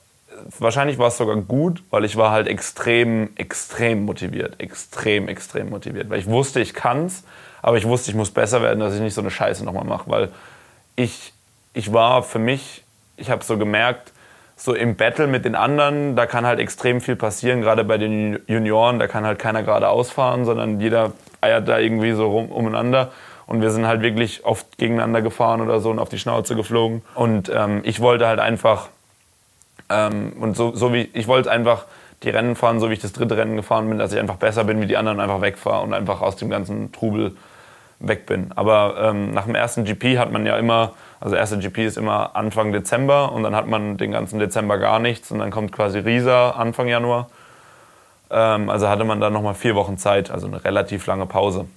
[0.60, 4.60] wahrscheinlich war es sogar gut, weil ich war halt extrem, extrem motiviert.
[4.60, 6.10] Extrem, extrem motiviert.
[6.10, 7.24] Weil ich wusste, ich kann's,
[7.62, 10.10] aber ich wusste, ich muss besser werden, dass ich nicht so eine Scheiße nochmal mache.
[10.10, 10.30] Weil
[10.96, 11.34] ich,
[11.74, 12.84] ich war für mich,
[13.18, 14.12] ich habe so gemerkt,
[14.56, 18.40] so im Battle mit den anderen, da kann halt extrem viel passieren, gerade bei den
[18.48, 21.12] Junioren, da kann halt keiner gerade ausfahren, sondern jeder
[21.42, 23.12] eiert da irgendwie so rum, umeinander.
[23.47, 27.03] Und wir sind halt wirklich oft gegeneinander gefahren oder so und auf die Schnauze geflogen.
[27.13, 28.89] Und ähm, ich wollte halt einfach,
[29.89, 31.85] ähm, und so, so wie, ich wollte einfach
[32.23, 34.63] die Rennen fahren, so wie ich das dritte Rennen gefahren bin, dass ich einfach besser
[34.63, 37.35] bin wie die anderen, einfach wegfahre und einfach aus dem ganzen Trubel
[37.99, 38.51] weg bin.
[38.55, 42.35] Aber ähm, nach dem ersten GP hat man ja immer, also erste GP ist immer
[42.35, 45.99] Anfang Dezember und dann hat man den ganzen Dezember gar nichts und dann kommt quasi
[45.99, 47.30] Riesa Anfang Januar.
[48.30, 51.67] Ähm, also hatte man dann nochmal vier Wochen Zeit, also eine relativ lange Pause.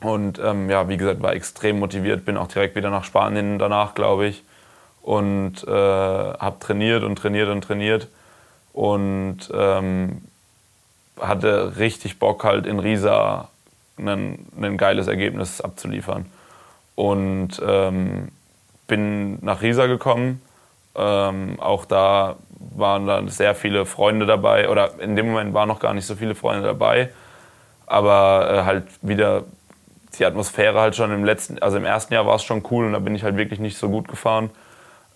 [0.00, 3.94] Und ähm, ja, wie gesagt, war extrem motiviert, bin auch direkt wieder nach Spanien danach,
[3.94, 4.42] glaube ich.
[5.02, 8.08] Und äh, habe trainiert und trainiert und trainiert.
[8.72, 10.22] Und ähm,
[11.20, 13.48] hatte richtig Bock, halt in Riesa
[13.98, 16.26] ein geiles Ergebnis abzuliefern.
[16.94, 18.28] Und ähm,
[18.86, 20.40] bin nach Riesa gekommen.
[20.94, 24.68] Ähm, auch da waren dann sehr viele Freunde dabei.
[24.68, 27.10] Oder in dem Moment waren noch gar nicht so viele Freunde dabei.
[27.86, 29.44] Aber äh, halt wieder
[30.18, 32.92] die Atmosphäre halt schon im letzten, also im ersten Jahr war es schon cool und
[32.92, 34.50] da bin ich halt wirklich nicht so gut gefahren.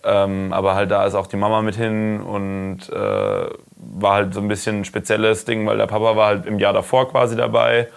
[0.03, 4.39] Ähm, aber halt da ist auch die Mama mit hin und äh, war halt so
[4.39, 7.87] ein bisschen ein spezielles Ding, weil der Papa war halt im Jahr davor quasi dabei.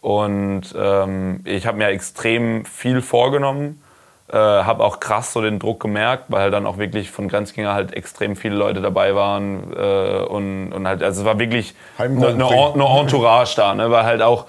[0.00, 3.82] Und ähm, ich habe mir extrem viel vorgenommen,
[4.30, 7.72] äh, habe auch krass so den Druck gemerkt, weil halt dann auch wirklich von Grenzgänger
[7.72, 12.28] halt extrem viele Leute dabei waren äh, und, und halt, also es war wirklich eine,
[12.28, 13.90] eine, eine Entourage da, ne?
[13.90, 14.46] weil halt auch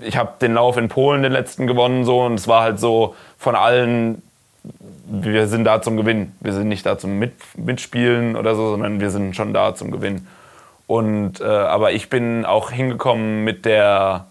[0.00, 3.14] ich habe den Lauf in Polen den letzten gewonnen so und es war halt so
[3.38, 4.22] von allen
[5.08, 6.32] wir sind da zum Gewinn.
[6.40, 9.90] Wir sind nicht da zum Mit Mitspielen oder so, sondern wir sind schon da zum
[9.90, 10.26] Gewinn.
[10.86, 14.26] Und äh, aber ich bin auch hingekommen mit der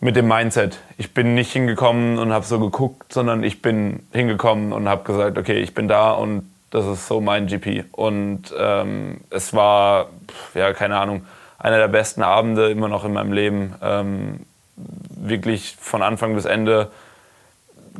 [0.00, 0.78] mit dem Mindset.
[0.98, 5.38] Ich bin nicht hingekommen und habe so geguckt, sondern ich bin hingekommen und habe gesagt,
[5.38, 7.84] okay, ich bin da und das ist so mein GP.
[7.92, 10.08] Und ähm, es war,
[10.54, 11.24] ja, keine Ahnung,
[11.62, 13.74] einer der besten Abende immer noch in meinem Leben.
[13.82, 14.40] Ähm,
[14.76, 16.90] wirklich von Anfang bis Ende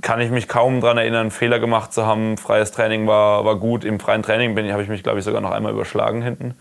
[0.01, 2.39] kann ich mich kaum daran erinnern, Fehler gemacht zu haben.
[2.39, 3.85] Freies Training war, war gut.
[3.85, 6.55] Im freien Training habe ich mich, glaube ich, sogar noch einmal überschlagen hinten.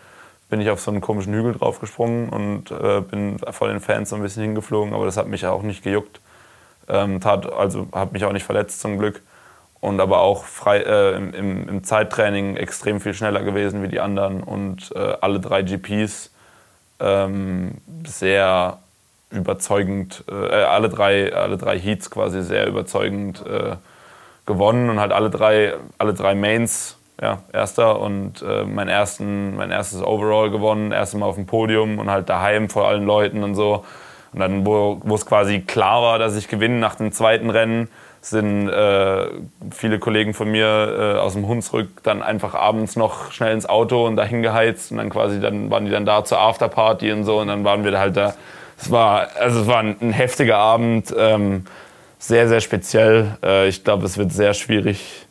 [0.50, 4.18] Bin ich auf so einen komischen Hügel draufgesprungen und äh, bin vor den Fans so
[4.18, 6.20] ein bisschen hingeflogen, aber das hat mich auch nicht gejuckt.
[6.90, 9.22] Ähm, tat, also habe mich auch nicht verletzt zum Glück.
[9.80, 14.44] und aber auch frei, äh, im, im, Zeittraining extrem viel schneller gewesen wie die anderen
[14.44, 16.31] und äh, alle drei GPs
[17.02, 17.72] ähm,
[18.06, 18.80] sehr
[19.32, 23.76] überzeugend, äh, äh, alle, drei, alle drei Heats quasi sehr überzeugend äh,
[24.46, 29.72] gewonnen und halt alle drei, alle drei Mains, ja, erster und äh, mein, ersten, mein
[29.72, 33.56] erstes Overall gewonnen, erstes Mal auf dem Podium und halt daheim vor allen Leuten und
[33.56, 33.86] so.
[34.34, 37.90] Und dann, wo, wo es quasi klar war, dass ich gewinne nach dem zweiten Rennen,
[38.22, 39.26] sind äh,
[39.72, 44.06] viele Kollegen von mir äh, aus dem Hunsrück dann einfach abends noch schnell ins Auto
[44.06, 47.40] und dahin geheizt und dann quasi dann waren die dann da zur Afterparty und so
[47.40, 48.36] und dann waren wir halt da.
[48.80, 51.66] Es war also es war ein, ein heftiger Abend, ähm,
[52.20, 53.38] sehr sehr speziell.
[53.44, 55.26] Äh, ich glaube, es wird sehr schwierig,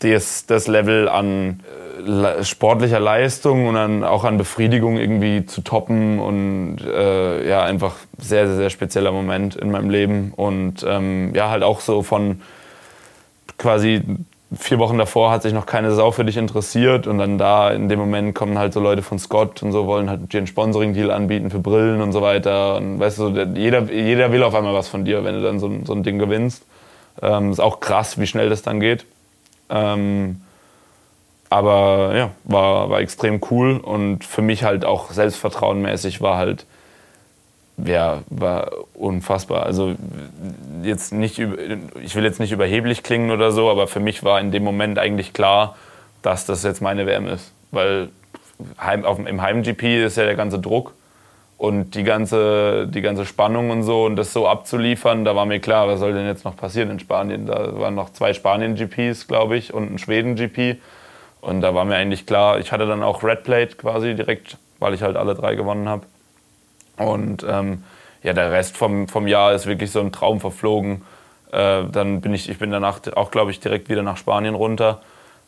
[0.00, 1.60] das, das Level an
[2.06, 7.96] äh, sportlicher Leistung und dann auch an Befriedigung irgendwie zu toppen und äh, ja einfach
[8.18, 12.40] sehr, sehr sehr spezieller Moment in meinem Leben und ähm, ja halt auch so von
[13.56, 14.02] quasi
[14.56, 17.88] vier Wochen davor hat sich noch keine Sau für dich interessiert und dann da in
[17.88, 21.10] dem Moment kommen halt so Leute von Scott und so wollen halt dir einen Sponsoring-Deal
[21.10, 24.88] anbieten für Brillen und so weiter und weißt du, jeder, jeder will auf einmal was
[24.88, 26.64] von dir, wenn du dann so, so ein Ding gewinnst.
[27.20, 29.04] Ähm, ist auch krass, wie schnell das dann geht.
[29.70, 30.40] Ähm,
[31.50, 36.66] aber ja, war, war extrem cool und für mich halt auch selbstvertrauenmäßig war halt,
[37.78, 39.64] ja, war unfassbar.
[39.64, 39.94] Also
[40.82, 44.50] jetzt nicht, ich will jetzt nicht überheblich klingen oder so, aber für mich war in
[44.50, 45.76] dem Moment eigentlich klar,
[46.22, 47.52] dass das jetzt meine WM ist.
[47.70, 48.10] Weil
[48.80, 50.92] Heim, auf, im Heim-GP ist ja der ganze Druck
[51.58, 55.58] und die ganze, die ganze Spannung und so und das so abzuliefern, da war mir
[55.58, 57.46] klar, was soll denn jetzt noch passieren in Spanien?
[57.46, 60.76] Da waren noch zwei Spanien-GPs, glaube ich, und ein Schweden-GP.
[61.40, 64.94] Und da war mir eigentlich klar, ich hatte dann auch Red Plate quasi direkt, weil
[64.94, 66.06] ich halt alle drei gewonnen habe.
[66.96, 67.82] Und ähm,
[68.22, 71.02] ja, der Rest vom, vom Jahr ist wirklich so ein Traum verflogen.
[71.50, 75.00] Äh, dann bin ich, ich bin danach auch, glaube ich, direkt wieder nach Spanien runter.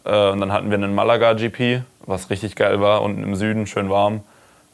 [0.05, 3.69] Äh, und dann hatten wir einen Malaga GP, was richtig geil war, unten im Süden,
[3.69, 4.23] schön warm.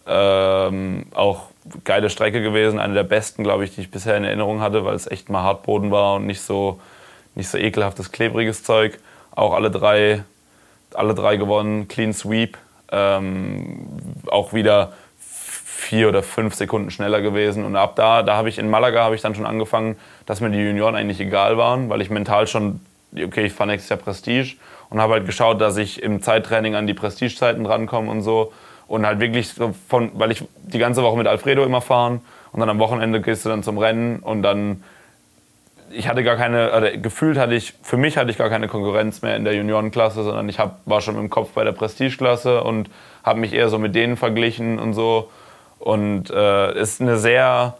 [0.08, 1.48] Ähm, auch
[1.84, 4.94] geile Strecke gewesen, eine der besten, glaube ich, die ich bisher in Erinnerung hatte, weil
[4.94, 6.80] es echt mal Hartboden war und nicht so,
[7.34, 8.98] nicht so ekelhaftes, klebriges Zeug.
[9.34, 10.22] Auch alle drei
[10.96, 12.58] alle drei gewonnen, Clean Sweep.
[12.90, 13.88] Ähm,
[14.28, 17.64] auch wieder vier oder fünf Sekunden schneller gewesen.
[17.64, 20.50] Und ab da, da habe ich in Malaga habe ich dann schon angefangen, dass mir
[20.50, 22.80] die Junioren eigentlich egal waren, weil ich mental schon,
[23.12, 24.56] okay, ich fahre nächstes Jahr Prestige
[24.88, 28.52] und habe halt geschaut, dass ich im Zeittraining an die Prestigezeiten drankomme und so.
[28.88, 32.20] Und halt wirklich so von, weil ich die ganze Woche mit Alfredo immer fahren
[32.52, 34.82] und dann am Wochenende gehst du dann zum Rennen und dann
[35.90, 39.22] ich hatte gar keine, oder gefühlt hatte ich, für mich hatte ich gar keine Konkurrenz
[39.22, 42.90] mehr in der Juniorenklasse, sondern ich hab, war schon im Kopf bei der Prestigeklasse und
[43.22, 45.30] habe mich eher so mit denen verglichen und so.
[45.78, 47.76] Und äh, ist eine sehr,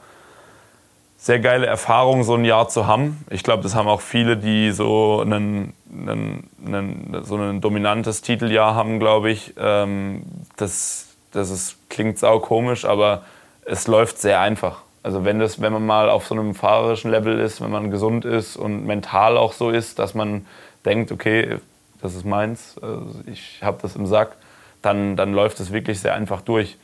[1.27, 3.25] sehr geile Erfahrung, so ein Jahr zu haben.
[3.31, 8.75] Ich glaube, das haben auch viele, die so, einen, einen, einen, so ein dominantes Titeljahr
[8.77, 9.55] haben, glaube ich.
[9.59, 10.23] Ähm,
[10.57, 13.23] das das ist, klingt sau komisch, aber
[13.65, 14.81] es läuft sehr einfach.
[15.03, 18.25] Also wenn, das, wenn man mal auf so einem fahrerischen Level ist, wenn man gesund
[18.25, 20.47] ist und mental auch so ist, dass man
[20.85, 21.59] denkt, okay,
[22.01, 24.37] das ist meins, also ich habe das im Sack,
[24.83, 26.77] dann, dann läuft es wirklich sehr einfach durch.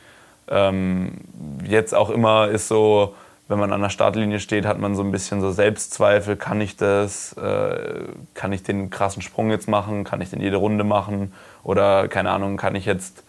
[0.49, 1.21] Ähm,
[1.65, 3.15] jetzt auch immer ist so,
[3.47, 6.77] wenn man an der Startlinie steht, hat man so ein bisschen so Selbstzweifel, kann ich
[6.77, 11.33] das, äh, kann ich den krassen Sprung jetzt machen, kann ich den jede Runde machen
[11.63, 13.23] oder keine Ahnung, kann ich jetzt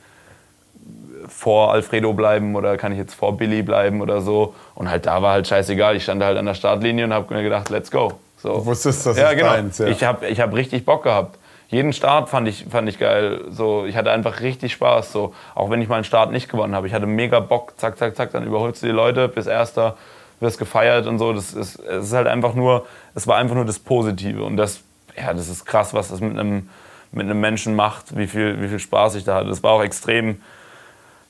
[1.29, 4.55] vor Alfredo bleiben oder kann ich jetzt vor Billy bleiben oder so.
[4.75, 5.97] Und halt da war halt scheißegal.
[5.97, 8.13] Ich stand halt an der Startlinie und habe mir gedacht, let's go.
[8.37, 8.59] So.
[8.59, 9.53] Du wusstest, das ja, ist genau.
[9.53, 9.79] deins.
[9.79, 9.87] Ja.
[9.87, 11.39] Ich habe ich hab richtig Bock gehabt.
[11.69, 13.43] Jeden Start fand ich, fand ich geil.
[13.51, 15.13] So, ich hatte einfach richtig Spaß.
[15.13, 15.35] So.
[15.55, 16.87] Auch wenn ich mal einen Start nicht gewonnen habe.
[16.87, 17.75] Ich hatte mega Bock.
[17.77, 18.33] Zack, zack, zack.
[18.33, 19.97] Dann überholst du die Leute bis Erster,
[20.41, 21.33] wirst gefeiert und so.
[21.33, 24.45] Das ist, es ist halt einfach nur, es war einfach nur das Positive.
[24.45, 24.81] Und das,
[25.17, 26.69] ja, das ist krass, was das mit einem,
[27.13, 29.49] mit einem Menschen macht, wie viel, wie viel Spaß ich da hatte.
[29.49, 30.39] Das war auch extrem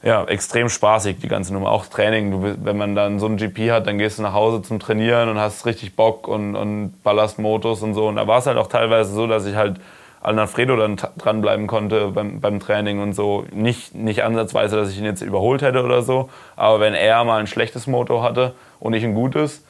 [0.04, 1.70] ja, extrem spaßig, die ganze Nummer.
[1.70, 2.30] Auch Training.
[2.30, 5.30] Du, wenn man dann so ein GP hat, dann gehst du nach Hause zum Trainieren
[5.30, 8.06] und hast richtig Bock und, und ballerst Motos und so.
[8.08, 9.80] Und da war es halt auch teilweise so, dass ich halt
[10.24, 13.44] Alfredo dann dranbleiben konnte beim, beim Training und so.
[13.52, 16.30] Nicht, nicht ansatzweise, dass ich ihn jetzt überholt hätte oder so.
[16.56, 19.64] Aber wenn er mal ein schlechtes Moto hatte und ich ein gutes,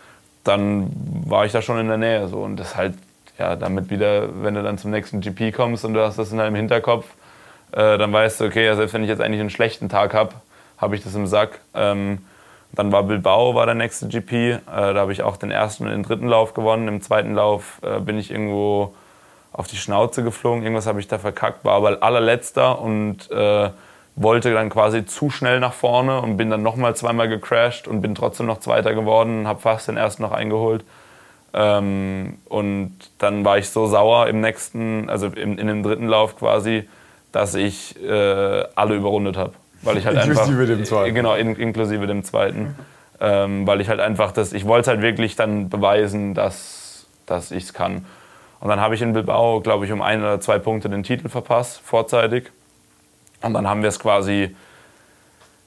[0.45, 0.91] dann
[1.27, 2.29] war ich da schon in der Nähe.
[2.29, 2.39] So.
[2.39, 2.95] Und das halt,
[3.39, 6.39] ja, damit wieder, wenn du dann zum nächsten GP kommst und du hast das in
[6.39, 7.07] deinem Hinterkopf,
[7.73, 10.35] äh, dann weißt du, okay, selbst wenn ich jetzt eigentlich einen schlechten Tag habe,
[10.79, 11.59] habe ich das im Sack.
[11.75, 12.19] Ähm,
[12.73, 14.33] dann war Bilbao war der nächste GP.
[14.33, 16.87] Äh, da habe ich auch den ersten und den dritten Lauf gewonnen.
[16.87, 18.95] Im zweiten Lauf äh, bin ich irgendwo
[19.55, 20.63] auf die Schnauze geflogen.
[20.63, 23.71] Irgendwas habe ich da verkackt, war aber allerletzter und äh,
[24.17, 28.15] wollte dann quasi zu schnell nach vorne und bin dann nochmal zweimal gecrashed und bin
[28.15, 30.85] trotzdem noch Zweiter geworden, habe fast den ersten noch eingeholt.
[31.53, 36.37] Ähm, und dann war ich so sauer im nächsten, also in, in dem dritten Lauf
[36.37, 36.89] quasi,
[37.31, 39.53] dass ich äh, alle überrundet habe.
[39.83, 41.15] Weil ich halt inklusive einfach, dem zweiten.
[41.15, 42.75] Genau, in, inklusive dem zweiten.
[43.21, 47.65] Ähm, weil ich halt einfach das, ich wollte halt wirklich dann beweisen, dass, dass ich
[47.65, 48.05] es kann.
[48.61, 51.29] Und dann habe ich in Bilbao, glaube ich, um ein oder zwei Punkte den Titel
[51.29, 52.51] verpasst, vorzeitig.
[53.43, 54.57] Und dann haben wir es quasi,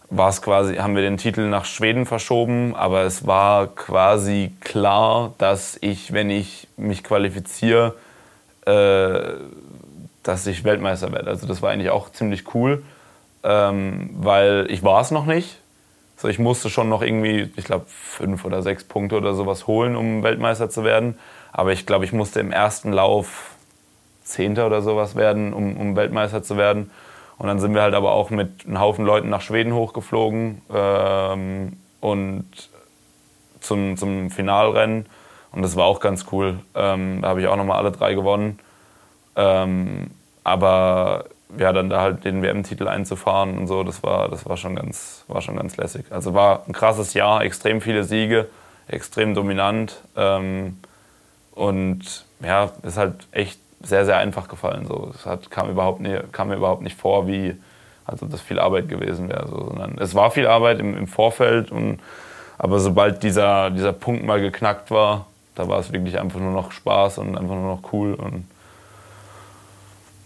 [0.10, 5.34] war es quasi, haben wir den Titel nach Schweden verschoben, aber es war quasi klar,
[5.38, 7.96] dass ich, wenn ich mich qualifiziere,
[8.66, 9.36] äh,
[10.24, 11.30] dass ich Weltmeister werde.
[11.30, 12.84] Also das war eigentlich auch ziemlich cool,
[13.44, 15.60] ähm, weil ich war es noch nicht.
[16.18, 19.96] So, ich musste schon noch irgendwie, ich glaube, fünf oder sechs Punkte oder sowas holen,
[19.96, 21.20] um Weltmeister zu werden.
[21.58, 23.50] Aber ich glaube, ich musste im ersten Lauf
[24.24, 26.92] Zehnter oder sowas werden, um, um Weltmeister zu werden.
[27.40, 31.74] Und dann sind wir halt aber auch mit einem Haufen Leuten nach Schweden hochgeflogen ähm,
[32.00, 32.46] und
[33.60, 35.08] zum, zum Finalrennen.
[35.52, 36.60] Und das war auch ganz cool.
[36.76, 38.60] Ähm, da habe ich auch nochmal alle drei gewonnen.
[39.36, 40.12] Ähm,
[40.44, 41.26] aber
[41.58, 45.26] ja, dann da halt den WM-Titel einzufahren und so, das war, das war, schon ganz,
[45.28, 46.06] war schon ganz lässig.
[46.12, 48.48] Also war ein krasses Jahr, extrem viele Siege,
[48.88, 50.04] extrem dominant.
[50.16, 50.78] Ähm,
[51.58, 54.86] und ja, ist halt echt sehr, sehr einfach gefallen.
[54.86, 55.12] So.
[55.14, 57.56] Es hat, kam, überhaupt nicht, kam mir überhaupt nicht vor, wie
[58.06, 59.48] also das viel Arbeit gewesen wäre.
[59.48, 59.66] So.
[59.66, 62.00] Sondern es war viel Arbeit im, im Vorfeld, und,
[62.60, 66.72] aber sobald dieser, dieser Punkt mal geknackt war, da war es wirklich einfach nur noch
[66.72, 68.14] Spaß und einfach nur noch cool.
[68.14, 68.46] Und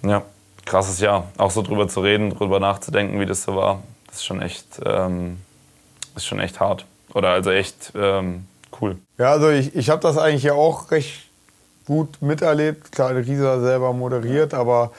[0.04, 0.24] ja,
[0.66, 1.30] krasses Jahr.
[1.38, 4.82] Auch so drüber zu reden, drüber nachzudenken, wie das so war, das ist schon echt,
[4.86, 5.40] ähm,
[6.18, 6.86] ist schon echt hart.
[7.14, 8.48] Oder also echt ähm,
[8.82, 8.98] cool.
[9.18, 11.26] Ja, also ich, ich habe das eigentlich ja auch recht
[11.86, 12.92] gut miterlebt.
[12.92, 14.92] Klar, Risa selber moderiert, aber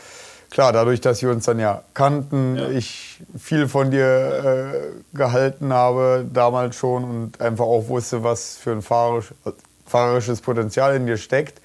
[0.51, 2.68] klar, dadurch, dass wir uns dann ja kannten, ja.
[2.68, 4.75] ich viel von dir
[5.15, 9.33] äh, gehalten habe damals schon und einfach auch wusste, was für ein fahrerisch,
[9.86, 11.60] fahrerisches Potenzial in dir steckt,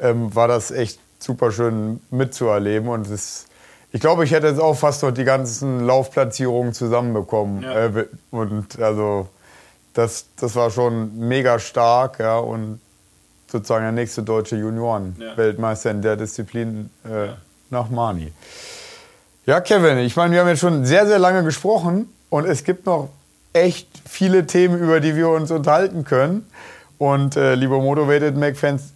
[0.00, 3.46] ähm, war das echt super schön mitzuerleben und es
[3.94, 7.62] ich glaube, ich hätte jetzt auch fast dort die ganzen Laufplatzierungen zusammenbekommen.
[7.62, 7.86] Ja.
[7.86, 9.28] Äh, und also
[9.94, 12.80] das, das war schon mega stark, ja, und
[13.50, 17.36] sozusagen der nächste deutsche Junioren-Weltmeister in der Disziplin äh, ja.
[17.70, 18.32] nach Mani.
[19.44, 22.86] Ja, Kevin, ich meine, wir haben jetzt schon sehr, sehr lange gesprochen und es gibt
[22.86, 23.10] noch
[23.52, 26.46] echt viele Themen, über die wir uns unterhalten können.
[26.98, 28.92] Und äh, liebe Motivated Mac-Fans,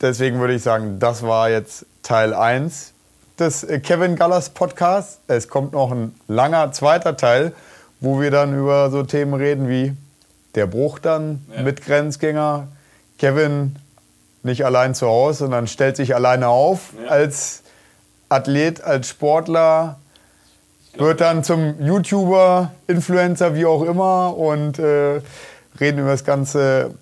[0.00, 2.92] deswegen würde ich sagen, das war jetzt Teil 1
[3.38, 5.20] des äh, Kevin Gallas Podcasts.
[5.28, 7.52] Es kommt noch ein langer zweiter Teil
[8.00, 9.94] wo wir dann über so Themen reden wie
[10.54, 11.62] der Bruch dann ja.
[11.62, 12.68] mit Grenzgänger,
[13.18, 13.76] Kevin
[14.42, 17.10] nicht allein zu Hause, sondern stellt sich alleine auf ja.
[17.10, 17.62] als
[18.28, 19.98] Athlet, als Sportler,
[20.96, 25.20] wird dann zum YouTuber, Influencer, wie auch immer und äh,
[25.78, 26.94] reden über das ganze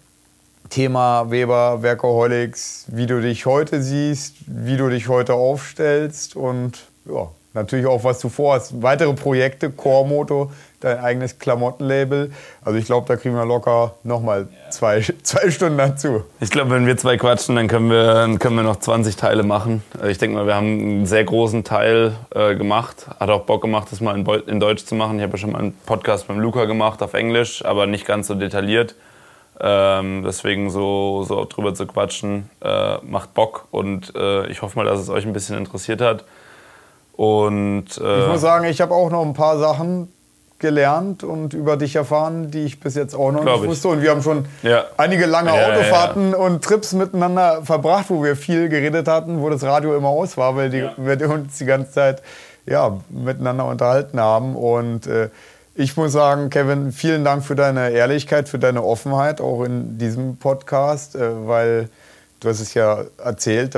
[0.68, 7.28] Thema Weber, Workaholics, wie du dich heute siehst, wie du dich heute aufstellst und ja,
[7.54, 8.82] natürlich auch, was du vorhast.
[8.82, 12.30] Weitere Projekte, Core Moto, dein eigenes Klamottenlabel.
[12.64, 16.24] Also ich glaube, da kriegen wir locker nochmal zwei, zwei Stunden dazu.
[16.40, 19.82] Ich glaube, wenn wir zwei quatschen, dann können wir, können wir noch 20 Teile machen.
[19.94, 23.06] Also ich denke mal, wir haben einen sehr großen Teil äh, gemacht.
[23.18, 25.18] Hat auch Bock gemacht, das mal in, in Deutsch zu machen.
[25.18, 28.28] Ich habe ja schon mal einen Podcast mit Luca gemacht auf Englisch, aber nicht ganz
[28.28, 28.94] so detailliert.
[29.60, 34.84] Ähm, deswegen so, so drüber zu quatschen, äh, macht Bock und äh, ich hoffe mal,
[34.84, 36.24] dass es euch ein bisschen interessiert hat.
[37.18, 40.06] Und, äh, ich muss sagen, ich habe auch noch ein paar Sachen
[40.60, 43.88] gelernt und über dich erfahren, die ich bis jetzt auch noch nicht wusste.
[43.88, 44.84] Und wir haben schon ja.
[44.96, 49.50] einige lange ja, Autofahrten ja, und Trips miteinander verbracht, wo wir viel geredet hatten, wo
[49.50, 52.22] das Radio immer aus war, weil die, wir uns die ganze Zeit
[52.66, 54.54] ja, miteinander unterhalten haben.
[54.54, 55.28] Und äh,
[55.74, 60.36] ich muss sagen, Kevin, vielen Dank für deine Ehrlichkeit, für deine Offenheit, auch in diesem
[60.36, 61.88] Podcast, äh, weil
[62.38, 63.76] du hast es ja erzählt,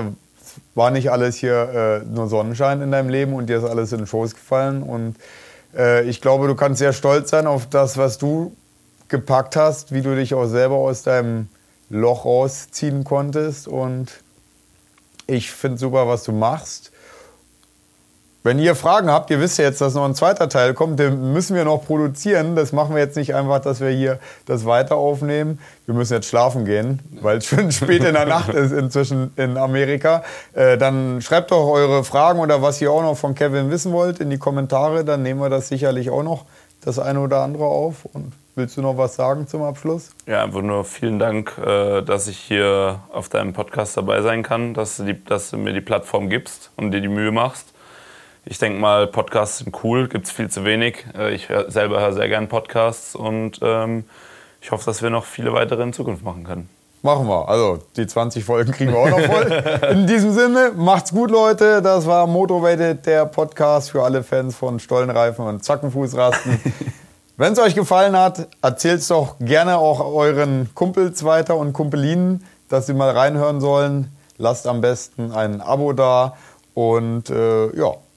[0.75, 3.99] war nicht alles hier äh, nur Sonnenschein in deinem Leben und dir ist alles in
[3.99, 4.83] den Schoß gefallen.
[4.83, 5.17] Und
[5.77, 8.57] äh, ich glaube, du kannst sehr stolz sein auf das, was du
[9.09, 11.49] gepackt hast, wie du dich auch selber aus deinem
[11.89, 13.67] Loch rausziehen konntest.
[13.67, 14.23] Und
[15.27, 16.93] ich finde super, was du machst.
[18.43, 21.35] Wenn ihr Fragen habt, ihr wisst ja jetzt, dass noch ein zweiter Teil kommt, den
[21.35, 22.57] müssen wir noch produzieren.
[22.57, 25.59] Das machen wir jetzt nicht einfach, dass wir hier das weiter aufnehmen.
[25.85, 29.59] Wir müssen jetzt schlafen gehen, weil es schon spät in der Nacht ist inzwischen in
[29.59, 30.25] Amerika.
[30.55, 34.21] Äh, dann schreibt doch eure Fragen oder was ihr auch noch von Kevin wissen wollt
[34.21, 35.05] in die Kommentare.
[35.05, 36.47] Dann nehmen wir das sicherlich auch noch
[36.81, 38.07] das eine oder andere auf.
[38.07, 40.13] Und willst du noch was sagen zum Abschluss?
[40.27, 44.73] Ja, einfach nur vielen Dank, äh, dass ich hier auf deinem Podcast dabei sein kann,
[44.73, 47.75] dass du, die, dass du mir die Plattform gibst und dir die Mühe machst
[48.45, 51.05] ich denke mal, Podcasts sind cool, gibt es viel zu wenig.
[51.17, 54.05] Äh, ich hör, selber höre sehr gern Podcasts und ähm,
[54.61, 56.69] ich hoffe, dass wir noch viele weitere in Zukunft machen können.
[57.03, 57.49] Machen wir.
[57.49, 59.91] Also die 20 Folgen kriegen wir auch noch voll.
[59.91, 61.81] In diesem Sinne, macht's gut, Leute.
[61.81, 66.61] Das war Motivated, der Podcast für alle Fans von Stollenreifen und Zackenfußrasten.
[67.39, 72.45] Wenn es euch gefallen hat, erzählt es doch gerne auch euren Kumpels weiter und Kumpelinen,
[72.69, 74.15] dass sie mal reinhören sollen.
[74.37, 76.37] Lasst am besten ein Abo da
[76.75, 77.95] und äh, ja,